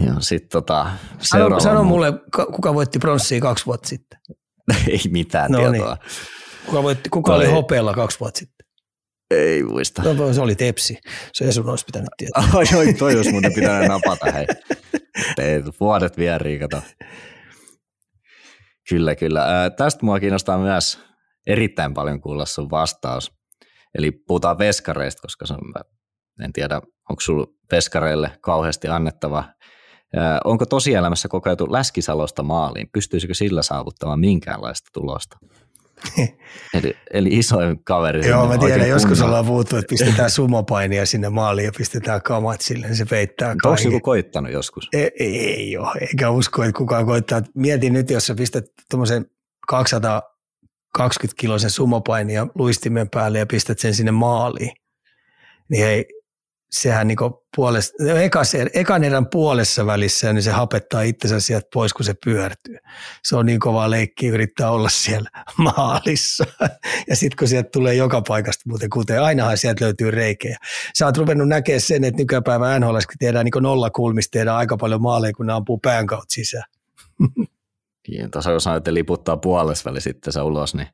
Joo, 0.06 0.20
sit 0.20 0.48
tota, 0.48 0.90
sano, 1.20 1.60
sano 1.60 1.84
mulle, 1.84 2.12
kuka 2.52 2.74
voitti 2.74 2.98
pronssia 2.98 3.40
kaksi 3.40 3.66
vuotta 3.66 3.88
sitten? 3.88 4.18
Ei 4.88 5.00
mitään 5.10 5.50
no 5.50 5.58
tietoa. 5.58 5.94
Niin. 5.94 6.12
Kuka, 6.66 6.82
voitti, 6.82 7.10
kuka 7.10 7.32
Toi... 7.32 7.44
oli 7.44 7.52
hopeella 7.52 7.94
kaksi 7.94 8.20
vuotta 8.20 8.38
sitten? 8.38 8.66
Ei 9.30 9.62
muista. 9.62 10.02
No, 10.02 10.32
se 10.32 10.40
oli 10.40 10.54
Tepsi. 10.54 10.98
Se 11.32 11.52
sun 11.52 11.68
olisi 11.68 11.84
pitänyt 11.84 12.08
tietää. 12.16 12.44
Ai, 12.52 12.64
oi, 12.76 12.94
toi 12.94 13.16
olisi 13.16 13.32
muuten 13.32 13.54
pitänyt 13.54 13.88
napata, 13.88 14.32
hei. 14.32 14.46
Teet 15.36 15.64
vuodet 15.80 16.16
vierii, 16.16 16.58
kato. 16.58 16.82
Kyllä, 18.88 19.16
kyllä. 19.16 19.64
Äh, 19.64 19.70
tästä 19.76 20.06
mua 20.06 20.20
kiinnostaa 20.20 20.58
myös 20.58 21.00
erittäin 21.46 21.94
paljon 21.94 22.20
kuulla 22.20 22.46
sun 22.46 22.70
vastaus. 22.70 23.32
Eli 23.94 24.10
puhutaan 24.12 24.58
veskareista, 24.58 25.22
koska 25.22 25.46
se 25.46 25.54
on, 25.54 25.72
en 26.40 26.52
tiedä, 26.52 26.80
onko 27.10 27.20
sulla 27.20 27.46
veskareille 27.72 28.30
kauheasti 28.40 28.88
annettava. 28.88 29.44
Onko 30.44 30.66
tosielämässä 30.66 31.28
kokeiltu 31.28 31.72
Läskisalosta 31.72 32.42
maaliin? 32.42 32.88
Pystyisikö 32.92 33.34
sillä 33.34 33.62
saavuttamaan 33.62 34.20
minkäänlaista 34.20 34.90
tulosta? 34.92 35.38
eli, 36.74 36.96
eli 37.12 37.28
isoin 37.32 37.84
kaveri. 37.84 38.28
Joo, 38.28 38.48
mä 38.48 38.58
tiedän, 38.58 38.88
joskus 38.88 39.20
ollaan 39.20 39.46
puhuttu, 39.46 39.76
että 39.76 39.90
pistetään 39.90 40.30
sumopainia 40.30 41.06
sinne 41.06 41.28
maaliin 41.28 41.64
ja 41.64 41.72
pistetään 41.76 42.22
kamat 42.22 42.60
sille, 42.60 42.86
niin 42.86 42.96
se 42.96 43.04
peittää 43.04 43.54
kaiken. 43.62 43.86
Onko 43.86 43.94
joku 43.94 44.04
koittanut 44.04 44.52
joskus? 44.52 44.88
Ei, 44.92 45.10
ei 45.18 45.76
ole, 45.76 46.00
eikä 46.00 46.30
usko, 46.30 46.62
että 46.62 46.78
kukaan 46.78 47.06
koittaa. 47.06 47.42
Mieti 47.54 47.90
nyt, 47.90 48.10
jos 48.10 48.26
sä 48.26 48.34
pistät 48.34 48.64
tuommoisen 48.90 49.26
220 49.68 51.40
kiloisen 51.40 51.70
sumopainia 51.70 52.46
luistimen 52.54 53.10
päälle 53.10 53.38
ja 53.38 53.46
pistät 53.46 53.78
sen 53.78 53.94
sinne 53.94 54.12
maaliin, 54.12 54.72
niin 55.70 55.84
hei, 55.84 56.04
sehän 56.74 57.08
niin 57.08 57.18
puolesta, 57.56 57.94
ekas, 58.20 58.52
ekan 58.74 59.04
erän 59.04 59.26
puolessa 59.26 59.86
välissä, 59.86 60.32
niin 60.32 60.42
se 60.42 60.50
hapettaa 60.50 61.02
itsensä 61.02 61.40
sieltä 61.40 61.68
pois, 61.74 61.94
kun 61.94 62.04
se 62.04 62.14
pyörtyy. 62.24 62.76
Se 63.24 63.36
on 63.36 63.46
niin 63.46 63.60
kova 63.60 63.90
leikki 63.90 64.26
yrittää 64.26 64.70
olla 64.70 64.88
siellä 64.88 65.30
maalissa. 65.76 66.44
Ja 67.08 67.16
sitten 67.16 67.36
kun 67.38 67.48
sieltä 67.48 67.68
tulee 67.72 67.94
joka 67.94 68.22
paikasta 68.28 68.62
muuten, 68.66 68.90
kuten 68.90 69.22
ainahan 69.22 69.58
sieltä 69.58 69.84
löytyy 69.84 70.10
reikejä. 70.10 70.58
Sä 70.98 71.06
oot 71.06 71.16
ruvennut 71.16 71.48
näkemään 71.48 71.80
sen, 71.80 72.04
että 72.04 72.22
nykypäivän 72.22 72.80
NHL, 72.80 72.94
kun 72.94 73.18
tehdään 73.18 73.44
niin 73.44 73.62
nolla 73.62 73.90
kulmista, 73.90 74.30
tehdään 74.38 74.56
aika 74.56 74.76
paljon 74.76 75.02
maaleja, 75.02 75.32
kun 75.32 75.46
ne 75.46 75.52
ampuu 75.52 75.78
pään 75.78 76.06
kautta 76.06 76.34
sisään. 76.34 76.64
Niin, 78.08 78.30
tuossa 78.30 78.50
jos 78.50 78.66
että 78.66 78.94
liputtaa 78.94 79.36
puolesväli 79.36 80.00
sitten 80.00 80.32
se 80.32 80.40
ulos, 80.40 80.74
niin 80.74 80.88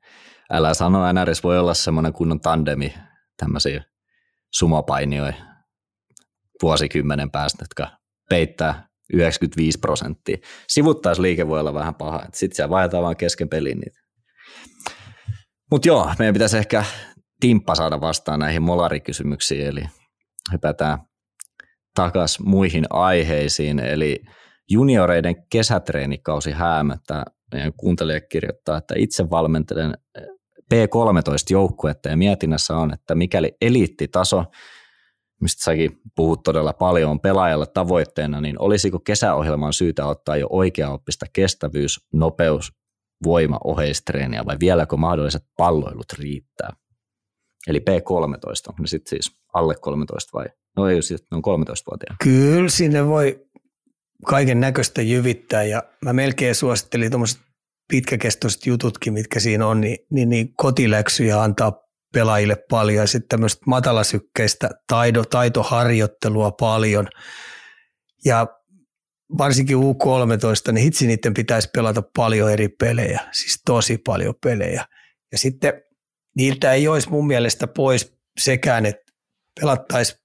älä 0.50 0.74
sano, 0.74 1.12
NRS 1.12 1.44
voi 1.44 1.58
olla 1.58 1.74
semmoinen 1.74 2.12
kunnon 2.12 2.40
tandemi 2.40 2.94
tämmöisiä 3.36 3.84
sumopainioja 4.50 5.49
vuosikymmenen 6.62 7.30
päästä, 7.30 7.62
jotka 7.62 7.96
peittää 8.28 8.88
95 9.12 9.78
prosenttia. 9.78 10.36
Sivuttaisliike 10.68 11.48
voi 11.48 11.60
olla 11.60 11.74
vähän 11.74 11.94
paha, 11.94 12.24
sitten 12.34 12.56
siellä 12.56 12.70
vaihdetaan 12.70 13.02
vaan 13.02 13.16
kesken 13.16 13.48
pelin 13.48 13.78
niitä. 13.78 14.00
Mutta 15.70 15.88
joo, 15.88 16.12
meidän 16.18 16.32
pitäisi 16.32 16.58
ehkä 16.58 16.84
timppa 17.40 17.74
saada 17.74 18.00
vastaan 18.00 18.40
näihin 18.40 18.62
molarikysymyksiin, 18.62 19.66
eli 19.66 19.82
hypätään 20.52 20.98
takaisin 21.94 22.48
muihin 22.48 22.84
aiheisiin, 22.90 23.78
eli 23.78 24.20
junioreiden 24.70 25.36
kesätreenikausi 25.50 26.50
häämöttää. 26.50 27.24
Meidän 27.52 27.72
kuuntelija 27.76 28.20
kirjoittaa, 28.20 28.78
että 28.78 28.94
itse 28.98 29.30
valmentelen 29.30 29.94
P13-joukkuetta 30.74 32.08
ja 32.08 32.16
mietinnässä 32.16 32.76
on, 32.76 32.92
että 32.92 33.14
mikäli 33.14 33.56
eliittitaso– 33.60 34.44
mistä 35.40 35.64
säkin 35.64 36.00
puhut 36.16 36.42
todella 36.42 36.72
paljon, 36.72 37.10
on 37.10 37.20
pelaajalle 37.20 37.66
tavoitteena, 37.66 38.40
niin 38.40 38.56
olisiko 38.58 38.98
kesäohjelman 38.98 39.72
syytä 39.72 40.06
ottaa 40.06 40.36
jo 40.36 40.46
oikeaoppista 40.50 41.26
kestävyys, 41.32 42.00
nopeus, 42.12 42.72
voima, 43.24 43.58
oheistreeniä 43.64 44.46
vai 44.46 44.56
vieläkö 44.60 44.96
mahdolliset 44.96 45.42
palloilut 45.56 46.12
riittää? 46.18 46.72
Eli 47.66 47.78
P13, 47.78 48.68
onko 48.68 48.82
ne 48.82 48.86
sitten 48.86 49.10
siis 49.10 49.32
alle 49.54 49.74
13 49.80 50.30
vai? 50.32 50.46
No 50.76 50.88
ei, 50.88 51.02
siis 51.02 51.24
ne 51.30 51.36
on 51.36 51.60
13-vuotiaana. 51.60 52.16
Kyllä 52.22 52.68
sinne 52.68 53.06
voi 53.06 53.46
kaiken 54.26 54.60
näköistä 54.60 55.02
jyvittää 55.02 55.62
ja 55.62 55.82
mä 56.04 56.12
melkein 56.12 56.54
suosittelin 56.54 57.10
tuommoiset 57.10 57.40
pitkäkestoiset 57.88 58.66
jututkin, 58.66 59.12
mitkä 59.12 59.40
siinä 59.40 59.66
on, 59.66 59.80
niin, 59.80 59.98
niin, 60.10 60.28
niin 60.28 60.54
kotiläksyjä 60.56 61.42
antaa 61.42 61.89
pelaajille 62.12 62.56
paljon 62.70 63.02
ja 63.02 63.06
sitten 63.06 63.28
tämmöistä 63.28 63.62
matalasykkeistä 63.66 64.70
taito, 64.86 65.24
taitoharjoittelua 65.24 66.50
paljon. 66.50 67.08
Ja 68.24 68.46
varsinkin 69.38 69.76
U13, 69.76 70.72
niin 70.72 70.84
hitsi 70.84 71.06
niiden 71.06 71.34
pitäisi 71.34 71.68
pelata 71.74 72.02
paljon 72.16 72.52
eri 72.52 72.68
pelejä, 72.68 73.20
siis 73.32 73.62
tosi 73.66 73.98
paljon 73.98 74.34
pelejä. 74.44 74.86
Ja 75.32 75.38
sitten 75.38 75.72
niiltä 76.36 76.72
ei 76.72 76.88
olisi 76.88 77.10
mun 77.10 77.26
mielestä 77.26 77.66
pois 77.66 78.14
sekään, 78.40 78.86
että 78.86 79.12
pelattaisiin 79.60 80.20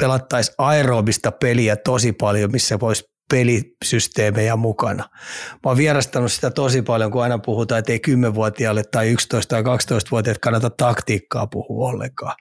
pelattais 0.00 0.52
aerobista 0.58 1.32
peliä 1.32 1.76
tosi 1.76 2.12
paljon, 2.12 2.52
missä 2.52 2.80
voisi 2.80 3.04
pelisysteemejä 3.30 4.56
mukana. 4.56 5.08
Mä 5.52 5.60
oon 5.64 5.76
vierastanut 5.76 6.32
sitä 6.32 6.50
tosi 6.50 6.82
paljon, 6.82 7.10
kun 7.10 7.22
aina 7.22 7.38
puhutaan, 7.38 7.78
että 7.78 7.92
ei 7.92 8.00
10-vuotiaalle 8.08 8.82
tai 8.82 9.14
11- 9.14 9.16
tai 9.48 9.62
12-vuotiaat 9.62 10.38
kannata 10.38 10.70
taktiikkaa 10.70 11.46
puhua 11.46 11.88
ollenkaan. 11.88 12.34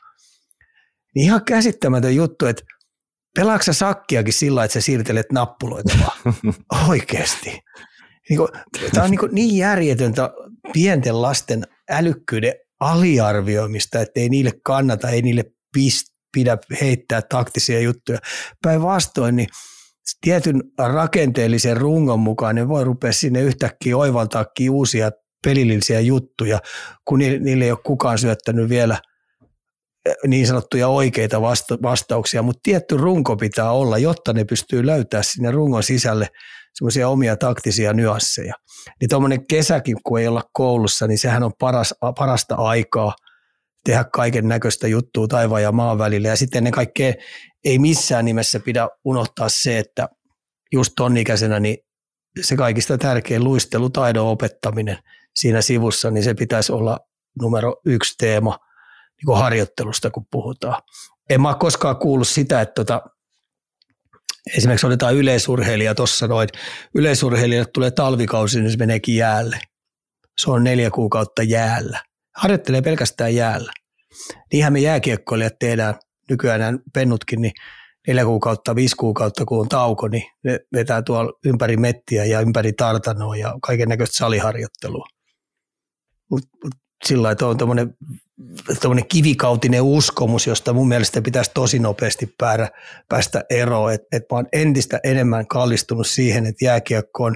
Niin 1.15 1.25
ihan 1.25 1.45
käsittämätön 1.45 2.15
juttu, 2.15 2.45
että 2.45 2.63
pelaaksa 3.35 3.73
sakkiakin 3.73 4.33
sillä, 4.33 4.63
että 4.63 4.73
sä 4.73 4.81
siirtelet 4.81 5.31
nappuloita 5.31 5.93
vaan. 6.01 6.35
Oikeasti. 6.89 7.59
Niin 8.29 8.39
Tämä 8.93 9.03
on 9.03 9.11
niin, 9.11 9.19
niin 9.31 9.57
järjetöntä 9.57 10.29
pienten 10.73 11.21
lasten 11.21 11.67
älykkyyden 11.89 12.53
aliarvioimista, 12.79 14.01
että 14.01 14.19
ei 14.19 14.29
niille 14.29 14.51
kannata, 14.63 15.09
ei 15.09 15.21
niille 15.21 15.43
pist, 15.73 16.07
pidä 16.33 16.57
heittää 16.81 17.21
taktisia 17.21 17.79
juttuja. 17.79 18.19
Päinvastoin, 18.63 19.35
niin 19.35 19.47
tietyn 20.21 20.63
rakenteellisen 20.77 21.77
rungon 21.77 22.19
mukaan 22.19 22.55
ne 22.55 22.67
voi 22.67 22.83
rupea 22.83 23.13
sinne 23.13 23.41
yhtäkkiä 23.41 23.97
oivaltaakin 23.97 24.71
uusia 24.71 25.11
pelillisiä 25.45 25.99
juttuja, 25.99 26.59
kun 27.05 27.19
niille 27.19 27.65
ei 27.65 27.71
ole 27.71 27.79
kukaan 27.85 28.17
syöttänyt 28.17 28.69
vielä 28.69 28.97
eh, 30.05 30.15
niin 30.27 30.47
sanottuja 30.47 30.87
oikeita 30.87 31.41
vasta- 31.41 31.77
vastauksia, 31.81 32.41
mutta 32.41 32.59
tietty 32.63 32.97
runko 32.97 33.35
pitää 33.35 33.71
olla, 33.71 33.97
jotta 33.97 34.33
ne 34.33 34.43
pystyy 34.43 34.85
löytämään 34.85 35.23
sinne 35.23 35.51
rungon 35.51 35.83
sisälle 35.83 36.27
semmoisia 36.73 37.09
omia 37.09 37.37
taktisia 37.37 37.93
nyansseja. 37.93 38.53
Niin 39.01 39.09
tuommoinen 39.09 39.47
kesäkin, 39.47 39.97
kun 40.03 40.19
ei 40.19 40.27
olla 40.27 40.43
koulussa, 40.53 41.07
niin 41.07 41.17
sehän 41.17 41.43
on 41.43 41.51
paras, 41.59 41.93
parasta 42.17 42.55
aikaa– 42.55 43.13
tehdä 43.85 44.03
kaiken 44.03 44.47
näköistä 44.47 44.87
juttua 44.87 45.27
taivaan 45.27 45.61
ja 45.61 45.71
maan 45.71 45.97
välillä. 45.97 46.27
Ja 46.27 46.35
sitten 46.35 46.63
ne 46.63 46.71
kaikkea 46.71 47.13
ei 47.65 47.79
missään 47.79 48.25
nimessä 48.25 48.59
pidä 48.59 48.87
unohtaa 49.03 49.49
se, 49.49 49.79
että 49.79 50.09
just 50.71 50.93
ton 50.95 51.17
ikäisenä 51.17 51.59
niin 51.59 51.77
se 52.41 52.55
kaikista 52.55 52.97
tärkein 52.97 53.43
luistelutaidon 53.43 54.27
opettaminen 54.27 54.97
siinä 55.35 55.61
sivussa, 55.61 56.11
niin 56.11 56.23
se 56.23 56.33
pitäisi 56.33 56.71
olla 56.71 56.99
numero 57.41 57.75
yksi 57.85 58.15
teema 58.17 58.57
niin 59.17 59.25
kuin 59.25 59.37
harjoittelusta, 59.37 60.09
kun 60.09 60.25
puhutaan. 60.31 60.81
En 61.29 61.41
mä 61.41 61.47
ole 61.47 61.57
koskaan 61.59 61.97
kuullut 61.97 62.27
sitä, 62.27 62.61
että 62.61 62.73
tota, 62.73 63.01
esimerkiksi 64.57 64.87
otetaan 64.87 65.15
yleisurheilija 65.15 65.95
tuossa 65.95 66.27
noin, 66.27 66.49
yleisurheilijalle 66.95 67.69
tulee 67.73 67.91
talvikausi, 67.91 68.61
niin 68.61 68.71
se 68.71 68.77
meneekin 68.77 69.15
jäälle. 69.15 69.59
Se 70.37 70.51
on 70.51 70.63
neljä 70.63 70.91
kuukautta 70.91 71.43
jäällä 71.43 72.08
harjoittelee 72.39 72.81
pelkästään 72.81 73.35
jäällä. 73.35 73.71
Niinhän 74.53 74.73
me 74.73 74.79
jääkiekkoilijat 74.79 75.59
tehdään 75.59 75.95
nykyään 76.29 76.79
pennutkin, 76.93 77.41
niin 77.41 77.51
neljä 78.07 78.25
kuukautta, 78.25 78.75
viisi 78.75 78.95
kuukautta, 78.95 79.45
kun 79.45 79.59
on 79.59 79.69
tauko, 79.69 80.07
niin 80.07 80.23
ne 80.43 80.59
vetää 80.73 81.01
tuolla 81.01 81.39
ympäri 81.45 81.77
mettiä 81.77 82.25
ja 82.25 82.39
ympäri 82.39 82.73
tartanoa 82.73 83.35
ja 83.35 83.55
kaiken 83.61 83.89
näköistä 83.89 84.17
saliharjoittelua. 84.17 85.05
Mut, 86.31 86.41
mut 86.63 86.73
sillä 87.05 87.23
lailla 87.23 87.47
on 87.47 87.57
tämmöinen 88.79 89.07
kivikautinen 89.09 89.81
uskomus, 89.81 90.47
josta 90.47 90.73
mun 90.73 90.87
mielestä 90.87 91.21
pitäisi 91.21 91.51
tosi 91.53 91.79
nopeasti 91.79 92.35
päästä, 92.37 92.71
päästä 93.09 93.43
eroon. 93.49 93.93
Että 93.93 94.07
et 94.11 94.23
mä 94.31 94.37
oon 94.37 94.47
entistä 94.53 94.99
enemmän 95.03 95.47
kallistunut 95.47 96.07
siihen, 96.07 96.45
että 96.45 96.65
jääkiekko 96.65 97.23
on 97.23 97.35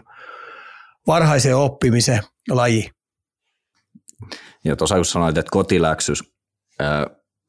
varhaisen 1.08 1.56
oppimisen 1.58 2.20
laji. 2.50 2.90
Ja 4.66 4.76
tuossa 4.76 4.96
kun 4.96 5.06
sanoit, 5.06 5.38
että 5.38 5.52
kotiläksys, 5.52 6.24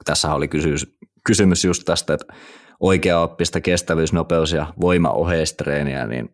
tässä 0.04 0.34
oli 0.34 0.48
kysymys, 0.48 0.96
kysymys 1.26 1.64
just 1.64 1.82
tästä, 1.84 2.14
että 2.14 2.34
oikea-oppista 2.80 3.60
kestävyys, 3.60 4.12
nopeus 4.12 4.52
ja 4.52 4.74
voima 4.80 5.10
oheistreeniä, 5.10 6.06
niin 6.06 6.28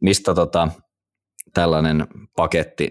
mistä 0.00 0.34
tota, 0.34 0.68
tällainen 1.54 2.06
paketti 2.36 2.90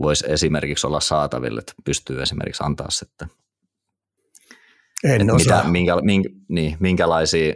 voisi 0.00 0.24
esimerkiksi 0.28 0.86
olla 0.86 1.00
saatavilla, 1.00 1.60
että 1.60 1.72
pystyy 1.84 2.22
esimerkiksi 2.22 2.62
antaa 2.66 2.90
sitten? 2.90 3.28
En 5.04 5.30
osaa. 5.30 5.58
Mitä, 5.58 5.70
minkä, 5.70 5.96
minkä, 6.02 6.28
niin, 6.48 6.76
minkälaisia 6.80 7.54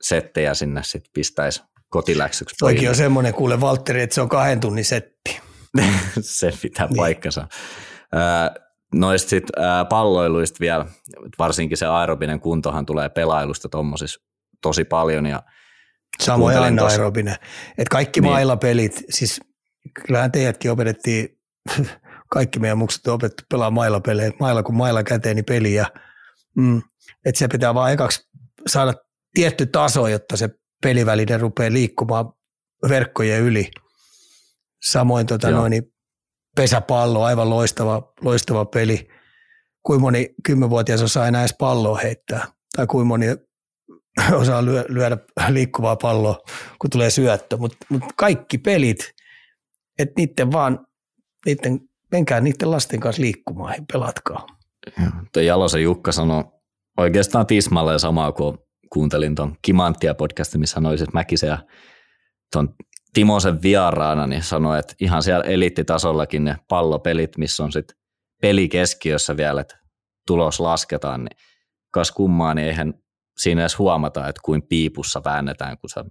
settejä 0.00 0.54
sinne 0.54 0.82
sitten 0.84 1.10
pistäisi 1.14 1.62
kotiläksyksi? 1.88 2.56
Toikin 2.58 2.88
on 2.88 2.94
semmoinen 2.94 3.34
kuule 3.34 3.60
Valtteri, 3.60 4.02
että 4.02 4.14
se 4.14 4.20
on 4.20 4.28
kahden 4.28 4.60
tunnin 4.60 4.84
setti. 4.84 5.40
se 6.20 6.52
pitää 6.62 6.86
niin. 6.86 6.96
paikkansa. 6.96 7.48
Noista 8.94 9.30
sitten 9.30 9.64
palloiluista 9.88 10.56
vielä, 10.60 10.86
varsinkin 11.38 11.76
se 11.78 11.86
aerobinen 11.86 12.40
kuntohan 12.40 12.86
tulee 12.86 13.08
pelailusta 13.08 13.68
tuommoisissa 13.68 14.20
tosi 14.62 14.84
paljon. 14.84 15.26
Ja 15.26 15.42
Samoin 16.20 16.58
aina 16.58 16.82
tos... 16.82 16.92
aerobinen. 16.92 17.36
Et 17.78 17.88
kaikki 17.88 18.20
niin. 18.20 18.32
mailapelit, 18.32 19.04
siis 19.10 19.40
kyllähän 20.06 20.32
teidätkin 20.32 20.70
opetettiin 20.70 21.28
kaikki 22.32 22.58
meidän 22.58 22.78
mukset 22.78 23.06
on 23.06 23.14
opettu 23.14 23.42
pelaa 23.50 23.70
mailapelejä, 23.70 24.32
mailla 24.40 24.62
kuin 24.62 24.76
mailla 24.76 25.02
käteeni 25.02 25.42
peliä. 25.42 25.86
Mm. 26.56 26.82
Että 27.24 27.38
se 27.38 27.48
pitää 27.48 27.74
vaan 27.74 27.92
ekaksi 27.92 28.28
saada 28.66 28.94
tietty 29.34 29.66
taso, 29.66 30.08
jotta 30.08 30.36
se 30.36 30.48
peliväline 30.82 31.36
rupeaa 31.36 31.72
liikkumaan 31.72 32.32
verkkojen 32.88 33.40
yli. 33.40 33.70
Samoin 34.82 35.26
tota 35.26 35.50
noin, 35.50 35.92
pesäpallo, 36.56 37.22
aivan 37.22 37.50
loistava, 37.50 38.12
loistava 38.20 38.64
peli. 38.64 39.08
Kuinka 39.82 40.00
moni 40.00 40.34
kymmenvuotias 40.46 41.02
osaa 41.02 41.26
enää 41.28 41.42
edes 41.42 41.54
palloa 41.58 41.98
heittää, 41.98 42.46
tai 42.76 42.86
kuinka 42.86 43.06
moni 43.06 43.26
osaa 44.40 44.64
lyö, 44.64 44.84
lyödä 44.88 45.18
liikkuvaa 45.48 45.96
palloa, 45.96 46.38
kun 46.78 46.90
tulee 46.90 47.10
syöttö. 47.10 47.56
Mutta 47.56 47.76
mut 47.88 48.02
kaikki 48.16 48.58
pelit, 48.58 49.12
että 49.98 50.14
niiden 50.16 50.52
vaan, 50.52 50.86
niiden, 51.46 51.80
menkää 52.12 52.40
niiden 52.40 52.70
lasten 52.70 53.00
kanssa 53.00 53.22
liikkumaan 53.22 53.74
ja 53.74 53.84
pelatkaa. 53.92 54.46
Tuo 55.32 55.42
Jalosen 55.42 55.82
Jukka 55.82 56.12
sanoi 56.12 56.44
oikeastaan 56.98 57.46
tismalleen 57.46 58.00
samaa, 58.00 58.32
kun 58.32 58.58
kuuntelin 58.92 59.34
tuon 59.34 59.56
Kimanttia 59.62 60.14
podcastin, 60.14 60.60
missä 60.60 60.74
sanoi, 60.74 60.94
että 60.94 61.06
Mäkisen 61.12 61.48
ja 61.48 61.58
tuon 62.52 62.74
Timosen 63.14 63.62
vieraana, 63.62 64.26
niin 64.26 64.42
sanoi, 64.42 64.78
että 64.78 64.94
ihan 65.00 65.22
siellä 65.22 65.44
eliittitasollakin 65.44 66.44
ne 66.44 66.56
pallopelit, 66.68 67.38
missä 67.38 67.64
on 67.64 67.72
sitten 67.72 67.96
peli 68.42 68.68
keskiössä 68.68 69.36
vielä, 69.36 69.60
että 69.60 69.78
tulos 70.26 70.60
lasketaan, 70.60 71.24
niin 71.24 71.38
kas 71.90 72.10
kummaa, 72.10 72.54
niin 72.54 72.66
eihän 72.66 72.94
siinä 73.38 73.62
edes 73.62 73.78
huomata, 73.78 74.28
että 74.28 74.40
kuin 74.44 74.62
piipussa 74.62 75.22
väännetään, 75.24 75.78
kun 75.78 75.90
sä 75.90 76.04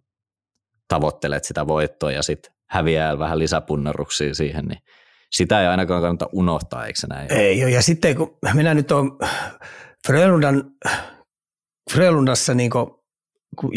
tavoittelet 0.88 1.44
sitä 1.44 1.68
voittoa 1.68 2.12
ja 2.12 2.24
sitten 2.24 2.54
häviää 2.70 3.20
vähän 3.20 3.40
lisäpunnerruksia 3.40 4.34
siihen, 4.34 4.66
niin 4.66 4.80
sitä 5.32 5.62
ei 5.62 5.68
ainakaan 5.68 6.02
kannata 6.02 6.30
unohtaa, 6.34 6.86
eikö 6.86 7.00
se 7.00 7.08
näin? 7.08 7.34
Ei 7.34 7.64
ole, 7.64 7.72
ja 7.72 7.82
sitten 7.82 8.16
kun 8.16 8.38
minä 8.54 8.74
nyt 8.74 8.92
on 8.92 9.18
Frölundan, 10.08 10.72
Frölundassa 11.94 12.54
niin 12.54 12.72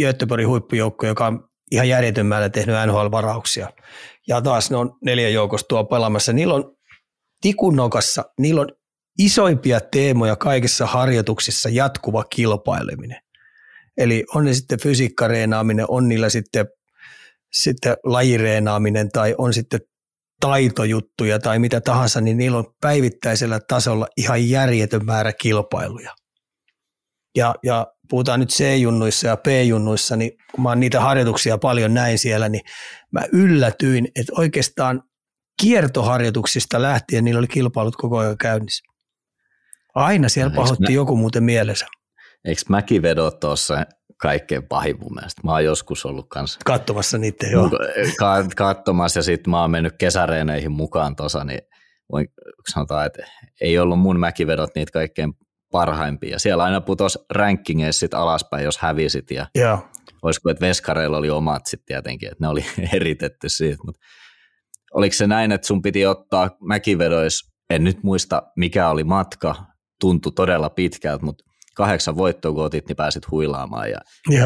Göteborgin 0.00 0.48
huippujoukko, 0.48 1.06
joka 1.06 1.26
on 1.26 1.48
ihan 1.74 1.88
järjetön 1.88 2.26
määrä 2.26 2.48
tehnyt 2.48 2.74
NHL-varauksia. 2.86 3.68
Ja 4.28 4.40
taas 4.42 4.70
ne 4.70 4.76
on 4.76 4.96
neljä 5.04 5.28
joukosta 5.28 5.68
tuo 5.68 5.84
pelaamassa. 5.84 6.32
Niillä 6.32 6.54
on 6.54 6.76
tikunnokassa, 7.40 8.24
niillä 8.38 8.60
on 8.60 8.68
isoimpia 9.18 9.80
teemoja 9.80 10.36
kaikissa 10.36 10.86
harjoituksissa 10.86 11.68
jatkuva 11.68 12.24
kilpaileminen. 12.24 13.20
Eli 13.96 14.24
on 14.34 14.44
ne 14.44 14.54
sitten 14.54 14.80
fysiikkareenaaminen, 14.80 15.84
on 15.88 16.08
niillä 16.08 16.28
sitten, 16.28 16.66
sitten 17.52 17.96
lajireenaaminen 18.04 19.08
tai 19.08 19.34
on 19.38 19.54
sitten 19.54 19.80
taitojuttuja 20.40 21.38
tai 21.38 21.58
mitä 21.58 21.80
tahansa, 21.80 22.20
niin 22.20 22.36
niillä 22.36 22.58
on 22.58 22.74
päivittäisellä 22.80 23.60
tasolla 23.68 24.06
ihan 24.16 24.48
järjetön 24.48 25.04
määrä 25.04 25.32
kilpailuja. 25.32 26.14
Ja, 27.36 27.54
ja 27.62 27.86
puhutaan 28.08 28.40
nyt 28.40 28.50
C-junnuissa 28.50 29.26
ja 29.26 29.36
P-junnuissa, 29.36 30.16
niin 30.16 30.30
kun 30.54 30.64
mä 30.64 30.74
niitä 30.74 31.00
harjoituksia 31.00 31.58
paljon 31.58 31.94
näin 31.94 32.18
siellä, 32.18 32.48
niin 32.48 32.62
mä 33.12 33.20
yllätyin, 33.32 34.08
että 34.16 34.32
oikeastaan 34.38 35.02
kiertoharjoituksista 35.62 36.82
lähtien 36.82 37.24
niillä 37.24 37.38
oli 37.38 37.46
kilpailut 37.46 37.96
koko 37.96 38.18
ajan 38.18 38.38
käynnissä. 38.38 38.84
Aina 39.94 40.28
siellä 40.28 40.54
no, 40.54 40.56
pahoitti 40.56 40.92
mä, 40.92 40.94
joku 40.94 41.16
muuten 41.16 41.44
mielensä. 41.44 41.86
Eikö 42.44 42.62
mäkin 42.68 43.02
vedo 43.02 43.30
tuossa 43.30 43.86
kaikkein 44.20 44.62
pahin 44.68 45.00
mun 45.00 45.14
mielestä? 45.14 45.40
Mä 45.44 45.52
oon 45.52 45.64
joskus 45.64 46.06
ollut 46.06 46.28
kanssa. 46.28 46.60
Katsomassa 46.64 47.18
niitä, 47.18 47.46
joo. 47.46 47.70
Ka- 48.18 48.44
katsomassa 48.56 49.18
ja 49.18 49.22
sitten 49.22 49.50
mä 49.50 49.60
oon 49.60 49.70
mennyt 49.70 49.94
kesäreeneihin 49.98 50.72
mukaan 50.72 51.16
tuossa, 51.16 51.44
niin 51.44 51.60
voin 52.12 52.28
sanoa, 52.68 53.04
että 53.04 53.26
ei 53.60 53.78
ollut 53.78 53.98
mun 54.00 54.20
mäkivedot 54.20 54.70
niitä 54.74 54.92
kaikkein 54.92 55.32
parhaimpia. 55.74 56.30
Ja 56.30 56.38
siellä 56.38 56.64
aina 56.64 56.80
putosi 56.80 57.18
rankingeissa 57.30 58.00
sit 58.00 58.14
alaspäin, 58.14 58.64
jos 58.64 58.78
hävisit. 58.78 59.30
Ja 59.30 59.46
Joo. 59.54 59.78
Olisiko, 60.22 60.50
että 60.50 60.66
veskareilla 60.66 61.18
oli 61.18 61.30
omat 61.30 61.66
sitten 61.66 61.86
tietenkin, 61.86 62.28
että 62.32 62.44
ne 62.44 62.48
oli 62.48 62.64
eritetty 62.96 63.48
siitä. 63.48 63.78
Mutta 63.86 64.00
oliko 64.94 65.14
se 65.14 65.26
näin, 65.26 65.52
että 65.52 65.66
sun 65.66 65.82
piti 65.82 66.06
ottaa 66.06 66.50
mäkivedois, 66.60 67.52
en 67.70 67.84
nyt 67.84 68.02
muista 68.02 68.42
mikä 68.56 68.88
oli 68.88 69.04
matka, 69.04 69.54
tuntui 70.00 70.32
todella 70.32 70.70
pitkältä, 70.70 71.24
mutta 71.24 71.44
kahdeksan 71.76 72.16
voittoa 72.16 72.52
kun 72.52 72.64
otit, 72.64 72.88
niin 72.88 72.96
pääsit 72.96 73.30
huilaamaan. 73.30 73.90
Ja 73.90 73.98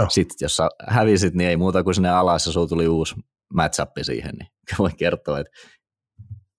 sitten 0.09 0.36
jos 0.40 0.56
sä 0.56 0.68
hävisit, 0.86 1.34
niin 1.34 1.50
ei 1.50 1.56
muuta 1.56 1.84
kuin 1.84 1.94
sinne 1.94 2.10
alas 2.10 2.46
ja 2.46 2.52
sulla 2.52 2.68
tuli 2.68 2.88
uusi 2.88 3.14
match 3.55 3.80
siihen, 4.02 4.34
niin 4.34 4.48
voin 4.78 4.96
kertoa, 4.96 5.38
että 5.38 5.52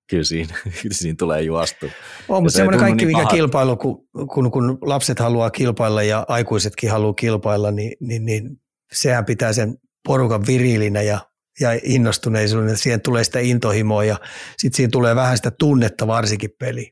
kyllä 0.10 0.23
siinä, 0.23 0.56
siinä 0.91 1.15
tulee 1.19 1.41
juostu. 1.41 1.86
On, 2.30 2.44
mutta 2.44 2.57
semmoinen 2.57 2.80
kaikki, 2.80 3.06
niin 3.06 3.18
mikä 3.18 3.23
paha. 3.23 3.36
kilpailu, 3.36 3.77
kun, 3.77 4.07
kun, 4.34 4.52
kun, 4.52 4.77
lapset 4.81 5.19
haluaa 5.19 5.49
kilpailla 5.49 6.03
ja 6.03 6.26
aikuisetkin 6.27 6.91
haluaa 6.91 7.14
kilpailla, 7.14 7.72
niin, 7.72 7.94
niin, 7.99 8.26
niin 8.26 8.61
sehän 8.91 9.26
pitää 9.26 9.53
sen 9.53 9.77
porukan 10.07 10.45
virilinä 10.48 11.02
ja, 11.02 11.19
ja 11.60 11.69
innostuneisuuden, 11.84 12.69
että 12.69 12.81
siihen 12.81 13.02
tulee 13.02 13.23
sitä 13.23 13.40
intohimoa 13.40 14.03
ja 14.03 14.18
sitten 14.57 14.77
siinä 14.77 14.90
tulee 14.91 15.15
vähän 15.15 15.38
sitä 15.38 15.52
tunnetta 15.52 16.07
varsinkin 16.07 16.49
peli. 16.60 16.90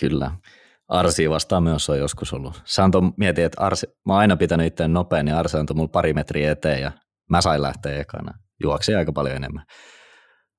Kyllä. 0.00 0.30
Arsi 0.88 1.30
vastaan 1.30 1.62
myös 1.62 1.90
on 1.90 1.98
joskus 1.98 2.32
ollut. 2.32 2.62
Santo 2.64 3.02
mieti, 3.16 3.42
että 3.42 3.60
Arsi, 3.60 3.86
mä 4.06 4.12
oon 4.12 4.20
aina 4.20 4.36
pitänyt 4.36 4.66
itse 4.66 4.88
nopein, 4.88 5.24
niin 5.24 5.34
Arsi 5.36 5.56
antoi 5.56 5.76
mulle 5.76 5.88
pari 5.88 6.12
metriä 6.12 6.50
eteen 6.52 6.80
ja 6.80 6.92
mä 7.30 7.40
sain 7.40 7.62
lähteä 7.62 8.00
ekana. 8.00 8.38
Juoksi 8.62 8.94
aika 8.94 9.12
paljon 9.12 9.36
enemmän. 9.36 9.64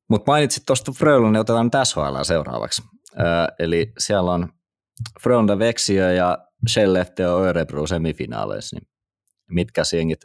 Mutta 0.09 0.31
mainitsit 0.31 0.63
tuosta 0.65 0.91
Frölunda, 0.91 1.31
niin 1.31 1.41
otetaan 1.41 1.71
SHL 1.83 2.23
seuraavaksi. 2.23 2.81
Öö, 3.19 3.25
eli 3.59 3.93
siellä 3.97 4.31
on 4.31 4.49
Frölunda 5.23 5.59
Vexio 5.59 6.09
ja 6.09 6.37
Skellefteå 6.69 7.43
Örebro 7.43 7.87
semifinaaleissa. 7.87 8.75
Niin 8.79 8.87
mitkä 9.49 9.83
siengit 9.83 10.19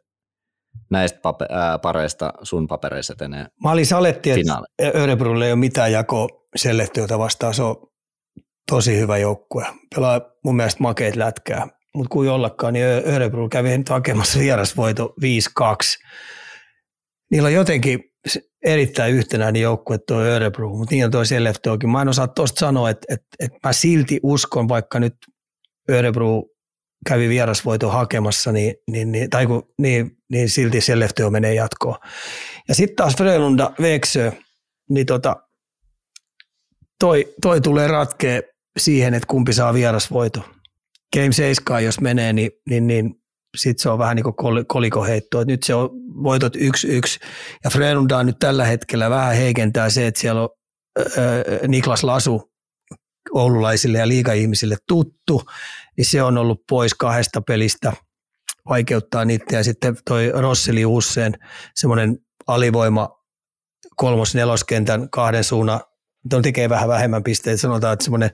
näistä 0.90 1.18
pape- 1.18 1.54
ää, 1.54 1.78
pareista 1.78 2.32
sun 2.42 2.66
papereissa 2.66 3.12
etenee 3.12 3.46
Mä 3.64 3.70
olin 3.70 3.86
saletti, 3.86 4.30
että 4.30 4.60
Örebrolle 4.96 5.46
ei 5.46 5.52
ole 5.52 5.58
mitään 5.58 5.92
jakoa 5.92 6.28
Skellefteåta 6.56 7.18
vastaan. 7.18 7.54
Se 7.54 7.62
on 7.62 7.76
tosi 8.70 8.98
hyvä 8.98 9.18
joukkue. 9.18 9.66
Pelaa 9.94 10.20
mun 10.44 10.56
mielestä 10.56 10.82
makeet 10.82 11.16
lätkää. 11.16 11.68
Mutta 11.94 12.08
kuin 12.12 12.26
jollakaan, 12.26 12.72
niin 12.72 12.86
Örebro 12.86 13.48
kävi 13.48 13.78
nyt 13.78 13.88
hakemassa 13.88 14.38
vierasvoito 14.38 15.14
5-2. 15.60 15.64
Niillä 17.30 17.46
on 17.46 17.52
jotenkin 17.52 18.09
erittäin 18.64 19.14
yhtenäinen 19.14 19.62
joukkue 19.62 19.98
tuo 19.98 20.20
Örebro, 20.20 20.68
mutta 20.68 20.94
niin 20.94 21.04
on 21.04 21.10
tuo 21.10 21.24
Seleftoakin. 21.24 21.90
Mä 21.90 22.02
en 22.02 22.08
osaa 22.08 22.28
tuosta 22.28 22.60
sanoa, 22.60 22.90
että, 22.90 23.14
että, 23.14 23.26
että 23.38 23.58
mä 23.64 23.72
silti 23.72 24.20
uskon, 24.22 24.68
vaikka 24.68 25.00
nyt 25.00 25.14
Örebro 25.90 26.42
kävi 27.06 27.28
vierasvoito 27.28 27.90
hakemassa, 27.90 28.52
niin, 28.52 28.74
niin, 28.90 29.12
niin, 29.12 29.30
tai 29.30 29.46
kun, 29.46 29.62
niin, 29.78 30.10
niin 30.30 30.48
silti 30.48 30.80
Selleftö 30.80 31.30
menee 31.30 31.54
jatkoon. 31.54 31.96
Ja 32.68 32.74
sitten 32.74 32.96
taas 32.96 33.16
Frölunda 33.16 33.72
Veksö, 33.80 34.32
niin 34.90 35.06
tota, 35.06 35.36
toi, 37.00 37.34
toi 37.42 37.60
tulee 37.60 37.88
ratkea 37.88 38.40
siihen, 38.78 39.14
että 39.14 39.26
kumpi 39.26 39.52
saa 39.52 39.74
vierasvoito. 39.74 40.40
Game 41.16 41.32
7, 41.32 41.84
jos 41.84 42.00
menee, 42.00 42.32
niin, 42.32 42.50
niin, 42.68 42.86
niin 42.86 43.14
sitten 43.56 43.82
se 43.82 43.88
on 43.88 43.98
vähän 43.98 44.16
niin 44.16 44.24
kuin 44.24 44.66
kolikoheitto. 44.66 45.44
Nyt 45.44 45.62
se 45.62 45.74
on 45.74 45.90
voitot 46.22 46.56
1-1 46.56 46.60
ja 47.64 47.70
Frölunda 47.70 48.18
on 48.18 48.26
nyt 48.26 48.38
tällä 48.38 48.64
hetkellä 48.64 49.10
vähän 49.10 49.34
heikentää 49.36 49.90
se, 49.90 50.06
että 50.06 50.20
siellä 50.20 50.42
on 50.42 50.48
Niklas 51.68 52.04
Lasu 52.04 52.52
oululaisille 53.32 53.98
ja 53.98 54.08
liiga-ihmisille 54.08 54.76
tuttu, 54.88 55.42
niin 55.96 56.04
se 56.04 56.22
on 56.22 56.38
ollut 56.38 56.62
pois 56.68 56.94
kahdesta 56.94 57.40
pelistä, 57.40 57.92
vaikeuttaa 58.68 59.24
niitä 59.24 59.56
ja 59.56 59.64
sitten 59.64 59.96
toi 60.08 60.32
Rosseli 60.34 60.84
Usseen 60.84 61.34
semmoinen 61.74 62.18
alivoima 62.46 63.20
kolmos 63.96 64.34
neloskentän 64.34 65.10
kahden 65.10 65.44
suunnan, 65.44 65.80
on 66.32 66.42
tekee 66.42 66.68
vähän 66.68 66.88
vähemmän 66.88 67.22
pisteitä, 67.22 67.60
sanotaan, 67.60 67.92
että 67.92 68.04
semmoinen 68.04 68.30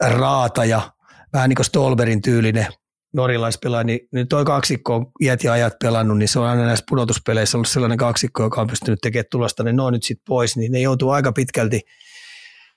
raata 0.00 0.64
ja 0.64 0.92
vähän 1.32 1.48
niin 1.48 1.56
kuin 1.56 1.66
Stolberin 1.66 2.22
tyylinen 2.22 2.66
norjalaispelaaja, 3.12 3.84
niin, 3.84 4.00
niin 4.12 4.28
toi 4.28 4.44
kaksikko 4.44 4.94
on 4.94 5.06
iät 5.20 5.44
ja 5.44 5.52
ajat 5.52 5.72
pelannut, 5.82 6.18
niin 6.18 6.28
se 6.28 6.38
on 6.38 6.46
aina 6.46 6.64
näissä 6.64 6.84
pudotuspeleissä 6.88 7.58
ollut 7.58 7.68
sellainen 7.68 7.98
kaksikko, 7.98 8.42
joka 8.42 8.60
on 8.60 8.66
pystynyt 8.66 8.98
tekemään 9.02 9.26
tulosta, 9.30 9.64
niin 9.64 9.76
ne 9.76 9.82
on 9.82 9.92
nyt 9.92 10.02
sitten 10.02 10.24
pois, 10.28 10.56
niin 10.56 10.72
ne 10.72 10.80
joutuu 10.80 11.10
aika 11.10 11.32
pitkälti, 11.32 11.80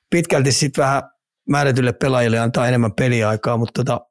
pitkälti 0.09 0.51
sitten 0.51 0.81
vähän 0.81 1.03
määrätylle 1.49 1.93
pelaajille 1.93 2.39
antaa 2.39 2.67
enemmän 2.67 2.93
peliaikaa, 2.93 3.57
mutta 3.57 3.83
tota, 3.83 4.05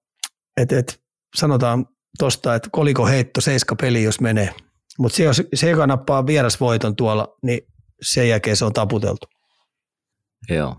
et, 0.57 0.73
et, 0.73 1.01
sanotaan 1.37 1.87
tuosta, 2.19 2.55
että 2.55 2.69
koliko 2.73 3.07
heitto 3.07 3.41
seiska 3.41 3.77
peli, 3.77 4.03
jos 4.03 4.21
menee. 4.21 4.55
Mutta 4.99 5.17
se, 5.17 5.25
jos 5.25 5.43
se, 5.55 5.71
joka 5.71 5.87
nappaa 5.87 6.27
vierasvoiton 6.27 6.97
tuolla, 6.97 7.37
niin 7.43 7.61
sen 8.03 8.29
jälkeen 8.29 8.57
se 8.57 8.65
on 8.65 8.73
taputeltu. 8.73 9.27
Joo. 10.49 10.77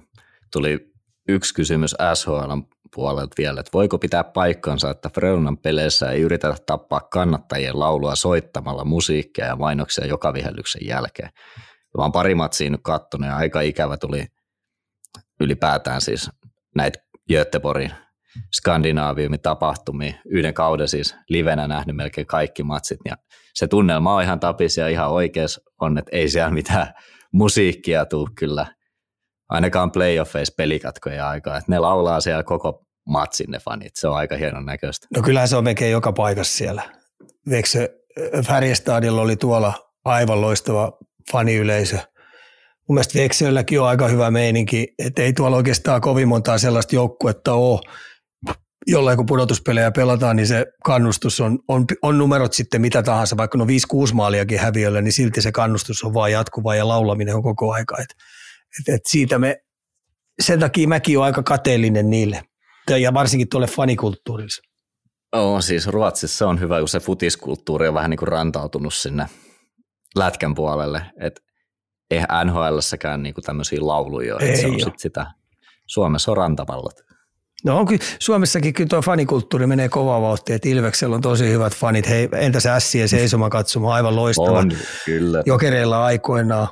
Tuli 0.52 0.91
yksi 1.32 1.54
kysymys 1.54 1.96
SHL 2.14 2.52
puolelta 2.96 3.36
vielä, 3.38 3.60
että 3.60 3.70
voiko 3.74 3.98
pitää 3.98 4.24
paikkansa, 4.24 4.90
että 4.90 5.10
Freunan 5.10 5.58
peleissä 5.58 6.12
ei 6.12 6.22
yritetä 6.22 6.56
tappaa 6.66 7.00
kannattajien 7.00 7.80
laulua 7.80 8.16
soittamalla 8.16 8.86
musiikkia 8.86 9.46
ja 9.46 9.56
mainoksia 9.56 10.08
joka 10.08 10.34
vihellyksen 10.34 10.88
jälkeen. 10.88 11.30
Mä 11.98 12.04
oon 12.04 12.12
pari 12.12 12.36
matsia 12.36 12.70
nyt 12.70 12.82
kattonut 12.84 13.28
ja 13.28 13.36
aika 13.36 13.62
ikävä 13.62 13.98
tuli 13.98 14.26
ylipäätään 15.40 16.02
siis 16.02 16.30
näitä 16.76 17.00
Göteborgin 17.32 17.92
skandinaaviumin 18.56 19.42
tapahtumia. 19.42 20.14
Yhden 20.26 20.54
kauden 20.54 20.88
siis 20.88 21.16
livenä 21.30 21.68
nähnyt 21.68 21.96
melkein 21.96 22.28
kaikki 22.28 22.64
matsit 22.64 23.00
ja 23.06 23.18
se 23.54 23.68
tunnelma 23.68 24.16
on 24.16 24.24
ihan 24.24 24.40
tapis 24.40 24.78
ja 24.78 24.88
ihan 24.88 25.10
oikeas 25.10 25.60
on, 25.82 25.98
että 25.98 26.18
ei 26.18 26.30
siellä 26.30 26.52
mitään 26.52 26.94
musiikkia 27.32 28.06
tuu 28.06 28.30
kyllä 28.36 28.66
ainakaan 29.52 29.92
playoffeissa 29.92 30.54
pelikatkojen 30.58 31.24
aikaa, 31.24 31.58
että 31.58 31.72
ne 31.72 31.80
laulaa 31.80 32.22
siellä 32.22 32.44
koko 32.44 32.86
matsin 33.10 33.52
ne 33.52 33.60
fanit, 33.60 33.96
se 33.96 34.08
on 34.08 34.16
aika 34.16 34.36
hienon 34.36 34.66
näköistä. 34.66 35.08
No 35.16 35.22
kyllähän 35.22 35.48
se 35.48 35.56
on 35.56 35.64
melkein 35.64 35.92
joka 35.92 36.14
paikassa 36.14 36.58
siellä. 36.58 36.82
Veikö 37.50 37.68
Färjestadilla 38.48 39.22
oli 39.22 39.36
tuolla 39.36 39.74
aivan 40.06 40.42
loistava 40.42 40.98
faniyleisö. 41.32 41.98
Mun 42.88 42.96
mielestä 42.96 43.20
Vekselläkin 43.20 43.82
on 43.82 43.88
aika 43.88 44.08
hyvä 44.08 44.32
meininki, 44.32 44.94
että 45.00 45.22
ei 45.22 45.34
tuolla 45.34 45.58
oikeastaan 45.58 46.02
kovin 46.02 46.28
montaa 46.28 46.58
sellaista 46.58 46.96
joukkuetta 46.96 47.54
ole, 47.54 47.80
jollain 48.88 49.18
kun 49.18 49.26
pudotuspelejä 49.26 49.92
pelataan, 49.92 50.36
niin 50.36 50.48
se 50.48 50.66
kannustus 50.86 51.42
on, 51.42 51.60
on, 51.68 51.86
on 52.02 52.18
numerot 52.18 52.54
sitten 52.54 52.82
mitä 52.82 53.04
tahansa, 53.04 53.38
vaikka 53.38 53.58
no 53.58 53.66
5-6 53.66 53.68
maaliakin 54.14 54.60
häviöllä, 54.60 55.02
niin 55.02 55.14
silti 55.14 55.42
se 55.42 55.52
kannustus 55.52 56.04
on 56.04 56.14
vaan 56.14 56.32
jatkuva 56.32 56.76
ja 56.76 56.88
laulaminen 56.88 57.36
on 57.36 57.44
koko 57.44 57.74
aika. 57.74 57.98
Et, 58.02 58.16
et, 58.80 58.96
et 58.96 59.02
siitä 59.08 59.40
me, 59.40 59.58
sen 60.42 60.60
takia 60.60 60.88
mäkin 60.88 61.18
olen 61.18 61.26
aika 61.26 61.44
kateellinen 61.44 62.10
niille, 62.10 62.44
ja 63.00 63.14
varsinkin 63.14 63.50
tuolle 63.50 63.68
fanikulttuurille. 63.68 64.72
On 65.32 65.64
siis 65.64 65.88
Ruotsissa 65.88 66.48
on 66.48 66.60
hyvä, 66.60 66.80
kun 66.80 66.88
se 66.88 67.00
futiskulttuuri 67.00 67.88
on 67.88 67.94
vähän 67.94 68.10
niin 68.10 68.18
kuin 68.18 68.28
rantautunut 68.28 68.94
sinne 68.94 69.26
lätkän 70.16 70.56
puolelle, 70.56 71.02
että 71.22 71.42
ei 72.12 72.22
NHLssäkään 72.46 73.24
niin 73.24 73.34
kuin 73.34 73.44
tämmöisiä 73.44 73.80
lauluja, 73.82 74.38
että 74.40 74.62
se 74.62 74.68
on 74.68 74.80
sit 74.80 75.00
sitä, 75.00 75.26
Suomessa 75.88 76.32
on 76.32 76.38
rantapallot. 76.38 77.02
No 77.66 77.78
on 77.78 77.86
kyllä, 77.86 78.04
Suomessakin 78.20 78.74
kyllä 78.74 78.88
tuo 78.88 79.02
fanikulttuuri 79.02 79.68
menee 79.68 79.90
kovaa 79.90 80.22
vauhtia, 80.22 80.56
että 80.56 80.70
Ilveksellä 80.70 81.16
on 81.16 81.22
tosi 81.22 81.50
hyvät 81.50 81.76
fanit. 81.76 82.10
Hei, 82.10 82.30
entäs 82.34 82.66
Ässien 82.66 83.10
seisoma 83.10 83.50
katsomaan, 83.50 83.94
aivan 83.94 84.16
loistava. 84.16 84.60
On, 84.60 84.72
kyllä. 85.06 85.44
Jokereilla 85.46 86.06
aikoinaan, 86.06 86.68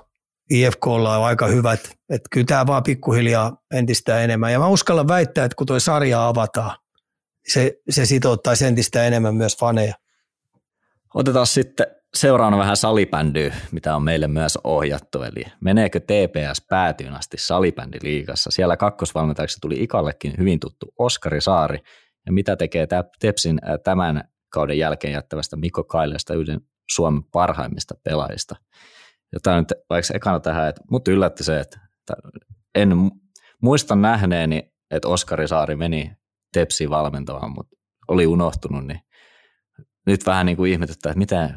IFKlla 0.49 1.17
on 1.17 1.26
aika 1.26 1.47
hyvät, 1.47 1.80
että 2.09 2.30
kyllä 2.31 2.45
tämä 2.45 2.67
vaan 2.67 2.84
pikkuhiljaa 2.84 3.57
entistä 3.73 4.19
enemmän. 4.19 4.51
Ja 4.51 4.59
mä 4.59 4.67
uskallan 4.67 5.07
väittää, 5.07 5.45
että 5.45 5.55
kun 5.55 5.67
tuo 5.67 5.80
sarja 5.80 6.27
avataan, 6.27 6.77
se, 7.47 7.80
se 7.89 8.05
sitouttaisi 8.05 8.65
entistä 8.65 9.03
enemmän 9.03 9.35
myös 9.35 9.57
faneja. 9.57 9.93
Otetaan 11.13 11.47
sitten 11.47 11.88
seuraavana 12.13 12.57
vähän 12.57 12.77
salibändyä, 12.77 13.55
mitä 13.71 13.95
on 13.95 14.03
meille 14.03 14.27
myös 14.27 14.57
ohjattu. 14.63 15.23
Eli 15.23 15.43
meneekö 15.61 15.99
TPS 15.99 16.65
päätyyn 16.69 17.13
asti 17.13 17.38
salibändiliigassa? 17.39 18.51
Siellä 18.51 18.77
kakkosvalmentajaksi 18.77 19.57
tuli 19.61 19.84
Ikallekin 19.84 20.34
hyvin 20.38 20.59
tuttu 20.59 20.93
Oskari 20.99 21.41
Saari. 21.41 21.80
Ja 22.26 22.31
mitä 22.31 22.55
tekee 22.55 22.88
Tepsin 23.19 23.59
tämän 23.84 24.23
kauden 24.49 24.77
jälkeen 24.77 25.13
jättävästä 25.13 25.55
Mikko 25.55 25.84
Kailesta 25.84 26.34
yhden 26.34 26.61
Suomen 26.91 27.23
parhaimmista 27.23 27.95
pelaajista? 28.03 28.55
Jotain 29.34 29.60
nyt 29.60 29.73
vaikka 29.89 30.14
ekana 30.14 30.39
tähän, 30.39 30.69
että 30.69 30.81
mut 30.91 31.07
yllätti 31.07 31.43
se, 31.43 31.60
että 31.60 31.80
en 32.76 32.93
muista 33.61 33.95
nähneeni, 33.95 34.72
että 34.91 35.07
Oskari 35.07 35.47
Saari 35.47 35.76
meni 35.76 36.11
Tepsiin 36.53 36.89
valmentamaan, 36.89 37.51
mutta 37.51 37.76
oli 38.07 38.27
unohtunut, 38.27 38.88
niin 38.88 38.99
nyt 40.07 40.26
vähän 40.26 40.45
niin 40.45 40.57
kuin 40.57 40.72
ihmetyttää, 40.72 41.10
että 41.10 41.19
miten 41.19 41.49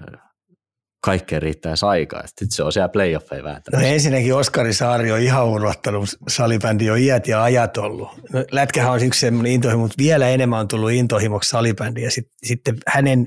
kaikkeen 1.05 1.43
riittää 1.43 1.75
aikaa. 1.83 2.27
Sitten 2.27 2.51
se 2.51 2.63
on 2.63 2.73
siellä 2.73 2.89
playoffeja 2.89 3.45
vääntänyt. 3.45 3.81
No 3.81 3.87
ensinnäkin 3.87 4.35
Oskari 4.35 4.73
Saari 4.73 5.13
on 5.13 5.21
ihan 5.21 5.47
unohtanut 5.47 6.09
salibändi 6.29 6.91
on 6.91 6.99
iät 6.99 7.29
ja 7.29 7.43
ajat 7.43 7.77
ollut. 7.77 8.09
No, 8.33 8.45
lätkähän 8.51 8.93
on 8.93 9.03
yksi 9.03 9.21
semmoinen 9.21 9.53
intohimo, 9.53 9.83
mutta 9.83 9.99
vielä 9.99 10.29
enemmän 10.29 10.61
on 10.61 10.69
tullut 10.69 10.91
intohimoksi 10.91 11.51
salibändi. 11.51 12.03
Ja 12.03 12.11
sit, 12.11 12.27
sitten 12.43 12.77
hänen 12.87 13.27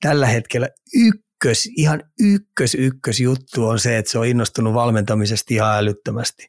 tällä 0.00 0.26
hetkellä 0.26 0.68
ykkös, 1.44 1.68
ihan 1.76 2.02
ykkös, 2.20 2.74
ykkös 2.74 3.20
juttu 3.20 3.66
on 3.66 3.78
se, 3.78 3.98
että 3.98 4.10
se 4.10 4.18
on 4.18 4.26
innostunut 4.26 4.74
valmentamisesta 4.74 5.54
ihan 5.54 5.78
älyttömästi. 5.78 6.48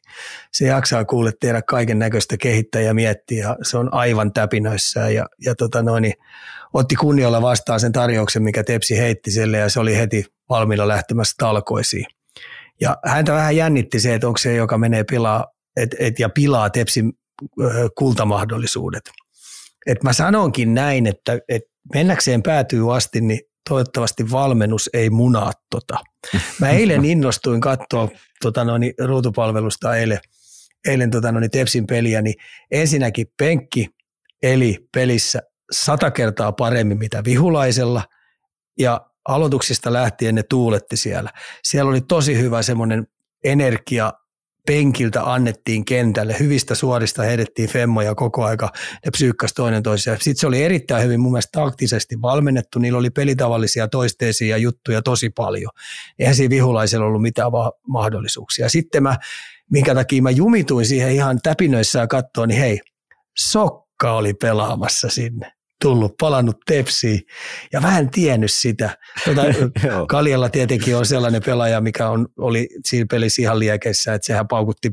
Se 0.52 0.66
jaksaa 0.66 1.04
kuulle 1.04 1.32
tehdä 1.40 1.62
kaiken 1.62 1.98
näköistä 1.98 2.36
kehittää 2.36 2.80
ja 2.80 2.94
miettiä 2.94 3.44
ja 3.44 3.56
se 3.62 3.78
on 3.78 3.94
aivan 3.94 4.32
täpinöissään 4.32 5.14
ja, 5.14 5.26
ja 5.44 5.54
tota 5.54 5.82
noin, 5.82 6.02
niin 6.02 6.14
otti 6.72 6.94
kunnialla 6.94 7.42
vastaan 7.42 7.80
sen 7.80 7.92
tarjouksen, 7.92 8.42
mikä 8.42 8.64
Tepsi 8.64 8.98
heitti 8.98 9.30
sille 9.30 9.58
ja 9.58 9.68
se 9.68 9.80
oli 9.80 9.96
heti 9.96 10.24
valmiina 10.48 10.88
lähtemässä 10.88 11.34
talkoisiin. 11.38 12.06
Ja 12.80 12.96
häntä 13.04 13.32
vähän 13.32 13.56
jännitti 13.56 14.00
se, 14.00 14.14
että 14.14 14.26
onko 14.26 14.38
se, 14.38 14.54
joka 14.54 14.78
menee 14.78 15.04
pilaa 15.04 15.46
et, 15.76 15.94
et, 15.98 16.18
ja 16.18 16.28
pilaa 16.28 16.70
Tepsin 16.70 17.12
kultamahdollisuudet. 17.98 19.10
Et 19.86 20.02
mä 20.02 20.12
sanonkin 20.12 20.74
näin, 20.74 21.06
että 21.06 21.38
et 21.48 21.62
mennäkseen 21.94 22.42
päätyy 22.42 22.96
asti, 22.96 23.20
niin 23.20 23.40
toivottavasti 23.68 24.30
valmennus 24.30 24.90
ei 24.92 25.10
munaa 25.10 25.52
tota. 25.70 25.98
Mä 26.60 26.70
eilen 26.70 27.04
innostuin 27.14 27.60
katsoa 27.60 28.08
tota 28.42 28.64
noin, 28.64 28.94
ruutupalvelusta 29.04 29.96
eilen, 29.96 30.20
eilen 30.88 31.10
tota 31.10 31.32
noin, 31.32 31.50
Tepsin 31.50 31.86
peliä, 31.86 32.22
niin 32.22 32.34
ensinnäkin 32.70 33.26
penkki 33.36 33.88
eli 34.42 34.88
pelissä 34.94 35.42
sata 35.72 36.10
kertaa 36.10 36.52
paremmin 36.52 36.98
mitä 36.98 37.24
vihulaisella 37.24 38.02
ja 38.78 39.00
aloituksista 39.28 39.92
lähtien 39.92 40.34
ne 40.34 40.42
tuuletti 40.42 40.96
siellä. 40.96 41.30
Siellä 41.62 41.90
oli 41.90 42.00
tosi 42.00 42.38
hyvä 42.38 42.62
semmoinen 42.62 43.06
energia 43.44 44.12
penkiltä 44.66 45.32
annettiin 45.32 45.84
kentälle, 45.84 46.36
hyvistä 46.40 46.74
suorista 46.74 47.22
heidettiin 47.22 47.68
femmoja 47.68 48.14
koko 48.14 48.44
aika, 48.44 48.72
ne 49.04 49.10
psyykkäs 49.10 49.52
toinen 49.54 49.82
toisiaan. 49.82 50.18
Sitten 50.18 50.40
se 50.40 50.46
oli 50.46 50.62
erittäin 50.62 51.04
hyvin 51.04 51.20
mun 51.20 51.32
mielestä 51.32 51.60
taktisesti 51.60 52.22
valmennettu, 52.22 52.78
niillä 52.78 52.98
oli 52.98 53.10
pelitavallisia 53.10 53.88
toisteisia 53.88 54.56
juttuja 54.56 55.02
tosi 55.02 55.30
paljon. 55.30 55.70
Eihän 56.18 56.34
siinä 56.34 56.50
vihulaisella 56.50 57.06
ollut 57.06 57.22
mitään 57.22 57.50
mahdollisuuksia. 57.88 58.68
Sitten 58.68 59.02
mä, 59.02 59.16
minkä 59.70 59.94
takia 59.94 60.22
mä 60.22 60.30
jumituin 60.30 60.86
siihen 60.86 61.12
ihan 61.12 61.38
täpinöissään 61.42 62.08
katsoa, 62.08 62.46
niin 62.46 62.60
hei, 62.60 62.80
Sokka 63.38 64.12
oli 64.12 64.34
pelaamassa 64.34 65.08
sinne 65.08 65.55
tullut, 65.82 66.14
palannut 66.20 66.56
tepsiin 66.66 67.20
ja 67.72 67.82
vähän 67.82 68.10
tiennyt 68.10 68.52
sitä. 68.52 68.98
Tuota, 69.24 69.42
Kaljalla 70.08 70.48
tietenkin 70.48 70.96
on 70.96 71.06
sellainen 71.06 71.42
pelaaja, 71.46 71.80
mikä 71.80 72.08
on, 72.08 72.28
oli 72.38 72.68
siinä 72.84 73.06
pelissä 73.10 73.42
ihan 73.42 73.58
liekeissä, 73.58 74.14
että 74.14 74.26
sehän 74.26 74.48
paukutti 74.48 74.90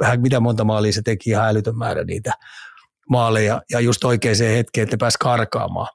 vähän 0.00 0.20
mitä 0.20 0.40
monta 0.40 0.64
maalia 0.64 0.92
se 0.92 1.02
teki 1.02 1.30
ihan 1.30 1.48
älytön 1.48 1.78
määrä 1.78 2.04
niitä 2.04 2.32
maaleja 3.10 3.62
ja 3.70 3.80
just 3.80 4.04
oikeaan 4.04 4.36
hetkeen, 4.40 4.82
että 4.82 4.96
ne 4.96 4.98
pääsi 4.98 5.18
karkaamaan. 5.20 5.88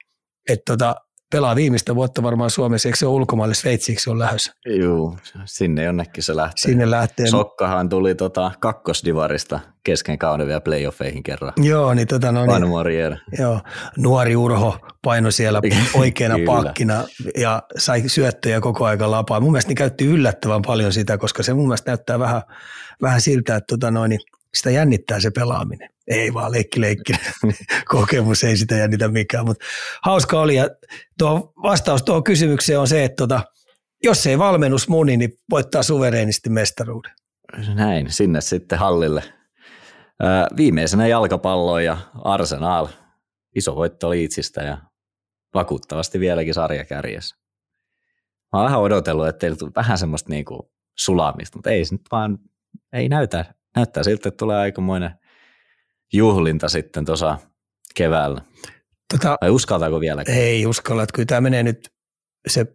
Että 0.50 0.64
tota, 0.68 0.96
pelaa 1.32 1.56
viimeistä 1.56 1.96
vuotta 1.96 2.24
varmaan 2.24 2.50
Suomessa, 2.50 2.90
eikö 2.90 2.98
se 2.98 3.06
ole 3.06 3.16
ulkomaille 3.16 3.56
Sveitsiksi 3.56 4.10
on 4.10 4.20
lähdössä? 4.20 4.54
Joo, 4.66 5.18
sinne 5.46 5.84
jonnekin 5.84 6.24
se 6.24 6.36
lähtee. 6.36 6.62
Sinne 6.62 6.92
lähtee. 6.92 7.28
Sokkahan 7.28 7.90
tuli 7.90 8.16
tota 8.16 8.52
kakkosdivarista 8.60 9.60
kesken 9.84 10.18
kauden 10.18 10.48
vielä 10.48 10.62
playoffeihin 10.62 11.24
kerran. 11.24 11.54
Joo, 11.58 11.94
niin 11.94 12.08
tota 12.08 12.32
no 12.32 12.46
niin, 12.46 12.52
Joo, 13.40 13.62
nuori 13.98 14.36
Urho 14.36 14.78
paino 15.04 15.32
siellä 15.32 15.62
oikeana 15.94 16.36
pakkina 16.46 17.04
ja 17.38 17.64
sai 17.78 18.04
syöttöjä 18.10 18.62
koko 18.62 18.86
aika 18.86 19.12
lapaa. 19.12 19.40
Mun 19.40 19.52
mielestä 19.52 19.72
ne 19.72 19.76
käytti 19.76 20.06
yllättävän 20.06 20.62
paljon 20.62 20.94
sitä, 20.94 21.18
koska 21.18 21.44
se 21.44 21.54
mun 21.54 21.68
mielestä 21.68 21.92
näyttää 21.92 22.20
vähän, 22.20 22.42
vähän 23.02 23.22
siltä, 23.22 23.56
että 23.56 23.68
tota 23.68 23.92
noin, 23.92 24.20
sitä 24.54 24.72
jännittää 24.72 25.20
se 25.20 25.32
pelaaminen. 25.32 25.90
Ei 26.08 26.34
vaan 26.34 26.52
leikki 26.52 26.82
leikki. 26.82 27.14
Kokemus 27.92 28.44
ei 28.44 28.58
sitä 28.58 28.76
jännitä 28.76 29.08
mikään, 29.08 29.46
mutta 29.46 29.66
hauska 30.04 30.40
oli. 30.40 30.56
Ja 30.56 30.70
tuo 31.18 31.54
vastaus 31.64 32.04
tuohon 32.04 32.24
kysymykseen 32.24 32.80
on 32.80 32.88
se, 32.88 33.04
että 33.04 33.16
tota, 33.16 33.42
jos 34.04 34.28
ei 34.28 34.40
valmennus 34.40 34.88
muni, 34.88 35.18
niin 35.18 35.34
voittaa 35.50 35.84
suvereenisti 35.84 36.50
mestaruuden. 36.50 37.12
Näin, 37.76 38.12
sinne 38.12 38.42
sitten 38.42 38.80
hallille. 38.80 39.24
viimeisenä 40.58 41.08
jalkapallo 41.08 41.80
ja 41.80 41.98
Arsenal. 42.24 42.88
Iso 43.56 43.76
voitto 43.76 44.10
Liitsistä 44.10 44.62
ja 44.62 44.78
vakuuttavasti 45.54 46.20
vieläkin 46.20 46.54
sarjakärjessä. 46.54 47.36
Mä 48.54 48.60
oon 48.60 48.66
vähän 48.66 48.80
odotellut, 48.80 49.28
että 49.28 49.40
teillä 49.40 49.58
tuli 49.58 49.72
vähän 49.76 49.98
semmoista 49.98 50.30
niinku 50.30 50.72
sulamista, 50.98 51.58
mutta 51.58 51.70
ei 51.70 51.86
se 51.86 51.96
nyt 51.96 52.02
vaan, 52.12 52.38
ei 52.94 53.10
näytä, 53.10 53.46
näyttää 53.76 54.04
siltä, 54.04 54.30
että 54.30 54.38
tulee 54.38 54.58
aikamoinen 54.58 55.12
juhlinta 56.14 56.70
sitten 56.70 57.06
tuossa 57.06 57.38
keväällä. 57.96 58.42
Tota, 59.14 59.38
Vai 59.42 59.50
uskaltaako 59.50 60.00
vielä? 60.00 60.24
Ei 60.28 60.66
uskalla, 60.66 61.04
että 61.04 61.14
kyllä 61.14 61.26
tämä 61.26 61.42
menee 61.42 61.64
nyt 61.64 61.90
se 62.48 62.66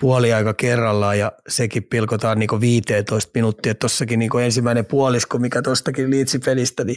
puoliaika 0.00 0.54
kerrallaan 0.54 1.18
ja 1.18 1.32
sekin 1.48 1.84
pilkotaan 1.84 2.38
niin 2.38 2.60
15 2.60 3.30
minuuttia. 3.34 3.74
Tuossakin 3.74 4.18
niin 4.18 4.30
ensimmäinen 4.44 4.86
puolisko, 4.86 5.38
mikä 5.38 5.62
tuostakin 5.62 6.10
liitsipelistä, 6.10 6.84
niin 6.84 6.96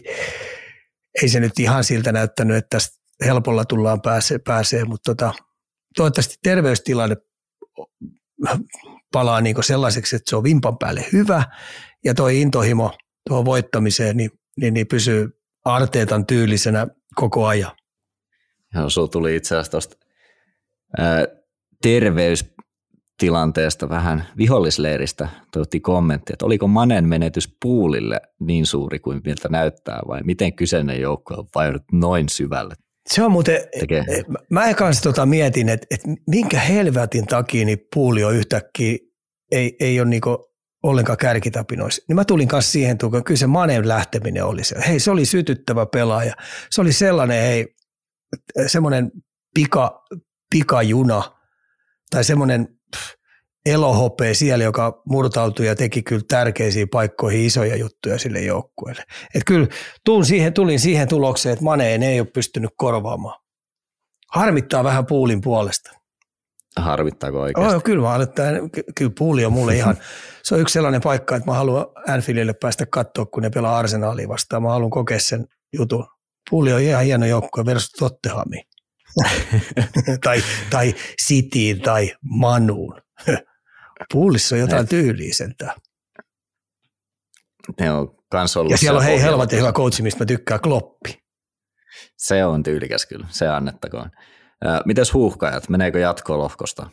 ei 1.21 1.29
se 1.29 1.39
nyt 1.39 1.59
ihan 1.59 1.83
siltä 1.83 2.11
näyttänyt, 2.11 2.57
että 2.57 2.77
tästä 2.77 3.03
helpolla 3.25 3.65
tullaan 3.65 4.01
pääsee, 4.01 4.39
pääsee 4.39 4.85
mutta 4.85 5.15
tota, 5.15 5.33
toivottavasti 5.95 6.35
terveystilanne 6.43 7.17
palaa 9.11 9.41
niin 9.41 9.63
sellaiseksi, 9.63 10.15
että 10.15 10.29
se 10.29 10.35
on 10.35 10.43
vimpan 10.43 10.77
päälle 10.77 11.05
hyvä 11.13 11.43
ja 12.05 12.13
toi 12.13 12.41
intohimo 12.41 12.97
tuohon 13.29 13.45
voittamiseen, 13.45 14.17
niin 14.17 14.31
niin, 14.61 14.73
niin 14.73 14.87
pysyy 14.87 15.39
Arteetan 15.65 16.25
tyylisenä 16.25 16.87
koko 17.15 17.45
ajan. 17.45 17.71
Joo, 18.75 18.89
sulla 18.89 19.07
tuli 19.07 19.35
itse 19.35 19.55
asiassa 19.55 19.71
tuosta 19.71 19.97
terveystilanteesta 21.81 23.89
vähän 23.89 24.27
vihollisleiristä 24.37 25.29
tuotti 25.53 25.79
kommentti, 25.79 26.33
että 26.33 26.45
oliko 26.45 26.67
Manen 26.67 27.07
menetys 27.07 27.55
puulille 27.61 28.21
niin 28.39 28.65
suuri 28.65 28.99
kuin 28.99 29.21
miltä 29.25 29.49
näyttää 29.49 29.99
vai 30.07 30.21
miten 30.23 30.53
kyseinen 30.53 31.01
joukko 31.01 31.33
on 31.33 31.47
vajonnut 31.55 31.83
noin 31.91 32.29
syvälle? 32.29 32.75
Se 33.09 33.23
on 33.23 33.31
muuten, 33.31 33.61
tekee. 33.79 34.03
Eh, 34.09 34.25
mä 34.49 34.73
kanssa 34.73 35.03
tota 35.03 35.25
mietin, 35.25 35.69
että, 35.69 35.87
että 35.91 36.09
minkä 36.27 36.59
helvetin 36.59 37.25
takia 37.25 37.65
niin 37.65 37.87
puuli 37.93 38.23
on 38.23 38.35
yhtäkkiä, 38.35 38.97
ei, 39.51 39.75
ei 39.79 39.99
ole 39.99 40.09
niinku 40.09 40.52
ollenkaan 40.83 41.17
kärkitapinoissa. 41.17 42.01
Niin 42.07 42.15
mä 42.15 42.25
tulin 42.25 42.47
kanssa 42.47 42.71
siihen, 42.71 42.91
että 42.91 43.07
kyllä 43.25 43.37
se 43.37 43.47
Manen 43.47 43.87
lähteminen 43.87 44.45
oli 44.45 44.63
se. 44.63 44.75
Hei, 44.87 44.99
se 44.99 45.11
oli 45.11 45.25
sytyttävä 45.25 45.85
pelaaja. 45.85 46.33
Se 46.69 46.81
oli 46.81 46.93
sellainen, 46.93 47.43
hei, 47.43 47.75
semmoinen 48.67 49.11
pika, 49.53 50.03
pikajuna 50.49 51.23
tai 52.09 52.23
semmoinen 52.23 52.67
elohopea 53.65 54.35
siellä, 54.35 54.63
joka 54.63 55.01
murtautui 55.05 55.65
ja 55.65 55.75
teki 55.75 56.03
kyllä 56.03 56.23
tärkeisiin 56.27 56.89
paikkoihin 56.89 57.45
isoja 57.45 57.75
juttuja 57.75 58.19
sille 58.19 58.41
joukkueelle. 58.41 59.03
Et 59.35 59.43
kyllä 59.45 59.67
tulin 60.05 60.25
siihen, 60.25 60.53
tulin 60.53 60.79
siihen 60.79 61.07
tulokseen, 61.07 61.53
että 61.53 61.65
Maneen 61.65 62.03
ei 62.03 62.19
ole 62.19 62.27
pystynyt 62.33 62.71
korvaamaan. 62.77 63.39
Harmittaa 64.33 64.83
vähän 64.83 65.05
puulin 65.05 65.41
puolesta. 65.41 65.91
Harmittaako 66.77 67.41
oikeasti? 67.41 67.75
Oh, 67.75 67.83
kyllä, 67.83 68.03
mä 68.03 68.17
kyllä 68.95 69.11
puuli 69.17 69.45
on 69.45 69.53
mulle 69.53 69.75
ihan, 69.75 69.97
se 70.43 70.55
on 70.55 70.61
yksi 70.61 70.73
sellainen 70.73 71.01
paikka, 71.01 71.35
että 71.35 71.51
mä 71.51 71.57
haluan 71.57 71.85
Anfieldille 72.07 72.53
päästä 72.53 72.85
katsoa, 72.85 73.25
kun 73.25 73.43
ne 73.43 73.49
pelaa 73.49 73.77
Arsenalia 73.77 74.27
vastaan. 74.27 74.63
Mä 74.63 74.69
haluan 74.69 74.89
kokea 74.89 75.19
sen 75.19 75.45
jutun. 75.73 76.07
Puuli 76.49 76.73
on 76.73 76.81
ihan 76.81 77.03
hieno 77.03 77.25
joukkue 77.25 77.65
versus 77.65 77.91
Tottenhamiin. 77.91 78.63
tai, 80.23 80.43
tai 80.69 80.93
Cityin 81.27 81.81
tai 81.81 82.13
Manuun. 82.21 83.01
Puulissa 84.13 84.55
on 84.55 84.61
jotain 84.61 84.87
tyyliä 84.87 85.33
sentään. 85.33 85.75
Ne 87.79 87.91
on 87.91 88.15
kans 88.29 88.57
ollut 88.57 88.71
ja 88.71 88.77
siellä 88.77 88.97
on 88.97 89.05
hei 89.05 89.21
helvetin 89.21 89.59
hyvä 89.59 89.71
coachi, 89.71 90.03
mistä 90.03 90.23
mä 90.23 90.25
tykkään, 90.25 90.61
Kloppi. 90.61 91.23
Se 92.17 92.45
on 92.45 92.63
tyylikäs 92.63 93.05
kyllä, 93.05 93.27
se 93.29 93.47
annettakoon. 93.47 94.11
Mites 94.85 95.13
huuhkajat, 95.13 95.69
meneekö 95.69 95.99
jatkoon 95.99 96.39
lohkosta? 96.39 96.89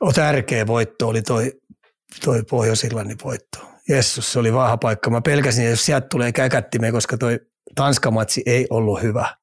O, 0.00 0.12
tärkeä 0.12 0.66
voitto 0.66 1.08
oli 1.08 1.22
toi, 1.22 1.52
toi 2.24 2.42
Pohjois-Irlannin 2.50 3.16
voitto. 3.24 3.58
Jessus, 3.88 4.32
se 4.32 4.38
oli 4.38 4.52
vahva 4.52 4.76
paikka. 4.76 5.10
Mä 5.10 5.20
pelkäsin, 5.20 5.70
jos 5.70 5.86
sieltä 5.86 6.06
tulee 6.10 6.32
käkättimeen, 6.32 6.92
koska 6.92 7.18
toi 7.18 7.40
Tanskamatsi 7.74 8.42
ei 8.46 8.66
ollut 8.70 9.02
hyvä. 9.02 9.36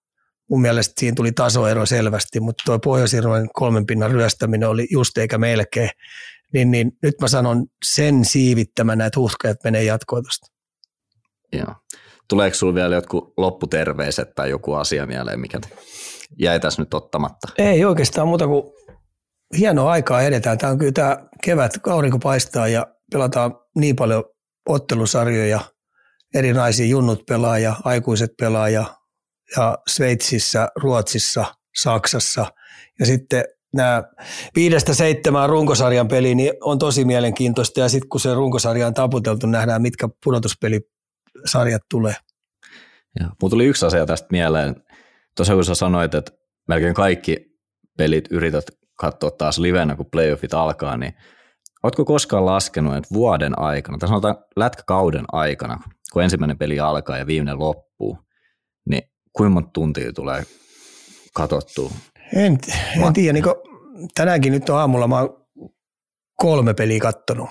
Mun 0.49 0.61
mielestä 0.61 0.93
siinä 0.99 1.15
tuli 1.15 1.31
tasoero 1.31 1.85
selvästi, 1.85 2.39
mutta 2.39 2.63
tuo 2.65 2.79
pohjois 2.79 3.15
kolmen 3.53 3.85
pinnan 3.85 4.11
ryöstäminen 4.11 4.69
oli 4.69 4.87
just 4.91 5.17
eikä 5.17 5.37
melkein. 5.37 5.89
Niin, 6.53 6.71
niin 6.71 6.91
nyt 7.03 7.15
mä 7.21 7.27
sanon 7.27 7.65
sen 7.85 8.25
siivittämänä, 8.25 9.05
että 9.05 9.19
huhkajat 9.19 9.57
menee 9.63 9.83
jatkoon 9.83 10.23
tuosta. 10.23 10.47
Joo. 11.53 11.75
Tuleeko 12.27 12.55
sinulla 12.55 12.75
vielä 12.75 12.95
jotkut 12.95 13.33
lopputerveiset 13.37 14.35
tai 14.35 14.49
joku 14.49 14.73
asia 14.73 15.05
mieleen, 15.05 15.39
mikä 15.39 15.59
jäi 16.39 16.59
tässä 16.59 16.81
nyt 16.81 16.93
ottamatta? 16.93 17.47
Ei 17.57 17.85
oikeastaan 17.85 18.27
muuta 18.27 18.47
kuin 18.47 18.63
hienoa 19.57 19.91
aikaa 19.91 20.21
edetään. 20.21 20.57
Tämä 20.57 20.71
on 20.71 20.77
kyllä 20.77 20.91
tämä 20.91 21.17
kevät, 21.43 21.71
aurinko 21.87 22.19
paistaa 22.19 22.67
ja 22.67 22.87
pelataan 23.11 23.55
niin 23.75 23.95
paljon 23.95 24.23
ottelusarjoja, 24.69 25.59
erinäisiä 26.35 26.85
junnut 26.85 27.25
pelaa 27.25 27.59
ja 27.59 27.75
aikuiset 27.83 28.31
pelaa 28.39 28.69
ja 28.69 28.97
ja 29.57 29.77
Sveitsissä, 29.87 30.67
Ruotsissa, 30.75 31.45
Saksassa. 31.81 32.45
Ja 32.99 33.05
sitten 33.05 33.43
nämä 33.73 34.03
viidestä 34.55 34.93
seitsemään 34.93 35.49
runkosarjan 35.49 36.07
peliä 36.07 36.35
niin 36.35 36.53
on 36.61 36.79
tosi 36.79 37.05
mielenkiintoista. 37.05 37.79
Ja 37.79 37.89
sitten 37.89 38.09
kun 38.09 38.19
se 38.19 38.33
runkosarja 38.33 38.87
on 38.87 38.93
taputeltu, 38.93 39.47
nähdään 39.47 39.81
mitkä 39.81 40.09
pudotuspelisarjat 40.23 41.81
tulee. 41.89 42.15
Mulla 43.19 43.49
tuli 43.49 43.65
yksi 43.65 43.85
asia 43.85 44.05
tästä 44.05 44.27
mieleen. 44.31 44.75
Tosiaan 45.35 45.57
kun 45.57 45.65
sä 45.65 45.75
sanoit, 45.75 46.13
että 46.13 46.31
melkein 46.67 46.93
kaikki 46.93 47.37
pelit 47.97 48.25
yrität 48.31 48.65
katsoa 48.97 49.31
taas 49.31 49.59
livenä, 49.59 49.95
kun 49.95 50.11
playoffit 50.11 50.53
alkaa, 50.53 50.97
niin 50.97 51.13
ootko 51.83 52.05
koskaan 52.05 52.45
laskenut, 52.45 52.95
että 52.95 53.13
vuoden 53.13 53.59
aikana, 53.59 53.97
tai 53.97 54.09
sanotaan 54.09 54.37
lätkäkauden 54.55 55.25
aikana, 55.31 55.79
kun 56.13 56.23
ensimmäinen 56.23 56.57
peli 56.57 56.79
alkaa 56.79 57.17
ja 57.17 57.27
viimeinen 57.27 57.59
loppuu, 57.59 58.17
niin 58.89 59.01
kuinka 59.33 59.53
monta 59.53 59.69
tuntia 59.73 60.13
tulee 60.13 60.43
katsottua? 61.33 61.91
En, 62.35 62.57
en 63.05 63.13
tiedä, 63.13 63.33
niin 63.33 63.45
tänäänkin 64.15 64.53
nyt 64.53 64.69
on 64.69 64.77
aamulla 64.77 65.07
mä 65.07 65.19
oon 65.19 65.47
kolme 66.35 66.73
peliä 66.73 66.99
kattonut 66.99 67.49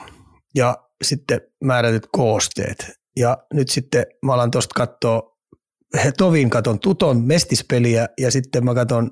ja 0.54 0.76
sitten 1.04 1.40
määrätyt 1.64 2.08
koosteet. 2.12 2.92
Ja 3.16 3.38
nyt 3.52 3.68
sitten 3.68 4.06
mä 4.22 4.34
alan 4.34 4.50
tuosta 4.50 4.74
katsoa, 4.74 5.36
tovin 6.18 6.50
katon 6.50 6.80
Tuton 6.80 7.24
mestispeliä 7.24 8.08
ja 8.20 8.30
sitten 8.30 8.64
mä 8.64 8.74
katon 8.74 9.10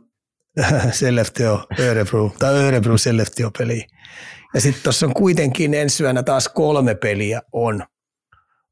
Selleftio 0.92 1.66
Örebro 1.78 2.32
tai 2.38 2.54
Örebro 2.54 2.98
Selleftio 2.98 3.50
peliä. 3.58 3.86
Ja 4.54 4.60
sitten 4.60 4.82
tuossa 4.82 5.06
on 5.06 5.14
kuitenkin 5.14 5.74
ensi 5.74 6.02
yönä 6.02 6.22
taas 6.22 6.48
kolme 6.48 6.94
peliä 6.94 7.42
on, 7.52 7.84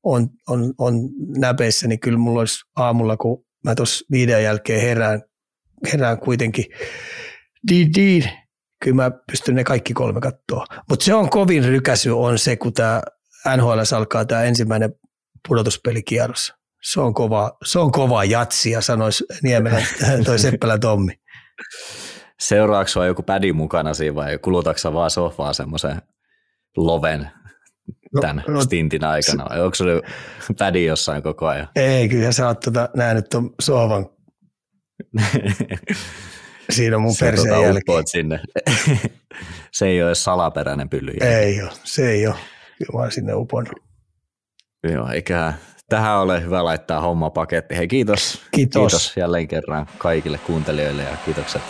on, 0.03 0.29
on, 0.49 0.75
on 0.79 0.95
näpeissä, 1.39 1.89
niin 1.89 2.01
kyllä 2.01 2.19
mulla 2.19 2.41
olisi 2.41 2.65
aamulla, 2.77 3.17
kun 3.17 3.45
mä 3.65 3.75
tuossa 3.75 4.05
viiden 4.11 4.43
jälkeen 4.43 4.81
herään, 4.81 5.23
herään 5.93 6.19
kuitenkin, 6.19 6.65
di, 7.71 7.87
di, 7.97 8.25
kyllä 8.83 8.95
mä 8.95 9.11
pystyn 9.31 9.55
ne 9.55 9.65
kaikki 9.65 9.95
kolme 9.95 10.21
katsoa. 10.21 10.67
Mutta 10.89 11.05
se 11.05 11.15
on 11.15 11.31
kovin 11.31 11.65
rykäsy 11.65 12.11
on 12.11 12.39
se, 12.39 12.57
kun 12.57 12.73
tämä 12.73 13.03
NHL 13.57 13.81
alkaa 13.97 14.25
tämä 14.25 14.43
ensimmäinen 14.43 14.95
pudotuspelikierros. 15.49 16.53
Se 16.83 17.01
on 17.01 17.15
kova, 17.15 17.57
se 17.65 17.79
on 17.79 17.93
kova 17.93 18.25
jatsia, 18.25 18.81
sanoisi 18.81 19.25
Niemelä 19.43 19.83
toi 20.25 20.39
Seppälä 20.39 20.79
Tommi. 20.79 21.13
Seuraavaksi 22.41 22.99
joku 22.99 23.23
pädi 23.23 23.53
mukana 23.53 23.95
siinä 23.95 24.15
vai 24.15 24.39
kulutaksa 24.39 24.93
vaan 24.93 25.11
sofaa 25.11 25.53
semmoisen 25.53 26.03
loven 26.77 27.31
tämän 28.21 28.45
no, 28.49 28.55
no, 28.55 28.61
stintin 28.63 29.05
aikana, 29.05 29.47
vai 29.51 29.61
onko 29.61 29.75
se 29.75 29.85
pädi 30.59 30.85
jossain 30.85 31.23
koko 31.23 31.47
ajan? 31.47 31.69
Ei, 31.77 32.09
kyllä 32.09 32.33
sä 32.33 32.47
oot 32.47 32.61
tota, 32.61 32.89
nähnyt 32.97 33.29
tuon 33.29 33.55
sohvan. 33.61 34.07
Siinä 36.71 36.97
on 36.97 37.03
mun 37.03 37.15
se 37.17 37.27
perseen 37.27 37.55
tota 37.55 37.67
jälkeen. 37.67 38.07
sinne. 38.07 38.41
se 39.73 39.87
ei 39.87 40.03
ole 40.03 40.15
salaperäinen 40.15 40.89
pylly. 40.89 41.13
Ei 41.21 41.63
ole, 41.63 41.71
se 41.85 42.11
ei 42.11 42.27
ole. 42.27 42.35
Kyllä 42.79 43.05
mä 43.05 43.11
sinne 43.11 43.35
uponnut. 43.35 43.77
Joo, 44.93 45.09
eikä 45.09 45.53
tähän 45.93 46.19
ole 46.19 46.43
hyvä 46.43 46.65
laittaa 46.65 47.01
homma 47.01 47.31
paketti. 47.31 47.77
Hei 47.77 47.89
kiitos. 47.89 48.41
Kiitos. 48.51 48.81
Kiitos 48.81 49.17
jälleen 49.17 49.49
kerran 49.49 49.87
kaikille 49.99 50.39
kuuntelijoille 50.39 51.03
ja 51.03 51.17
kiitokset 51.25 51.63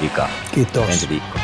Ika. 0.00 0.28
Kiitos. 0.54 0.88
Ensi 0.88 1.08
viikko. 1.08 1.38